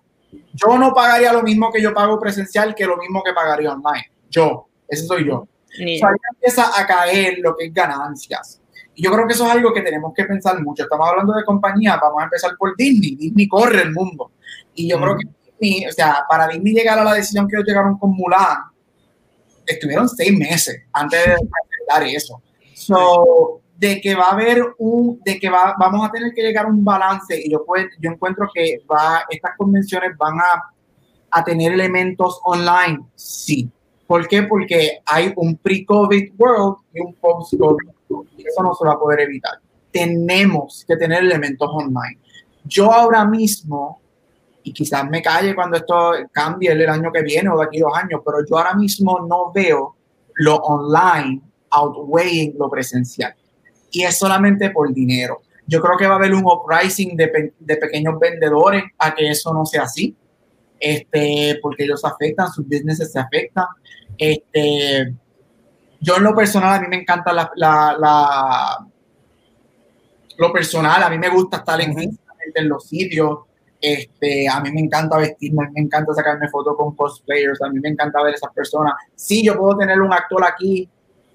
Yo 0.54 0.78
no 0.78 0.94
pagaría 0.94 1.30
lo 1.32 1.42
mismo 1.42 1.70
que 1.70 1.82
yo 1.82 1.92
pago 1.92 2.18
presencial 2.18 2.74
que 2.74 2.86
lo 2.86 2.96
mismo 2.96 3.22
que 3.22 3.34
pagaría 3.34 3.72
online. 3.72 4.10
Yo, 4.30 4.66
ese 4.88 5.06
soy 5.06 5.26
yo. 5.26 5.40
O 5.40 5.98
sea, 5.98 6.08
empieza 6.32 6.80
a 6.80 6.86
caer 6.86 7.38
lo 7.40 7.54
que 7.54 7.66
es 7.66 7.74
ganancias 7.74 8.62
yo 8.96 9.12
creo 9.12 9.26
que 9.26 9.34
eso 9.34 9.44
es 9.44 9.52
algo 9.52 9.72
que 9.72 9.82
tenemos 9.82 10.12
que 10.14 10.24
pensar 10.24 10.60
mucho. 10.62 10.84
Estamos 10.84 11.08
hablando 11.08 11.34
de 11.34 11.44
compañía, 11.44 11.98
vamos 12.00 12.20
a 12.20 12.24
empezar 12.24 12.52
por 12.58 12.76
Disney. 12.76 13.16
Disney 13.16 13.46
corre 13.46 13.82
el 13.82 13.92
mundo. 13.92 14.32
Y 14.74 14.88
yo 14.88 14.98
creo 15.00 15.16
que 15.16 15.26
Disney, 15.58 15.86
o 15.86 15.92
sea, 15.92 16.24
para 16.28 16.48
Disney 16.48 16.74
llegar 16.74 16.98
a 16.98 17.04
la 17.04 17.14
decisión 17.14 17.46
que 17.46 17.56
ellos 17.56 17.66
llegaron 17.66 17.98
con 17.98 18.12
Mulan, 18.12 18.58
estuvieron 19.66 20.08
seis 20.08 20.36
meses 20.36 20.82
antes 20.92 21.24
de 21.24 21.32
evitar 21.32 22.02
eso. 22.04 22.40
So, 22.74 23.60
de 23.76 24.00
que 24.00 24.14
va 24.14 24.24
a 24.24 24.32
haber 24.32 24.62
un, 24.78 25.20
de 25.24 25.38
que 25.38 25.50
va, 25.50 25.74
vamos 25.78 26.06
a 26.06 26.10
tener 26.10 26.32
que 26.32 26.42
llegar 26.42 26.64
a 26.64 26.68
un 26.68 26.84
balance 26.84 27.38
y 27.38 27.50
yo, 27.50 27.64
pues, 27.66 27.86
yo 27.98 28.10
encuentro 28.10 28.48
que 28.54 28.80
va, 28.90 29.24
estas 29.28 29.56
convenciones 29.56 30.16
van 30.16 30.38
a, 30.38 30.70
a 31.30 31.44
tener 31.44 31.72
elementos 31.72 32.40
online, 32.44 33.00
sí. 33.14 33.70
¿Por 34.06 34.26
qué? 34.28 34.44
Porque 34.44 35.00
hay 35.04 35.32
un 35.36 35.56
pre-COVID 35.56 36.32
world 36.38 36.76
y 36.94 37.00
un 37.00 37.14
post-COVID. 37.14 37.95
Eso 38.08 38.62
no 38.62 38.74
se 38.74 38.86
va 38.86 38.92
a 38.92 38.98
poder 38.98 39.20
evitar. 39.20 39.58
Tenemos 39.90 40.84
que 40.86 40.96
tener 40.96 41.22
elementos 41.22 41.68
online. 41.72 42.18
Yo 42.64 42.92
ahora 42.92 43.24
mismo, 43.24 44.00
y 44.62 44.72
quizás 44.72 45.08
me 45.08 45.22
calle 45.22 45.54
cuando 45.54 45.76
esto 45.76 46.12
cambie 46.32 46.72
el 46.72 46.88
año 46.88 47.12
que 47.12 47.22
viene 47.22 47.48
o 47.50 47.58
de 47.58 47.64
aquí 47.64 47.78
dos 47.78 47.92
años, 47.94 48.20
pero 48.24 48.38
yo 48.48 48.58
ahora 48.58 48.74
mismo 48.74 49.26
no 49.28 49.52
veo 49.52 49.96
lo 50.34 50.56
online 50.56 51.40
outweighing 51.70 52.54
lo 52.58 52.70
presencial 52.70 53.34
y 53.90 54.02
es 54.02 54.18
solamente 54.18 54.70
por 54.70 54.92
dinero. 54.92 55.40
Yo 55.66 55.80
creo 55.80 55.96
que 55.96 56.06
va 56.06 56.14
a 56.14 56.16
haber 56.16 56.34
un 56.34 56.44
uprising 56.44 57.16
de, 57.16 57.52
de 57.58 57.76
pequeños 57.76 58.18
vendedores 58.20 58.84
a 58.98 59.14
que 59.14 59.30
eso 59.30 59.52
no 59.52 59.64
sea 59.64 59.82
así, 59.82 60.14
este, 60.78 61.58
porque 61.62 61.84
ellos 61.84 62.04
afectan, 62.04 62.50
sus 62.52 62.66
businesses 62.66 63.10
se 63.10 63.18
afectan. 63.18 63.64
Este, 64.18 65.14
yo 66.00 66.16
en 66.16 66.24
lo 66.24 66.34
personal, 66.34 66.74
a 66.74 66.80
mí 66.80 66.86
me 66.88 66.96
encanta 66.96 67.32
la, 67.32 67.50
la, 67.56 68.86
lo 70.38 70.52
personal, 70.52 71.02
a 71.02 71.10
mí 71.10 71.18
me 71.18 71.28
gusta 71.28 71.58
estar 71.58 71.80
en, 71.80 71.94
en 71.98 72.68
los 72.68 72.86
sitios, 72.86 73.40
este, 73.80 74.48
a 74.48 74.60
mí 74.60 74.70
me 74.72 74.80
encanta 74.80 75.18
vestirme, 75.18 75.64
a 75.64 75.66
mí 75.68 75.74
me 75.76 75.80
encanta 75.82 76.14
sacarme 76.14 76.48
fotos 76.48 76.76
con 76.76 76.94
cosplayers, 76.96 77.60
a 77.62 77.68
mí 77.68 77.78
me 77.80 77.90
encanta 77.90 78.22
ver 78.22 78.34
esas 78.34 78.52
personas. 78.52 78.94
Sí, 79.14 79.44
yo 79.44 79.56
puedo 79.56 79.76
tener 79.78 80.00
un 80.00 80.12
actor 80.12 80.44
aquí 80.44 80.88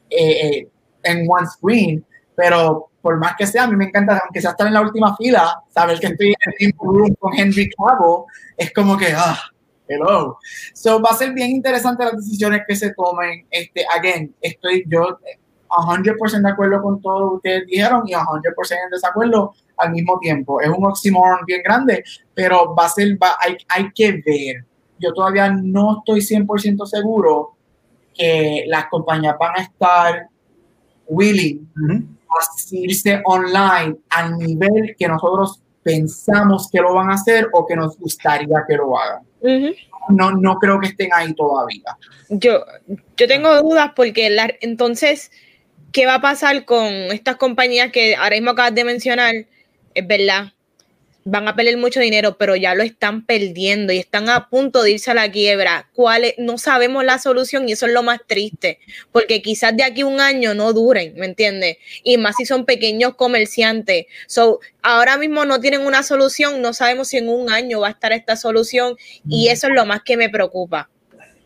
eh, 0.09 0.47
eh, 0.47 0.67
en 1.03 1.25
one 1.29 1.47
screen, 1.47 2.05
pero 2.35 2.89
por 3.01 3.17
más 3.17 3.35
que 3.35 3.47
sea, 3.47 3.63
a 3.63 3.67
mí 3.67 3.75
me 3.75 3.85
encanta, 3.85 4.21
aunque 4.23 4.41
sea 4.41 4.51
estar 4.51 4.67
en 4.67 4.73
la 4.73 4.81
última 4.81 5.15
fila, 5.15 5.61
saber 5.69 5.99
que 5.99 6.07
estoy 6.07 6.29
en 6.29 6.67
el 6.67 6.73
room 6.79 7.15
con 7.19 7.33
Henry 7.37 7.69
Cavill, 7.69 8.25
es 8.57 8.73
como 8.73 8.97
que, 8.97 9.13
ah, 9.15 9.39
hello. 9.93 10.37
So, 10.73 11.01
va 11.01 11.09
a 11.11 11.15
ser 11.15 11.33
bien 11.33 11.51
interesante 11.51 12.05
las 12.05 12.15
decisiones 12.15 12.61
que 12.67 12.75
se 12.75 12.93
tomen. 12.93 13.45
Este, 13.49 13.85
again, 13.95 14.33
estoy 14.41 14.83
yo 14.87 15.19
100% 15.69 16.41
de 16.41 16.49
acuerdo 16.49 16.81
con 16.81 17.01
todo 17.01 17.19
lo 17.19 17.29
que 17.29 17.35
ustedes 17.35 17.67
dijeron 17.67 18.03
y 18.05 18.13
100% 18.13 18.43
en 18.71 18.89
desacuerdo 18.91 19.53
al 19.77 19.91
mismo 19.91 20.19
tiempo. 20.19 20.59
Es 20.61 20.69
un 20.69 20.85
oxímoron 20.85 21.45
bien 21.45 21.61
grande, 21.63 22.03
pero 22.33 22.75
va 22.75 22.85
a 22.85 22.89
ser, 22.89 23.17
va, 23.21 23.35
hay, 23.39 23.57
hay 23.69 23.91
que 23.93 24.21
ver. 24.25 24.65
Yo 24.99 25.13
todavía 25.13 25.49
no 25.49 25.99
estoy 25.99 26.19
100% 26.19 26.85
seguro 26.85 27.55
que 28.13 28.65
las 28.67 28.87
compañías 28.87 29.35
van 29.39 29.57
a 29.57 29.63
estar 29.63 30.27
willing 31.07 31.67
irse 32.71 33.21
online 33.25 33.97
al 34.09 34.37
nivel 34.37 34.95
que 34.97 35.07
nosotros 35.07 35.61
pensamos 35.83 36.69
que 36.71 36.79
lo 36.79 36.93
van 36.93 37.09
a 37.09 37.15
hacer 37.15 37.49
o 37.53 37.65
que 37.65 37.75
nos 37.75 37.97
gustaría 37.97 38.63
que 38.67 38.75
lo 38.75 38.97
hagan. 38.97 39.23
No, 40.09 40.31
no 40.31 40.55
creo 40.59 40.79
que 40.79 40.87
estén 40.87 41.09
ahí 41.13 41.33
todavía. 41.33 41.97
Yo, 42.29 42.65
yo 43.17 43.27
tengo 43.27 43.61
dudas 43.61 43.91
porque 43.95 44.29
la, 44.29 44.53
entonces, 44.61 45.31
¿qué 45.91 46.05
va 46.05 46.15
a 46.15 46.21
pasar 46.21 46.65
con 46.65 46.85
estas 46.87 47.35
compañías 47.37 47.91
que 47.91 48.15
ahora 48.15 48.35
mismo 48.35 48.51
acabas 48.51 48.75
de 48.75 48.83
mencionar? 48.83 49.33
Es 49.93 50.07
verdad, 50.07 50.53
van 51.23 51.47
a 51.47 51.55
perder 51.55 51.77
mucho 51.77 51.99
dinero, 51.99 52.37
pero 52.37 52.55
ya 52.55 52.75
lo 52.75 52.83
están 52.83 53.25
perdiendo 53.25 53.93
y 53.93 53.97
están 53.97 54.29
a 54.29 54.49
punto 54.49 54.83
de 54.83 54.91
irse 54.91 55.11
a 55.11 55.13
la 55.13 55.31
quiebra. 55.31 55.89
¿Cuál 55.93 56.33
No 56.37 56.57
sabemos 56.57 57.03
la 57.03 57.19
solución 57.19 57.67
y 57.67 57.73
eso 57.73 57.85
es 57.85 57.93
lo 57.93 58.03
más 58.03 58.19
triste, 58.27 58.79
porque 59.11 59.41
quizás 59.41 59.75
de 59.75 59.83
aquí 59.83 60.01
a 60.01 60.05
un 60.05 60.19
año 60.19 60.53
no 60.53 60.73
duren, 60.73 61.13
¿me 61.15 61.25
entiendes? 61.25 61.77
Y 62.03 62.17
más 62.17 62.35
si 62.37 62.45
son 62.45 62.65
pequeños 62.65 63.15
comerciantes. 63.15 64.05
So, 64.27 64.59
ahora 64.81 65.17
mismo 65.17 65.45
no 65.45 65.59
tienen 65.59 65.81
una 65.81 66.03
solución, 66.03 66.61
no 66.61 66.73
sabemos 66.73 67.09
si 67.09 67.17
en 67.17 67.29
un 67.29 67.49
año 67.51 67.81
va 67.81 67.89
a 67.89 67.91
estar 67.91 68.11
esta 68.11 68.35
solución 68.35 68.95
y 69.27 69.49
eso 69.49 69.67
es 69.67 69.73
lo 69.73 69.85
más 69.85 70.01
que 70.03 70.17
me 70.17 70.29
preocupa. 70.29 70.89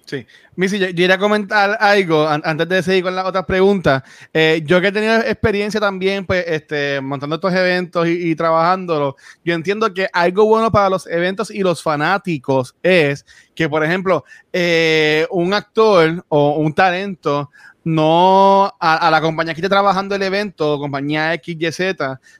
Sí, 0.05 0.23
Missy, 0.55 0.77
yo, 0.77 0.89
yo, 0.89 1.11
a 1.11 1.17
comentar 1.17 1.77
algo 1.79 2.27
antes 2.27 2.69
de 2.69 2.83
seguir 2.83 3.03
con 3.03 3.15
las 3.15 3.25
otras 3.25 3.43
preguntas. 3.45 4.03
Eh, 4.31 4.61
yo 4.63 4.79
que 4.79 4.87
he 4.87 4.91
tenido 4.91 5.15
experiencia 5.15 5.79
también, 5.79 6.27
pues, 6.27 6.45
este, 6.47 7.01
montando 7.01 7.37
estos 7.37 7.51
eventos 7.51 8.07
y, 8.07 8.31
y 8.31 8.35
yo 8.35 9.53
entiendo 9.55 9.91
que 9.93 10.07
algo 10.13 10.45
bueno 10.45 10.71
para 10.71 10.91
los 10.91 11.07
eventos 11.07 11.49
y 11.49 11.61
los 11.61 11.81
fanáticos 11.81 12.75
es 12.83 13.25
que, 13.55 13.67
por 13.67 13.83
ejemplo, 13.83 14.23
eh, 14.53 15.25
un 15.31 15.55
actor 15.55 16.23
o 16.29 16.51
un 16.57 16.73
talento 16.75 17.49
no 17.83 18.71
a, 18.79 19.09
la 19.09 19.21
compañía 19.21 19.55
que 19.55 19.61
esté 19.61 19.69
trabajando 19.69 20.13
el 20.13 20.21
evento, 20.21 20.77
compañía 20.77 21.33
XYZ, 21.33 21.79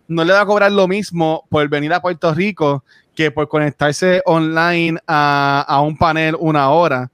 no 0.07 0.23
le 0.23 0.33
va 0.33 0.41
a 0.41 0.45
cobrar 0.45 0.71
lo 0.71 0.87
mismo 0.87 1.45
por 1.49 1.67
venir 1.67 1.93
a 1.93 2.01
Puerto 2.01 2.31
Rico 2.33 2.83
que 3.15 3.31
por 3.31 3.47
conectarse 3.47 4.21
online 4.25 4.99
a, 5.07 5.65
a 5.67 5.81
un 5.81 5.97
panel 5.97 6.35
una 6.39 6.69
hora 6.69 7.11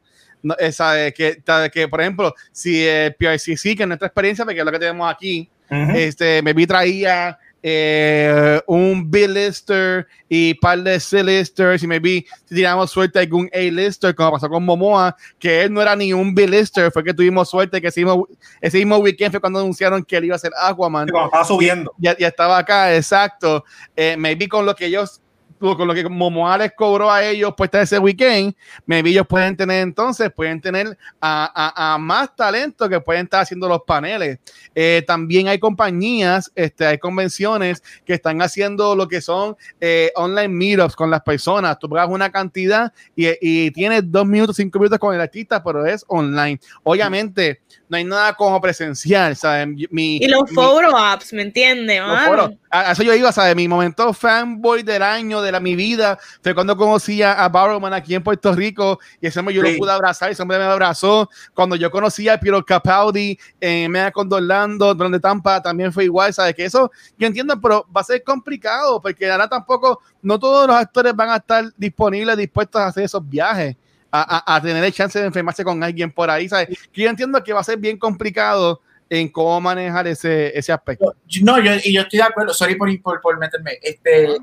esa, 0.60 1.12
que, 1.12 1.42
que, 1.72 1.88
por 1.88 2.02
ejemplo, 2.02 2.34
si 2.52 2.86
el 2.86 3.16
PICC, 3.16 3.78
que 3.78 3.84
es 3.84 3.88
nuestra 3.88 4.08
experiencia, 4.08 4.46
porque 4.46 4.60
es 4.60 4.66
lo 4.66 4.72
que 4.72 4.80
tenemos 4.80 5.12
aquí, 5.12 5.50
este, 5.70 6.42
me 6.42 6.54
vi 6.54 6.68
traía 6.68 7.39
eh, 7.64 8.60
un 8.66 9.10
B-lister 9.10 10.08
y 10.28 10.56
par 10.56 10.82
de 10.82 11.00
C-listers 11.00 11.84
y 11.84 11.88
me 11.88 12.00
vi 12.00 12.26
si 12.46 12.56
teníamos 12.56 12.89
suerte 12.89 13.20
algún 13.20 13.50
A-lister 13.54 14.16
como 14.16 14.32
pasó 14.32 14.50
con 14.50 14.66
Momoa 14.66 15.16
que 15.38 15.62
él 15.62 15.72
no 15.72 15.80
era 15.80 15.96
ni 15.96 16.12
un 16.12 16.34
B-lister 16.34 16.92
fue 16.92 17.04
que 17.04 17.14
tuvimos 17.14 17.50
suerte 17.50 17.80
que 17.80 17.89
ese 17.89 18.04
mismo, 18.04 18.28
ese 18.60 18.80
mismo 18.80 18.98
weekend 18.98 19.32
fue 19.32 19.39
cuando 19.39 19.60
anunciaron 19.60 20.04
que 20.04 20.18
él 20.18 20.26
iba 20.26 20.36
a 20.36 20.39
ser 20.39 20.52
Aquaman. 20.60 21.08
Cuando 21.08 21.28
estaba 21.28 21.46
subiendo. 21.46 21.94
Ya, 21.98 22.18
ya 22.18 22.30
estaba 22.30 22.58
acá 22.58 22.96
exacto. 22.96 23.64
Eh, 23.96 24.18
me 24.18 24.34
vi 24.34 24.48
con 24.48 24.66
lo 24.66 24.76
que 24.76 24.88
ellos 24.88 25.22
con 25.62 25.88
lo 25.88 25.93
que 25.93 26.07
Momoa 26.09 26.57
les 26.57 26.72
cobró 26.74 27.12
a 27.12 27.24
ellos 27.24 27.53
puesta 27.55 27.82
ese 27.82 27.99
weekend, 27.99 28.55
maybe 28.86 29.12
ellos 29.12 29.28
pueden 29.28 29.55
tener 29.55 29.84
entonces, 29.84 30.32
pueden 30.32 30.59
tener 30.59 30.97
a, 31.22 31.93
a, 31.93 31.97
más 31.97 32.36
talento 32.36 32.89
que 32.89 32.99
pueden 32.99 33.26
estar 33.26 33.41
haciendo 33.41 33.68
los 33.68 33.82
paneles. 33.84 34.39
Eh, 34.74 35.03
también 35.05 35.47
hay 35.47 35.59
compañías, 35.59 36.51
este, 36.55 36.86
hay 36.86 36.97
convenciones 36.97 37.84
que 38.05 38.14
están 38.14 38.41
haciendo 38.41 38.95
lo 38.95 39.07
que 39.07 39.22
son 39.22 39.55
eh, 39.80 40.12
online 40.16 40.49
meetups 40.49 40.95
con 40.95 41.12
las 41.12 41.22
personas. 41.22 41.78
Tú 41.78 41.88
pagas 41.88 42.09
una 42.09 42.32
cantidad 42.32 42.91
y, 43.16 43.28
y 43.41 43.72
tienes 43.72 44.03
dos 44.12 44.26
minutos, 44.26 44.55
cinco 44.55 44.80
minutos 44.80 44.99
con 44.99 45.14
el 45.14 45.22
artista, 45.22 45.64
pero 45.64 45.86
es 45.86 46.03
online. 46.07 46.59
Obviamente, 46.84 47.62
no 47.91 47.97
hay 47.97 48.05
nada 48.05 48.34
como 48.36 48.62
presencial, 48.62 49.36
¿sabes? 49.36 49.68
Mi, 49.89 50.16
y 50.16 50.28
los 50.30 50.49
photo 50.51 50.95
apps, 50.95 51.34
¿me 51.34 51.41
entiendes? 51.41 51.99
A 52.01 52.91
eso 52.93 53.03
yo 53.03 53.14
iba, 53.14 53.34
¿sabes? 53.34 53.53
Mi 53.53 53.68
momento 53.68 54.14
fanboy 54.14 54.82
del 54.82 55.03
año, 55.03 55.41
de 55.41 55.51
la, 55.52 55.60
mi 55.60 55.76
vida, 55.76 56.18
fue 56.41 56.54
cuando 56.54 56.76
conocí 56.76 57.22
a, 57.22 57.47
Barrowman 57.49 57.93
aquí 57.93 58.16
en 58.16 58.24
Puerto 58.24 58.54
Rico 58.54 58.99
y 59.20 59.28
ese 59.28 59.39
hombre 59.39 59.56
yo 59.56 59.62
lo 59.62 59.78
pude 59.78 59.91
abrazar, 59.91 60.32
ese 60.32 60.41
hombre 60.41 60.58
me 60.58 60.66
abrazó. 60.66 61.30
Cuando 61.54 61.76
yo 61.76 61.91
conocí 61.91 62.30
a 62.30 62.39
Piero 62.39 62.64
Capaldi 62.64 63.38
en 63.60 63.91
Mega 63.91 64.12
con 64.12 64.32
Orlando, 64.32 64.93
donde 64.93 65.20
Tampa 65.20 65.62
también 65.62 65.91
fue 65.91 66.06
igual, 66.06 66.34
¿sabes? 66.34 66.56
Que 66.56 66.66
eso, 66.66 66.91
yo 67.18 67.28
entiendo, 67.28 67.60
pero 67.60 67.86
va 67.95 68.02
a 68.02 68.04
ser 68.04 68.24
complicado 68.24 69.02
porque 69.02 69.30
ahora 69.30 69.47
tampoco, 69.47 70.02
no 70.22 70.39
todos 70.39 70.68
los 70.68 70.76
actores 70.76 71.16
van 71.16 71.30
a 71.30 71.38
estar 71.38 71.66
disponibles, 71.78 72.38
dispuestos 72.38 72.82
a 72.82 72.88
hacer 72.88 73.04
esos 73.04 73.28
viajes 73.28 73.76
a, 74.12 74.60
tener 74.62 74.84
el 74.84 74.91
chance 74.91 75.18
de 75.18 75.26
enfermarse 75.26 75.64
con 75.64 75.82
alguien 75.84 76.12
por 76.12 76.30
ahí, 76.30 76.49
¿sabes? 76.49 76.68
Que 76.91 77.04
yo 77.04 77.10
entiendo 77.10 77.41
que 77.43 77.54
va 77.54 77.62
a 77.62 77.64
ser 77.64 77.78
bien 77.78 77.97
complicado 77.97 78.82
en 79.12 79.28
cómo 79.28 79.59
manejar 79.59 80.07
ese, 80.07 80.57
ese 80.57 80.72
aspecto. 80.72 81.14
No, 81.41 81.62
yo, 81.62 81.74
y 81.84 81.91
yo 81.91 82.03
estoy 82.03 82.20
de 82.20 82.24
acuerdo, 82.24 82.53
sorry 82.53 82.76
por, 82.76 83.01
por, 83.01 83.20
por 83.20 83.38
meterme, 83.38 83.72
este, 83.82 84.38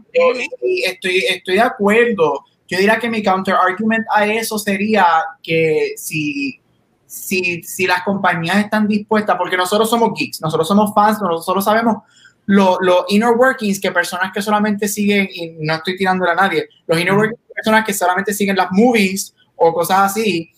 estoy, 0.84 1.24
estoy 1.26 1.54
de 1.54 1.60
acuerdo. 1.62 2.44
Yo 2.66 2.76
diría 2.76 2.98
que 2.98 3.08
mi 3.08 3.22
counter 3.22 3.54
argument 3.54 4.04
a 4.14 4.26
eso 4.26 4.58
sería 4.58 5.06
que 5.42 5.94
si, 5.96 6.60
si, 7.06 7.62
si 7.62 7.86
las 7.86 8.02
compañías 8.02 8.58
están 8.58 8.86
dispuestas, 8.86 9.38
porque 9.38 9.56
nosotros 9.56 9.88
somos 9.88 10.10
geeks, 10.14 10.42
nosotros 10.42 10.68
somos 10.68 10.92
fans, 10.94 11.18
nosotros 11.22 11.64
sabemos 11.64 12.02
los 12.44 12.76
lo 12.82 13.06
inner 13.08 13.30
workings 13.30 13.80
que 13.80 13.90
personas 13.90 14.32
que 14.34 14.42
solamente 14.42 14.86
siguen, 14.86 15.30
y 15.32 15.48
no 15.60 15.76
estoy 15.76 15.96
tirándole 15.96 16.32
a 16.32 16.34
nadie, 16.34 16.68
los 16.86 17.00
inner 17.00 17.14
workings 17.14 17.40
que 17.48 17.54
personas 17.54 17.86
que 17.86 17.94
solamente 17.94 18.34
siguen 18.34 18.56
las 18.56 18.68
movies 18.70 19.34
o 19.56 19.72
cosas 19.72 20.10
así, 20.10 20.50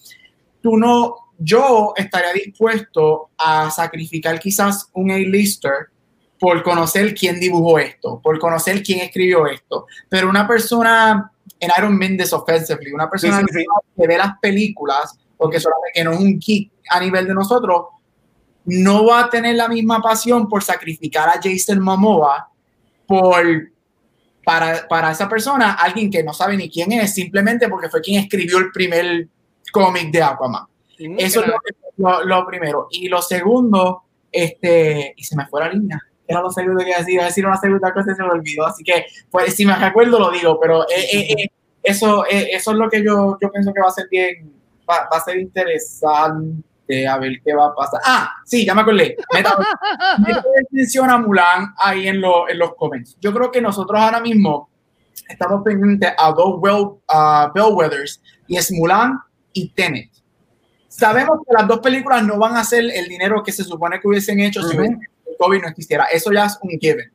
tú 0.60 0.76
no, 0.76 1.14
yo 1.42 1.94
estaría 1.96 2.34
dispuesto 2.34 3.30
a 3.38 3.70
sacrificar 3.70 4.38
quizás 4.38 4.88
un 4.92 5.10
A-lister 5.10 5.88
por 6.38 6.62
conocer 6.62 7.14
quién 7.14 7.40
dibujó 7.40 7.78
esto, 7.78 8.20
por 8.22 8.38
conocer 8.38 8.82
quién 8.82 9.00
escribió 9.00 9.46
esto. 9.46 9.86
Pero 10.08 10.28
una 10.28 10.46
persona, 10.46 11.32
en 11.58 11.70
Iron 11.76 11.98
Man 11.98 12.18
offensively, 12.30 12.92
una 12.92 13.08
persona 13.08 13.42
que 13.42 14.06
ve 14.06 14.18
las 14.18 14.38
películas, 14.38 15.18
porque 15.36 15.58
solamente 15.58 15.92
que 15.94 16.04
no 16.04 16.12
es 16.12 16.20
un 16.20 16.38
geek 16.38 16.70
a 16.90 17.00
nivel 17.00 17.26
de 17.26 17.34
nosotros, 17.34 17.86
no 18.66 19.06
va 19.06 19.24
a 19.24 19.30
tener 19.30 19.56
la 19.56 19.68
misma 19.68 20.02
pasión 20.02 20.46
por 20.46 20.62
sacrificar 20.62 21.28
a 21.30 21.40
Jason 21.42 21.80
Momoa 21.80 22.50
por 23.06 23.70
para, 24.44 24.88
para 24.88 25.10
esa 25.10 25.28
persona, 25.28 25.72
alguien 25.72 26.10
que 26.10 26.22
no 26.22 26.32
sabe 26.32 26.56
ni 26.56 26.68
quién 26.70 26.92
es, 26.92 27.14
simplemente 27.14 27.68
porque 27.68 27.88
fue 27.88 28.00
quien 28.00 28.22
escribió 28.22 28.58
el 28.58 28.70
primer 28.72 29.28
cómic 29.72 30.10
de 30.10 30.22
Aquaman. 30.22 30.69
Eso 31.18 31.42
es 31.42 31.52
lo, 31.96 32.24
lo, 32.24 32.46
primero. 32.46 32.88
Y 32.90 33.08
lo 33.08 33.22
segundo, 33.22 34.02
Este, 34.30 35.14
y 35.16 35.24
se 35.24 35.36
me 35.36 35.46
fue 35.46 35.60
la 35.60 35.72
línea. 35.72 36.00
Era 36.26 36.40
lo 36.40 36.50
segundo 36.50 36.84
que 36.84 36.94
decir, 36.96 37.14
iba 37.14 37.24
a 37.24 37.26
decir 37.26 37.44
una 37.44 37.56
segunda 37.56 37.92
cosa 37.92 38.12
y 38.12 38.14
se 38.14 38.22
me 38.22 38.30
olvidó. 38.30 38.66
Así 38.66 38.84
que, 38.84 39.06
pues, 39.30 39.54
si 39.54 39.66
me 39.66 39.74
recuerdo, 39.74 40.18
lo 40.18 40.30
digo, 40.30 40.58
pero 40.60 40.82
eh, 40.84 41.06
eh, 41.12 41.34
eh, 41.36 41.50
eso, 41.82 42.24
eso 42.28 42.70
es 42.70 42.76
lo 42.76 42.88
que 42.88 43.02
yo, 43.02 43.36
yo 43.40 43.50
pienso 43.50 43.72
que 43.72 43.80
va 43.80 43.88
a 43.88 43.92
ser 43.92 44.06
bien, 44.08 44.52
va, 44.88 45.08
va 45.12 45.16
a 45.16 45.24
ser 45.24 45.38
interesante 45.38 46.62
a 47.08 47.18
ver 47.18 47.40
qué 47.44 47.54
va 47.54 47.66
a 47.66 47.74
pasar. 47.74 48.00
Ah, 48.04 48.30
sí, 48.44 48.64
ya 48.64 48.74
me 48.74 48.82
acordé. 48.82 49.16
menciona 50.70 51.18
Mulan 51.18 51.74
ahí 51.78 52.08
en, 52.08 52.20
lo, 52.20 52.48
en 52.48 52.58
los 52.58 52.74
comments. 52.74 53.16
Yo 53.20 53.32
creo 53.32 53.50
que 53.50 53.60
nosotros 53.60 54.00
ahora 54.00 54.20
mismo 54.20 54.70
estamos 55.28 55.62
pendientes 55.64 56.12
a 56.16 56.32
dos 56.32 56.56
well, 56.58 57.00
uh, 57.08 57.52
bellwethers 57.54 58.22
y 58.46 58.56
es 58.56 58.72
Mulan 58.72 59.18
y 59.52 59.70
Tenet. 59.70 60.10
Sabemos 60.90 61.38
que 61.46 61.54
las 61.54 61.68
dos 61.68 61.78
películas 61.78 62.24
no 62.24 62.36
van 62.36 62.56
a 62.56 62.60
hacer 62.60 62.84
el 62.92 63.08
dinero 63.08 63.44
que 63.44 63.52
se 63.52 63.62
supone 63.62 64.00
que 64.00 64.08
hubiesen 64.08 64.40
hecho 64.40 64.60
si 64.64 64.76
el 64.76 64.98
COVID 65.38 65.62
no 65.62 65.68
existiera. 65.68 66.06
Eso 66.06 66.32
ya 66.32 66.46
es 66.46 66.58
un 66.60 66.70
given. 66.80 67.12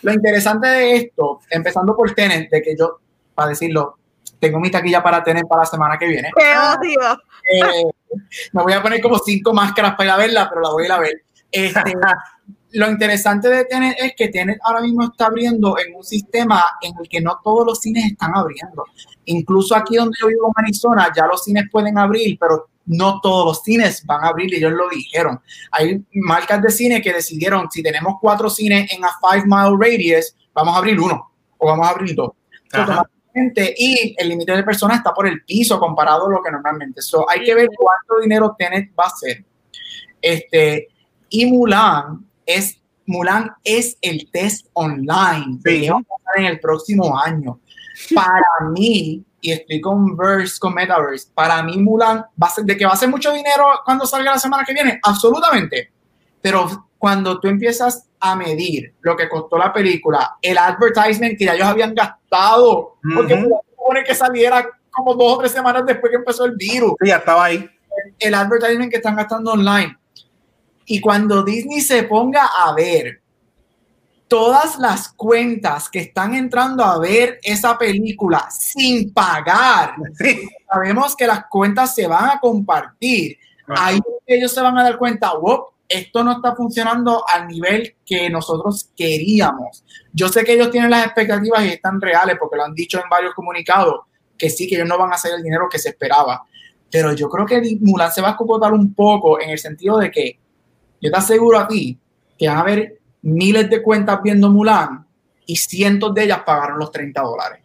Lo 0.00 0.14
interesante 0.14 0.66
de 0.66 0.96
esto, 0.96 1.40
empezando 1.50 1.94
por 1.94 2.14
Tenet, 2.14 2.48
de 2.48 2.62
que 2.62 2.74
yo, 2.74 3.00
para 3.34 3.50
decirlo, 3.50 3.98
tengo 4.40 4.58
mi 4.58 4.70
taquilla 4.70 5.02
para 5.02 5.22
Tenet 5.22 5.46
para 5.46 5.60
la 5.60 5.66
semana 5.66 5.98
que 5.98 6.06
viene. 6.06 6.30
¡Qué 6.34 6.42
odio! 6.42 7.18
Eh, 7.52 8.18
me 8.52 8.62
voy 8.62 8.72
a 8.72 8.82
poner 8.82 9.02
como 9.02 9.18
cinco 9.18 9.52
máscaras 9.52 9.94
para 9.94 10.04
ir 10.04 10.10
a 10.10 10.16
verla, 10.16 10.48
pero 10.48 10.62
la 10.62 10.70
voy 10.70 10.84
a 10.84 10.86
ir 10.86 10.92
a 10.92 10.98
ver. 10.98 11.22
Este, 11.52 11.92
lo 12.72 12.90
interesante 12.90 13.50
de 13.50 13.66
Tenet 13.66 13.96
es 13.98 14.14
que 14.16 14.28
Tenet 14.28 14.58
ahora 14.62 14.80
mismo 14.80 15.04
está 15.04 15.26
abriendo 15.26 15.76
en 15.78 15.94
un 15.94 16.02
sistema 16.02 16.64
en 16.80 16.94
el 16.98 17.06
que 17.06 17.20
no 17.20 17.40
todos 17.44 17.66
los 17.66 17.78
cines 17.78 18.06
están 18.06 18.34
abriendo. 18.34 18.84
Incluso 19.26 19.76
aquí 19.76 19.96
donde 19.96 20.16
yo 20.18 20.28
vivo 20.28 20.50
en 20.56 20.64
Arizona, 20.64 21.12
ya 21.14 21.26
los 21.26 21.44
cines 21.44 21.64
pueden 21.70 21.98
abrir, 21.98 22.38
pero 22.40 22.68
no 22.88 23.20
todos 23.20 23.46
los 23.46 23.62
cines 23.62 24.04
van 24.04 24.24
a 24.24 24.28
abrir, 24.28 24.52
ellos 24.54 24.72
lo 24.72 24.88
dijeron. 24.88 25.40
Hay 25.70 26.04
marcas 26.14 26.62
de 26.62 26.70
cine 26.70 27.02
que 27.02 27.12
decidieron, 27.12 27.70
si 27.70 27.82
tenemos 27.82 28.14
cuatro 28.20 28.50
cines 28.50 28.92
en 28.92 29.04
a 29.04 29.10
five 29.20 29.44
mile 29.46 29.76
radius, 29.78 30.34
vamos 30.52 30.74
a 30.74 30.78
abrir 30.78 30.98
uno 30.98 31.30
o 31.58 31.66
vamos 31.66 31.86
a 31.86 31.90
abrir 31.90 32.14
dos. 32.14 32.32
Y 33.78 34.14
el 34.18 34.28
límite 34.28 34.56
de 34.56 34.62
personas 34.62 34.98
está 34.98 35.12
por 35.12 35.26
el 35.26 35.44
piso 35.44 35.78
comparado 35.78 36.26
a 36.26 36.30
lo 36.30 36.42
que 36.42 36.50
normalmente. 36.50 37.02
So, 37.02 37.28
hay 37.28 37.44
que 37.44 37.54
ver 37.54 37.68
cuánto 37.76 38.20
dinero 38.20 38.56
Tenet 38.58 38.90
va 38.98 39.04
a 39.04 39.10
ser. 39.10 39.44
Este, 40.20 40.88
y 41.28 41.46
Mulan 41.46 42.26
es, 42.44 42.80
Mulan 43.06 43.52
es 43.62 43.96
el 44.00 44.30
test 44.30 44.66
online 44.72 45.60
que 45.64 45.90
va 45.90 45.98
a 45.98 46.02
pasar 46.02 46.38
en 46.38 46.44
el 46.46 46.60
próximo 46.60 47.18
año. 47.18 47.60
Para 48.14 48.70
mí, 48.72 49.24
y 49.40 49.52
estoy 49.52 49.80
con 49.80 50.16
Verse, 50.16 50.58
con 50.58 50.74
Metaverse, 50.74 51.28
para 51.32 51.62
mí 51.62 51.78
Mulan 51.78 52.18
va 52.40 52.46
a 52.46 52.50
ser, 52.50 52.64
de 52.64 52.76
que 52.76 52.84
va 52.84 52.92
a 52.92 52.96
ser 52.96 53.08
mucho 53.08 53.32
dinero 53.32 53.64
cuando 53.84 54.06
salga 54.06 54.32
la 54.32 54.38
semana 54.38 54.64
que 54.64 54.74
viene, 54.74 54.98
absolutamente. 55.02 55.92
Pero 56.40 56.88
cuando 56.98 57.38
tú 57.38 57.48
empiezas 57.48 58.08
a 58.18 58.34
medir 58.34 58.94
lo 59.00 59.16
que 59.16 59.28
costó 59.28 59.56
la 59.56 59.72
película, 59.72 60.36
el 60.42 60.58
advertisement 60.58 61.38
que 61.38 61.44
ya 61.44 61.54
ellos 61.54 61.66
habían 61.66 61.94
gastado, 61.94 62.96
porque 63.14 63.40
supone 63.40 64.04
que 64.04 64.14
saliera 64.14 64.68
como 64.90 65.14
dos 65.14 65.34
o 65.34 65.38
tres 65.38 65.52
semanas 65.52 65.86
después 65.86 66.10
que 66.10 66.16
empezó 66.16 66.44
el 66.44 66.56
virus. 66.56 66.94
ya 67.04 67.16
estaba 67.16 67.44
ahí. 67.44 67.68
El 68.18 68.34
advertisement 68.34 68.90
que 68.90 68.96
están 68.96 69.16
gastando 69.16 69.52
online. 69.52 69.96
Y 70.86 71.00
cuando 71.00 71.42
Disney 71.42 71.80
se 71.80 72.04
ponga 72.04 72.46
a 72.46 72.72
ver 72.72 73.20
todas 74.28 74.78
las 74.78 75.08
cuentas 75.08 75.88
que 75.88 76.00
están 76.00 76.34
entrando 76.34 76.84
a 76.84 76.98
ver 76.98 77.38
esa 77.42 77.76
película 77.76 78.46
sin 78.50 79.12
pagar, 79.12 79.94
sabemos 80.70 81.16
que 81.16 81.26
las 81.26 81.46
cuentas 81.46 81.94
se 81.94 82.06
van 82.06 82.30
a 82.30 82.40
compartir. 82.40 83.38
Ahí 83.68 83.98
ellos 84.26 84.52
se 84.52 84.60
van 84.60 84.76
a 84.78 84.84
dar 84.84 84.98
cuenta, 84.98 85.32
wow, 85.34 85.64
esto 85.88 86.22
no 86.22 86.32
está 86.32 86.54
funcionando 86.54 87.24
al 87.26 87.48
nivel 87.48 87.96
que 88.04 88.28
nosotros 88.28 88.90
queríamos. 88.94 89.84
Yo 90.12 90.28
sé 90.28 90.44
que 90.44 90.52
ellos 90.52 90.70
tienen 90.70 90.90
las 90.90 91.06
expectativas 91.06 91.64
y 91.64 91.68
están 91.68 92.00
reales 92.00 92.36
porque 92.38 92.56
lo 92.56 92.64
han 92.64 92.74
dicho 92.74 92.98
en 92.98 93.08
varios 93.08 93.34
comunicados, 93.34 94.00
que 94.36 94.50
sí, 94.50 94.68
que 94.68 94.76
ellos 94.76 94.88
no 94.88 94.98
van 94.98 95.12
a 95.12 95.14
hacer 95.14 95.32
el 95.34 95.42
dinero 95.42 95.68
que 95.70 95.78
se 95.78 95.90
esperaba. 95.90 96.44
Pero 96.90 97.12
yo 97.12 97.28
creo 97.28 97.46
que 97.46 97.78
Mulan 97.80 98.12
se 98.12 98.20
va 98.20 98.30
a 98.30 98.36
cocotar 98.36 98.72
un 98.72 98.94
poco 98.94 99.40
en 99.40 99.50
el 99.50 99.58
sentido 99.58 99.98
de 99.98 100.10
que 100.10 100.38
yo 101.00 101.10
te 101.10 101.16
aseguro 101.16 101.58
a 101.58 101.68
ti 101.68 101.98
que 102.38 102.48
van 102.48 102.58
a 102.58 102.60
haber 102.60 102.97
miles 103.22 103.68
de 103.68 103.82
cuentas 103.82 104.20
viendo 104.22 104.50
Mulan 104.50 105.06
y 105.46 105.56
cientos 105.56 106.14
de 106.14 106.24
ellas 106.24 106.40
pagaron 106.44 106.78
los 106.78 106.90
30 106.90 107.20
dólares. 107.22 107.62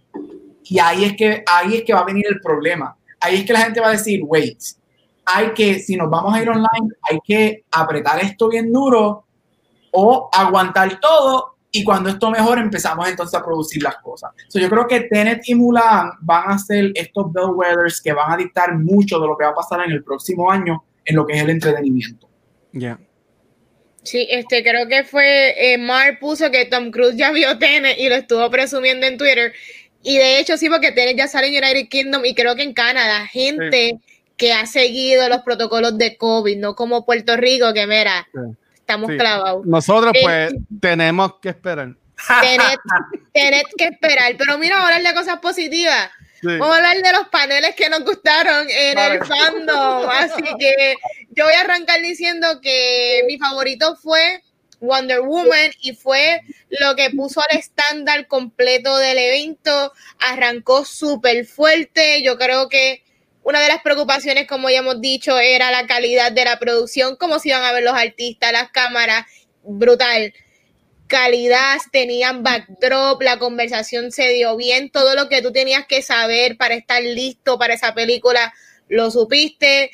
Y 0.64 0.80
ahí 0.80 1.04
es 1.04 1.14
que, 1.16 1.44
ahí 1.46 1.76
es 1.76 1.84
que 1.84 1.94
va 1.94 2.00
a 2.02 2.06
venir 2.06 2.26
el 2.30 2.40
problema. 2.40 2.96
Ahí 3.20 3.36
es 3.36 3.46
que 3.46 3.54
la 3.54 3.62
gente 3.62 3.80
va 3.80 3.90
a 3.90 3.92
decir, 3.92 4.22
wait, 4.24 4.60
hay 5.26 5.52
que, 5.54 5.80
si 5.80 5.96
nos 5.96 6.10
vamos 6.10 6.34
a 6.34 6.42
ir 6.42 6.50
online, 6.50 6.94
hay 7.02 7.20
que 7.24 7.64
apretar 7.72 8.22
esto 8.24 8.50
bien 8.50 8.72
duro 8.72 9.26
o 9.92 10.30
aguantar 10.32 11.00
todo 11.00 11.54
y 11.76 11.84
cuando 11.84 12.10
esto 12.10 12.30
mejore 12.30 12.62
empezamos 12.62 13.08
entonces 13.10 13.40
a 13.40 13.44
producir 13.44 13.82
las 13.82 13.98
cosas. 13.98 14.32
yo 14.54 14.70
creo 14.70 14.88
que 14.88 15.02
Tenet 15.02 15.42
y 15.48 15.56
Mulan 15.56 16.12
van 16.22 16.52
a 16.52 16.60
ser 16.60 16.92
estos 16.94 17.34
bellwethers 17.34 18.00
que 18.00 18.14
van 18.14 18.32
a 18.32 18.38
dictar 18.38 18.78
mucho 18.78 19.20
de 19.20 19.28
lo 19.28 19.36
que 19.36 19.46
va 19.46 19.52
a 19.52 19.56
pasar 19.56 19.82
en 19.82 19.92
el 19.92 20.04
próximo 20.04 20.52
año 20.52 20.84
en 21.04 21.16
lo 21.16 21.26
que 21.26 21.34
es 21.34 21.42
el 21.42 21.50
entretenimiento. 21.50 22.30
Ya. 22.72 23.00
Sí, 24.04 24.28
este, 24.30 24.64
creo 24.64 24.88
que 24.88 25.04
fue 25.04 25.74
eh, 25.74 25.78
Mar 25.78 26.20
puso 26.20 26.52
que 26.52 26.66
Tom 26.66 26.92
Cruise 26.92 27.16
ya 27.16 27.32
vio 27.32 27.58
Tenet 27.58 27.98
y 27.98 28.10
lo 28.10 28.16
estuvo 28.16 28.50
presumiendo 28.50 29.06
en 29.08 29.18
Twitter. 29.18 29.54
Y 30.04 30.18
de 30.18 30.40
hecho, 30.40 30.58
sí, 30.58 30.70
porque 30.70 30.92
Tenet 30.92 31.18
ya 31.18 31.28
sale 31.28 31.48
en 31.48 31.64
United 31.64 31.88
Kingdom 31.88 32.26
y 32.26 32.36
creo 32.36 32.56
que 32.56 32.64
en 32.64 32.74
Canadá, 32.74 33.26
gente 33.28 34.00
que 34.36 34.52
ha 34.52 34.66
seguido 34.66 35.30
los 35.30 35.42
protocolos 35.42 35.98
de 35.98 36.18
COVID, 36.18 36.58
no 36.58 36.76
como 36.76 37.06
Puerto 37.06 37.38
Rico, 37.38 37.74
que 37.74 37.88
mira, 37.88 38.28
estamos 38.76 39.10
clavados. 39.12 39.66
Nosotros, 39.66 40.14
pues, 40.22 40.54
tenemos 40.82 41.36
que 41.42 41.50
esperar. 41.50 41.96
Tenet, 43.34 43.68
que 43.78 43.86
esperar. 43.86 44.36
Pero 44.38 44.58
mira, 44.58 44.82
ahora 44.82 44.98
hablar 44.98 45.14
de 45.14 45.20
cosas 45.20 45.40
positivas. 46.44 46.60
Vamos 46.60 46.76
a 46.76 46.78
hablar 46.78 47.04
de 47.04 47.12
los 47.12 47.28
paneles 47.30 47.76
que 47.76 47.90
nos 47.90 48.04
gustaron 48.04 48.68
en 48.70 48.98
el 48.98 49.26
fandom. 49.26 50.10
Así 50.10 50.44
que 50.60 50.96
yo 51.32 51.46
voy 51.46 51.54
a 51.54 51.62
arrancar 51.62 52.02
diciendo 52.02 52.60
que 52.62 53.24
mi 53.28 53.38
favorito 53.38 53.96
fue 53.96 54.44
Wonder 54.80 55.22
Woman 55.22 55.72
y 55.82 55.94
fue 55.94 56.42
lo 56.70 56.96
que 56.96 57.10
puso 57.12 57.42
al 57.42 57.58
estándar 57.58 58.28
completo 58.28 58.98
del 58.98 59.18
evento. 59.18 59.94
Arrancó 60.20 60.86
súper 60.86 61.46
fuerte. 61.46 62.22
Yo 62.22 62.38
creo 62.38 62.70
que 62.70 63.04
una 63.44 63.60
de 63.60 63.68
las 63.68 63.82
preocupaciones, 63.82 64.48
como 64.48 64.70
ya 64.70 64.80
hemos 64.80 65.02
dicho, 65.02 65.38
era 65.38 65.72
la 65.72 65.86
calidad 65.86 66.32
de 66.32 66.46
la 66.46 66.60
producción, 66.60 67.16
cómo 67.18 67.40
se 67.40 67.50
iban 67.50 67.64
a 67.64 67.72
ver 67.72 67.84
los 67.84 67.94
artistas, 67.94 68.52
las 68.52 68.72
cámaras, 68.72 69.26
brutal. 69.64 70.34
Calidad, 71.14 71.78
tenían 71.92 72.42
backdrop, 72.42 73.22
la 73.22 73.38
conversación 73.38 74.12
se 74.12 74.30
dio 74.30 74.58
bien, 74.58 74.90
todo 74.90 75.14
lo 75.14 75.30
que 75.30 75.44
tú 75.44 75.52
tenías 75.52 75.86
que 75.86 76.02
saber 76.02 76.58
para 76.58 76.74
estar 76.74 77.04
listo 77.04 77.60
para 77.60 77.76
esa 77.76 77.94
película, 77.94 78.52
lo 78.90 79.12
supiste. 79.12 79.92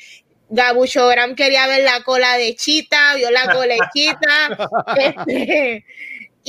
Gabucho 0.48 1.06
Gram 1.08 1.34
quería 1.34 1.66
ver 1.66 1.84
la 1.84 2.02
cola 2.04 2.38
de 2.38 2.56
Chita, 2.56 3.16
vio 3.16 3.30
la 3.30 3.42
cola 3.52 3.74
de 3.74 3.80
Chita. 3.92 4.70
este, 4.96 5.84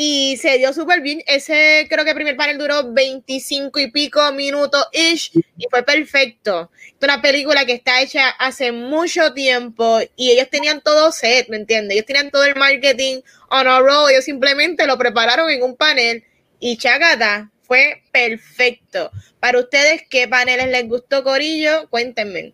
y 0.04 0.36
se 0.38 0.58
dio 0.58 0.74
súper 0.74 1.02
bien. 1.02 1.22
Ese 1.28 1.86
creo 1.88 2.04
que 2.04 2.16
primer 2.16 2.36
panel 2.36 2.58
duró 2.58 2.92
25 2.92 3.80
y 3.80 3.92
pico 3.92 4.32
minutos 4.32 4.84
ish 4.94 5.32
y 5.56 5.68
fue 5.70 5.84
perfecto. 5.84 6.72
Es 6.88 7.04
una 7.04 7.22
película 7.22 7.68
que 7.68 7.74
está 7.74 8.02
hecha 8.02 8.30
hace 8.30 8.72
mucho 8.72 9.32
tiempo 9.36 10.00
y 10.16 10.32
ellos 10.32 10.50
tenían 10.50 10.82
todo 10.82 11.12
set, 11.12 11.50
¿me 11.50 11.58
entiendes? 11.58 11.94
Ellos 11.94 12.08
tenían 12.08 12.32
todo 12.32 12.46
el 12.46 12.56
marketing 12.56 13.22
on 13.52 13.68
a 13.68 13.80
roll, 13.80 14.10
ellos 14.10 14.26
simplemente 14.26 14.88
lo 14.88 14.98
prepararon 14.98 15.52
en 15.52 15.62
un 15.62 15.76
panel 15.76 16.24
y 16.60 16.78
chagata, 16.78 17.52
fue 17.62 18.02
perfecto. 18.12 19.12
Para 19.40 19.60
ustedes, 19.60 20.02
¿qué 20.10 20.28
paneles 20.28 20.68
les 20.70 20.88
gustó, 20.88 21.24
Corillo? 21.24 21.88
Cuéntenme. 21.92 22.54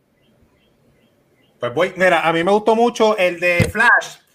Pues 1.62 1.74
voy, 1.74 1.94
mira, 1.96 2.28
a 2.28 2.34
mí 2.34 2.44
me 2.44 2.52
gustó 2.52 2.76
mucho 2.76 3.18
el 3.18 3.40
de 3.40 3.70
Flash 3.72 4.27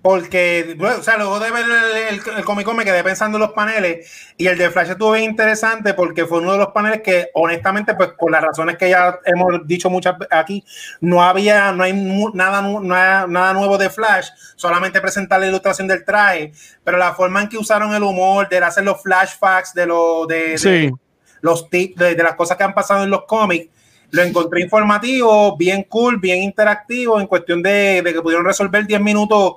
porque, 0.00 0.76
o 0.80 1.02
sea, 1.02 1.16
luego 1.16 1.40
de 1.40 1.50
ver 1.50 1.64
el, 1.64 2.20
el, 2.20 2.38
el 2.38 2.74
me 2.76 2.84
quedé 2.84 3.02
pensando 3.02 3.36
en 3.36 3.42
los 3.42 3.52
paneles 3.52 4.32
y 4.36 4.46
el 4.46 4.56
de 4.56 4.70
Flash 4.70 4.90
estuvo 4.90 5.12
bien 5.12 5.24
interesante 5.24 5.92
porque 5.92 6.24
fue 6.24 6.38
uno 6.38 6.52
de 6.52 6.58
los 6.58 6.68
paneles 6.68 7.02
que, 7.02 7.30
honestamente, 7.34 7.94
pues 7.94 8.10
por 8.10 8.30
las 8.30 8.42
razones 8.42 8.78
que 8.78 8.90
ya 8.90 9.18
hemos 9.24 9.66
dicho 9.66 9.90
muchas 9.90 10.14
aquí, 10.30 10.64
no 11.00 11.22
había, 11.22 11.72
no 11.72 11.82
hay 11.82 11.92
nada, 12.32 12.62
nada, 12.62 13.26
nada 13.26 13.52
nuevo 13.52 13.76
de 13.76 13.90
Flash, 13.90 14.28
solamente 14.54 15.00
presentar 15.00 15.40
la 15.40 15.48
ilustración 15.48 15.88
del 15.88 16.04
traje, 16.04 16.52
pero 16.84 16.96
la 16.96 17.14
forma 17.14 17.42
en 17.42 17.48
que 17.48 17.58
usaron 17.58 17.92
el 17.92 18.04
humor, 18.04 18.48
de 18.48 18.58
hacer 18.58 18.84
los 18.84 19.02
flashbacks 19.02 19.74
de, 19.74 19.86
lo, 19.86 20.26
de, 20.26 20.92
los 21.40 21.68
tips, 21.68 21.96
de, 21.96 22.14
las 22.14 22.36
cosas 22.36 22.56
que 22.56 22.62
han 22.62 22.74
pasado 22.74 23.02
en 23.02 23.10
los 23.10 23.24
cómics, 23.24 23.68
lo 24.10 24.22
encontré 24.22 24.62
informativo, 24.62 25.56
bien 25.56 25.82
cool, 25.82 26.18
bien 26.18 26.40
interactivo, 26.40 27.20
en 27.20 27.26
cuestión 27.26 27.62
de, 27.64 28.00
de 28.00 28.12
que 28.12 28.22
pudieron 28.22 28.46
resolver 28.46 28.86
10 28.86 29.00
minutos 29.00 29.56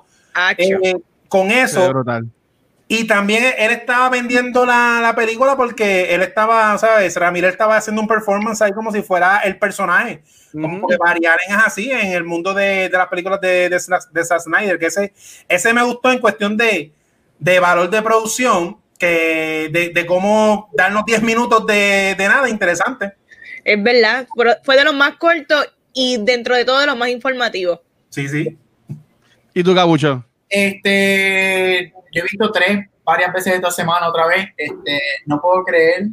eh, 0.58 0.96
con 1.28 1.52
eso. 1.52 1.92
Y 2.88 3.06
también 3.06 3.46
él 3.58 3.72
estaba 3.72 4.10
vendiendo 4.10 4.66
la, 4.66 5.00
la 5.02 5.16
película 5.16 5.56
porque 5.56 6.14
él 6.14 6.22
estaba, 6.22 6.78
¿sabes? 6.78 7.16
Ramírez 7.16 7.52
estaba 7.52 7.78
haciendo 7.78 8.02
un 8.02 8.08
performance 8.08 8.62
ahí 8.62 8.74
como 8.74 8.92
si 8.92 9.02
fuera 9.02 9.40
el 9.40 9.58
personaje. 9.58 10.22
Como 10.52 10.86
que 10.90 10.98
variar 10.98 11.38
es 11.48 11.56
así 11.56 11.90
en 11.90 12.12
el 12.12 12.26
mundo 12.26 12.54
de, 12.54 12.90
de 12.90 12.98
las 12.98 13.08
películas 13.08 13.40
de, 13.40 13.70
de, 13.70 13.80
de 14.12 14.26
Zack 14.26 14.42
Snyder. 14.42 14.78
Que 14.78 14.88
ese, 14.88 15.14
ese 15.48 15.74
me 15.74 15.84
gustó 15.84 16.12
en 16.12 16.20
cuestión 16.20 16.58
de, 16.58 16.92
de 17.40 17.60
valor 17.62 17.90
de 17.90 18.02
producción, 18.02 18.78
que 19.00 19.70
de, 19.72 19.90
de 19.90 20.06
cómo 20.06 20.70
darnos 20.74 21.06
10 21.06 21.24
minutos 21.24 21.66
de, 21.66 22.16
de 22.18 22.28
nada 22.28 22.50
interesante. 22.50 23.14
Es 23.64 23.82
verdad, 23.82 24.28
fue 24.64 24.76
de 24.76 24.84
los 24.84 24.94
más 24.94 25.16
cortos 25.16 25.74
y 25.94 26.18
dentro 26.24 26.56
de 26.56 26.66
todo 26.66 26.80
de 26.80 26.88
los 26.88 26.98
más 26.98 27.08
informativos. 27.08 27.80
Sí, 28.10 28.28
sí. 28.28 28.58
¿Y 29.54 29.64
tú, 29.64 29.76
Cabucho? 29.76 30.24
Este, 30.48 31.94
yo 32.12 32.22
he 32.22 32.24
visto 32.24 32.52
tres 32.52 32.86
varias 33.04 33.34
veces 33.34 33.56
esta 33.56 33.72
semana 33.72 34.10
otra 34.10 34.28
vez. 34.28 34.48
Este, 34.58 35.00
no 35.26 35.42
puedo 35.42 35.64
creer 35.64 36.08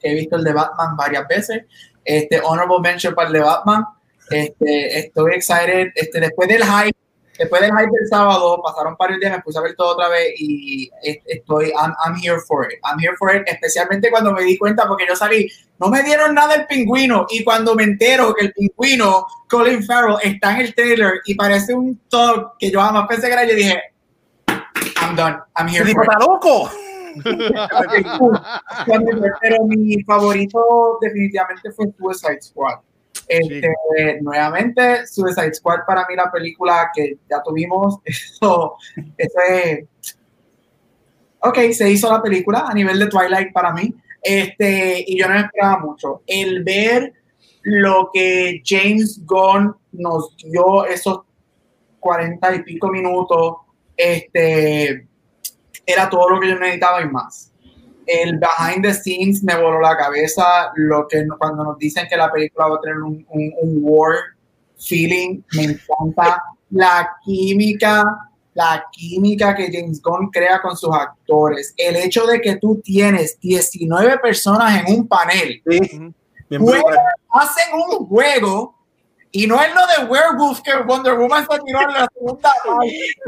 que 0.00 0.10
he 0.10 0.14
visto 0.14 0.36
el 0.36 0.44
de 0.44 0.52
Batman 0.52 0.96
varias 0.96 1.26
veces. 1.28 1.64
Este, 2.04 2.40
honorable 2.40 2.80
mention 2.80 3.14
para 3.14 3.28
el 3.28 3.34
de 3.34 3.40
Batman. 3.40 3.84
Este, 4.30 4.98
estoy 4.98 5.34
excited. 5.34 5.88
Este, 5.94 6.20
después 6.20 6.48
del 6.48 6.62
hype, 6.62 6.96
después 7.38 7.60
del 7.60 7.70
hype 7.70 7.90
del 7.90 8.08
sábado, 8.08 8.60
pasaron 8.62 8.96
varios 8.98 9.20
días, 9.20 9.32
me 9.32 9.42
puse 9.42 9.58
a 9.58 9.62
ver 9.62 9.74
todo 9.74 9.94
otra 9.94 10.08
vez 10.08 10.32
y 10.38 10.90
estoy, 11.26 11.70
I'm, 11.70 11.94
I'm, 12.04 12.14
here 12.16 12.38
for 12.46 12.64
it. 12.64 12.78
I'm 12.84 12.98
here 12.98 13.16
for 13.18 13.34
it, 13.34 13.42
especialmente 13.46 14.10
cuando 14.10 14.32
me 14.32 14.42
di 14.42 14.56
cuenta, 14.56 14.86
porque 14.86 15.06
yo 15.08 15.16
salí, 15.16 15.50
no 15.80 15.88
me 15.88 16.02
dieron 16.02 16.34
nada 16.34 16.54
el 16.54 16.66
pingüino 16.66 17.26
y 17.30 17.42
cuando 17.42 17.74
me 17.74 17.84
entero 17.84 18.34
que 18.34 18.44
el 18.46 18.52
pingüino, 18.52 19.26
Colin 19.48 19.82
Farrell, 19.82 20.18
está 20.22 20.52
en 20.52 20.60
el 20.66 20.74
trailer 20.74 21.22
y 21.24 21.34
parece 21.34 21.72
un 21.74 21.98
talk 22.10 22.58
que 22.58 22.70
yo 22.70 22.82
jamás 22.82 23.08
pensé 23.08 23.28
que 23.28 23.32
era, 23.32 23.46
yo 23.46 23.54
dije, 23.54 23.80
I'm 25.00 25.16
done, 25.16 25.38
I'm 25.56 25.68
here 25.68 25.90
for 25.92 26.04
it. 26.04 26.10
loco! 26.20 26.70
Pero 29.40 29.64
mi 29.64 30.02
favorito 30.04 30.98
definitivamente 31.00 31.72
fue 31.72 31.86
Suicide 31.98 32.42
Squad. 32.42 32.78
Este, 33.26 33.74
Nuevamente, 34.20 35.06
Suicide 35.06 35.54
Squad 35.54 35.80
para 35.86 36.06
mí 36.06 36.14
la 36.14 36.30
película 36.30 36.90
que 36.94 37.16
ya 37.28 37.42
tuvimos, 37.42 37.98
eso, 38.04 38.76
eso 39.16 39.38
es... 39.48 39.88
Ok, 41.40 41.58
se 41.72 41.90
hizo 41.90 42.12
la 42.12 42.20
película 42.20 42.66
a 42.68 42.74
nivel 42.74 42.98
de 42.98 43.06
Twilight 43.06 43.50
para 43.52 43.72
mí, 43.72 43.94
este, 44.22 45.04
y 45.06 45.18
yo 45.18 45.28
no 45.28 45.38
esperaba 45.38 45.78
mucho. 45.78 46.22
El 46.26 46.62
ver 46.64 47.12
lo 47.62 48.10
que 48.12 48.62
James 48.64 49.20
Gunn 49.24 49.74
nos 49.92 50.36
dio 50.36 50.86
esos 50.86 51.20
cuarenta 51.98 52.54
y 52.54 52.62
pico 52.62 52.88
minutos, 52.88 53.56
este, 53.96 55.06
era 55.84 56.08
todo 56.08 56.30
lo 56.30 56.40
que 56.40 56.48
yo 56.48 56.58
necesitaba 56.58 57.02
y 57.02 57.08
más 57.08 57.50
el 58.10 58.38
behind 58.38 58.82
the 58.82 58.92
scenes 58.92 59.42
me 59.42 59.56
voló 59.56 59.80
la 59.80 59.96
cabeza 59.96 60.70
lo 60.74 61.06
que 61.08 61.26
cuando 61.38 61.64
nos 61.64 61.78
dicen 61.78 62.06
que 62.08 62.16
la 62.16 62.30
película 62.30 62.68
va 62.68 62.76
a 62.76 62.80
tener 62.80 62.98
un, 62.98 63.24
un, 63.28 63.78
war 63.82 64.16
feeling 64.78 65.42
me 65.52 65.64
encanta 65.64 66.42
la 66.70 67.16
química 67.24 68.04
la 68.60 68.86
química 68.92 69.54
que 69.54 69.70
James 69.72 70.02
Gunn 70.02 70.30
crea 70.30 70.60
con 70.60 70.76
sus 70.76 70.94
actores 70.94 71.72
el 71.78 71.96
hecho 71.96 72.26
de 72.26 72.42
que 72.42 72.56
tú 72.56 72.78
tienes 72.84 73.40
19 73.40 74.18
personas 74.18 74.82
en 74.82 74.94
un 74.94 75.08
panel. 75.08 75.62
Hacen 77.30 77.74
un 77.74 78.06
juego 78.06 78.74
y 79.32 79.46
no 79.46 79.62
es 79.62 79.68
lo 79.72 79.86
de 79.86 80.10
Werewolf 80.10 80.60
que 80.62 80.74
Wonder 80.86 81.14
Woman 81.14 81.46
se 81.48 81.58
tiró 81.60 81.80
en 81.82 81.94
la 81.94 82.08
segunda 82.12 82.52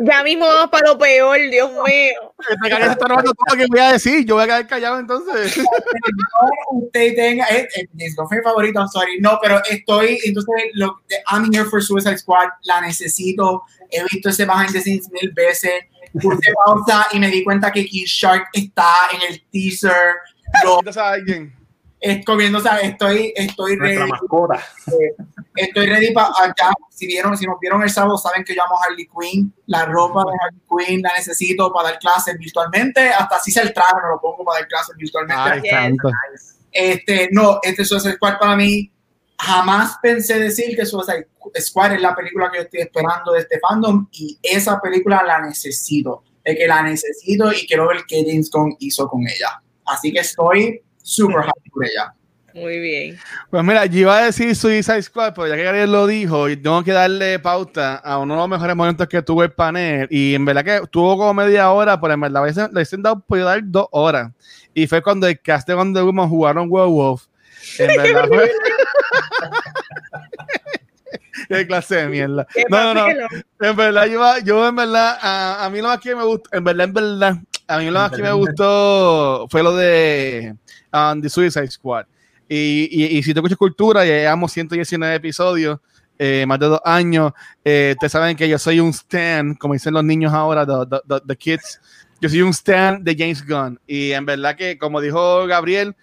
Ya 0.00 0.24
mismo 0.24 0.46
vamos 0.46 0.70
para 0.70 0.88
lo 0.88 0.98
peor, 0.98 1.38
Dios 1.48 1.70
mío. 1.70 2.34
Este 2.50 2.90
está 2.90 3.06
robando 3.06 3.32
todo 3.32 3.56
lo 3.56 3.56
que 3.56 3.66
voy 3.68 3.80
a 3.80 3.92
decir. 3.92 4.24
Yo 4.26 4.34
voy 4.34 4.42
a 4.44 4.46
quedar 4.46 4.66
callado 4.66 4.98
entonces. 4.98 5.56
usted 6.72 7.14
tenga. 7.14 7.44
Es, 7.46 7.68
es, 7.76 7.88
mi 7.94 8.10
favorito, 8.42 8.80
I'm 8.80 8.88
sorry. 8.88 9.20
No, 9.20 9.38
pero 9.40 9.60
estoy. 9.70 10.18
Entonces, 10.24 10.54
lo, 10.74 11.00
I'm 11.30 11.52
here 11.52 11.66
for 11.66 11.80
Suicide 11.80 12.18
Squad. 12.18 12.48
La 12.62 12.80
necesito. 12.80 13.62
He 13.90 14.02
visto 14.10 14.30
ese 14.30 14.44
behind 14.44 14.72
the 14.72 14.80
scenes 14.80 15.08
mil 15.10 15.30
veces. 15.32 15.84
Puse 16.20 16.52
pausa 16.64 17.06
y 17.12 17.20
me 17.20 17.28
di 17.28 17.44
cuenta 17.44 17.70
que 17.70 17.86
King 17.86 18.06
Shark 18.06 18.48
está 18.52 18.92
en 19.14 19.32
el 19.32 19.42
teaser. 19.52 20.16
Lo, 20.64 20.80
alguien 21.00 21.61
comiendo, 22.24 22.58
o 22.58 22.60
sea, 22.60 22.78
estoy, 22.78 23.32
estoy 23.36 23.76
ready. 23.76 24.10
Eh, 24.10 25.14
estoy 25.56 25.86
ready 25.86 26.12
para 26.12 26.28
acá. 26.44 26.72
Si 26.90 27.06
vieron, 27.06 27.36
si 27.36 27.46
nos 27.46 27.58
vieron 27.60 27.82
el 27.82 27.90
sábado, 27.90 28.18
saben 28.18 28.44
que 28.44 28.54
yo 28.54 28.62
amo 28.64 28.76
Harley 28.82 29.06
Quinn. 29.06 29.54
La 29.66 29.84
ropa 29.84 30.24
de 30.24 30.36
Harley 30.40 30.86
Quinn 30.86 31.02
la 31.02 31.12
necesito 31.14 31.72
para 31.72 31.90
dar 31.90 31.98
clases 31.98 32.36
virtualmente. 32.38 33.08
Hasta 33.08 33.38
si 33.40 33.52
se 33.52 33.62
el 33.62 33.72
traje, 33.72 33.94
me 34.02 34.08
lo 34.08 34.20
pongo 34.20 34.44
para 34.44 34.60
dar 34.60 34.68
clases 34.68 34.96
virtualmente. 34.96 35.96
este, 36.72 37.28
no, 37.32 37.60
este 37.62 37.84
Suicide 37.84 38.14
Squad 38.14 38.38
para 38.38 38.56
mí, 38.56 38.90
jamás 39.38 39.98
pensé 40.02 40.38
decir 40.38 40.74
que 40.76 40.86
Suicide 40.86 41.28
Squad 41.60 41.94
es 41.94 42.00
la 42.00 42.14
película 42.16 42.50
que 42.50 42.58
yo 42.58 42.62
estoy 42.64 42.80
esperando 42.80 43.32
de 43.32 43.40
este 43.40 43.60
fandom 43.60 44.08
y 44.12 44.38
esa 44.42 44.80
película 44.80 45.22
la 45.24 45.40
necesito. 45.40 46.24
Es 46.42 46.56
que 46.56 46.66
la 46.66 46.82
necesito 46.82 47.52
y 47.52 47.66
quiero 47.66 47.86
ver 47.86 47.98
qué 48.08 48.24
James 48.26 48.50
Gunn 48.50 48.74
hizo 48.80 49.06
con 49.08 49.22
ella. 49.22 49.62
Así 49.84 50.12
que 50.12 50.20
estoy 50.20 50.82
super 51.12 51.40
happy 51.40 51.70
por 51.70 51.84
ella. 51.84 52.14
Muy 52.54 52.78
bien. 52.80 53.18
Pues 53.50 53.64
mira, 53.64 53.86
yo 53.86 54.00
iba 54.00 54.18
a 54.18 54.24
decir 54.26 54.54
Suicide 54.54 55.02
Squad, 55.02 55.32
pero 55.34 55.48
ya 55.48 55.56
que 55.56 55.62
Gabriel 55.62 55.90
lo 55.90 56.06
dijo, 56.06 56.48
y 56.50 56.56
tengo 56.56 56.84
que 56.84 56.92
darle 56.92 57.38
pauta 57.38 57.96
a 57.96 58.18
uno 58.18 58.34
de 58.34 58.40
los 58.40 58.48
mejores 58.48 58.76
momentos 58.76 59.08
que 59.08 59.22
tuvo 59.22 59.42
el 59.42 59.52
panel. 59.52 60.06
Y 60.10 60.34
en 60.34 60.44
verdad 60.44 60.64
que 60.64 60.86
tuvo 60.88 61.16
como 61.16 61.32
media 61.32 61.70
hora, 61.70 61.98
pero 61.98 62.12
en 62.12 62.20
verdad 62.20 62.44
le 62.44 62.72
hubiesen 62.72 63.02
dado 63.02 63.20
podido 63.20 63.46
dar 63.46 63.60
dos 63.64 63.86
horas. 63.90 64.30
Y 64.74 64.86
fue 64.86 65.02
cuando 65.02 65.26
el 65.26 65.40
cast 65.40 65.66
de 65.66 65.74
Wonder 65.74 66.04
Woman 66.04 66.28
jugaron 66.28 66.66
Werewolf. 66.70 67.24
En 67.78 67.86
verdad 67.96 68.28
fue. 68.28 68.50
Qué 71.48 71.66
clase 71.66 71.96
de 71.96 72.08
mierda. 72.08 72.46
No, 72.68 72.94
no, 72.94 73.06
no. 73.08 73.26
En 73.60 73.76
verdad, 73.76 74.06
yo, 74.06 74.38
yo 74.44 74.68
en 74.68 74.76
verdad, 74.76 75.18
a, 75.20 75.64
a, 75.64 75.70
mí 75.70 75.80
lo 75.80 75.88
más 75.88 76.00
que 76.00 76.14
me 76.14 76.24
gustó, 76.24 76.50
en 76.52 76.64
verdad, 76.64 76.84
en 76.84 76.92
verdad, 76.92 77.36
a 77.66 77.78
mí 77.78 77.86
lo 77.86 77.92
más 77.92 78.10
que 78.10 78.22
me 78.22 78.32
gustó 78.32 79.46
fue 79.50 79.62
lo 79.62 79.74
de 79.76 80.54
um, 80.92 81.20
The 81.20 81.28
Suicide 81.28 81.70
Squad. 81.70 82.06
Y, 82.48 82.88
y, 82.90 83.18
y 83.18 83.22
si 83.22 83.32
te 83.32 83.40
escuchas 83.40 83.56
cultura, 83.56 84.04
ya 84.04 84.12
llevamos 84.12 84.52
119 84.52 85.14
episodios, 85.14 85.78
eh, 86.18 86.44
más 86.46 86.58
de 86.58 86.66
dos 86.66 86.80
años. 86.84 87.32
Eh, 87.64 87.96
saben 88.08 88.36
que 88.36 88.48
yo 88.48 88.58
soy 88.58 88.80
un 88.80 88.90
stan, 88.90 89.54
como 89.54 89.74
dicen 89.74 89.94
los 89.94 90.04
niños 90.04 90.32
ahora, 90.32 90.66
the, 90.66 91.00
the, 91.08 91.20
the, 91.26 91.36
kids. 91.36 91.80
Yo 92.20 92.28
soy 92.28 92.42
un 92.42 92.50
stan 92.50 93.02
de 93.02 93.16
James 93.16 93.46
Gunn. 93.46 93.80
Y 93.86 94.12
en 94.12 94.26
verdad 94.26 94.54
que, 94.54 94.78
como 94.78 95.00
dijo 95.00 95.46
Gabriel, 95.46 95.96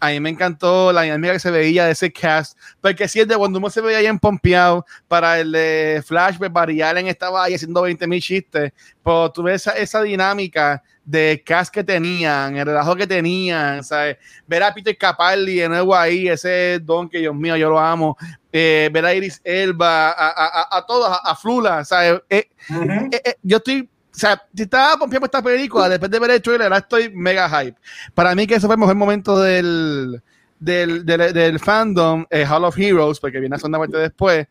a 0.00 0.08
mí 0.08 0.18
me 0.18 0.30
encantó 0.30 0.92
la 0.92 1.02
dinámica 1.02 1.34
que 1.34 1.38
se 1.38 1.50
veía 1.50 1.84
de 1.84 1.92
ese 1.92 2.10
cast, 2.10 2.58
porque 2.80 3.06
si 3.06 3.20
el 3.20 3.28
de 3.28 3.36
cuando 3.36 3.58
uno 3.58 3.68
se 3.68 3.82
veía 3.82 4.08
en 4.08 4.18
pompeado 4.18 4.86
para 5.06 5.38
el 5.38 5.52
de 5.52 6.02
Flash, 6.04 6.38
pues 6.38 6.50
Barry 6.50 6.80
Allen 6.80 7.06
estaba 7.06 7.44
ahí 7.44 7.54
haciendo 7.54 7.82
20 7.82 8.06
mil 8.06 8.20
chistes, 8.22 8.72
pero 9.04 9.30
tú 9.30 9.42
ves 9.42 9.66
esa, 9.66 9.72
esa, 9.72 10.02
dinámica 10.02 10.82
de 11.04 11.42
cast 11.44 11.72
que 11.72 11.84
tenían, 11.84 12.56
el 12.56 12.66
relajo 12.66 12.96
que 12.96 13.06
tenían, 13.06 13.84
¿sabes? 13.84 14.16
Ver 14.46 14.62
a 14.62 14.72
Peter 14.72 14.96
Capaldi 14.96 15.56
de 15.56 15.68
nuevo 15.68 15.94
ahí, 15.94 16.28
ese 16.28 16.78
don 16.80 17.08
que 17.08 17.18
Dios 17.18 17.34
mío, 17.34 17.56
yo 17.56 17.68
lo 17.68 17.78
amo, 17.78 18.16
eh, 18.50 18.88
ver 18.92 19.04
a 19.04 19.14
Iris 19.14 19.40
Elba, 19.44 20.10
a, 20.12 20.28
a, 20.30 20.78
a, 20.78 20.86
todos, 20.86 21.18
a, 21.22 21.36
Flula, 21.36 21.84
¿sabes? 21.84 22.22
Eh, 22.30 22.48
uh 22.70 22.74
-huh. 22.74 23.20
eh, 23.22 23.34
yo 23.42 23.58
estoy 23.58 23.88
o 24.12 24.18
sea, 24.18 24.42
si 24.54 24.62
estaba 24.64 24.98
pompeando 24.98 25.26
esta 25.26 25.42
película, 25.42 25.88
después 25.88 26.10
de 26.10 26.18
ver 26.18 26.30
el 26.32 26.42
trailer, 26.42 26.64
ahora 26.64 26.78
estoy 26.78 27.10
mega 27.14 27.48
hype. 27.48 27.78
Para 28.12 28.34
mí 28.34 28.46
que 28.46 28.56
ese 28.56 28.66
fue 28.66 28.74
el 28.74 28.80
mejor 28.80 28.96
momento 28.96 29.38
del, 29.38 30.20
del, 30.58 31.06
del, 31.06 31.32
del 31.32 31.58
fandom, 31.60 32.26
eh, 32.28 32.44
Hall 32.44 32.64
of 32.64 32.76
Heroes, 32.76 33.20
porque 33.20 33.38
viene 33.38 33.54
a 33.54 33.58
segunda 33.58 33.78
parte 33.78 33.96
después. 33.96 34.46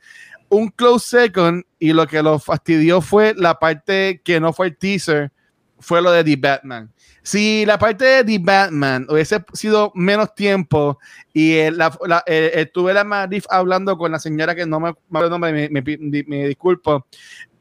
Un 0.47 0.69
close 0.69 1.25
second, 1.25 1.63
y 1.77 1.93
lo 1.93 2.07
que 2.07 2.23
lo 2.23 2.39
fastidió 2.39 3.01
fue 3.01 3.33
la 3.35 3.59
parte 3.59 4.21
que 4.23 4.39
no 4.39 4.53
fue 4.53 4.67
el 4.67 4.77
teaser, 4.77 5.31
fue 5.77 6.01
lo 6.01 6.11
de 6.11 6.23
The 6.23 6.35
Batman. 6.37 6.91
Si 7.21 7.65
la 7.65 7.77
parte 7.77 8.05
de 8.05 8.23
The 8.23 8.39
Batman 8.39 9.05
hubiese 9.09 9.43
sido 9.53 9.91
menos 9.93 10.33
tiempo 10.33 10.97
y 11.33 11.57
el, 11.57 11.77
la, 11.77 11.95
la, 12.07 12.23
el, 12.25 12.71
tuve 12.71 12.93
la 12.93 13.03
Marif 13.03 13.45
hablando 13.49 13.97
con 13.97 14.11
la 14.11 14.19
señora 14.19 14.55
que 14.55 14.65
no 14.65 14.79
me, 14.79 14.93
me, 15.09 15.69
me, 15.69 16.23
me 16.27 16.47
disculpo, 16.47 17.05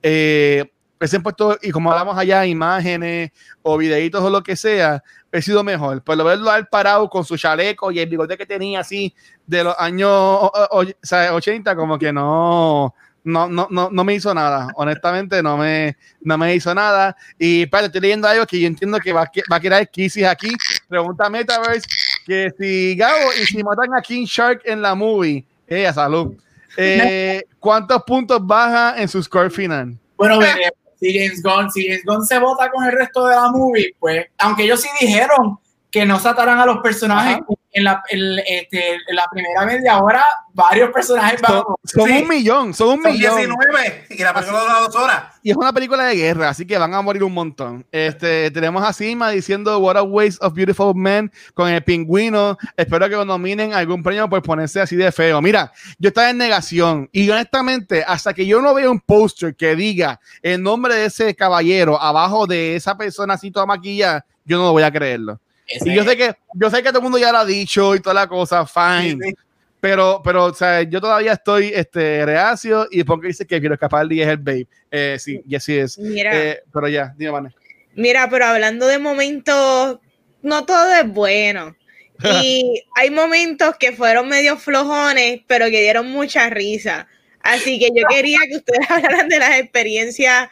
eh, 0.02 0.64
hubiesen 0.98 1.22
puesto, 1.22 1.58
y 1.62 1.70
como 1.70 1.90
hablamos 1.90 2.16
allá, 2.16 2.44
imágenes 2.46 3.30
o 3.62 3.76
videitos 3.76 4.22
o 4.22 4.30
lo 4.30 4.42
que 4.42 4.56
sea, 4.56 5.02
he 5.32 5.42
sido 5.42 5.62
mejor. 5.62 6.02
Pero 6.02 6.24
verlo 6.24 6.50
al 6.50 6.68
parado 6.68 7.08
con 7.08 7.24
su 7.24 7.36
chaleco 7.36 7.90
y 7.90 8.00
el 8.00 8.08
bigote 8.08 8.36
que 8.36 8.46
tenía 8.46 8.80
así 8.80 9.14
de 9.46 9.64
los 9.64 9.74
años 9.78 10.10
o, 10.10 10.52
o, 10.70 10.82
o 10.82 10.86
sea, 11.02 11.34
80, 11.34 11.76
como 11.76 11.98
que 11.98 12.12
no, 12.12 12.94
no, 13.24 13.48
no, 13.48 13.68
no, 13.70 13.90
no 13.90 14.04
me 14.04 14.14
hizo 14.14 14.32
nada. 14.34 14.68
Honestamente, 14.74 15.42
no 15.42 15.56
me, 15.56 15.96
no 16.20 16.38
me 16.38 16.54
hizo 16.54 16.74
nada. 16.74 17.16
Y 17.38 17.66
pero 17.66 17.86
estoy 17.86 18.00
leyendo 18.00 18.26
algo 18.26 18.46
que 18.46 18.60
yo 18.60 18.66
entiendo 18.66 18.98
que 18.98 19.12
va, 19.12 19.30
va 19.52 19.56
a 19.56 19.60
quedar 19.60 19.90
crisis 19.90 20.24
aquí. 20.24 20.50
Pregunta 20.88 21.28
Metaverse 21.28 21.86
que 22.26 22.52
si 22.58 22.96
Gabo 22.96 23.30
y 23.40 23.46
si 23.46 23.62
matan 23.62 23.94
a 23.94 24.02
King 24.02 24.24
Shark 24.24 24.62
en 24.64 24.82
la 24.82 24.94
movie, 24.94 25.44
ella 25.66 25.92
salud. 25.92 26.34
Eh, 26.80 27.42
¿Cuántos 27.58 28.04
puntos 28.04 28.38
baja 28.46 29.00
en 29.02 29.08
su 29.08 29.20
score 29.20 29.50
final? 29.50 29.98
Bueno, 30.16 30.38
veremos 30.38 30.70
si 30.98 31.16
James 31.16 31.42
Gunn, 31.42 31.70
si 31.70 31.86
James 31.86 32.04
Gunn 32.04 32.26
se 32.26 32.38
vota 32.38 32.70
con 32.70 32.84
el 32.84 32.92
resto 32.92 33.26
de 33.26 33.36
la 33.36 33.50
movie, 33.50 33.94
pues, 33.98 34.26
aunque 34.38 34.64
ellos 34.64 34.80
sí 34.80 34.88
dijeron 35.00 35.58
que 35.90 36.04
no 36.04 36.18
satarán 36.18 36.58
a 36.58 36.66
los 36.66 36.78
personajes 36.78 37.38
en 37.72 37.84
la, 37.84 38.02
en, 38.08 38.38
este, 38.46 38.94
en 38.94 39.16
la, 39.16 39.26
primera 39.30 39.66
media 39.66 39.98
hora, 39.98 40.24
varios 40.52 40.90
personajes 40.90 41.40
son, 41.46 41.64
son 41.84 42.10
un 42.10 42.28
millón, 42.28 42.74
son 42.74 42.98
un 42.98 43.02
son 43.02 43.12
millón. 43.12 43.36
19 43.36 44.06
y 44.10 44.22
la 44.22 44.32
película 44.32 44.60
dura 44.60 44.80
dos 44.80 44.96
horas. 44.96 45.22
Y 45.42 45.50
es 45.50 45.56
una 45.56 45.72
película 45.72 46.04
de 46.04 46.16
guerra, 46.16 46.48
así 46.48 46.66
que 46.66 46.78
van 46.78 46.94
a 46.94 47.02
morir 47.02 47.22
un 47.22 47.32
montón. 47.32 47.86
Este, 47.92 48.50
tenemos 48.50 48.82
a 48.82 48.92
Sima 48.92 49.30
diciendo 49.30 49.78
What 49.78 49.96
a 49.96 50.02
Waste 50.02 50.38
of 50.44 50.54
Beautiful 50.54 50.94
Men 50.94 51.30
con 51.54 51.68
el 51.68 51.82
pingüino. 51.84 52.56
Espero 52.76 53.08
que 53.08 53.16
lo 53.16 53.24
nominen 53.24 53.74
algún 53.74 54.02
premio 54.02 54.28
por 54.28 54.42
ponerse 54.42 54.80
así 54.80 54.96
de 54.96 55.12
feo. 55.12 55.42
Mira, 55.42 55.72
yo 55.98 56.08
estaba 56.08 56.30
en 56.30 56.38
negación 56.38 57.08
y 57.12 57.28
honestamente, 57.28 58.02
hasta 58.06 58.32
que 58.32 58.46
yo 58.46 58.62
no 58.62 58.74
vea 58.74 58.90
un 58.90 59.00
póster 59.00 59.54
que 59.54 59.76
diga 59.76 60.20
el 60.42 60.62
nombre 60.62 60.94
de 60.94 61.06
ese 61.06 61.34
caballero 61.34 62.00
abajo 62.00 62.46
de 62.46 62.76
esa 62.76 62.96
persona 62.96 63.34
así 63.34 63.50
toda 63.50 63.66
maquillada, 63.66 64.24
yo 64.44 64.56
no 64.58 64.64
lo 64.64 64.72
voy 64.72 64.82
a 64.82 64.90
creerlo. 64.90 65.38
Ese 65.68 65.90
y 65.90 65.94
yo 65.94 66.02
sé 66.02 66.16
que 66.16 66.34
yo 66.54 66.70
sé 66.70 66.82
que 66.82 66.88
todo 66.88 66.98
el 66.98 67.02
mundo 67.04 67.18
ya 67.18 67.30
lo 67.30 67.38
ha 67.38 67.44
dicho 67.44 67.94
y 67.94 68.00
toda 68.00 68.14
la 68.14 68.26
cosa, 68.26 68.66
fine. 68.66 69.18
Sí, 69.22 69.30
sí. 69.30 69.34
Pero, 69.80 70.20
pero, 70.24 70.46
o 70.46 70.54
sea, 70.54 70.82
yo 70.82 71.00
todavía 71.00 71.34
estoy 71.34 71.70
este, 71.72 72.26
reacio 72.26 72.88
y 72.90 73.04
porque 73.04 73.28
dice 73.28 73.46
que 73.46 73.60
quiero 73.60 73.74
escapar 73.74 74.10
y 74.12 74.20
es 74.20 74.28
el 74.28 74.38
babe. 74.38 74.66
Eh, 74.90 75.16
sí, 75.20 75.40
y 75.46 75.54
así 75.54 75.76
es. 75.76 75.98
Mira, 75.98 76.36
eh, 76.36 76.62
pero 76.72 76.88
ya, 76.88 77.14
dime, 77.16 77.30
Vane. 77.30 77.54
Mira, 77.94 78.28
pero 78.28 78.46
hablando 78.46 78.86
de 78.86 78.98
momentos, 78.98 80.00
no 80.42 80.64
todo 80.64 80.94
es 80.94 81.06
bueno. 81.06 81.76
Y 82.42 82.82
hay 82.96 83.10
momentos 83.10 83.76
que 83.78 83.92
fueron 83.92 84.28
medio 84.28 84.56
flojones, 84.56 85.42
pero 85.46 85.66
que 85.66 85.82
dieron 85.82 86.10
mucha 86.10 86.50
risa. 86.50 87.06
Así 87.40 87.78
que 87.78 87.90
yo 87.94 88.02
quería 88.08 88.38
que 88.50 88.56
ustedes 88.56 88.80
hablaran 88.90 89.28
de 89.28 89.38
las 89.38 89.60
experiencias 89.60 90.48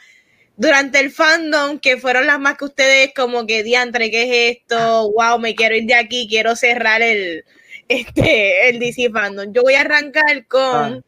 durante 0.56 1.00
el 1.00 1.10
fandom, 1.10 1.78
que 1.78 1.98
fueron 1.98 2.26
las 2.26 2.40
más 2.40 2.56
que 2.56 2.64
ustedes 2.64 3.12
como 3.14 3.46
que 3.46 3.62
diantre, 3.62 4.10
¿qué 4.10 4.22
es 4.22 4.58
esto? 4.58 5.10
Wow, 5.12 5.38
me 5.38 5.54
quiero 5.54 5.76
ir 5.76 5.84
de 5.84 5.94
aquí, 5.94 6.26
quiero 6.28 6.56
cerrar 6.56 7.02
el, 7.02 7.44
este, 7.88 8.68
el 8.68 8.78
DC 8.78 9.10
fandom. 9.10 9.52
Yo 9.52 9.62
voy 9.62 9.74
a 9.74 9.82
arrancar 9.82 10.46
con 10.48 10.94
ah. 10.94 11.00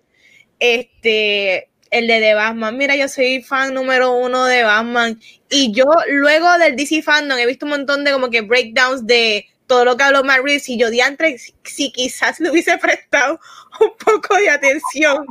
este, 0.58 1.70
el 1.90 2.06
de 2.06 2.20
The 2.20 2.34
Batman. 2.34 2.76
Mira, 2.76 2.94
yo 2.96 3.08
soy 3.08 3.42
fan 3.42 3.72
número 3.72 4.12
uno 4.12 4.44
de 4.44 4.62
Batman 4.64 5.18
y 5.48 5.72
yo 5.72 5.86
luego 6.08 6.58
del 6.58 6.76
DC 6.76 7.02
fandom 7.02 7.38
he 7.38 7.46
visto 7.46 7.64
un 7.64 7.70
montón 7.70 8.04
de 8.04 8.12
como 8.12 8.28
que 8.30 8.42
breakdowns 8.42 9.06
de 9.06 9.46
todo 9.66 9.84
lo 9.84 9.96
que 9.96 10.04
habló 10.04 10.24
Matt 10.24 10.40
Reeves 10.42 10.68
y 10.68 10.78
yo 10.78 10.90
diantre, 10.90 11.36
si 11.64 11.92
quizás 11.92 12.40
le 12.40 12.50
hubiese 12.50 12.76
prestado 12.78 13.40
un 13.80 13.90
poco 13.96 14.36
de 14.36 14.50
atención 14.50 15.26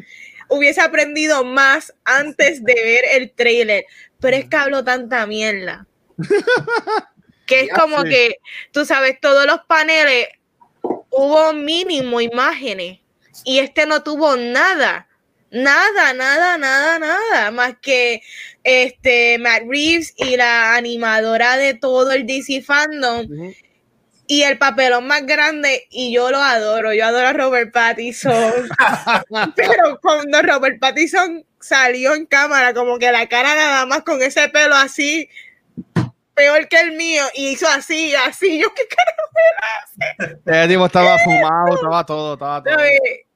hubiese 0.49 0.81
aprendido 0.81 1.43
más 1.43 1.93
antes 2.03 2.63
de 2.63 2.73
ver 2.73 3.03
el 3.13 3.31
trailer 3.31 3.85
pero 4.19 4.37
es 4.37 4.45
que 4.45 4.55
hablo 4.57 4.83
tanta 4.83 5.25
mierda. 5.25 5.87
que 7.45 7.61
es 7.61 7.69
como 7.69 8.03
que, 8.03 8.37
tú 8.71 8.85
sabes, 8.85 9.19
todos 9.19 9.45
los 9.45 9.61
paneles 9.67 10.27
hubo 11.09 11.53
mínimo 11.53 12.21
imágenes. 12.21 12.99
Y 13.43 13.59
este 13.59 13.85
no 13.85 14.03
tuvo 14.03 14.35
nada. 14.35 15.07
Nada, 15.49 16.13
nada, 16.13 16.57
nada, 16.57 16.99
nada, 16.99 17.51
más 17.51 17.75
que 17.81 18.21
este 18.63 19.37
Matt 19.39 19.63
Reeves 19.65 20.13
y 20.17 20.35
la 20.35 20.75
animadora 20.75 21.55
de 21.55 21.73
todo 21.73 22.11
el 22.11 22.25
DC 22.25 22.61
fandom. 22.61 23.27
Y 24.29 24.41
el 24.43 24.57
papelón 24.57 25.07
más 25.07 25.25
grande, 25.25 25.87
y 25.89 26.13
yo 26.13 26.31
lo 26.31 26.39
adoro, 26.39 26.93
yo 26.93 27.05
adoro 27.05 27.27
a 27.27 27.33
Robert 27.33 27.71
Pattinson, 27.71 28.67
pero 29.55 29.97
cuando 30.01 30.41
Robert 30.41 30.79
Pattinson 30.81 31.45
salió 31.67 32.15
en 32.15 32.25
cámara, 32.25 32.73
como 32.73 32.97
que 32.97 33.11
la 33.11 33.27
cara 33.27 33.55
nada 33.55 33.85
más 33.85 34.03
con 34.03 34.21
ese 34.21 34.49
pelo 34.49 34.75
así, 34.75 35.29
peor 36.33 36.67
que 36.67 36.79
el 36.79 36.93
mío, 36.93 37.23
y 37.33 37.49
hizo 37.49 37.67
así, 37.67 38.13
así, 38.15 38.59
yo 38.59 38.73
qué 38.73 38.83
carajo 38.87 40.35
hace. 40.45 40.63
El 40.63 40.69
tipo 40.69 40.85
estaba 40.85 41.17
fumado, 41.19 41.75
estaba 41.75 42.05
todo, 42.05 42.33
estaba 42.33 42.63
todo. 42.63 42.75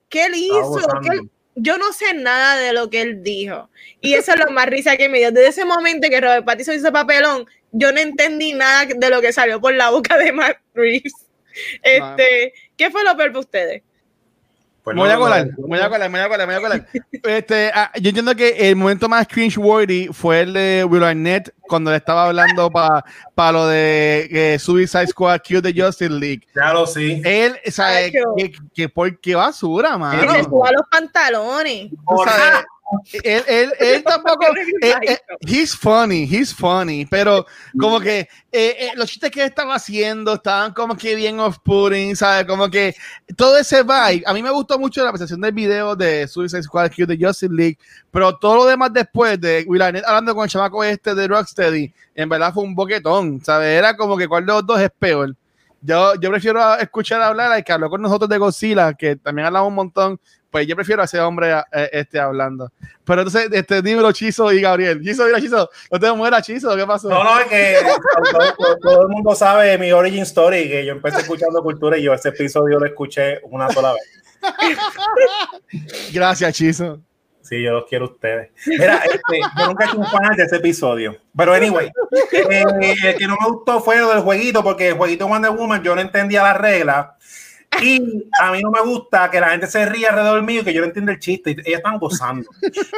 ¿Qué 0.10 0.26
él 0.26 0.34
hizo? 0.36 0.82
¿Qué 1.02 1.20
yo 1.56 1.78
no 1.78 1.92
sé 1.94 2.14
nada 2.14 2.58
de 2.58 2.74
lo 2.74 2.90
que 2.90 3.02
él 3.02 3.24
dijo. 3.24 3.70
Y 4.00 4.14
eso 4.14 4.34
es 4.34 4.40
lo 4.40 4.52
más 4.52 4.68
risa 4.68 4.98
que 4.98 5.10
me 5.10 5.20
dio. 5.20 5.32
Desde 5.32 5.50
ese 5.50 5.66
momento 5.66 6.10
que 6.10 6.22
Robert 6.22 6.46
Pattinson 6.46 6.76
hizo 6.76 6.92
papelón, 6.92 7.46
yo 7.72 7.92
no 7.92 8.00
entendí 8.00 8.54
nada 8.54 8.86
de 8.86 9.10
lo 9.10 9.22
que 9.22 9.34
salió 9.34 9.60
por 9.60 9.74
la 9.74 9.90
boca 9.90 10.18
de 10.18 10.32
Matt 10.32 10.58
Reeves. 10.74 11.14
Este, 11.84 12.54
¿qué 12.78 12.90
fue 12.90 13.04
lo 13.04 13.16
peor 13.18 13.30
para 13.30 13.40
ustedes? 13.40 13.84
Pues 14.84 14.96
me 14.96 15.02
voy 15.04 15.12
a 15.12 15.18
colar, 15.18 15.46
me 15.46 15.78
voy 15.78 15.80
a 15.80 15.90
colar, 15.90 16.10
me 16.10 16.18
voy 16.18 16.26
a 16.26 16.30
colar, 16.30 16.48
me 16.48 16.56
voy 16.56 16.66
a 16.66 16.68
colar. 16.68 16.88
este, 17.36 17.72
ah, 17.74 17.92
yo 18.02 18.10
entiendo 18.10 18.36
que 18.36 18.70
el 18.70 18.76
momento 18.76 19.08
más 19.08 19.28
cringe-worthy 19.28 20.08
fue 20.12 20.42
el 20.42 20.54
de 20.54 20.84
Will 20.90 21.04
Arnett 21.04 21.54
cuando 21.68 21.92
le 21.92 21.98
estaba 21.98 22.26
hablando 22.26 22.72
para 22.72 23.06
pa 23.36 23.52
lo 23.52 23.68
de 23.68 24.28
eh, 24.32 24.60
Suicide 24.60 25.08
Squad 25.08 25.42
Q 25.48 25.62
de 25.62 25.74
Justice 25.80 26.10
League. 26.10 26.48
Lo 26.56 26.88
sí. 26.88 27.22
Él, 27.24 27.58
¿sabes? 27.72 28.12
Que, 28.12 28.52
que, 28.74 28.90
por 28.90 29.20
qué 29.20 29.36
basura, 29.36 29.98
mano. 30.00 30.20
Él 30.20 30.28
le 30.28 30.42
los 30.42 30.88
pantalones. 30.90 31.92
O 32.06 32.24
sea, 32.24 32.66
él, 33.24 33.44
él, 33.48 33.74
él 33.80 34.04
tampoco. 34.04 34.46
él, 34.82 34.96
él, 35.02 35.18
he's 35.42 35.76
funny, 35.76 36.24
he's 36.24 36.54
funny, 36.54 37.06
pero 37.06 37.46
como 37.80 38.00
que 38.00 38.20
eh, 38.20 38.28
eh, 38.52 38.92
los 38.96 39.10
chistes 39.10 39.32
que 39.32 39.44
estaba 39.46 39.76
haciendo 39.76 40.34
estaban 40.34 40.74
como 40.74 40.96
que 40.96 41.16
bien 41.16 41.40
off-putting, 41.40 42.16
¿sabes? 42.16 42.46
Como 42.46 42.70
que 42.70 42.96
todo 43.36 43.58
ese 43.58 43.84
vibe. 43.84 44.24
A 44.26 44.34
mí 44.34 44.44
me 44.44 44.52
gustó 44.52 44.78
mucho 44.78 45.04
la 45.04 45.12
presentación 45.12 45.42
del 45.42 45.54
video 45.54 45.96
de 45.96 46.28
Suicide 46.28 46.64
Squad 46.64 46.92
Q 46.96 47.06
de 47.06 47.18
Justice 47.18 47.54
League, 47.54 47.78
pero 48.12 48.38
todo 48.38 48.58
lo 48.58 48.66
demás 48.66 48.92
después 48.94 49.40
de 49.40 49.64
Will 49.68 49.82
Arnett 49.82 50.06
hablando 50.06 50.36
con 50.36 50.44
el 50.44 50.50
chamaco 50.50 50.84
este 50.84 51.16
de 51.16 51.28
Rocksteady, 51.28 51.94
en 52.16 52.30
verdad 52.30 52.54
fue 52.54 52.64
un 52.64 52.76
boquetón, 52.76 53.44
¿sabes? 53.44 53.78
Era 53.78 53.96
como 53.96 54.18
que 54.18 54.28
cuál 54.28 54.46
de 54.46 54.54
los 54.54 54.66
dos 54.66 54.80
es 54.80 54.92
peor. 54.98 55.36
Yo, 55.84 56.14
yo 56.16 56.30
prefiero 56.30 56.78
escuchar 56.78 57.22
hablar 57.22 57.52
al 57.52 57.64
que 57.64 57.72
habló 57.72 57.90
con 57.90 58.02
nosotros 58.02 58.30
de 58.30 58.38
Godzilla, 58.38 58.94
que 58.94 59.16
también 59.16 59.48
hablamos 59.48 59.70
un 59.70 59.76
montón, 59.76 60.20
pues 60.52 60.68
yo 60.68 60.76
prefiero 60.76 61.02
a 61.02 61.06
ese 61.06 61.20
hombre 61.20 61.52
eh, 61.72 61.90
este 61.94 62.20
hablando. 62.20 62.72
Pero 63.06 63.22
entonces, 63.22 63.48
este, 63.52 63.82
dímelo, 63.82 64.12
Chizo 64.12 64.52
y 64.52 64.62
Gabriel. 64.62 65.02
Chizo, 65.02 65.26
mira, 65.26 65.40
Chizo, 65.40 65.70
no 65.90 66.00
te 66.00 66.12
mueras, 66.12 66.46
Chizo, 66.46 66.76
¿qué 66.76 66.86
pasó? 66.86 67.10
No, 67.10 67.24
no, 67.24 67.40
es 67.40 67.48
que 67.48 67.78
todo, 68.58 68.78
todo, 68.82 69.02
el 69.04 69.08
mundo 69.08 69.34
sabe 69.34 69.78
mi 69.78 69.92
origin 69.94 70.24
story, 70.24 70.70
que 70.70 70.86
yo 70.86 70.92
empecé 70.92 71.22
escuchando 71.22 71.64
cultura 71.64 71.98
y 71.98 72.04
yo 72.04 72.14
ese 72.14 72.30
episodio 72.30 72.80
lo 72.80 72.86
escuché 72.86 73.40
una 73.44 73.70
sola 73.70 73.94
vez. 73.94 74.22
Gracias, 76.14 76.54
Chizo. 76.54 77.00
Sí, 77.42 77.62
yo 77.62 77.72
los 77.72 77.86
quiero 77.86 78.06
a 78.06 78.10
ustedes. 78.10 78.52
Mira, 78.66 78.98
este, 79.06 79.40
yo 79.58 79.68
nunca 79.68 79.86
he 79.86 79.98
un 79.98 80.06
fan 80.06 80.36
de 80.36 80.44
ese 80.44 80.58
episodio. 80.58 81.18
Pero 81.36 81.54
anyway, 81.54 81.92
eh, 82.32 82.64
el 83.04 83.16
que 83.18 83.28
no 83.28 83.36
me 83.42 83.50
gustó 83.50 83.82
fue 83.82 84.00
lo 84.00 84.10
del 84.10 84.22
jueguito, 84.22 84.64
porque 84.64 84.90
el 84.90 84.94
jueguito 84.94 85.28
Wonder 85.28 85.52
Woman 85.52 85.82
yo 85.82 85.96
no 85.96 86.02
entendía 86.02 86.44
las 86.44 86.58
reglas 86.58 87.08
y 87.80 88.30
a 88.40 88.52
mí 88.52 88.62
no 88.62 88.70
me 88.70 88.82
gusta 88.82 89.30
que 89.32 89.40
la 89.40 89.50
gente 89.50 89.68
se 89.68 89.86
ría 89.86 90.10
alrededor 90.10 90.42
mío, 90.44 90.64
que 90.64 90.74
yo 90.74 90.82
no 90.82 90.88
entiendo 90.88 91.12
el 91.12 91.20
chiste. 91.20 91.52
Ellos 91.52 91.78
están 91.78 91.98
gozando. 91.98 92.50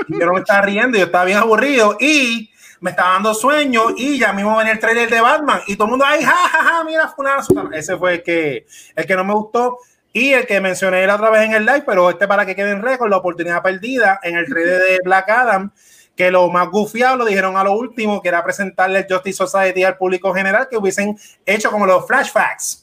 Yo 0.07 0.25
no 0.25 0.33
me 0.33 0.39
estaba 0.39 0.61
riendo, 0.61 0.97
yo 0.97 1.05
estaba 1.05 1.25
bien 1.25 1.37
aburrido. 1.37 1.97
Y 1.99 2.49
me 2.79 2.89
estaba 2.89 3.13
dando 3.13 3.33
sueño. 3.33 3.91
Y 3.95 4.19
ya 4.19 4.33
mismo 4.33 4.57
venía 4.57 4.73
el 4.73 4.79
trailer 4.79 5.09
de 5.09 5.21
Batman. 5.21 5.61
Y 5.67 5.75
todo 5.75 5.85
el 5.85 5.91
mundo, 5.91 6.05
ay, 6.07 6.23
jajaja, 6.23 6.63
ja, 6.63 6.63
ja, 6.63 6.83
mira, 6.83 7.07
fulano. 7.07 7.71
Ese 7.71 7.97
fue 7.97 8.15
el 8.15 8.23
que, 8.23 8.65
el 8.95 9.05
que 9.05 9.15
no 9.15 9.23
me 9.23 9.33
gustó. 9.33 9.77
Y 10.11 10.33
el 10.33 10.45
que 10.45 10.59
mencioné 10.59 11.07
la 11.07 11.15
otra 11.15 11.29
vez 11.29 11.43
en 11.43 11.53
el 11.53 11.65
live, 11.65 11.83
pero 11.85 12.09
este 12.09 12.27
para 12.27 12.45
que 12.45 12.55
quede 12.55 12.71
en 12.71 12.81
récord, 12.81 13.09
la 13.09 13.17
oportunidad 13.17 13.63
perdida 13.63 14.19
en 14.21 14.35
el 14.35 14.45
trailer 14.45 14.79
de 14.79 14.99
Black 15.03 15.29
Adam 15.29 15.71
que 16.15 16.29
lo 16.29 16.47
más 16.49 16.69
gufiado 16.69 17.17
lo 17.17 17.25
dijeron 17.25 17.57
a 17.57 17.63
lo 17.63 17.73
último, 17.73 18.21
que 18.21 18.29
era 18.29 18.43
presentarle 18.43 18.99
el 18.99 19.07
Justice 19.09 19.37
Society 19.37 19.83
al 19.83 19.97
público 19.97 20.31
general, 20.31 20.67
que 20.69 20.77
hubiesen 20.77 21.17
hecho 21.43 21.71
como 21.71 21.87
los 21.87 22.05
flashbacks 22.05 22.82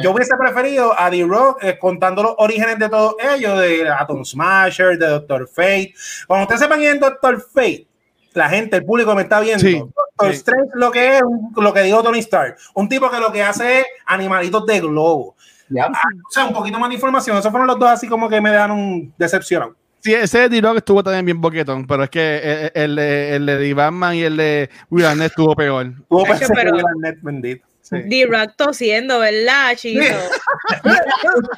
yo 0.00 0.12
hubiese 0.12 0.34
preferido 0.36 0.98
a 0.98 1.10
D-Rock 1.10 1.62
eh, 1.62 1.78
contando 1.78 2.22
los 2.22 2.34
orígenes 2.38 2.78
de 2.78 2.88
todos 2.88 3.14
ellos, 3.34 3.60
de 3.60 3.88
Atom 3.88 4.24
Smasher, 4.24 4.98
de 4.98 5.06
Doctor 5.06 5.48
Fate. 5.48 5.94
Cuando 6.26 6.44
ustedes 6.44 6.62
sepan 6.62 6.78
quién 6.78 6.94
es 6.94 7.00
Doctor 7.00 7.40
Fate, 7.40 7.86
la 8.32 8.48
gente, 8.48 8.78
el 8.78 8.84
público 8.84 9.14
me 9.14 9.22
está 9.22 9.40
viendo. 9.40 9.60
Sí, 9.60 9.78
Doctor 9.78 10.30
sí. 10.30 10.36
Strange 10.36 10.70
lo 10.74 10.90
que 10.90 11.16
es, 11.18 11.22
lo 11.56 11.72
que 11.72 11.82
dijo 11.82 12.02
Tony 12.02 12.18
Stark, 12.20 12.56
un 12.74 12.88
tipo 12.88 13.10
que 13.10 13.20
lo 13.20 13.30
que 13.30 13.42
hace 13.42 13.80
es 13.80 13.86
animalitos 14.06 14.64
de 14.66 14.80
globo. 14.80 15.36
Yeah. 15.68 15.86
Ah, 15.86 16.08
o 16.28 16.32
sea, 16.32 16.44
un 16.46 16.52
poquito 16.52 16.78
más 16.78 16.88
de 16.88 16.96
información. 16.96 17.36
Esos 17.38 17.50
fueron 17.50 17.66
los 17.66 17.78
dos 17.78 17.88
así 17.88 18.08
como 18.08 18.28
que 18.28 18.40
me 18.40 18.50
dan 18.50 18.70
un 18.70 19.12
decepción. 19.16 19.76
Sí, 20.00 20.12
ese 20.12 20.40
de 20.40 20.48
D-Rock 20.50 20.78
estuvo 20.78 21.02
también 21.02 21.24
bien 21.24 21.40
boquetón, 21.40 21.86
pero 21.86 22.04
es 22.04 22.10
que 22.10 22.70
el, 22.74 22.98
el, 22.98 22.98
el, 22.98 23.48
el 23.48 23.58
de 23.58 23.74
Batman 23.74 24.14
y 24.14 24.22
el 24.22 24.36
de 24.36 24.70
Will 24.90 25.06
Arnett 25.06 25.30
estuvo 25.30 25.56
peor. 25.56 25.86
Estuvo 25.86 26.24
peor 26.24 26.38
que 26.38 26.46
Will 26.72 26.84
Arnett, 26.86 27.22
bendito. 27.22 27.66
Sí. 27.84 27.96
D-Rock 28.02 28.54
tosiendo, 28.56 29.18
¿verdad, 29.18 29.76
chicos? 29.76 30.06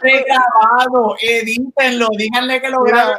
grabado, 0.03 1.17
edítenlo, 1.23 2.09
díganle 2.19 2.61
que 2.61 2.69
lo 2.69 2.83
graben. 2.83 3.19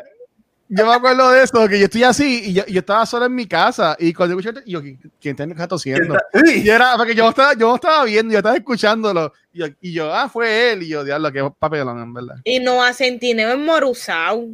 Yo 0.67 0.85
me 0.85 0.93
acuerdo 0.93 1.31
de 1.31 1.43
eso, 1.43 1.65
que 1.69 1.79
yo 1.79 1.85
estoy 1.85 2.03
así 2.03 2.49
y 2.49 2.53
yo, 2.53 2.65
yo 2.65 2.79
estaba 2.79 3.05
solo 3.05 3.27
en 3.27 3.33
mi 3.33 3.47
casa 3.47 3.95
y 3.97 4.11
cuando 4.13 4.37
escuché, 4.37 4.59
yo, 4.65 4.81
¿quién 5.21 5.37
estar 5.39 5.69
tosiendo? 5.69 6.17
Y 6.53 6.67
era, 6.67 6.97
porque 6.97 7.15
yo 7.15 7.29
estaba, 7.29 7.53
yo 7.53 7.75
estaba 7.75 8.03
viendo, 8.03 8.33
yo 8.33 8.39
estaba 8.39 8.57
escuchándolo 8.57 9.31
y 9.53 9.59
yo, 9.59 9.67
y 9.79 9.93
yo, 9.93 10.13
ah, 10.13 10.27
fue 10.27 10.73
él 10.73 10.83
y 10.83 10.89
yo, 10.89 11.05
diablo, 11.05 11.31
que 11.31 11.49
papelón, 11.57 12.01
en 12.01 12.13
verdad. 12.13 12.35
Y 12.43 12.59
no 12.59 12.83
a 12.83 12.91
Centineo 12.91 13.53
en 13.53 13.63
Morusao. 13.63 14.49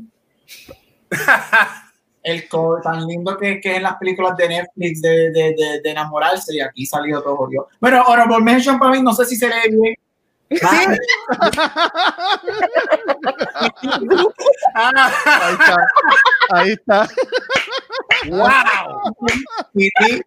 el 2.24 2.48
core 2.48 2.82
tan 2.82 3.06
lindo 3.06 3.38
que, 3.38 3.60
que 3.62 3.72
es 3.72 3.78
en 3.78 3.84
las 3.84 3.98
películas 3.98 4.36
de 4.38 4.48
Netflix 4.48 5.02
de, 5.02 5.30
de, 5.32 5.54
de, 5.58 5.82
de 5.84 5.90
enamorarse 5.92 6.56
y 6.56 6.62
aquí 6.62 6.86
salió 6.86 7.22
todo 7.22 7.48
yo. 7.52 7.68
Bueno, 7.80 8.02
Honorable 8.08 8.40
Mention 8.44 8.80
para 8.80 8.92
mí, 8.92 9.02
no 9.02 9.14
sé 9.14 9.26
si 9.26 9.36
se 9.36 9.48
lee 9.50 9.70
bien. 9.72 9.96
Ahí 14.74 15.54
está. 15.54 15.88
Ahí 16.52 16.72
está. 16.72 17.08
¡Wow! 18.30 19.16
Sí, 19.76 19.90
sí. 20.00 20.22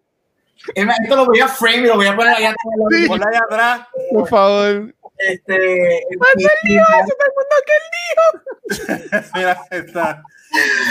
Es 0.75 0.85
más, 0.85 0.99
Esto 1.01 1.15
lo 1.15 1.25
voy 1.25 1.39
a 1.39 1.47
frame 1.47 1.77
y 1.77 1.87
lo 1.87 1.95
voy 1.95 2.07
a 2.07 2.15
poner 2.15 2.35
allá 2.35 2.49
atrás. 2.49 2.65
Sí. 2.91 3.07
Ponla 3.07 3.25
allá 3.29 3.39
atrás. 3.49 3.81
Por 4.11 4.27
favor. 4.27 4.93
Este, 5.17 5.97
el- 5.97 6.19
Mira, 9.33 9.61
está. 9.71 10.23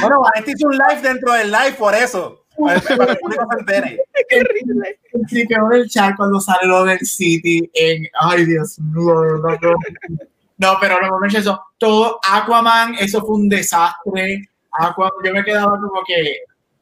Bueno, 0.00 0.20
Vanetti 0.20 0.52
hizo 0.52 0.66
un 0.68 0.76
live 0.76 1.00
dentro 1.02 1.32
del 1.32 1.50
live 1.50 1.72
por 1.78 1.94
eso. 1.94 2.44
Para 2.58 2.80
que. 2.80 2.86
Qué 4.28 4.40
horrible. 4.40 4.98
el 5.12 5.20
clipeo 5.26 5.68
del 5.68 5.88
chat 5.88 6.16
cuando 6.16 6.40
sale 6.40 6.66
lo 6.66 6.84
del 6.84 7.00
City 7.00 7.70
en 7.74 8.06
ay 8.20 8.44
Dios 8.46 8.78
mío 8.80 9.20
verdad 9.20 9.58
que- 9.60 10.26
no 10.58 10.78
pero 10.80 10.98
no 11.00 11.18
me 11.18 11.28
eso 11.28 11.62
todo 11.78 12.18
Aquaman 12.28 12.94
eso 12.94 13.20
fue 13.20 13.34
un 13.36 13.48
desastre 13.50 14.48
Aquaman 14.72 15.10
yo 15.22 15.32
me 15.34 15.44
quedaba 15.44 15.72
como 15.78 16.02
que 16.06 16.38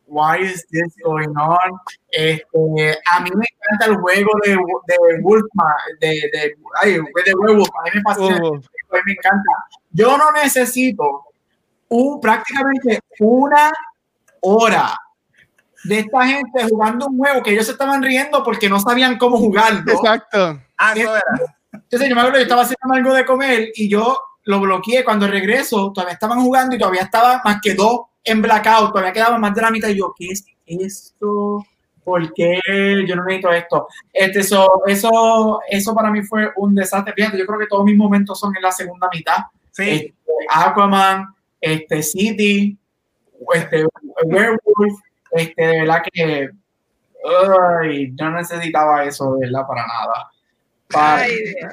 why 0.06 0.40
is 0.42 0.64
this 0.70 0.94
going 1.02 1.34
on 1.36 1.58
este, 2.12 2.98
a 3.12 3.20
mí 3.20 3.30
me 3.34 3.44
encanta 3.52 3.86
el 3.86 3.96
juego 3.96 4.30
de, 4.44 4.50
de 4.52 5.20
Wolfman 5.22 5.74
de, 6.00 6.08
de, 6.32 6.54
ay, 6.82 6.92
de 6.92 7.34
Werewolf 7.34 7.68
a 7.68 7.82
mí 7.84 7.90
me 7.94 8.02
fascina 8.02 8.38
Oh. 8.42 8.54
a 8.54 8.94
mí 8.96 9.00
me 9.06 9.12
encanta 9.12 9.50
yo 9.90 10.16
no 10.16 10.30
necesito 10.32 11.24
un, 11.94 12.20
prácticamente 12.20 13.00
una 13.20 13.70
hora 14.40 14.98
de 15.84 16.00
esta 16.00 16.26
gente 16.26 16.64
jugando 16.68 17.06
un 17.06 17.18
juego 17.18 17.42
que 17.42 17.52
ellos 17.52 17.66
se 17.66 17.72
estaban 17.72 18.02
riendo 18.02 18.42
porque 18.42 18.68
no 18.68 18.80
sabían 18.80 19.16
cómo 19.16 19.36
jugarlo. 19.36 19.92
Exacto. 19.92 20.60
Ah, 20.76 20.92
eso 20.96 21.14
era. 21.14 21.54
Entonces 21.72 22.08
yo 22.08 22.14
me 22.14 22.20
acuerdo, 22.20 22.38
yo 22.38 22.44
estaba 22.44 22.62
haciendo 22.62 22.94
algo 22.94 23.12
de 23.12 23.24
comer 23.24 23.68
y 23.74 23.88
yo 23.88 24.18
lo 24.44 24.60
bloqueé. 24.60 25.04
Cuando 25.04 25.28
regreso, 25.28 25.92
todavía 25.92 26.14
estaban 26.14 26.40
jugando 26.42 26.74
y 26.74 26.78
todavía 26.78 27.02
estaba 27.02 27.40
más 27.44 27.58
que 27.62 27.74
dos 27.74 28.00
en 28.24 28.42
blackout, 28.42 28.90
todavía 28.90 29.12
quedaba 29.12 29.38
más 29.38 29.54
de 29.54 29.62
la 29.62 29.70
mitad. 29.70 29.88
Y 29.88 29.98
yo, 29.98 30.14
¿qué 30.18 30.28
es 30.30 30.44
esto? 30.66 31.64
¿Por 32.02 32.32
qué 32.34 32.58
yo 33.06 33.16
no 33.16 33.24
necesito 33.24 33.52
esto? 33.52 33.88
Este, 34.12 34.40
eso, 34.40 34.82
eso, 34.86 35.60
eso 35.68 35.94
para 35.94 36.10
mí 36.10 36.22
fue 36.22 36.50
un 36.56 36.74
desastre. 36.74 37.14
Fíjate, 37.14 37.38
yo 37.38 37.46
creo 37.46 37.58
que 37.58 37.66
todos 37.66 37.84
mis 37.84 37.96
momentos 37.96 38.38
son 38.38 38.54
en 38.56 38.62
la 38.62 38.72
segunda 38.72 39.08
mitad. 39.12 39.36
Sí. 39.70 39.90
Este, 39.90 40.14
Aquaman, 40.50 41.33
este, 41.64 42.02
City, 42.02 42.76
este, 43.54 43.84
Werewolf, 44.24 45.00
este, 45.32 45.62
de 45.66 45.80
verdad 45.80 46.02
que 46.12 46.50
ay, 47.26 48.12
no 48.20 48.30
necesitaba 48.32 49.04
eso, 49.04 49.34
de 49.36 49.46
verdad, 49.46 49.66
para 49.66 49.86
nada. 49.86 50.30
Para- 50.88 51.22
Ay, 51.22 51.32
Dios. 51.38 51.72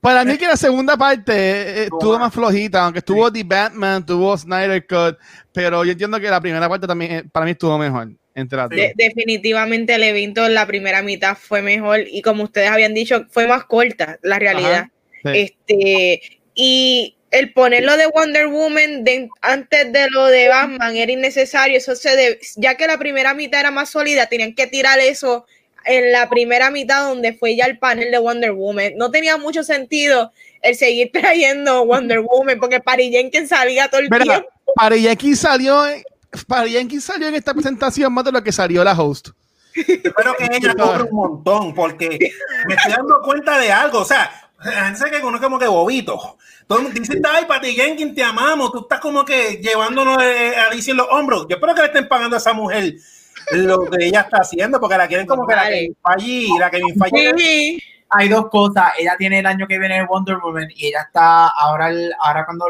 Para 0.00 0.24
mí 0.24 0.38
que 0.38 0.46
la 0.46 0.56
segunda 0.56 0.96
parte 0.96 1.32
eh, 1.34 1.82
estuvo 1.84 2.18
más 2.18 2.32
flojita, 2.32 2.84
aunque 2.84 3.00
estuvo 3.00 3.30
The 3.32 3.42
Batman, 3.44 4.06
tuvo 4.06 4.36
Snyder 4.38 4.86
Cut, 4.86 5.18
pero 5.52 5.84
yo 5.84 5.92
entiendo 5.92 6.20
que 6.20 6.30
la 6.30 6.40
primera 6.40 6.68
parte 6.68 6.86
también 6.86 7.12
eh, 7.12 7.24
para 7.30 7.44
mí 7.44 7.52
estuvo 7.52 7.76
mejor 7.76 8.10
entre 8.34 8.56
las 8.56 8.68
dos. 8.70 8.76
De- 8.78 8.92
definitivamente 8.96 9.94
el 9.96 10.04
evento 10.04 10.46
en 10.46 10.54
la 10.54 10.66
primera 10.66 11.02
mitad 11.02 11.36
fue 11.36 11.60
mejor 11.62 12.00
y 12.06 12.22
como 12.22 12.44
ustedes 12.44 12.70
habían 12.70 12.94
dicho, 12.94 13.26
fue 13.30 13.48
más 13.48 13.64
corta 13.64 14.18
la 14.22 14.38
realidad. 14.38 14.86
Sí. 15.24 15.30
Este, 15.34 16.20
y 16.54 17.15
el 17.30 17.52
ponerlo 17.52 17.96
de 17.96 18.06
Wonder 18.06 18.46
Woman 18.48 19.04
de- 19.04 19.28
antes 19.42 19.92
de 19.92 20.08
lo 20.10 20.26
de 20.26 20.48
Batman 20.48 20.96
era 20.96 21.10
innecesario. 21.12 21.76
Eso 21.78 21.94
se 21.96 22.38
ya 22.56 22.76
que 22.76 22.86
la 22.86 22.98
primera 22.98 23.34
mitad 23.34 23.60
era 23.60 23.70
más 23.70 23.90
sólida, 23.90 24.26
tenían 24.26 24.54
que 24.54 24.66
tirar 24.66 24.98
eso 25.00 25.46
en 25.84 26.12
la 26.12 26.28
primera 26.28 26.70
mitad 26.70 27.08
donde 27.08 27.32
fue 27.32 27.54
ya 27.56 27.64
el 27.66 27.78
panel 27.78 28.10
de 28.10 28.18
Wonder 28.18 28.52
Woman. 28.52 28.92
No 28.96 29.10
tenía 29.10 29.36
mucho 29.36 29.62
sentido 29.64 30.32
el 30.62 30.74
seguir 30.76 31.10
trayendo 31.12 31.84
Wonder 31.84 32.20
Woman 32.20 32.58
porque 32.58 32.80
Patty 32.80 33.10
Jenkins 33.10 33.48
salía 33.50 33.88
todo 33.88 34.00
el 34.00 34.10
Mira, 34.10 34.24
tiempo. 34.24 34.48
Patty 34.74 35.00
Jenkins 35.02 35.40
salió, 35.40 35.86
en- 35.86 36.02
Patty 36.46 36.70
Jenkins 36.70 37.04
salió 37.04 37.28
en 37.28 37.34
esta 37.34 37.52
presentación 37.54 38.12
más 38.12 38.24
de 38.24 38.32
lo 38.32 38.42
que 38.42 38.52
salió 38.52 38.82
la 38.84 38.92
host. 39.00 39.28
Espero 39.74 40.34
que 40.38 40.44
ella 40.50 40.74
cobre 40.78 41.02
un 41.04 41.14
montón, 41.14 41.74
porque 41.74 42.18
me 42.66 42.74
estoy 42.74 42.92
dando 42.92 43.20
cuenta 43.22 43.58
de 43.58 43.70
algo. 43.70 43.98
O 44.00 44.04
sea, 44.04 44.45
la 44.64 44.84
gente 44.86 44.98
se 45.00 45.10
que 45.10 45.24
uno 45.24 45.36
es 45.36 45.42
como 45.42 45.58
que 45.58 45.66
bobito. 45.66 46.36
Todo 46.66 46.78
el 46.78 46.84
mundo 46.84 47.00
dice, 47.00 47.20
ay, 47.30 47.44
Patty 47.46 47.72
Jenkins, 47.74 48.14
te 48.14 48.22
amamos. 48.24 48.72
Tú 48.72 48.80
estás 48.80 49.00
como 49.00 49.24
que 49.24 49.60
llevándonos 49.62 50.22
eh, 50.22 50.54
a 50.56 50.68
Alicia 50.68 50.90
en 50.92 50.96
los 50.98 51.08
hombros. 51.10 51.46
Yo 51.48 51.56
espero 51.56 51.74
que 51.74 51.82
le 51.82 51.86
estén 51.88 52.08
pagando 52.08 52.36
a 52.36 52.38
esa 52.38 52.52
mujer 52.52 52.94
lo 53.52 53.80
que 53.88 54.06
ella 54.06 54.22
está 54.22 54.38
haciendo, 54.38 54.80
porque 54.80 54.96
la 54.96 55.06
quieren 55.06 55.26
como 55.26 55.46
que 55.46 55.54
la 55.54 55.68
que 55.68 55.90
falle, 56.02 56.48
la 56.58 56.70
que 56.70 56.80
falle. 56.98 57.32
Sí. 57.38 57.82
hay 58.08 58.28
dos 58.28 58.48
cosas. 58.48 58.92
Ella 58.98 59.14
tiene 59.18 59.38
el 59.40 59.46
año 59.46 59.66
que 59.68 59.78
viene 59.78 60.04
Wonder 60.06 60.38
Woman 60.38 60.68
y 60.74 60.86
ella 60.88 61.02
está 61.02 61.48
ahora, 61.48 61.90
el- 61.90 62.12
ahora 62.18 62.44
cuando 62.44 62.66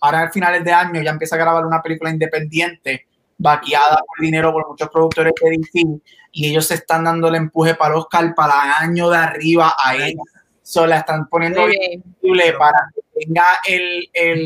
ahora 0.00 0.20
al 0.20 0.32
finales 0.32 0.64
de 0.64 0.72
año 0.72 1.02
ya 1.02 1.10
empieza 1.10 1.34
a 1.36 1.38
grabar 1.38 1.66
una 1.66 1.82
película 1.82 2.10
independiente 2.10 3.06
vaqueada 3.38 3.98
por 4.06 4.18
dinero 4.24 4.52
por 4.52 4.66
muchos 4.68 4.88
productores 4.88 5.32
de 5.42 5.50
DC 5.50 6.00
y 6.32 6.48
ellos 6.50 6.66
se 6.66 6.74
están 6.74 7.04
dando 7.04 7.28
el 7.28 7.34
empuje 7.34 7.74
para 7.74 7.94
el 7.94 8.00
Oscar 8.00 8.34
para 8.34 8.54
el 8.64 8.88
año 8.88 9.10
de 9.10 9.16
arriba 9.18 9.74
a 9.78 9.96
ella. 9.96 10.22
So, 10.68 10.84
la 10.84 10.98
están 10.98 11.28
poniendo 11.28 11.64
disponible 11.68 12.52
para 12.58 12.78
que 12.92 13.20
tenga 13.24 13.44
el, 13.68 14.10
el, 14.12 14.40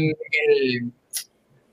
el- 0.49 0.93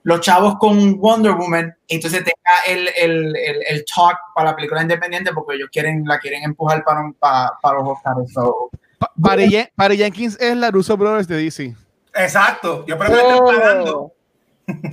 los 0.04 0.22
chavos 0.22 0.56
con 0.58 0.98
Wonder 1.02 1.34
Woman 1.34 1.76
y 1.86 1.96
entonces 1.96 2.24
tenga 2.24 2.62
el, 2.66 2.88
el, 2.96 3.36
el, 3.36 3.58
el 3.68 3.84
talk 3.86 4.18
para 4.34 4.52
la 4.52 4.56
película 4.56 4.82
independiente 4.82 5.34
porque 5.34 5.56
ellos 5.58 5.68
quieren 5.70 6.06
la 6.06 6.18
quieren 6.18 6.44
empujar 6.44 6.82
para, 6.86 7.02
un- 7.02 7.14
para, 7.16 7.52
para 7.62 7.80
los 7.80 7.90
Oscars. 7.90 8.32
So, 8.32 8.70
Pa- 8.98 9.12
Patty, 9.22 9.50
Jen- 9.50 9.70
Patty 9.76 9.98
Jenkins 9.98 10.38
es 10.40 10.56
la 10.56 10.72
Russo 10.72 10.96
Brothers 10.96 11.28
de 11.28 11.36
DC. 11.44 11.76
Exacto. 12.16 12.86
Yo 12.88 12.96
espero 12.96 13.12
que 13.12 13.18
le 13.18 13.30
estén 13.30 13.46
pagando. 13.46 13.98
Oh. 14.00 14.14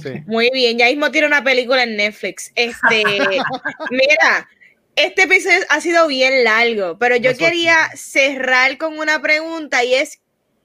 Sí. 0.01 0.23
Muy 0.27 0.51
bien, 0.53 0.79
ya 0.79 0.87
mismo 0.87 1.11
tiene 1.13 1.29
una 1.29 1.45
película 1.45 1.85
en 1.85 1.97
Netflix. 1.97 2.51
Este, 2.57 3.05
mira, 3.91 4.49
este 4.97 5.23
episodio 5.23 5.59
ha 5.69 5.81
sido 5.81 6.07
bien 6.07 6.45
largo, 6.45 6.99
pero 6.99 7.17
yo 7.17 7.37
quería 7.37 7.77
cerrar 7.95 8.79
con 8.79 8.99
una 8.99 9.21
pregunta 9.21 9.83
y 9.85 9.95
es 9.95 10.21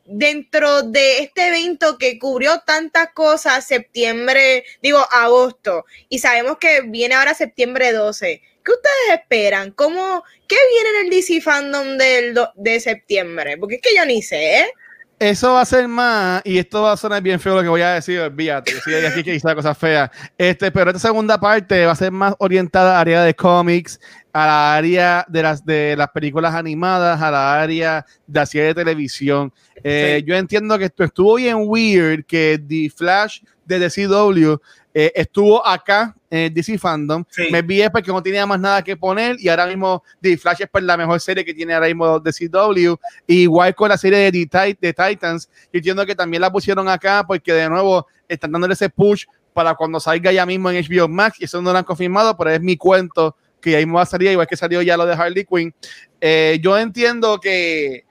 dentro 0.05 0.81
de 0.83 1.19
este 1.19 1.49
evento 1.49 1.97
que 1.97 2.17
cubrió 2.17 2.59
tantas 2.65 3.09
cosas, 3.13 3.65
septiembre, 3.67 4.63
digo 4.81 4.99
agosto, 5.11 5.85
y 6.09 6.19
sabemos 6.19 6.57
que 6.59 6.81
viene 6.81 7.15
ahora 7.15 7.33
septiembre 7.33 7.91
12. 7.91 8.41
¿Qué 8.63 8.71
ustedes 8.71 9.19
esperan? 9.21 9.71
¿Cómo, 9.71 10.23
¿Qué 10.47 10.57
viene 10.73 10.99
en 10.99 11.05
el 11.05 11.09
DC 11.11 11.41
Fandom 11.41 11.97
del 11.97 12.33
do- 12.33 12.51
de 12.55 12.79
septiembre? 12.79 13.57
Porque 13.57 13.75
es 13.75 13.81
que 13.81 13.95
yo 13.95 14.05
ni 14.05 14.21
sé, 14.21 14.59
¿eh? 14.61 14.71
Eso 15.19 15.51
va 15.51 15.61
a 15.61 15.65
ser 15.65 15.85
más, 15.89 16.41
y 16.45 16.57
esto 16.59 16.81
va 16.81 16.93
a 16.93 16.97
sonar 16.97 17.21
bien 17.21 17.41
feo 17.41 17.53
lo 17.53 17.61
que 17.61 17.67
voy 17.67 17.81
a 17.81 17.95
decir, 17.95 18.21
olvídate, 18.21 18.71
aquí 19.05 19.21
que 19.21 19.37
cosas 19.53 19.77
feas. 19.77 20.09
Este, 20.37 20.71
pero 20.71 20.91
esta 20.91 21.07
segunda 21.09 21.37
parte 21.37 21.85
va 21.85 21.91
a 21.91 21.95
ser 21.95 22.11
más 22.11 22.35
orientada 22.39 22.95
al 22.95 23.01
área 23.01 23.23
de 23.23 23.35
cómics, 23.35 23.99
a 24.31 24.45
la 24.45 24.75
área 24.75 25.25
de 25.27 25.43
las, 25.43 25.65
de 25.65 25.95
las 25.97 26.09
películas 26.09 26.53
animadas, 26.53 27.21
a 27.21 27.31
la 27.31 27.59
área 27.59 28.05
de 28.27 28.39
la 28.39 28.45
serie 28.45 28.67
de 28.67 28.75
televisión. 28.75 29.51
Eh, 29.83 30.17
Sí. 30.19 30.25
Yo 30.25 30.35
entiendo 30.35 30.77
que 30.77 30.85
esto 30.85 31.03
estuvo 31.03 31.35
bien 31.35 31.57
weird 31.59 32.25
que 32.25 32.61
The 32.67 32.89
Flash 32.95 33.41
de 33.65 33.79
DCW 33.79 34.55
eh, 34.93 35.11
estuvo 35.15 35.65
acá 35.65 36.15
en 36.29 36.53
DC 36.53 36.77
Fandom. 36.77 37.23
Sí. 37.29 37.43
Me 37.51 37.61
vi 37.61 37.81
es 37.81 37.89
porque 37.89 38.11
no 38.11 38.21
tenía 38.21 38.45
más 38.45 38.59
nada 38.59 38.83
que 38.83 38.97
poner 38.97 39.37
y 39.39 39.47
ahora 39.47 39.67
mismo 39.67 40.03
The 40.21 40.37
Flash 40.37 40.61
es 40.61 40.69
pues, 40.69 40.83
la 40.83 40.97
mejor 40.97 41.19
serie 41.21 41.45
que 41.45 41.53
tiene 41.53 41.73
ahora 41.73 41.87
mismo 41.87 42.19
DCW. 42.19 42.95
Igual 43.27 43.75
con 43.75 43.89
la 43.89 43.97
serie 43.97 44.31
de, 44.31 44.45
The 44.45 44.77
de 44.79 44.93
Titans, 44.93 45.49
yo 45.71 45.77
entiendo 45.77 46.05
que 46.05 46.15
también 46.15 46.41
la 46.41 46.51
pusieron 46.51 46.89
acá 46.89 47.23
porque 47.25 47.53
de 47.53 47.69
nuevo 47.69 48.07
están 48.27 48.51
dándole 48.51 48.73
ese 48.73 48.89
push 48.89 49.25
para 49.53 49.75
cuando 49.75 49.99
salga 49.99 50.31
ya 50.31 50.45
mismo 50.45 50.69
en 50.69 50.83
HBO 50.83 51.07
Max 51.07 51.37
y 51.39 51.45
eso 51.45 51.61
no 51.61 51.71
lo 51.71 51.77
han 51.77 51.83
confirmado, 51.83 52.35
pero 52.37 52.51
es 52.51 52.61
mi 52.61 52.77
cuento 52.77 53.35
que 53.61 53.75
ahí 53.75 53.85
va 53.85 54.01
a 54.01 54.05
salir, 54.05 54.31
igual 54.31 54.47
que 54.47 54.57
salió 54.57 54.81
ya 54.81 54.97
lo 54.97 55.05
de 55.05 55.13
Harley 55.13 55.45
Quinn. 55.45 55.73
Eh, 56.21 56.59
yo 56.61 56.77
entiendo 56.77 57.39
que 57.39 58.05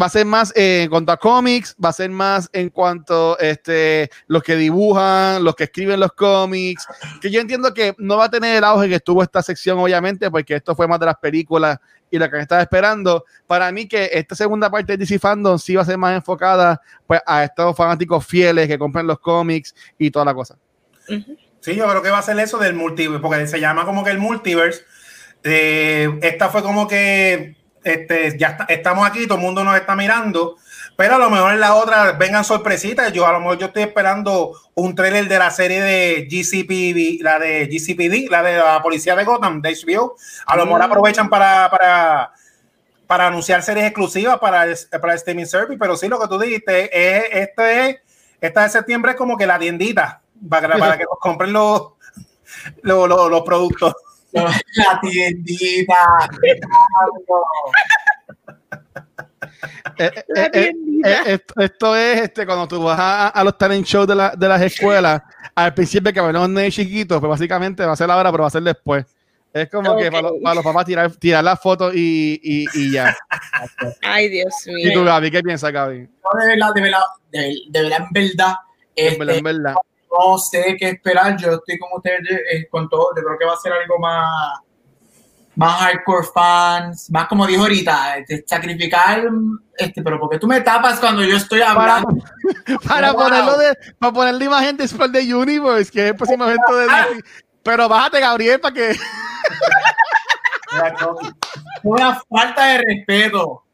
va 0.00 0.06
a 0.06 0.10
ser 0.10 0.26
más 0.26 0.52
en 0.56 0.90
cuanto 0.90 1.12
a 1.12 1.16
cómics, 1.16 1.76
va 1.82 1.90
a 1.90 1.92
ser 1.92 2.10
más 2.10 2.48
en 2.52 2.68
cuanto 2.68 3.38
este, 3.38 4.10
los 4.26 4.42
que 4.42 4.56
dibujan, 4.56 5.44
los 5.44 5.54
que 5.54 5.64
escriben 5.64 6.00
los 6.00 6.12
cómics, 6.12 6.86
que 7.20 7.30
yo 7.30 7.40
entiendo 7.40 7.72
que 7.72 7.94
no 7.98 8.16
va 8.16 8.24
a 8.24 8.30
tener 8.30 8.56
el 8.56 8.64
auge 8.64 8.88
que 8.88 8.96
estuvo 8.96 9.22
esta 9.22 9.42
sección, 9.42 9.78
obviamente, 9.78 10.30
porque 10.30 10.56
esto 10.56 10.74
fue 10.74 10.88
más 10.88 10.98
de 10.98 11.06
las 11.06 11.16
películas 11.16 11.78
y 12.10 12.18
lo 12.18 12.28
que 12.30 12.38
estaba 12.38 12.62
esperando. 12.62 13.24
Para 13.46 13.70
mí 13.72 13.86
que 13.86 14.10
esta 14.12 14.34
segunda 14.34 14.70
parte 14.70 14.92
de 14.92 14.98
DC 14.98 15.18
Fandom 15.18 15.58
sí 15.58 15.74
va 15.74 15.82
a 15.82 15.86
ser 15.86 15.98
más 15.98 16.14
enfocada 16.14 16.80
pues, 17.06 17.20
a 17.26 17.44
estos 17.44 17.76
fanáticos 17.76 18.26
fieles 18.26 18.66
que 18.66 18.78
compran 18.78 19.06
los 19.06 19.18
cómics 19.18 19.74
y 19.98 20.10
toda 20.10 20.24
la 20.24 20.34
cosa. 20.34 20.58
Sí, 21.64 21.74
yo 21.76 21.88
creo 21.88 22.02
que 22.02 22.10
va 22.10 22.18
a 22.18 22.22
ser 22.22 22.38
eso 22.40 22.58
del 22.58 22.74
multiverse, 22.74 23.22
porque 23.22 23.46
se 23.46 23.58
llama 23.58 23.86
como 23.86 24.04
que 24.04 24.10
el 24.10 24.18
multiverse. 24.18 24.84
Eh, 25.42 26.10
esta 26.20 26.50
fue 26.50 26.62
como 26.62 26.86
que 26.86 27.56
este, 27.82 28.36
ya 28.38 28.48
está- 28.48 28.66
estamos 28.68 29.06
aquí, 29.08 29.26
todo 29.26 29.38
el 29.38 29.44
mundo 29.44 29.64
nos 29.64 29.74
está 29.76 29.96
mirando, 29.96 30.58
Pero 30.96 31.14
a 31.16 31.18
lo 31.18 31.30
mejor 31.30 31.54
en 31.54 31.60
la 31.60 31.74
otra 31.74 32.12
vengan 32.12 32.44
sorpresitas. 32.44 33.12
Yo 33.14 33.26
a 33.26 33.32
lo 33.32 33.40
mejor 33.40 33.58
yo 33.58 33.66
estoy 33.68 33.82
esperando 33.84 34.52
un 34.74 34.94
trailer 34.94 35.26
de 35.26 35.38
la 35.38 35.50
serie 35.50 35.82
de 35.82 36.28
GCPD, 36.30 37.22
la 37.22 37.38
de 37.38 37.66
GCPD, 37.66 38.30
la 38.30 38.42
de 38.42 38.58
la 38.58 38.82
policía 38.82 39.16
de 39.16 39.24
Gotham, 39.24 39.62
de 39.62 39.70
HBO. 39.74 40.16
A 40.46 40.56
lo 40.56 40.66
mejor 40.66 40.80
mm. 40.80 40.84
aprovechan 40.84 41.28
para, 41.30 41.70
para, 41.70 42.32
para 43.06 43.26
anunciar 43.28 43.62
series 43.62 43.86
exclusivas 43.86 44.38
para 44.38 44.64
el, 44.64 44.76
para 45.00 45.14
el 45.14 45.18
streaming 45.18 45.46
service. 45.46 45.78
Pero 45.80 45.96
sí, 45.96 46.08
lo 46.08 46.20
que 46.20 46.28
tú 46.28 46.38
dijiste, 46.38 46.90
es, 46.92 47.24
este 47.32 47.88
es, 47.88 47.96
esta 48.40 48.64
de 48.64 48.68
septiembre 48.68 49.12
es 49.12 49.16
como 49.16 49.36
que 49.38 49.46
la 49.46 49.58
tiendita 49.58 50.20
para, 50.48 50.78
para 50.78 50.98
que 50.98 51.04
compren 51.20 51.52
los, 51.52 51.92
los, 52.82 53.08
los 53.08 53.42
productos. 53.42 53.94
La 54.34 55.00
tiendita. 55.00 56.28
Eh, 59.96 60.10
eh, 60.36 60.72
eh, 61.04 61.38
esto, 61.56 61.96
es 61.96 62.20
este 62.22 62.44
cuando 62.44 62.66
tú 62.66 62.82
vas 62.82 62.98
a, 62.98 63.44
los 63.44 63.56
talent 63.56 63.86
shows 63.86 64.08
de, 64.08 64.14
la, 64.14 64.30
de 64.30 64.48
las 64.48 64.60
escuelas, 64.62 65.22
al 65.54 65.72
principio 65.72 66.12
que 66.12 66.20
van 66.20 66.36
un 66.36 66.70
chiquitos, 66.70 67.20
pues 67.20 67.30
básicamente 67.30 67.84
va 67.84 67.92
a 67.92 67.96
ser 67.96 68.08
la 68.08 68.16
hora, 68.16 68.30
pero 68.32 68.42
va 68.42 68.48
a 68.48 68.50
ser 68.50 68.62
después. 68.62 69.04
Es 69.52 69.70
como 69.70 69.96
que 69.96 70.10
para, 70.10 70.54
los 70.54 70.64
papás 70.64 70.84
tirar, 70.84 71.12
tirar 71.12 71.44
las 71.44 71.60
fotos 71.60 71.94
y, 71.94 72.40
y, 72.42 72.66
y, 72.74 72.90
ya. 72.90 73.16
Ay, 74.02 74.28
Dios 74.28 74.52
mío. 74.66 74.90
¿Y 74.90 74.92
tú, 74.92 75.04
Gaby? 75.04 75.30
¿Qué 75.30 75.42
piensas, 75.42 75.70
Gaby? 75.70 75.98
de 75.98 76.08
verdad, 76.46 76.74
de 76.74 76.80
verdad, 76.80 76.98
de, 77.30 77.82
verdad, 77.82 77.98
en 78.00 78.12
verdad. 78.12 78.54
En 78.96 79.18
verdad, 79.18 79.36
en 79.36 79.44
verdad. 79.44 79.74
No 80.16 80.38
sé 80.38 80.76
qué 80.78 80.90
esperar. 80.90 81.36
Yo 81.36 81.52
estoy 81.52 81.78
como 81.78 81.96
ustedes 81.96 82.20
con 82.70 82.88
todo. 82.88 83.08
Yo 83.16 83.22
creo 83.22 83.38
que 83.38 83.44
va 83.44 83.54
a 83.54 83.58
ser 83.58 83.72
algo 83.72 83.98
más 83.98 84.60
más 85.56 85.80
hardcore 85.80 86.26
fans, 86.34 87.10
más 87.10 87.28
como 87.28 87.46
dijo 87.46 87.62
ahorita, 87.62 88.18
este, 88.18 88.44
sacrificar, 88.46 89.24
este, 89.76 90.02
pero 90.02 90.18
porque 90.18 90.38
tú 90.38 90.46
me 90.46 90.60
tapas 90.60 90.98
cuando 90.98 91.22
yo 91.22 91.36
estoy 91.36 91.60
hablando. 91.62 92.08
Para, 92.88 93.12
ponerlo 93.12 93.58
de, 93.58 93.76
para 93.98 94.12
poner 94.12 94.34
la 94.34 94.44
imagen 94.44 94.76
de 94.76 94.88
Spell 94.88 95.12
the 95.12 95.34
Universe, 95.34 95.90
que 95.90 96.04
es 96.04 96.10
el 96.10 96.16
próximo 96.16 96.44
evento 96.44 96.76
de 96.76 96.86
ah. 96.90 97.06
Pero 97.62 97.88
bájate, 97.88 98.20
Gabriel, 98.20 98.60
para 98.60 98.74
que. 98.74 98.96
Una 101.82 102.20
falta 102.28 102.66
de 102.66 102.78
respeto. 102.78 103.64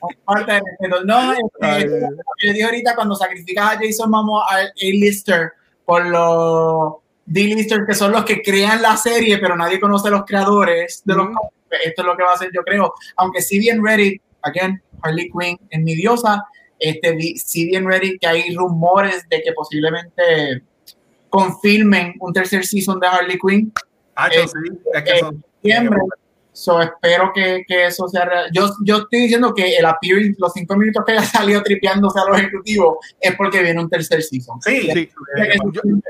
Una 0.00 0.16
falta 0.24 0.54
de 0.54 0.60
respeto. 0.60 1.04
No, 1.04 1.32
este, 1.32 2.00
yo 2.42 2.52
dije 2.52 2.64
ahorita 2.64 2.94
cuando 2.94 3.14
sacrificas 3.14 3.72
a 3.72 3.78
Jason 3.78 4.10
Momoa 4.10 4.46
a 4.48 4.56
A-Lister 4.56 5.52
por 5.84 6.06
los 6.06 6.94
D-listers 7.26 7.86
que 7.86 7.94
son 7.94 8.12
los 8.12 8.24
que 8.24 8.42
crean 8.42 8.82
la 8.82 8.96
serie, 8.96 9.38
pero 9.38 9.56
nadie 9.56 9.80
conoce 9.80 10.08
a 10.08 10.12
los 10.12 10.24
creadores 10.24 11.02
de 11.04 11.14
los 11.14 11.28
Esto 11.84 12.02
es 12.02 12.06
lo 12.06 12.16
que 12.16 12.22
va 12.22 12.30
a 12.30 12.34
hacer, 12.34 12.50
yo 12.54 12.62
creo. 12.62 12.94
Aunque 13.16 13.42
si 13.42 13.58
bien 13.58 13.84
ready, 13.84 14.20
again, 14.42 14.82
Harley 15.02 15.30
Quinn 15.30 15.58
es 15.70 15.80
mi 15.80 15.94
diosa, 15.94 16.44
este, 16.78 17.16
si 17.36 17.66
bien 17.66 17.86
ready 17.86 18.18
que 18.18 18.26
hay 18.26 18.54
rumores 18.54 19.28
de 19.28 19.42
que 19.42 19.52
posiblemente 19.52 20.62
confirmen 21.30 22.14
un 22.20 22.32
tercer 22.32 22.64
season 22.64 23.00
de 23.00 23.06
Harley 23.06 23.38
Quinn. 23.38 23.72
Ah, 24.14 24.28
sí, 24.30 24.38
es 24.92 25.02
que 25.02 25.18
son, 25.18 25.44
So, 26.54 26.80
espero 26.80 27.32
que, 27.34 27.64
que, 27.66 27.86
eso 27.86 28.06
sea 28.06 28.24
real. 28.26 28.48
Yo, 28.52 28.70
yo 28.84 28.98
estoy 28.98 29.22
diciendo 29.22 29.52
que 29.52 29.76
el 29.76 29.84
appearance, 29.84 30.36
los 30.38 30.52
cinco 30.52 30.76
minutos 30.76 31.02
que 31.04 31.12
haya 31.18 31.24
salido 31.24 31.60
tripeándose 31.64 32.20
a 32.20 32.30
los 32.30 32.38
ejecutivos, 32.38 32.98
es 33.20 33.34
porque 33.34 33.60
viene 33.60 33.80
un 33.80 33.90
tercer 33.90 34.22
season. 34.22 34.62
Sí, 34.62 34.88
sí. 34.92 35.10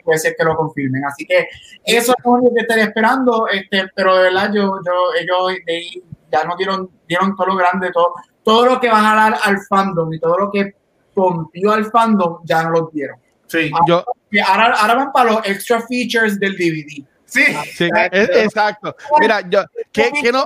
puede 0.05 0.19
ser 0.19 0.37
que 0.37 0.45
lo 0.45 0.55
confirmen. 0.55 1.03
Así 1.07 1.25
que 1.25 1.49
eso 1.83 2.13
es 2.13 2.25
lo 2.25 2.55
que 2.55 2.61
estaría 2.61 2.85
esperando. 2.85 3.49
Este, 3.49 3.87
pero 3.97 4.17
de 4.17 4.25
verdad, 4.25 4.53
yo, 4.53 4.81
yo, 4.85 4.93
ellos 5.19 5.59
de, 5.65 6.03
ya 6.31 6.45
no 6.45 6.57
dieron, 6.59 6.91
dieron 7.09 7.35
todo 7.35 7.47
lo 7.47 7.57
grande, 7.57 7.91
todo, 7.91 8.13
todo 8.43 8.67
lo 8.67 8.81
que 8.81 8.91
van 8.91 9.07
a 9.07 9.15
dar 9.15 9.39
al 9.45 9.57
fandom 9.67 10.13
y 10.13 10.21
todo 10.21 10.37
lo 10.37 10.51
que 10.51 10.75
pompió 11.15 11.73
al 11.73 11.87
fandom, 11.87 12.41
ya 12.45 12.65
no 12.65 12.71
lo 12.71 12.91
dieron. 12.93 13.17
Sí, 13.47 13.71
yo. 13.89 14.05
Ahora, 14.47 14.75
ahora 14.79 14.95
van 14.95 15.13
para 15.13 15.33
los 15.33 15.47
extra 15.47 15.81
features 15.87 16.39
del 16.39 16.55
DVD. 16.55 17.14
Sí, 17.27 17.45
sí 17.75 17.89
exacto. 18.33 18.95
Mira, 19.21 19.41
yo, 19.49 19.65
¿qué, 19.93 20.11
qué 20.21 20.31
no? 20.33 20.45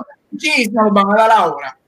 Nos 0.71 0.93
van 0.93 1.11
a 1.11 1.15
dar 1.15 1.27
la 1.29 1.45
obra. 1.47 1.79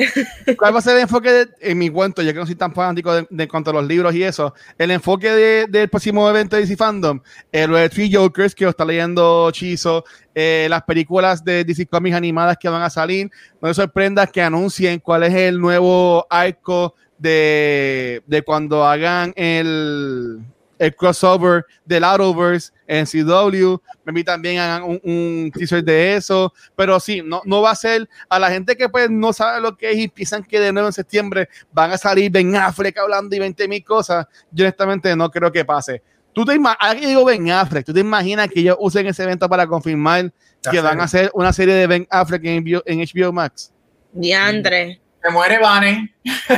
¿Cuál 0.58 0.74
va 0.74 0.78
a 0.78 0.82
ser 0.82 0.96
el 0.96 1.02
enfoque 1.02 1.48
en 1.60 1.78
mi 1.78 1.90
cuento? 1.90 2.22
Ya 2.22 2.32
que 2.32 2.38
no 2.38 2.46
soy 2.46 2.54
tan 2.54 2.72
fanático 2.74 3.12
de, 3.14 3.26
de 3.28 3.48
cuanto 3.48 3.70
a 3.70 3.74
los 3.74 3.86
libros 3.86 4.14
y 4.14 4.22
eso. 4.22 4.54
El 4.78 4.90
enfoque 4.90 5.30
de, 5.30 5.66
del 5.68 5.88
próximo 5.88 6.28
evento 6.28 6.56
de 6.56 6.62
DC 6.62 6.76
Fandom, 6.76 7.20
el 7.52 7.72
de 7.72 7.88
Three 7.88 8.12
Jokers, 8.12 8.54
que 8.54 8.64
lo 8.64 8.70
está 8.70 8.84
leyendo 8.84 9.50
Chizo, 9.50 10.04
eh, 10.34 10.66
las 10.70 10.82
películas 10.82 11.44
de 11.44 11.64
DC 11.64 11.86
Comics 11.86 12.16
animadas 12.16 12.56
que 12.58 12.68
van 12.68 12.82
a 12.82 12.90
salir. 12.90 13.30
No 13.60 13.68
me 13.68 13.74
sorprenda 13.74 14.26
que 14.26 14.42
anuncien 14.42 15.00
cuál 15.00 15.24
es 15.24 15.34
el 15.34 15.60
nuevo 15.60 16.26
arco 16.30 16.94
de, 17.18 18.22
de 18.26 18.42
cuando 18.42 18.86
hagan 18.86 19.32
el, 19.36 20.40
el 20.80 20.96
crossover 20.96 21.66
del 21.84 22.04
Arrowverse 22.04 22.72
en 22.86 23.04
CW. 23.04 23.76
Me 24.04 24.24
también 24.24 24.58
hagan 24.58 24.82
un, 24.82 25.00
un, 25.04 25.52
teaser 25.54 25.84
de 25.84 26.16
eso. 26.16 26.52
Pero 26.74 26.98
sí, 26.98 27.20
no, 27.22 27.42
no 27.44 27.60
va 27.60 27.72
a 27.72 27.76
ser 27.76 28.08
a 28.30 28.38
la 28.38 28.50
gente 28.50 28.74
que 28.74 28.88
pues 28.88 29.10
no 29.10 29.34
sabe 29.34 29.60
lo 29.60 29.76
que 29.76 29.90
es 29.90 29.98
y 29.98 30.08
piensan 30.08 30.42
que 30.42 30.58
de 30.58 30.72
nuevo 30.72 30.88
en 30.88 30.94
septiembre 30.94 31.50
van 31.70 31.92
a 31.92 31.98
salir 31.98 32.30
Ben 32.30 32.56
Affleck 32.56 32.96
hablando 32.96 33.36
y 33.36 33.38
20 33.38 33.68
mil 33.68 33.84
cosas. 33.84 34.26
Yo 34.50 34.64
honestamente 34.64 35.14
no 35.14 35.30
creo 35.30 35.52
que 35.52 35.66
pase. 35.66 36.02
Tú 36.32 36.46
te 36.46 36.54
imaginas, 36.54 37.06
digo 37.06 37.26
Ben 37.26 37.50
Affleck, 37.50 37.84
tú 37.84 37.92
te 37.92 38.00
imaginas 38.00 38.48
que 38.48 38.60
ellos 38.60 38.76
usen 38.80 39.06
ese 39.06 39.24
evento 39.24 39.48
para 39.50 39.66
confirmar 39.66 40.32
que 40.70 40.80
van 40.80 40.98
a 41.00 41.04
hacer 41.04 41.30
una 41.34 41.52
serie 41.52 41.74
de 41.74 41.86
Ben 41.86 42.06
Affleck 42.08 42.44
en, 42.46 42.64
en 42.86 43.00
HBO 43.00 43.32
Max. 43.32 43.70
Diandre. 44.12 44.98
Se 45.22 45.30
muere 45.30 45.58
Vane. 45.58 46.14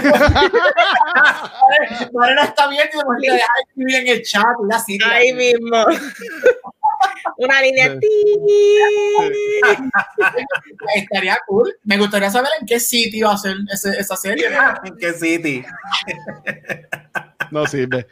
Vane 2.12 2.34
no 2.34 2.42
está 2.42 2.68
bien 2.68 2.88
y 2.92 2.96
se 2.96 3.04
muere. 3.04 3.32
Deja 3.32 3.46
escribir 3.66 3.96
en 3.96 4.08
el 4.08 4.22
chat. 4.22 4.44
Una 4.58 4.78
cita. 4.78 5.10
Ahí 5.10 5.32
mismo. 5.32 5.84
Una 7.38 7.60
línea. 7.62 7.96
Estaría 10.94 11.38
cool. 11.46 11.76
Me 11.84 11.98
gustaría 11.98 12.30
saber 12.30 12.50
en 12.60 12.66
qué 12.66 12.78
sitio 12.78 13.28
va 13.28 13.34
a 13.34 13.38
ser 13.38 13.56
esa 13.72 14.16
serie. 14.16 14.46
¿En 14.84 14.96
qué 14.96 15.12
sitio? 15.12 15.64
No 17.52 17.66
sirve. 17.66 18.06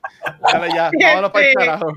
Dale 0.52 0.68
ya, 0.74 0.90
vámonos 1.00 1.30
para 1.30 1.46
el 1.46 1.54
carajo. 1.54 1.92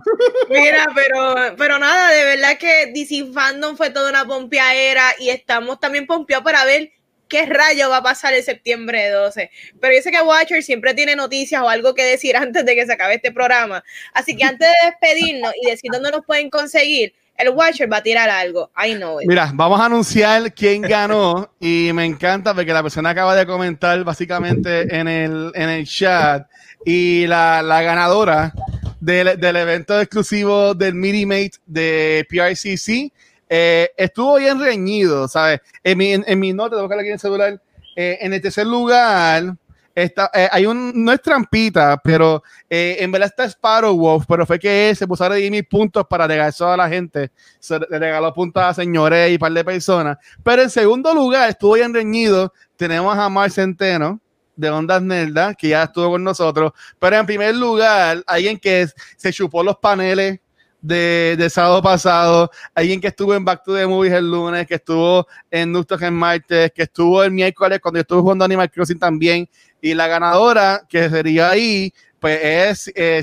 Mira, 0.49 0.85
pero, 0.95 1.55
pero 1.57 1.77
nada, 1.77 2.09
de 2.11 2.23
verdad 2.23 2.57
que 2.57 2.91
DC 2.93 3.33
Fandom 3.33 3.75
fue 3.75 3.89
toda 3.89 4.09
una 4.09 4.25
pompeadera 4.25 5.13
y 5.19 5.29
estamos 5.29 5.79
también 5.79 6.07
pompeados 6.07 6.45
para 6.45 6.63
ver 6.63 6.93
qué 7.33 7.47
rayo 7.47 7.89
va 7.89 7.97
a 7.97 8.03
pasar 8.03 8.35
el 8.35 8.43
septiembre 8.43 9.09
12. 9.09 9.49
Pero 9.81 9.95
yo 9.95 10.01
sé 10.03 10.11
que 10.11 10.21
Watcher 10.21 10.61
siempre 10.61 10.93
tiene 10.93 11.15
noticias 11.15 11.63
o 11.63 11.67
algo 11.67 11.95
que 11.95 12.03
decir 12.03 12.37
antes 12.37 12.63
de 12.63 12.75
que 12.75 12.85
se 12.85 12.93
acabe 12.93 13.15
este 13.15 13.31
programa. 13.31 13.83
Así 14.13 14.37
que 14.37 14.43
antes 14.43 14.67
de 14.69 14.89
despedirnos 14.89 15.51
y 15.59 15.71
decir 15.71 15.89
dónde 15.91 16.11
nos 16.11 16.23
pueden 16.23 16.51
conseguir, 16.51 17.15
el 17.35 17.49
Watcher 17.49 17.91
va 17.91 17.97
a 17.97 18.03
tirar 18.03 18.29
algo. 18.29 18.69
I 18.77 18.93
know 18.93 19.19
it. 19.19 19.27
Mira, 19.27 19.49
vamos 19.51 19.81
a 19.81 19.85
anunciar 19.85 20.53
quién 20.53 20.83
ganó 20.83 21.51
y 21.59 21.89
me 21.93 22.05
encanta 22.05 22.53
porque 22.53 22.71
la 22.71 22.83
persona 22.83 23.09
acaba 23.09 23.35
de 23.35 23.47
comentar 23.47 24.03
básicamente 24.03 24.95
en 24.95 25.07
el, 25.07 25.51
en 25.55 25.69
el 25.69 25.87
chat 25.87 26.47
y 26.85 27.25
la, 27.25 27.63
la 27.63 27.81
ganadora 27.81 28.53
del, 28.99 29.39
del, 29.39 29.55
evento 29.55 29.99
exclusivo 29.99 30.75
del 30.75 30.93
Mini 30.93 31.25
Mate 31.25 31.53
de 31.65 32.27
PRCC 32.29 33.11
eh, 33.55 33.91
estuvo 33.97 34.37
bien 34.37 34.59
reñido, 34.59 35.27
¿sabes? 35.27 35.59
En 35.83 35.95
mi, 35.95 36.13
en, 36.13 36.39
mi 36.39 36.53
nota, 36.53 36.75
tengo 36.75 36.89
que 36.89 36.95
aquí 36.95 37.05
en 37.05 37.13
el 37.13 37.19
celular. 37.19 37.61
Eh, 37.95 38.17
en 38.21 38.33
el 38.33 38.41
tercer 38.41 38.65
lugar, 38.65 39.55
está, 39.93 40.31
eh, 40.33 40.49
hay 40.51 40.65
un, 40.65 41.05
no 41.05 41.11
es 41.11 41.21
trampita, 41.21 42.01
pero 42.03 42.41
eh, 42.67 42.97
en 42.99 43.11
verdad 43.11 43.29
está 43.29 43.45
Sparrow 43.45 43.95
Wolf, 43.95 44.25
pero 44.27 44.47
fue 44.47 44.57
que 44.57 44.95
se 44.95 45.05
puso 45.05 45.23
a 45.23 45.29
redimir 45.29 45.69
puntos 45.69 46.03
para 46.09 46.25
regalar 46.25 46.51
a 46.59 46.77
la 46.77 46.89
gente. 46.89 47.29
Se 47.59 47.77
le 47.77 47.99
regaló 47.99 48.33
puntos 48.33 48.63
a 48.63 48.73
señores 48.73 49.29
y 49.29 49.33
un 49.33 49.37
par 49.39 49.51
de 49.51 49.63
personas. 49.63 50.17
Pero 50.43 50.63
en 50.63 50.71
segundo 50.71 51.13
lugar, 51.13 51.47
estuvo 51.47 51.75
bien 51.75 51.93
reñido. 51.93 52.51
Tenemos 52.75 53.15
a 53.15 53.29
Mar 53.29 53.51
Centeno 53.51 54.19
de 54.55 54.71
Ondas 54.71 55.03
Nerda, 55.03 55.53
que 55.53 55.67
ya 55.67 55.83
estuvo 55.83 56.09
con 56.09 56.23
nosotros. 56.23 56.71
Pero 56.97 57.17
en 57.17 57.27
primer 57.27 57.53
lugar, 57.53 58.23
alguien 58.25 58.57
que 58.57 58.87
se 59.15 59.31
chupó 59.31 59.61
los 59.61 59.77
paneles 59.77 60.39
de, 60.83 61.35
de, 61.37 61.49
sábado 61.49 61.81
pasado, 61.81 62.51
alguien 62.75 62.99
que 62.99 63.07
estuvo 63.07 63.33
en 63.33 63.45
Back 63.45 63.63
to 63.63 63.73
the 63.73 63.87
Movies 63.87 64.13
el 64.13 64.29
lunes, 64.29 64.67
que 64.67 64.75
estuvo 64.75 65.25
en 65.49 65.71
Nustos 65.71 66.01
en 66.01 66.13
martes, 66.13 66.71
que 66.75 66.83
estuvo 66.83 67.23
el 67.23 67.31
miércoles 67.31 67.79
cuando 67.81 67.99
yo 67.99 68.01
estuve 68.01 68.21
jugando 68.21 68.43
Animal 68.43 68.69
Crossing 68.69 68.99
también, 68.99 69.49
y 69.81 69.93
la 69.93 70.07
ganadora 70.07 70.83
que 70.87 71.09
sería 71.09 71.51
ahí, 71.51 71.93
pues 72.19 72.39
es 72.43 72.91
eh, 72.95 73.21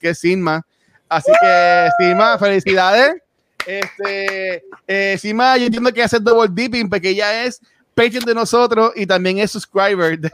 que 0.00 0.08
es 0.10 0.18
Sigma. 0.18 0.64
Así 1.08 1.30
que, 1.42 1.88
Sigma, 1.98 2.38
felicidades. 2.38 3.16
Este, 3.66 4.64
eh, 4.86 5.16
Sigma, 5.18 5.56
yo 5.56 5.66
entiendo 5.66 5.92
que 5.92 6.02
hace 6.02 6.18
double 6.18 6.50
dipping 6.52 6.88
porque 6.88 7.10
ella 7.10 7.44
es 7.44 7.60
Patreon 7.94 8.24
de 8.24 8.34
nosotros 8.34 8.92
y 8.96 9.06
también 9.06 9.38
es 9.38 9.50
subscriber 9.50 10.18
de, 10.18 10.30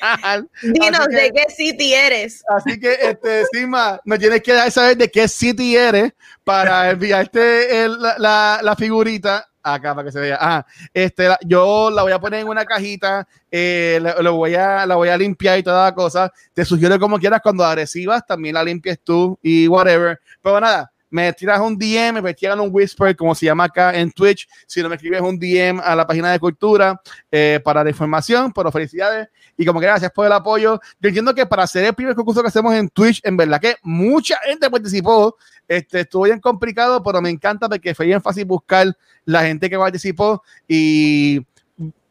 canal. 0.00 0.48
Dinos 0.62 1.06
de 1.08 1.32
qué 1.32 1.44
city 1.54 1.94
eres. 1.94 2.42
Así 2.48 2.78
que, 2.78 2.94
este, 2.94 3.44
Sima, 3.52 4.00
nos 4.04 4.18
tienes 4.18 4.42
que 4.42 4.52
dar 4.52 4.70
saber 4.70 4.96
de 4.96 5.10
qué 5.10 5.28
city 5.28 5.76
eres 5.76 6.12
para 6.44 6.90
enviarte 6.90 7.84
el, 7.84 8.00
la, 8.00 8.60
la, 8.62 8.76
figurita 8.76 9.48
acá 9.62 9.94
para 9.94 10.06
que 10.06 10.12
se 10.12 10.20
vea. 10.20 10.38
Ah, 10.40 10.66
este, 10.94 11.28
yo 11.44 11.90
la 11.90 12.02
voy 12.02 12.12
a 12.12 12.20
poner 12.20 12.40
en 12.40 12.48
una 12.48 12.64
cajita, 12.64 13.26
eh, 13.50 14.00
lo, 14.20 14.34
voy 14.34 14.54
a, 14.54 14.86
la 14.86 14.94
voy 14.94 15.08
a 15.08 15.16
limpiar 15.16 15.58
y 15.58 15.62
toda 15.62 15.84
la 15.84 15.94
cosa. 15.94 16.32
Te 16.54 16.64
sugiero 16.64 16.98
como 16.98 17.18
quieras 17.18 17.40
cuando 17.42 17.64
agresivas 17.64 18.24
también 18.26 18.54
la 18.54 18.64
limpies 18.64 19.00
tú 19.02 19.38
y 19.42 19.66
whatever. 19.68 20.20
Pero 20.40 20.60
nada, 20.60 20.92
me 21.10 21.32
tiras 21.32 21.60
un 21.60 21.78
DM, 21.78 22.20
me 22.20 22.34
tiran 22.34 22.60
un 22.60 22.68
whisper, 22.72 23.14
como 23.14 23.34
se 23.34 23.46
llama 23.46 23.64
acá 23.64 23.96
en 23.96 24.10
Twitch. 24.10 24.48
Si 24.66 24.82
no 24.82 24.88
me 24.88 24.96
escribes 24.96 25.20
un 25.20 25.38
DM 25.38 25.80
a 25.82 25.94
la 25.94 26.06
página 26.06 26.32
de 26.32 26.38
cultura 26.38 27.00
eh, 27.30 27.60
para 27.64 27.84
la 27.84 27.90
información, 27.90 28.52
por 28.52 28.70
felicidades. 28.72 29.28
Y 29.56 29.64
como 29.64 29.80
que 29.80 29.86
gracias 29.86 30.10
por 30.12 30.26
el 30.26 30.32
apoyo. 30.32 30.80
Yo 31.00 31.08
entiendo 31.08 31.34
que 31.34 31.46
para 31.46 31.62
hacer 31.62 31.84
el 31.84 31.94
primer 31.94 32.14
concurso 32.14 32.42
que 32.42 32.48
hacemos 32.48 32.74
en 32.74 32.88
Twitch, 32.88 33.20
en 33.24 33.36
verdad 33.36 33.60
que 33.60 33.76
mucha 33.82 34.36
gente 34.44 34.70
participó. 34.70 35.36
Este, 35.68 36.00
estuvo 36.00 36.24
bien 36.24 36.40
complicado, 36.40 37.02
pero 37.02 37.20
me 37.20 37.30
encanta 37.30 37.68
porque 37.68 37.94
fue 37.94 38.06
bien 38.06 38.20
fácil 38.20 38.44
buscar 38.44 38.96
la 39.24 39.42
gente 39.42 39.70
que 39.70 39.78
participó. 39.78 40.42
Y 40.68 41.44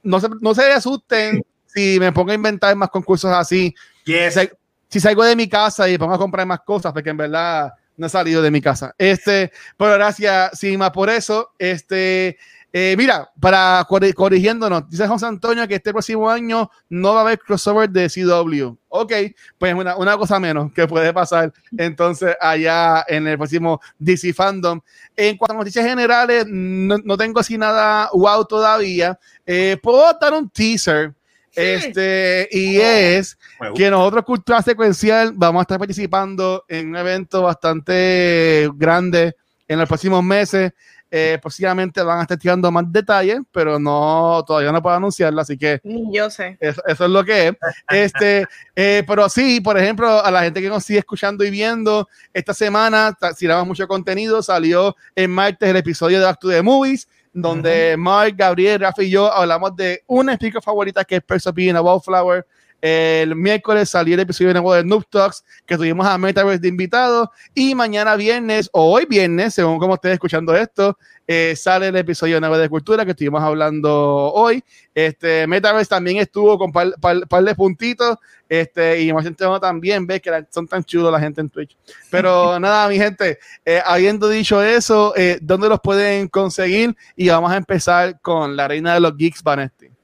no 0.03 0.19
se, 0.19 0.29
no 0.41 0.53
se 0.55 0.71
asusten 0.71 1.43
si 1.65 1.99
me 1.99 2.11
pongo 2.11 2.31
a 2.31 2.35
inventar 2.35 2.75
más 2.75 2.89
concursos 2.89 3.31
así. 3.31 3.75
Si, 4.05 4.49
si 4.87 4.99
salgo 4.99 5.23
de 5.23 5.35
mi 5.35 5.49
casa 5.49 5.89
y 5.89 5.97
pongo 5.97 6.13
a 6.13 6.17
comprar 6.17 6.47
más 6.47 6.61
cosas, 6.61 6.93
porque 6.93 7.09
en 7.09 7.17
verdad 7.17 7.73
no 7.97 8.07
he 8.07 8.09
salido 8.09 8.41
de 8.41 8.51
mi 8.51 8.61
casa. 8.61 8.93
Este, 8.97 9.51
pero 9.77 9.93
gracias, 9.93 10.57
Sima, 10.59 10.91
por 10.91 11.09
eso. 11.09 11.51
Este, 11.57 12.37
eh, 12.77 12.93
mira, 12.97 13.31
para 13.39 13.87
corrigiéndonos, 13.87 14.89
dice 14.89 15.07
José 15.07 15.27
Antonio 15.27 15.65
que 15.65 15.75
este 15.75 15.93
próximo 15.93 16.29
año 16.29 16.69
no 16.89 17.13
va 17.13 17.19
a 17.19 17.23
haber 17.23 17.39
crossover 17.39 17.89
de 17.89 18.09
CW. 18.09 18.75
Ok, 18.89 19.13
pues 19.57 19.73
una, 19.73 20.17
cosa 20.17 20.41
menos 20.41 20.73
que 20.73 20.85
puede 20.85 21.13
pasar 21.13 21.53
entonces 21.77 22.35
allá 22.41 23.05
en 23.07 23.27
el 23.27 23.37
próximo 23.37 23.79
DC 23.97 24.33
Fandom. 24.33 24.81
En 25.15 25.37
cuanto 25.37 25.53
a 25.53 25.57
noticias 25.59 25.85
generales, 25.85 26.47
no, 26.49 26.97
no 26.97 27.15
tengo 27.15 27.39
así 27.39 27.57
nada 27.57 28.09
wow 28.11 28.43
todavía. 28.43 29.17
Eh, 29.45 29.77
puedo 29.81 30.11
dar 30.19 30.33
un 30.33 30.49
teaser 30.49 31.13
este, 31.55 32.47
y 32.51 32.77
es 32.77 33.37
que 33.75 33.89
nosotros, 33.89 34.25
Cultura 34.25 34.61
Secuencial, 34.61 35.31
vamos 35.35 35.61
a 35.61 35.63
estar 35.63 35.79
participando 35.79 36.65
en 36.67 36.89
un 36.89 36.95
evento 36.95 37.41
bastante 37.41 38.69
grande 38.75 39.35
en 39.67 39.79
los 39.79 39.87
próximos 39.87 40.23
meses. 40.23 40.71
Eh, 41.11 41.39
posiblemente 41.41 42.01
van 42.01 42.19
a 42.19 42.21
estar 42.23 42.37
tirando 42.37 42.69
más 42.71 42.91
detalles, 42.91 43.39
pero 43.51 43.79
no 43.79 44.43
todavía 44.45 44.71
no 44.71 44.81
puedo 44.81 44.97
anunciarlo, 44.97 45.39
así 45.39 45.57
que 45.57 45.79
yo 46.11 46.29
sé. 46.29 46.57
Eso, 46.59 46.81
es 46.85 46.99
lo 46.99 47.23
que 47.23 47.47
es. 47.47 47.53
Este, 47.89 48.45
eh, 48.75 49.03
pero 49.07 49.29
sí, 49.29 49.61
por 49.61 49.77
ejemplo, 49.77 50.23
a 50.23 50.29
la 50.29 50.41
gente 50.41 50.61
que 50.61 50.67
nos 50.67 50.83
sigue 50.83 50.99
escuchando 50.99 51.45
y 51.45 51.51
viendo, 51.51 52.09
esta 52.33 52.53
semana 52.53 53.17
tiramos 53.37 53.67
mucho 53.67 53.87
contenido, 53.87 54.41
salió 54.41 54.95
en 55.15 55.31
martes 55.31 55.69
el 55.69 55.77
episodio 55.77 56.19
de 56.19 56.25
Back 56.25 56.39
to 56.39 56.49
the 56.49 56.61
Movies 56.61 57.07
donde 57.35 57.97
Mark, 57.97 58.33
Gabriel, 58.37 58.79
Rafa 58.79 59.03
y 59.03 59.09
yo 59.09 59.31
hablamos 59.31 59.75
de 59.75 60.01
una 60.07 60.31
explica 60.31 60.61
favorita 60.61 61.03
que 61.03 61.17
es 61.17 61.21
Perso 61.21 61.49
a 61.49 61.81
Wallflower. 61.81 62.47
El 62.87 63.35
miércoles 63.35 63.89
salió 63.89 64.13
el 64.13 64.19
episodio 64.19 64.53
nuevo 64.53 64.71
de 64.75 64.83
Noob 64.83 65.07
Talks 65.09 65.43
que 65.65 65.75
tuvimos 65.75 66.05
a 66.05 66.19
Metaverse 66.19 66.59
de 66.59 66.67
invitado. 66.67 67.31
Y 67.55 67.73
mañana 67.73 68.15
viernes, 68.15 68.69
o 68.73 68.93
hoy 68.93 69.07
viernes, 69.09 69.55
según 69.55 69.79
como 69.79 69.95
estés 69.95 70.13
escuchando 70.13 70.55
esto, 70.55 70.95
eh, 71.25 71.55
sale 71.55 71.87
el 71.87 71.95
episodio 71.95 72.39
nuevo 72.39 72.59
de 72.59 72.69
Cultura 72.69 73.03
que 73.03 73.09
estuvimos 73.09 73.41
hablando 73.41 74.31
hoy. 74.31 74.63
Este, 74.93 75.47
Metaverse 75.47 75.89
también 75.89 76.17
estuvo 76.17 76.59
con 76.59 76.67
un 76.67 77.27
par, 77.27 77.43
de 77.43 77.55
puntitos. 77.55 78.19
Este, 78.47 79.01
y 79.01 79.11
más 79.11 79.23
gente 79.23 79.43
también 79.59 80.05
ve 80.05 80.21
que 80.21 80.45
son 80.51 80.67
tan 80.67 80.83
chulos 80.83 81.11
la 81.11 81.19
gente 81.19 81.41
en 81.41 81.49
Twitch. 81.49 81.75
Pero 82.11 82.59
nada, 82.59 82.87
mi 82.87 82.97
gente, 82.97 83.39
eh, 83.65 83.81
habiendo 83.83 84.29
dicho 84.29 84.61
eso, 84.61 85.11
eh, 85.17 85.39
¿dónde 85.41 85.69
los 85.69 85.79
pueden 85.79 86.27
conseguir? 86.27 86.95
Y 87.15 87.29
vamos 87.29 87.51
a 87.51 87.57
empezar 87.57 88.21
con 88.21 88.55
la 88.55 88.67
reina 88.67 88.93
de 88.93 88.99
los 88.99 89.17
geeks, 89.17 89.41
Vanesti. 89.41 89.94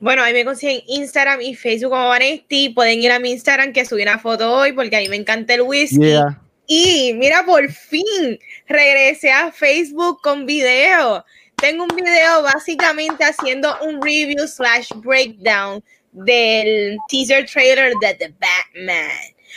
Bueno, 0.00 0.22
ahí 0.22 0.32
me 0.32 0.44
consiguen 0.44 0.82
Instagram 0.86 1.40
y 1.40 1.54
Facebook 1.54 1.90
como 1.90 2.08
Vanesti. 2.08 2.70
Pueden 2.70 3.00
ir 3.00 3.12
a 3.12 3.18
mi 3.18 3.30
Instagram 3.30 3.72
que 3.72 3.84
subí 3.84 4.02
una 4.02 4.18
foto 4.18 4.52
hoy 4.52 4.72
porque 4.72 4.96
a 4.96 5.00
mí 5.00 5.08
me 5.08 5.16
encanta 5.16 5.54
el 5.54 5.62
whisky. 5.62 6.14
Y 6.66 7.14
mira, 7.14 7.44
por 7.44 7.68
fin 7.70 8.38
regresé 8.68 9.32
a 9.32 9.50
Facebook 9.50 10.20
con 10.22 10.46
video. 10.46 11.24
Tengo 11.56 11.84
un 11.84 11.94
video 11.94 12.42
básicamente 12.42 13.24
haciendo 13.24 13.76
un 13.82 14.00
review 14.00 14.46
slash 14.46 14.88
breakdown 14.96 15.82
del 16.12 16.96
teaser 17.08 17.44
trailer 17.46 17.92
de 18.00 18.14
The 18.14 18.34
Batman. 18.38 19.10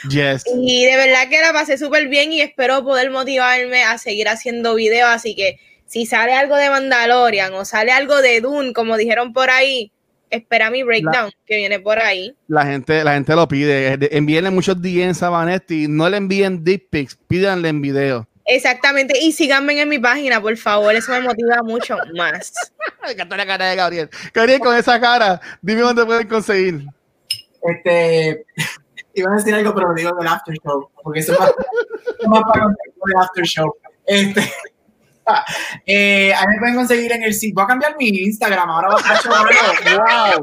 Yes. 0.09 0.43
Y 0.53 0.85
de 0.85 0.97
verdad 0.97 1.29
que 1.29 1.39
la 1.39 1.53
pasé 1.53 1.77
súper 1.77 2.07
bien 2.07 2.33
y 2.33 2.41
espero 2.41 2.83
poder 2.83 3.09
motivarme 3.11 3.83
a 3.83 3.97
seguir 3.97 4.27
haciendo 4.27 4.75
videos. 4.75 5.09
Así 5.09 5.35
que 5.35 5.59
si 5.85 6.07
sale 6.07 6.33
algo 6.33 6.55
de 6.55 6.69
Mandalorian 6.69 7.53
o 7.53 7.63
sale 7.63 7.91
algo 7.91 8.21
de 8.21 8.41
Dune, 8.41 8.73
como 8.73 8.97
dijeron 8.97 9.31
por 9.31 9.51
ahí, 9.51 9.91
espera 10.33 10.69
mi 10.69 10.83
breakdown 10.83 11.31
que 11.45 11.57
viene 11.57 11.79
por 11.79 11.99
ahí. 11.99 12.35
La 12.47 12.65
gente, 12.65 13.03
la 13.03 13.13
gente 13.13 13.35
lo 13.35 13.47
pide. 13.47 13.97
Envíenle 14.15 14.49
muchos 14.49 14.81
DMs 14.81 15.21
a 15.23 15.29
Vanetti. 15.29 15.87
No 15.87 16.09
le 16.09 16.17
envíen 16.17 16.63
deep 16.63 16.89
pics, 16.89 17.17
pídanle 17.27 17.69
en 17.69 17.81
video. 17.81 18.27
Exactamente. 18.45 19.17
Y 19.19 19.31
síganme 19.31 19.79
en 19.79 19.87
mi 19.87 19.99
página, 19.99 20.41
por 20.41 20.57
favor. 20.57 20.93
Eso 20.95 21.11
me 21.13 21.21
motiva 21.21 21.61
mucho 21.63 21.97
más. 22.15 22.53
me 23.03 23.11
encantó 23.11 23.37
la 23.37 23.45
cara 23.45 23.67
de 23.67 23.75
Gabriel. 23.75 24.09
Gabriel, 24.33 24.59
con 24.59 24.75
esa 24.75 24.99
cara, 24.99 25.39
dime 25.61 25.81
dónde 25.81 26.05
pueden 26.05 26.27
conseguir. 26.27 26.85
Este. 27.61 28.45
Iba 29.15 29.31
a 29.31 29.35
decir 29.35 29.53
algo, 29.53 29.75
pero 29.75 29.89
lo 29.89 29.93
digo 29.93 30.11
del 30.15 30.27
after 30.27 30.55
show. 30.55 30.89
Porque 31.03 31.19
eso 31.19 31.33
es 31.33 31.39
más, 31.39 31.51
más 32.27 32.43
para 32.51 32.65
el 32.65 33.21
after 33.21 33.45
show. 33.45 33.71
Este. 34.05 34.41
Eh, 35.85 36.33
a 36.33 36.41
mí 36.41 36.53
me 36.53 36.59
pueden 36.59 36.75
conseguir 36.75 37.11
en 37.11 37.23
el 37.23 37.33
sitio. 37.33 37.55
Voy 37.55 37.63
a 37.63 37.67
cambiar 37.67 37.95
mi 37.97 38.07
Instagram. 38.07 38.69
Ahora 38.69 38.89
voy 38.89 39.01
a 39.03 39.13
hacer 39.13 39.31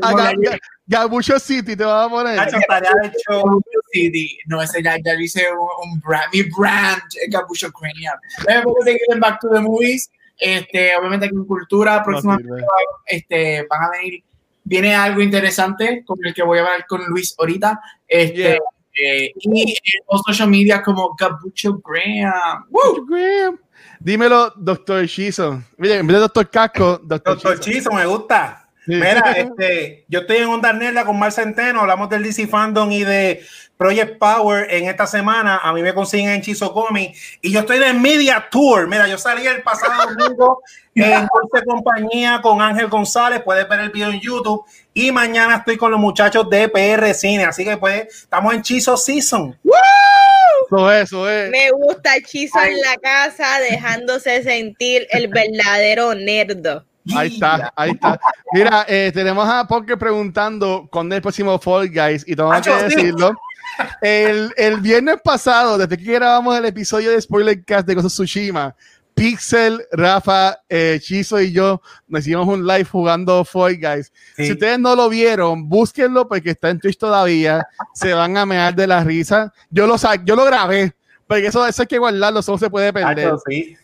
wow. 0.00 0.58
Gabucho 0.86 1.38
City 1.38 1.76
te 1.76 1.84
va 1.84 2.04
a 2.04 2.08
poner. 2.08 2.36
Gabucho 2.36 3.62
City. 3.92 4.38
No, 4.46 4.60
ese 4.60 4.82
ya, 4.82 4.96
ya 5.02 5.14
hice 5.14 5.44
un, 5.82 6.00
brand, 6.00 6.26
mi 6.32 6.42
brand 6.42 7.02
Gabucho 7.28 7.70
Cranium. 7.72 8.14
Me 8.46 8.62
pueden 8.62 8.74
conseguir 8.74 9.00
en 9.08 9.20
Back 9.20 9.40
to 9.40 9.48
the 9.50 9.60
Movies. 9.60 10.10
Este, 10.38 10.96
obviamente 10.96 11.26
aquí 11.26 11.36
en 11.36 11.44
Cultura, 11.44 12.02
próximamente 12.02 12.64
este, 13.06 13.64
van 13.70 13.84
a 13.84 13.90
venir, 13.90 14.24
viene 14.64 14.94
algo 14.94 15.20
interesante 15.20 16.02
con 16.04 16.18
el 16.24 16.34
que 16.34 16.42
voy 16.42 16.58
a 16.58 16.62
hablar 16.62 16.86
con 16.86 17.04
Luis 17.06 17.34
ahorita. 17.38 17.80
Este, 18.08 18.58
eh, 19.00 19.32
y 19.36 19.70
en 19.70 20.18
social 20.26 20.50
media 20.50 20.82
como 20.82 21.14
Gabucho 21.14 21.80
Graham. 21.82 22.66
Woo. 22.70 23.06
Graham. 23.06 23.58
Dímelo, 24.04 24.52
doctor 24.56 25.06
Chiso. 25.06 25.62
Mire, 25.76 25.98
en 25.98 26.06
vez 26.06 26.16
de 26.16 26.20
doctor 26.20 26.50
Casco, 26.50 27.00
doctor, 27.04 27.34
doctor 27.34 27.60
Chiso. 27.60 27.92
me 27.92 28.04
gusta. 28.04 28.68
Mira, 28.86 29.20
este, 29.36 30.04
yo 30.08 30.20
estoy 30.20 30.38
en 30.38 30.48
Onda 30.48 30.72
Nerda 30.72 31.04
con 31.04 31.16
Mar 31.16 31.30
Centeno, 31.30 31.82
hablamos 31.82 32.08
del 32.08 32.24
DC 32.24 32.48
Fandom 32.48 32.90
y 32.90 33.04
de 33.04 33.44
Project 33.76 34.18
Power 34.18 34.66
en 34.70 34.88
esta 34.88 35.06
semana. 35.06 35.58
A 35.58 35.72
mí 35.72 35.82
me 35.82 35.94
consiguen 35.94 36.30
en 36.30 36.42
Chiso 36.42 36.72
Comic 36.72 37.14
y 37.40 37.52
yo 37.52 37.60
estoy 37.60 37.78
de 37.78 37.92
Media 37.92 38.48
Tour. 38.50 38.88
Mira, 38.88 39.06
yo 39.06 39.18
salí 39.18 39.46
el 39.46 39.62
pasado 39.62 40.12
domingo 40.18 40.62
en 40.96 41.28
Dulce 41.32 41.64
Compañía 41.64 42.40
con 42.42 42.60
Ángel 42.60 42.88
González. 42.88 43.40
Puedes 43.44 43.68
ver 43.68 43.80
el 43.80 43.90
video 43.90 44.10
en 44.10 44.20
YouTube. 44.20 44.64
Y 44.94 45.12
mañana 45.12 45.56
estoy 45.56 45.76
con 45.76 45.92
los 45.92 46.00
muchachos 46.00 46.50
de 46.50 46.68
PR 46.68 47.14
Cine. 47.14 47.44
Así 47.44 47.64
que 47.64 47.76
pues 47.76 48.06
estamos 48.08 48.52
en 48.52 48.62
Chiso 48.62 48.96
Season. 48.96 49.56
Eso 50.72 50.90
es, 50.90 51.02
eso 51.02 51.30
es. 51.30 51.50
Me 51.50 51.70
gusta 51.70 52.10
Chizo 52.24 52.58
en 52.62 52.80
la 52.80 52.96
casa, 52.96 53.60
dejándose 53.60 54.42
sentir 54.42 55.06
el 55.10 55.28
verdadero 55.28 56.14
nerdo. 56.14 56.84
Ahí 57.14 57.34
está, 57.34 57.72
ahí 57.76 57.90
está. 57.90 58.18
Mira, 58.52 58.86
eh, 58.88 59.10
tenemos 59.12 59.46
a 59.46 59.66
Poker 59.66 59.98
preguntando 59.98 60.88
cuándo 60.90 61.14
es 61.14 61.18
el 61.18 61.22
próximo 61.22 61.58
Fall 61.58 61.90
Guys 61.90 62.24
y 62.26 62.34
tengo 62.34 62.50
que 62.60 62.70
decirlo. 62.70 63.34
El, 64.00 64.52
el, 64.56 64.80
viernes 64.80 65.16
pasado, 65.22 65.78
desde 65.78 65.96
que 65.96 66.12
grabamos 66.12 66.56
el 66.56 66.64
episodio 66.64 67.10
de 67.10 67.20
Spoiler 67.20 67.64
Cast 67.64 67.86
de 67.86 67.94
Ghost 67.94 68.08
Tsushima, 68.08 68.74
Pixel, 69.14 69.82
Rafa, 69.92 70.58
eh, 70.68 70.98
Chizo 71.00 71.40
y 71.40 71.52
yo 71.52 71.80
nos 72.08 72.20
hicimos 72.22 72.46
un 72.48 72.66
live 72.66 72.84
jugando 72.84 73.44
Fall 73.44 73.78
Guys. 73.78 74.12
Si 74.36 74.52
ustedes 74.52 74.78
no 74.78 74.96
lo 74.96 75.08
vieron, 75.08 75.68
búsquenlo 75.68 76.26
porque 76.26 76.50
está 76.50 76.70
en 76.70 76.80
Twitch 76.80 76.98
todavía. 76.98 77.66
Se 77.94 78.12
van 78.12 78.36
a 78.36 78.46
mear 78.46 78.74
de 78.74 78.86
la 78.86 79.04
risa. 79.04 79.52
Yo 79.70 79.86
lo, 79.86 79.96
yo 80.24 80.36
lo 80.36 80.44
grabé 80.44 80.94
porque 81.32 81.46
eso, 81.46 81.66
eso 81.66 81.80
hay 81.80 81.88
que 81.88 81.96
guardarlo, 81.96 82.40
eso 82.40 82.52
no 82.52 82.58
se 82.58 82.68
puede 82.68 82.92
perder. 82.92 83.32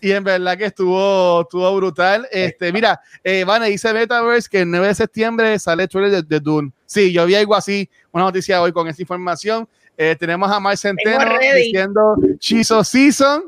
Y 0.02 0.12
en 0.12 0.22
verdad 0.22 0.58
que 0.58 0.66
estuvo, 0.66 1.40
estuvo 1.40 1.76
brutal. 1.76 2.28
Este, 2.30 2.70
mira, 2.74 3.00
eh, 3.24 3.42
Van 3.44 3.64
dice 3.64 3.90
Metaverse 3.94 4.50
que 4.50 4.60
el 4.60 4.70
9 4.70 4.88
de 4.88 4.94
septiembre 4.94 5.58
sale 5.58 5.84
el 5.84 5.88
trailer 5.88 6.22
de, 6.22 6.40
Dune. 6.40 6.72
Sí, 6.84 7.10
yo 7.10 7.24
vi 7.24 7.36
algo 7.36 7.54
así, 7.54 7.88
una 8.12 8.24
noticia 8.24 8.60
hoy 8.60 8.70
con 8.70 8.86
esa 8.86 9.00
información. 9.00 9.66
Eh, 9.96 10.14
tenemos 10.20 10.50
a 10.50 10.60
Mike 10.60 10.76
Centeno 10.76 11.38
diciendo 11.56 12.16
Chizo 12.38 12.84
Season. 12.84 13.44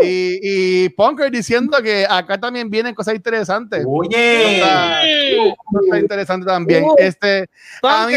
Y, 0.00 0.40
y 0.42 0.88
Punker 0.90 1.30
diciendo 1.30 1.78
que 1.82 2.06
acá 2.08 2.38
también 2.38 2.68
vienen 2.68 2.94
cosas 2.94 3.14
interesantes. 3.14 3.84
Oye, 3.86 4.56
está, 4.56 5.98
interesante 5.98 6.46
también. 6.46 6.84
Uh. 6.84 6.94
este, 6.98 7.48
a 7.82 8.06
mí, 8.06 8.14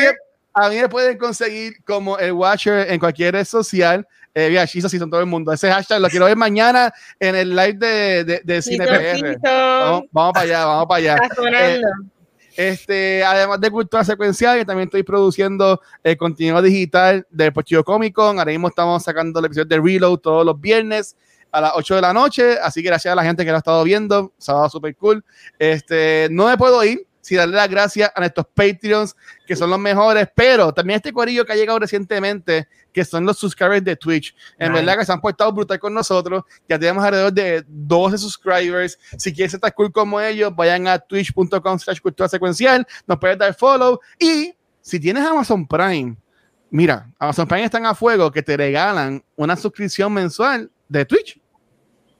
a 0.53 0.69
mí 0.69 0.76
me 0.77 0.89
pueden 0.89 1.17
conseguir 1.17 1.84
como 1.84 2.17
el 2.17 2.31
Watcher 2.31 2.91
en 2.91 2.99
cualquier 2.99 3.35
red 3.35 3.45
social 3.45 4.07
Eh, 4.34 4.65
Shizo, 4.67 4.89
sí, 4.89 4.97
son 4.99 5.09
todo 5.09 5.22
el 5.22 5.27
mundo. 5.27 5.53
Ese 5.53 5.72
hashtag 5.72 6.01
lo 6.01 6.09
quiero 6.09 6.26
ver 6.26 6.35
mañana 6.35 6.91
en 7.19 7.35
el 7.35 7.55
live 7.55 7.73
de, 7.73 8.23
de, 8.26 8.41
de 8.43 8.61
Cine 8.61 8.85
PR. 8.85 9.39
Vamos, 9.41 10.03
vamos, 10.11 10.34
para 10.34 10.43
allá, 10.43 10.65
vamos 10.65 10.85
para 10.88 10.97
allá. 10.97 11.17
Eh, 11.57 11.81
este, 12.57 13.23
además 13.23 13.59
de 13.61 13.69
cultura 13.69 14.03
secuencial, 14.03 14.57
que 14.57 14.65
también 14.65 14.88
estoy 14.88 15.03
produciendo 15.03 15.80
el 16.03 16.17
contenido 16.17 16.61
digital 16.61 17.26
del 17.30 17.53
Pochillo 17.53 17.84
Comic 17.84 18.13
Con. 18.13 18.39
Ahora 18.39 18.51
mismo 18.51 18.67
estamos 18.67 19.03
sacando 19.03 19.39
el 19.39 19.45
episodio 19.45 19.65
de 19.65 19.80
Reload 19.80 20.17
todos 20.17 20.45
los 20.45 20.59
viernes 20.59 21.15
a 21.56 21.61
las 21.61 21.72
8 21.76 21.95
de 21.95 22.02
la 22.02 22.14
noche. 22.14 22.57
Así 22.61 22.82
que 22.82 22.90
gracias 22.90 23.11
a 23.11 23.15
la 23.15 23.23
gente 23.23 23.45
que 23.45 23.49
lo 23.49 23.56
ha 23.56 23.60
estado 23.60 23.84
viendo. 23.84 24.34
Sábado 24.38 24.69
super 24.69 24.95
cool. 24.98 25.23
Este, 25.57 26.27
no 26.30 26.48
me 26.48 26.57
puedo 26.57 26.84
ir 26.84 27.07
sin 27.22 27.38
darle 27.38 27.56
las 27.56 27.69
gracias 27.69 28.11
a 28.14 28.19
nuestros 28.19 28.45
Patreons, 28.53 29.15
que 29.48 29.56
son 29.56 29.72
los 29.72 29.80
mejores, 29.80 30.27
pero 30.36 30.72
también 30.72 30.98
este 30.98 31.11
corillo 31.11 31.44
que 31.44 31.53
ha 31.53 31.56
llegado 31.56 31.80
recientemente, 31.80 32.68
que 32.94 33.03
son 33.03 33.26
los 33.26 33.40
subscribers 33.40 33.84
de 33.84 33.95
Twitch. 33.95 34.36
En 34.60 34.72
verdad 34.72 34.95
que 34.95 35.06
se 35.06 35.11
han 35.11 35.19
portado 35.19 35.52
brutal 35.52 35.80
con 35.80 35.91
nosotros. 35.91 36.44
Ya 36.69 36.77
tenemos 36.77 37.03
alrededor 37.03 37.34
de 37.34 37.65
12 37.68 38.19
subscribers. 38.19 38.99
Si 39.18 39.34
quieres 39.34 39.56
estar 39.56 39.73
cool 39.73 39.91
como 39.91 40.22
ellos, 40.22 40.56
vayan 40.56 40.88
a 40.88 40.99
twitch.com 40.99 41.80
slash 41.80 41.99
cultura 41.99 42.30
secuencial, 42.30 42.86
nos 43.07 43.18
puedes 43.18 43.40
dar 43.40 43.56
follow. 43.56 43.99
Y 44.19 44.53
si 44.82 44.99
tienes 44.99 45.26
Amazon 45.26 45.65
Prime, 45.65 46.15
mira, 46.69 47.11
Amazon 47.18 47.48
Prime 47.48 47.64
están 47.64 47.88
a 47.88 47.95
fuego 47.95 48.32
que 48.32 48.44
te 48.44 48.56
regalan 48.56 49.23
una 49.36 49.56
suscripción 49.56 50.14
mensual 50.14 50.69
de 50.88 51.06
Twitch. 51.06 51.41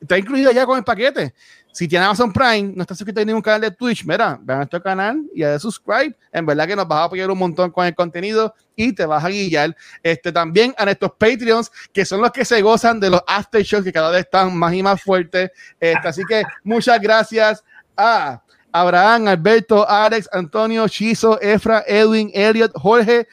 Está 0.06 0.20
incluido 0.20 0.52
ya 0.52 0.68
con 0.68 0.78
el 0.78 0.84
paquete. 0.84 1.34
Si 1.72 1.88
tienes 1.88 2.06
Amazon 2.06 2.32
Prime, 2.32 2.74
no 2.76 2.84
estás 2.84 2.96
suscrito 2.96 3.22
a 3.22 3.26
ningún 3.26 3.42
canal 3.42 3.60
de 3.60 3.72
Twitch, 3.72 4.06
mira, 4.06 4.38
ven 4.40 4.54
a 4.54 4.58
nuestro 4.60 4.82
canal 4.84 5.24
y 5.34 5.42
a 5.42 5.58
subscribe. 5.58 6.16
En 6.32 6.46
verdad 6.46 6.68
que 6.68 6.76
nos 6.76 6.88
vas 6.88 7.00
a 7.00 7.04
apoyar 7.06 7.30
un 7.32 7.40
montón 7.40 7.72
con 7.72 7.88
el 7.88 7.96
contenido 7.96 8.54
y 8.76 8.94
te 8.94 9.04
vas 9.04 9.24
a 9.26 9.30
guiar. 9.30 9.76
Este, 10.04 10.32
también 10.32 10.76
a 10.78 10.86
nuestros 10.86 11.14
Patreons, 11.18 11.72
que 11.92 12.06
son 12.06 12.22
los 12.22 12.32
que 12.32 12.46
se 12.46 12.62
gozan 12.62 13.00
de 13.00 13.10
los 13.10 13.22
after 13.26 13.64
shows 13.64 13.84
que 13.84 13.92
cada 13.92 14.12
vez 14.12 14.22
están 14.22 14.56
más 14.56 14.76
y 14.76 14.84
más 14.84 15.02
fuertes. 15.02 15.50
Este, 15.80 16.08
así 16.08 16.22
que 16.30 16.44
muchas 16.64 17.02
gracias 17.02 17.64
a 17.98 18.44
Abraham, 18.72 19.28
Alberto, 19.30 19.90
Alex, 19.90 20.30
Antonio, 20.32 20.88
Chizo, 20.88 21.42
Efra, 21.42 21.84
Edwin, 21.88 22.30
Elliot, 22.32 22.74
Jorge, 22.76 23.28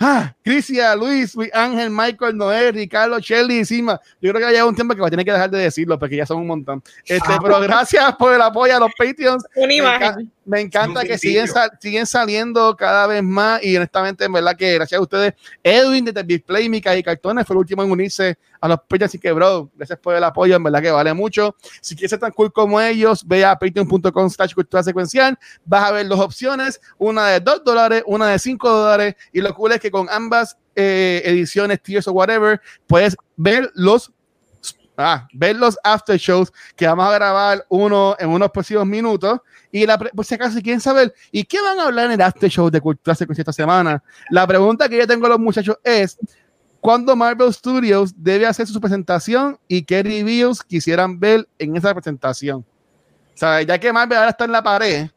Ah, 0.00 0.32
Crisia, 0.44 0.94
Luis, 0.94 1.36
Ángel, 1.52 1.90
Michael, 1.90 2.36
Noé, 2.36 2.70
Ricardo, 2.70 3.18
Shelly, 3.18 3.58
encima. 3.58 4.00
Yo 4.20 4.32
creo 4.32 4.46
que 4.46 4.54
ya 4.54 4.64
un 4.64 4.74
tiempo 4.74 4.94
que 4.94 5.00
va 5.00 5.08
a 5.08 5.10
tener 5.10 5.24
que 5.24 5.32
dejar 5.32 5.50
de 5.50 5.58
decirlo 5.58 5.98
porque 5.98 6.16
ya 6.16 6.24
son 6.24 6.38
un 6.38 6.46
montón. 6.46 6.82
Este, 7.04 7.32
ah. 7.32 7.38
pero 7.42 7.60
gracias 7.60 8.14
por 8.16 8.32
el 8.32 8.40
apoyo 8.40 8.76
a 8.76 8.80
los 8.80 8.92
Patreons. 8.96 9.44
Una 9.56 9.74
imagen 9.74 10.32
me 10.48 10.62
encanta 10.62 11.04
que 11.04 11.18
siguen, 11.18 11.46
siguen 11.78 12.06
saliendo 12.06 12.74
cada 12.74 13.06
vez 13.06 13.22
más 13.22 13.62
y 13.62 13.76
honestamente, 13.76 14.24
en 14.24 14.32
verdad 14.32 14.56
que 14.56 14.74
gracias 14.74 14.98
a 14.98 15.02
ustedes, 15.02 15.34
Edwin 15.62 16.06
de 16.06 16.22
Display, 16.22 16.70
Mica 16.70 16.96
y 16.96 17.02
Cartones 17.02 17.46
fue 17.46 17.52
el 17.52 17.58
último 17.58 17.82
en 17.82 17.90
unirse 17.90 18.38
a 18.58 18.66
los 18.66 18.78
Patreons, 18.80 19.10
así 19.10 19.18
que 19.18 19.30
bro, 19.30 19.70
gracias 19.76 19.98
por 19.98 20.14
el 20.14 20.24
apoyo, 20.24 20.56
en 20.56 20.62
verdad 20.62 20.80
que 20.80 20.90
vale 20.90 21.12
mucho. 21.12 21.54
Si 21.82 21.94
quieres 21.94 22.10
ser 22.10 22.18
tan 22.18 22.32
cool 22.32 22.50
como 22.50 22.80
ellos, 22.80 23.28
ve 23.28 23.44
a 23.44 23.58
patreon.com 23.58 24.30
slash 24.30 24.54
cultura 24.54 24.82
secuencial, 24.82 25.38
vas 25.66 25.84
a 25.84 25.92
ver 25.92 26.08
dos 26.08 26.18
opciones, 26.18 26.80
una 26.96 27.26
de 27.28 27.40
2 27.40 27.62
dólares, 27.62 28.02
una 28.06 28.28
de 28.28 28.38
5 28.38 28.70
dólares 28.70 29.16
y 29.32 29.42
lo 29.42 29.54
cool 29.54 29.72
es 29.72 29.80
que 29.80 29.90
con 29.90 30.08
ambas 30.08 30.56
eh, 30.74 31.20
ediciones, 31.26 31.82
tiers 31.82 32.08
o 32.08 32.12
whatever, 32.12 32.58
puedes 32.86 33.16
ver 33.36 33.70
los 33.74 34.12
ah, 34.98 35.26
ver 35.32 35.56
los 35.56 35.78
after 35.82 36.18
shows 36.18 36.52
que 36.76 36.86
vamos 36.86 37.06
a 37.06 37.12
grabar 37.12 37.64
uno 37.68 38.16
en 38.18 38.28
unos 38.28 38.50
próximos 38.50 38.86
minutos. 38.86 39.40
Y 39.70 39.86
la 39.86 39.98
por 39.98 40.24
si 40.24 40.34
acaso 40.34 40.60
quieren 40.60 40.80
saber, 40.80 41.14
¿y 41.30 41.44
qué 41.44 41.60
van 41.62 41.78
a 41.78 41.84
hablar 41.84 42.06
en 42.06 42.12
el 42.12 42.22
after 42.22 42.50
show 42.50 42.70
de 42.70 42.80
Cultura 42.80 43.14
Secuencia 43.14 43.42
esta 43.42 43.52
semana? 43.52 44.02
La 44.30 44.46
pregunta 44.46 44.88
que 44.88 44.98
yo 44.98 45.06
tengo 45.06 45.26
a 45.26 45.30
los 45.30 45.38
muchachos 45.38 45.76
es, 45.84 46.18
¿cuándo 46.80 47.14
Marvel 47.14 47.52
Studios 47.52 48.12
debe 48.16 48.46
hacer 48.46 48.66
su 48.66 48.80
presentación 48.80 49.58
y 49.68 49.82
qué 49.82 50.02
reviews 50.02 50.62
quisieran 50.62 51.18
ver 51.18 51.48
en 51.58 51.76
esa 51.76 51.94
presentación? 51.94 52.64
Ya 53.36 53.78
que 53.78 53.92
Marvel 53.92 54.18
ahora 54.18 54.30
está 54.30 54.46
en 54.46 54.52
la 54.52 54.62
pared, 54.62 55.08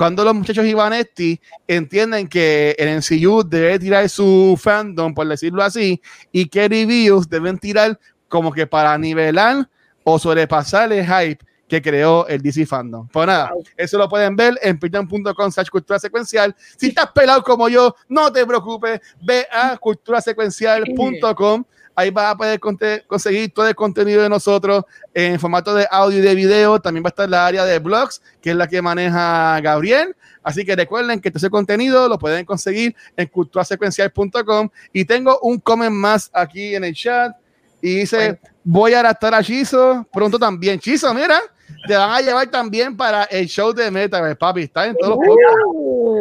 cuando 0.00 0.24
los 0.24 0.34
muchachos 0.34 0.64
Ivanetti 0.64 1.38
entienden 1.68 2.26
que 2.26 2.74
el 2.78 2.88
NCU 2.98 3.42
debe 3.46 3.78
tirar 3.78 4.08
su 4.08 4.58
fandom, 4.58 5.12
por 5.12 5.28
decirlo 5.28 5.62
así, 5.62 6.00
y 6.32 6.46
qué 6.46 6.68
reviews 6.68 7.28
deben 7.28 7.58
tirar 7.58 7.98
como 8.30 8.50
que 8.50 8.66
para 8.66 8.96
nivelar 8.96 9.68
o 10.02 10.18
sobrepasar 10.18 10.90
el 10.94 11.04
hype 11.04 11.44
que 11.68 11.82
creó 11.82 12.26
el 12.26 12.40
DC 12.40 12.64
Fandom. 12.64 13.06
Pues 13.08 13.26
nada, 13.26 13.52
eso 13.76 13.98
lo 13.98 14.08
pueden 14.08 14.34
ver 14.34 14.58
en 14.62 14.78
patreon.com 14.78 15.52
slash 15.52 15.68
cultura 15.68 15.98
secuencial. 15.98 16.54
Si 16.76 16.88
estás 16.88 17.10
pelado 17.12 17.42
como 17.42 17.68
yo, 17.68 17.94
no 18.08 18.32
te 18.32 18.46
preocupes, 18.46 19.00
ve 19.22 19.46
a 19.50 19.76
culturasecuencial.com. 19.76 21.64
Ahí 21.94 22.10
vas 22.10 22.32
a 22.32 22.36
poder 22.36 22.58
conseguir 23.06 23.52
todo 23.52 23.68
el 23.68 23.74
contenido 23.74 24.22
de 24.22 24.28
nosotros 24.28 24.84
en 25.12 25.38
formato 25.38 25.74
de 25.74 25.86
audio 25.90 26.18
y 26.18 26.22
de 26.22 26.34
video. 26.34 26.80
También 26.80 27.04
va 27.04 27.08
a 27.08 27.10
estar 27.10 27.28
la 27.28 27.46
área 27.46 27.64
de 27.64 27.78
blogs, 27.78 28.22
que 28.40 28.50
es 28.50 28.56
la 28.56 28.66
que 28.66 28.80
maneja 28.80 29.60
Gabriel. 29.60 30.16
Así 30.42 30.64
que 30.64 30.74
recuerden 30.74 31.20
que 31.20 31.30
todo 31.30 31.38
ese 31.38 31.50
contenido 31.50 32.08
lo 32.08 32.18
pueden 32.18 32.46
conseguir 32.46 32.96
en 33.16 33.26
culturasecuencial.com. 33.26 34.70
Y 34.92 35.04
tengo 35.04 35.38
un 35.40 35.58
comment 35.58 35.92
más 35.92 36.30
aquí 36.32 36.74
en 36.74 36.84
el 36.84 36.94
chat 36.94 37.36
y 37.82 37.96
dice, 37.96 38.40
voy 38.64 38.94
a 38.94 39.00
adaptar 39.00 39.34
a 39.34 39.42
Chizo 39.42 40.06
pronto 40.12 40.38
también. 40.38 40.78
Chizo, 40.78 41.12
mira, 41.14 41.40
te 41.86 41.96
van 41.96 42.10
a 42.10 42.20
llevar 42.20 42.46
también 42.48 42.96
para 42.96 43.24
el 43.24 43.46
show 43.46 43.72
de 43.72 43.90
Metaverse, 43.90 44.36
papi. 44.36 44.62
Está 44.62 44.86
en 44.86 44.96
todos 44.96 45.16
los 45.16 45.18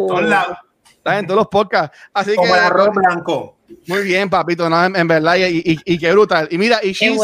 podcasts. 0.08 0.54
Está 0.96 1.20
en 1.20 1.26
todos 1.26 1.38
los 1.38 1.48
podcasts. 1.48 1.98
Así 2.14 2.36
Como 2.36 2.52
que, 2.52 2.60
el 2.60 2.66
arroz 2.66 2.90
blanco. 2.94 3.58
Muy 3.88 4.04
bien, 4.04 4.30
papito, 4.30 4.66
en, 4.68 5.08
verdad, 5.08 5.36
y, 5.36 5.58
y, 5.60 5.80
y, 5.86 6.00
qué 6.00 6.12
brutal. 6.12 6.48
Y 6.52 6.58
mira, 6.58 6.80
y 6.84 6.94
Chizo, 6.94 7.24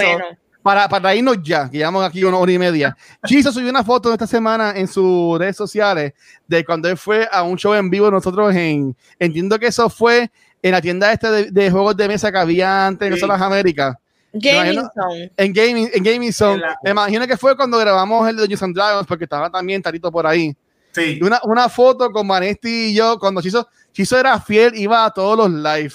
para, 0.62 0.90
para 0.90 1.14
irnos 1.14 1.38
ya, 1.44 1.70
que 1.70 1.78
llevamos 1.78 2.04
aquí 2.04 2.24
una 2.24 2.38
hora 2.38 2.52
y 2.52 2.58
media, 2.58 2.98
Chizo 3.26 3.52
subió 3.52 3.70
una 3.70 3.84
foto 3.84 4.12
esta 4.12 4.26
semana 4.26 4.74
en 4.76 4.88
sus 4.88 5.38
redes 5.38 5.56
sociales 5.56 6.14
de 6.48 6.66
cuando 6.66 6.90
él 6.90 6.98
fue 6.98 7.28
a 7.32 7.44
un 7.44 7.56
show 7.56 7.74
en 7.76 7.90
vivo 7.90 8.10
nosotros 8.10 8.54
en, 8.56 8.96
entiendo 9.20 9.60
que 9.60 9.68
eso 9.68 9.90
fue 9.92 10.32
en 10.64 10.72
la 10.72 10.82
tienda 10.82 11.12
este 11.14 11.52
de, 11.52 11.70
juegos 11.70 11.96
de 11.96 12.08
mesa 12.08 12.32
que 12.32 12.40
había 12.40 12.88
antes 12.88 13.22
en 13.22 13.28
las 13.28 13.42
Américas. 13.42 13.96
Gaming 14.38 14.84
Zone. 14.94 15.32
En 15.38 15.54
Gaming, 15.54 15.90
en 15.94 16.04
gaming 16.04 16.34
Zone. 16.34 16.62
Me 16.84 16.92
imagino 16.92 17.26
que 17.26 17.38
fue 17.38 17.56
cuando 17.56 17.78
grabamos 17.78 18.28
el 18.28 18.36
de 18.36 18.42
Dungeons 18.42 18.64
and 18.64 18.76
Dragons, 18.76 19.08
porque 19.08 19.24
estaba 19.24 19.50
también 19.50 19.82
Tarito 19.82 20.12
por 20.12 20.28
ahí. 20.28 20.56
Sí. 20.92 21.20
Una, 21.22 21.40
una 21.44 21.70
foto 21.70 22.12
con 22.12 22.28
Vanesti 22.28 22.90
y 22.90 22.94
yo, 22.94 23.18
cuando 23.18 23.42
Chizo, 23.42 23.68
Chizo 23.92 24.18
era 24.20 24.40
fiel, 24.40 24.76
iba 24.76 25.06
a 25.06 25.12
todos 25.12 25.38
los 25.38 25.52
live. 25.52 25.94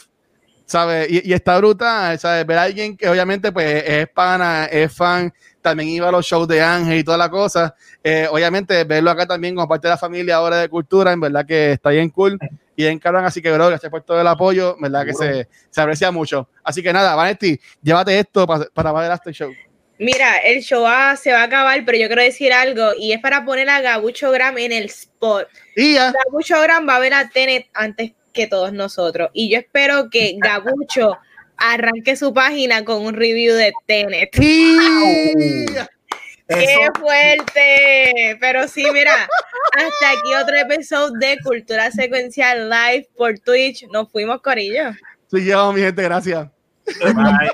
¿Sabes? 0.65 1.11
Y, 1.11 1.29
y, 1.29 1.33
está 1.33 1.59
brutal, 1.59 2.19
¿sabes? 2.19 2.47
Ver 2.47 2.59
a 2.59 2.63
alguien 2.63 2.97
que 2.97 3.09
obviamente 3.09 3.51
pues 3.51 3.83
es 3.85 4.09
pana, 4.09 4.67
es 4.67 4.93
fan, 4.93 5.33
también 5.61 5.89
iba 5.89 6.09
a 6.09 6.13
los 6.13 6.25
shows 6.25 6.47
de 6.47 6.63
Ángel 6.63 6.99
y 6.99 7.05
toda 7.05 7.19
la 7.19 7.29
cosa. 7.29 7.75
Eh, 8.05 8.29
obviamente 8.31 8.85
verlo 8.85 9.11
acá 9.11 9.27
también 9.27 9.57
como 9.57 9.69
parte 9.69 9.89
de 9.89 9.95
la 9.95 9.99
familia 9.99 10.37
ahora 10.37 10.59
de 10.59 10.69
cultura, 10.69 11.13
en 11.13 11.21
verdad 11.21 11.45
que 11.45 11.73
está 11.73 11.91
bien 11.91 12.09
cool 12.11 12.39
y 12.77 12.87
en 12.87 12.99
Carmen, 12.99 13.25
así 13.25 13.43
que 13.43 13.53
bro, 13.53 13.69
gracias 13.69 13.91
por 13.91 14.03
todo 14.03 14.21
el 14.21 14.27
apoyo, 14.27 14.77
verdad 14.81 15.05
que 15.05 15.15
se, 15.15 15.49
se, 15.69 15.81
aprecia 15.81 16.11
mucho. 16.11 16.49
Así 16.63 16.83
que 16.83 16.93
nada, 16.93 17.15
Vanetti, 17.15 17.59
llévate 17.83 18.19
esto 18.19 18.47
para, 18.47 18.67
para 18.67 18.93
ver 18.93 19.05
el 19.05 19.13
after 19.13 19.33
show. 19.33 19.53
Mira, 19.99 20.39
el 20.39 20.63
show 20.63 20.87
se 21.21 21.31
va 21.31 21.43
a 21.43 21.45
acabar, 21.45 21.85
pero 21.85 21.99
yo 21.99 22.07
quiero 22.07 22.23
decir 22.23 22.55
algo, 22.55 22.93
y 22.99 23.13
es 23.13 23.21
para 23.21 23.45
poner 23.45 23.69
a 23.69 23.83
Gabucho 23.83 24.31
Gram 24.31 24.57
en 24.57 24.73
el 24.73 24.85
spot. 24.87 25.47
Y 25.77 25.95
ya. 25.95 26.11
Gabucho 26.25 26.59
Gram 26.63 26.89
va 26.89 26.97
a 26.97 27.01
ver 27.01 27.13
a 27.13 27.29
Tenet 27.29 27.67
antes 27.75 28.13
que 28.33 28.47
todos 28.47 28.73
nosotros, 28.73 29.29
y 29.35 29.51
yo 29.51 29.59
espero 29.59 30.09
que 30.09 30.37
Gabucho 30.43 31.19
arranque 31.59 32.17
su 32.17 32.33
página 32.33 32.83
con 32.85 33.05
un 33.05 33.15
review 33.15 33.55
de 33.55 33.73
Tenet. 33.87 34.31
Sí. 34.33 35.67
¡Qué 36.51 36.89
fuerte! 36.99 38.37
Pero 38.41 38.67
sí, 38.67 38.85
mira, 38.93 39.13
hasta 39.77 40.11
aquí 40.11 40.35
otro 40.35 40.57
episodio 40.57 41.13
de 41.19 41.39
Cultura 41.45 41.91
Secuencial 41.91 42.69
Live 42.69 43.09
por 43.17 43.39
Twitch. 43.39 43.87
Nos 43.93 44.11
fuimos, 44.11 44.43
Corillo. 44.43 44.91
Sí, 45.31 45.45
yo, 45.45 45.73
mi 45.73 45.81
gente, 45.81 46.03
gracias. 46.03 46.49
Bye. 46.87 47.51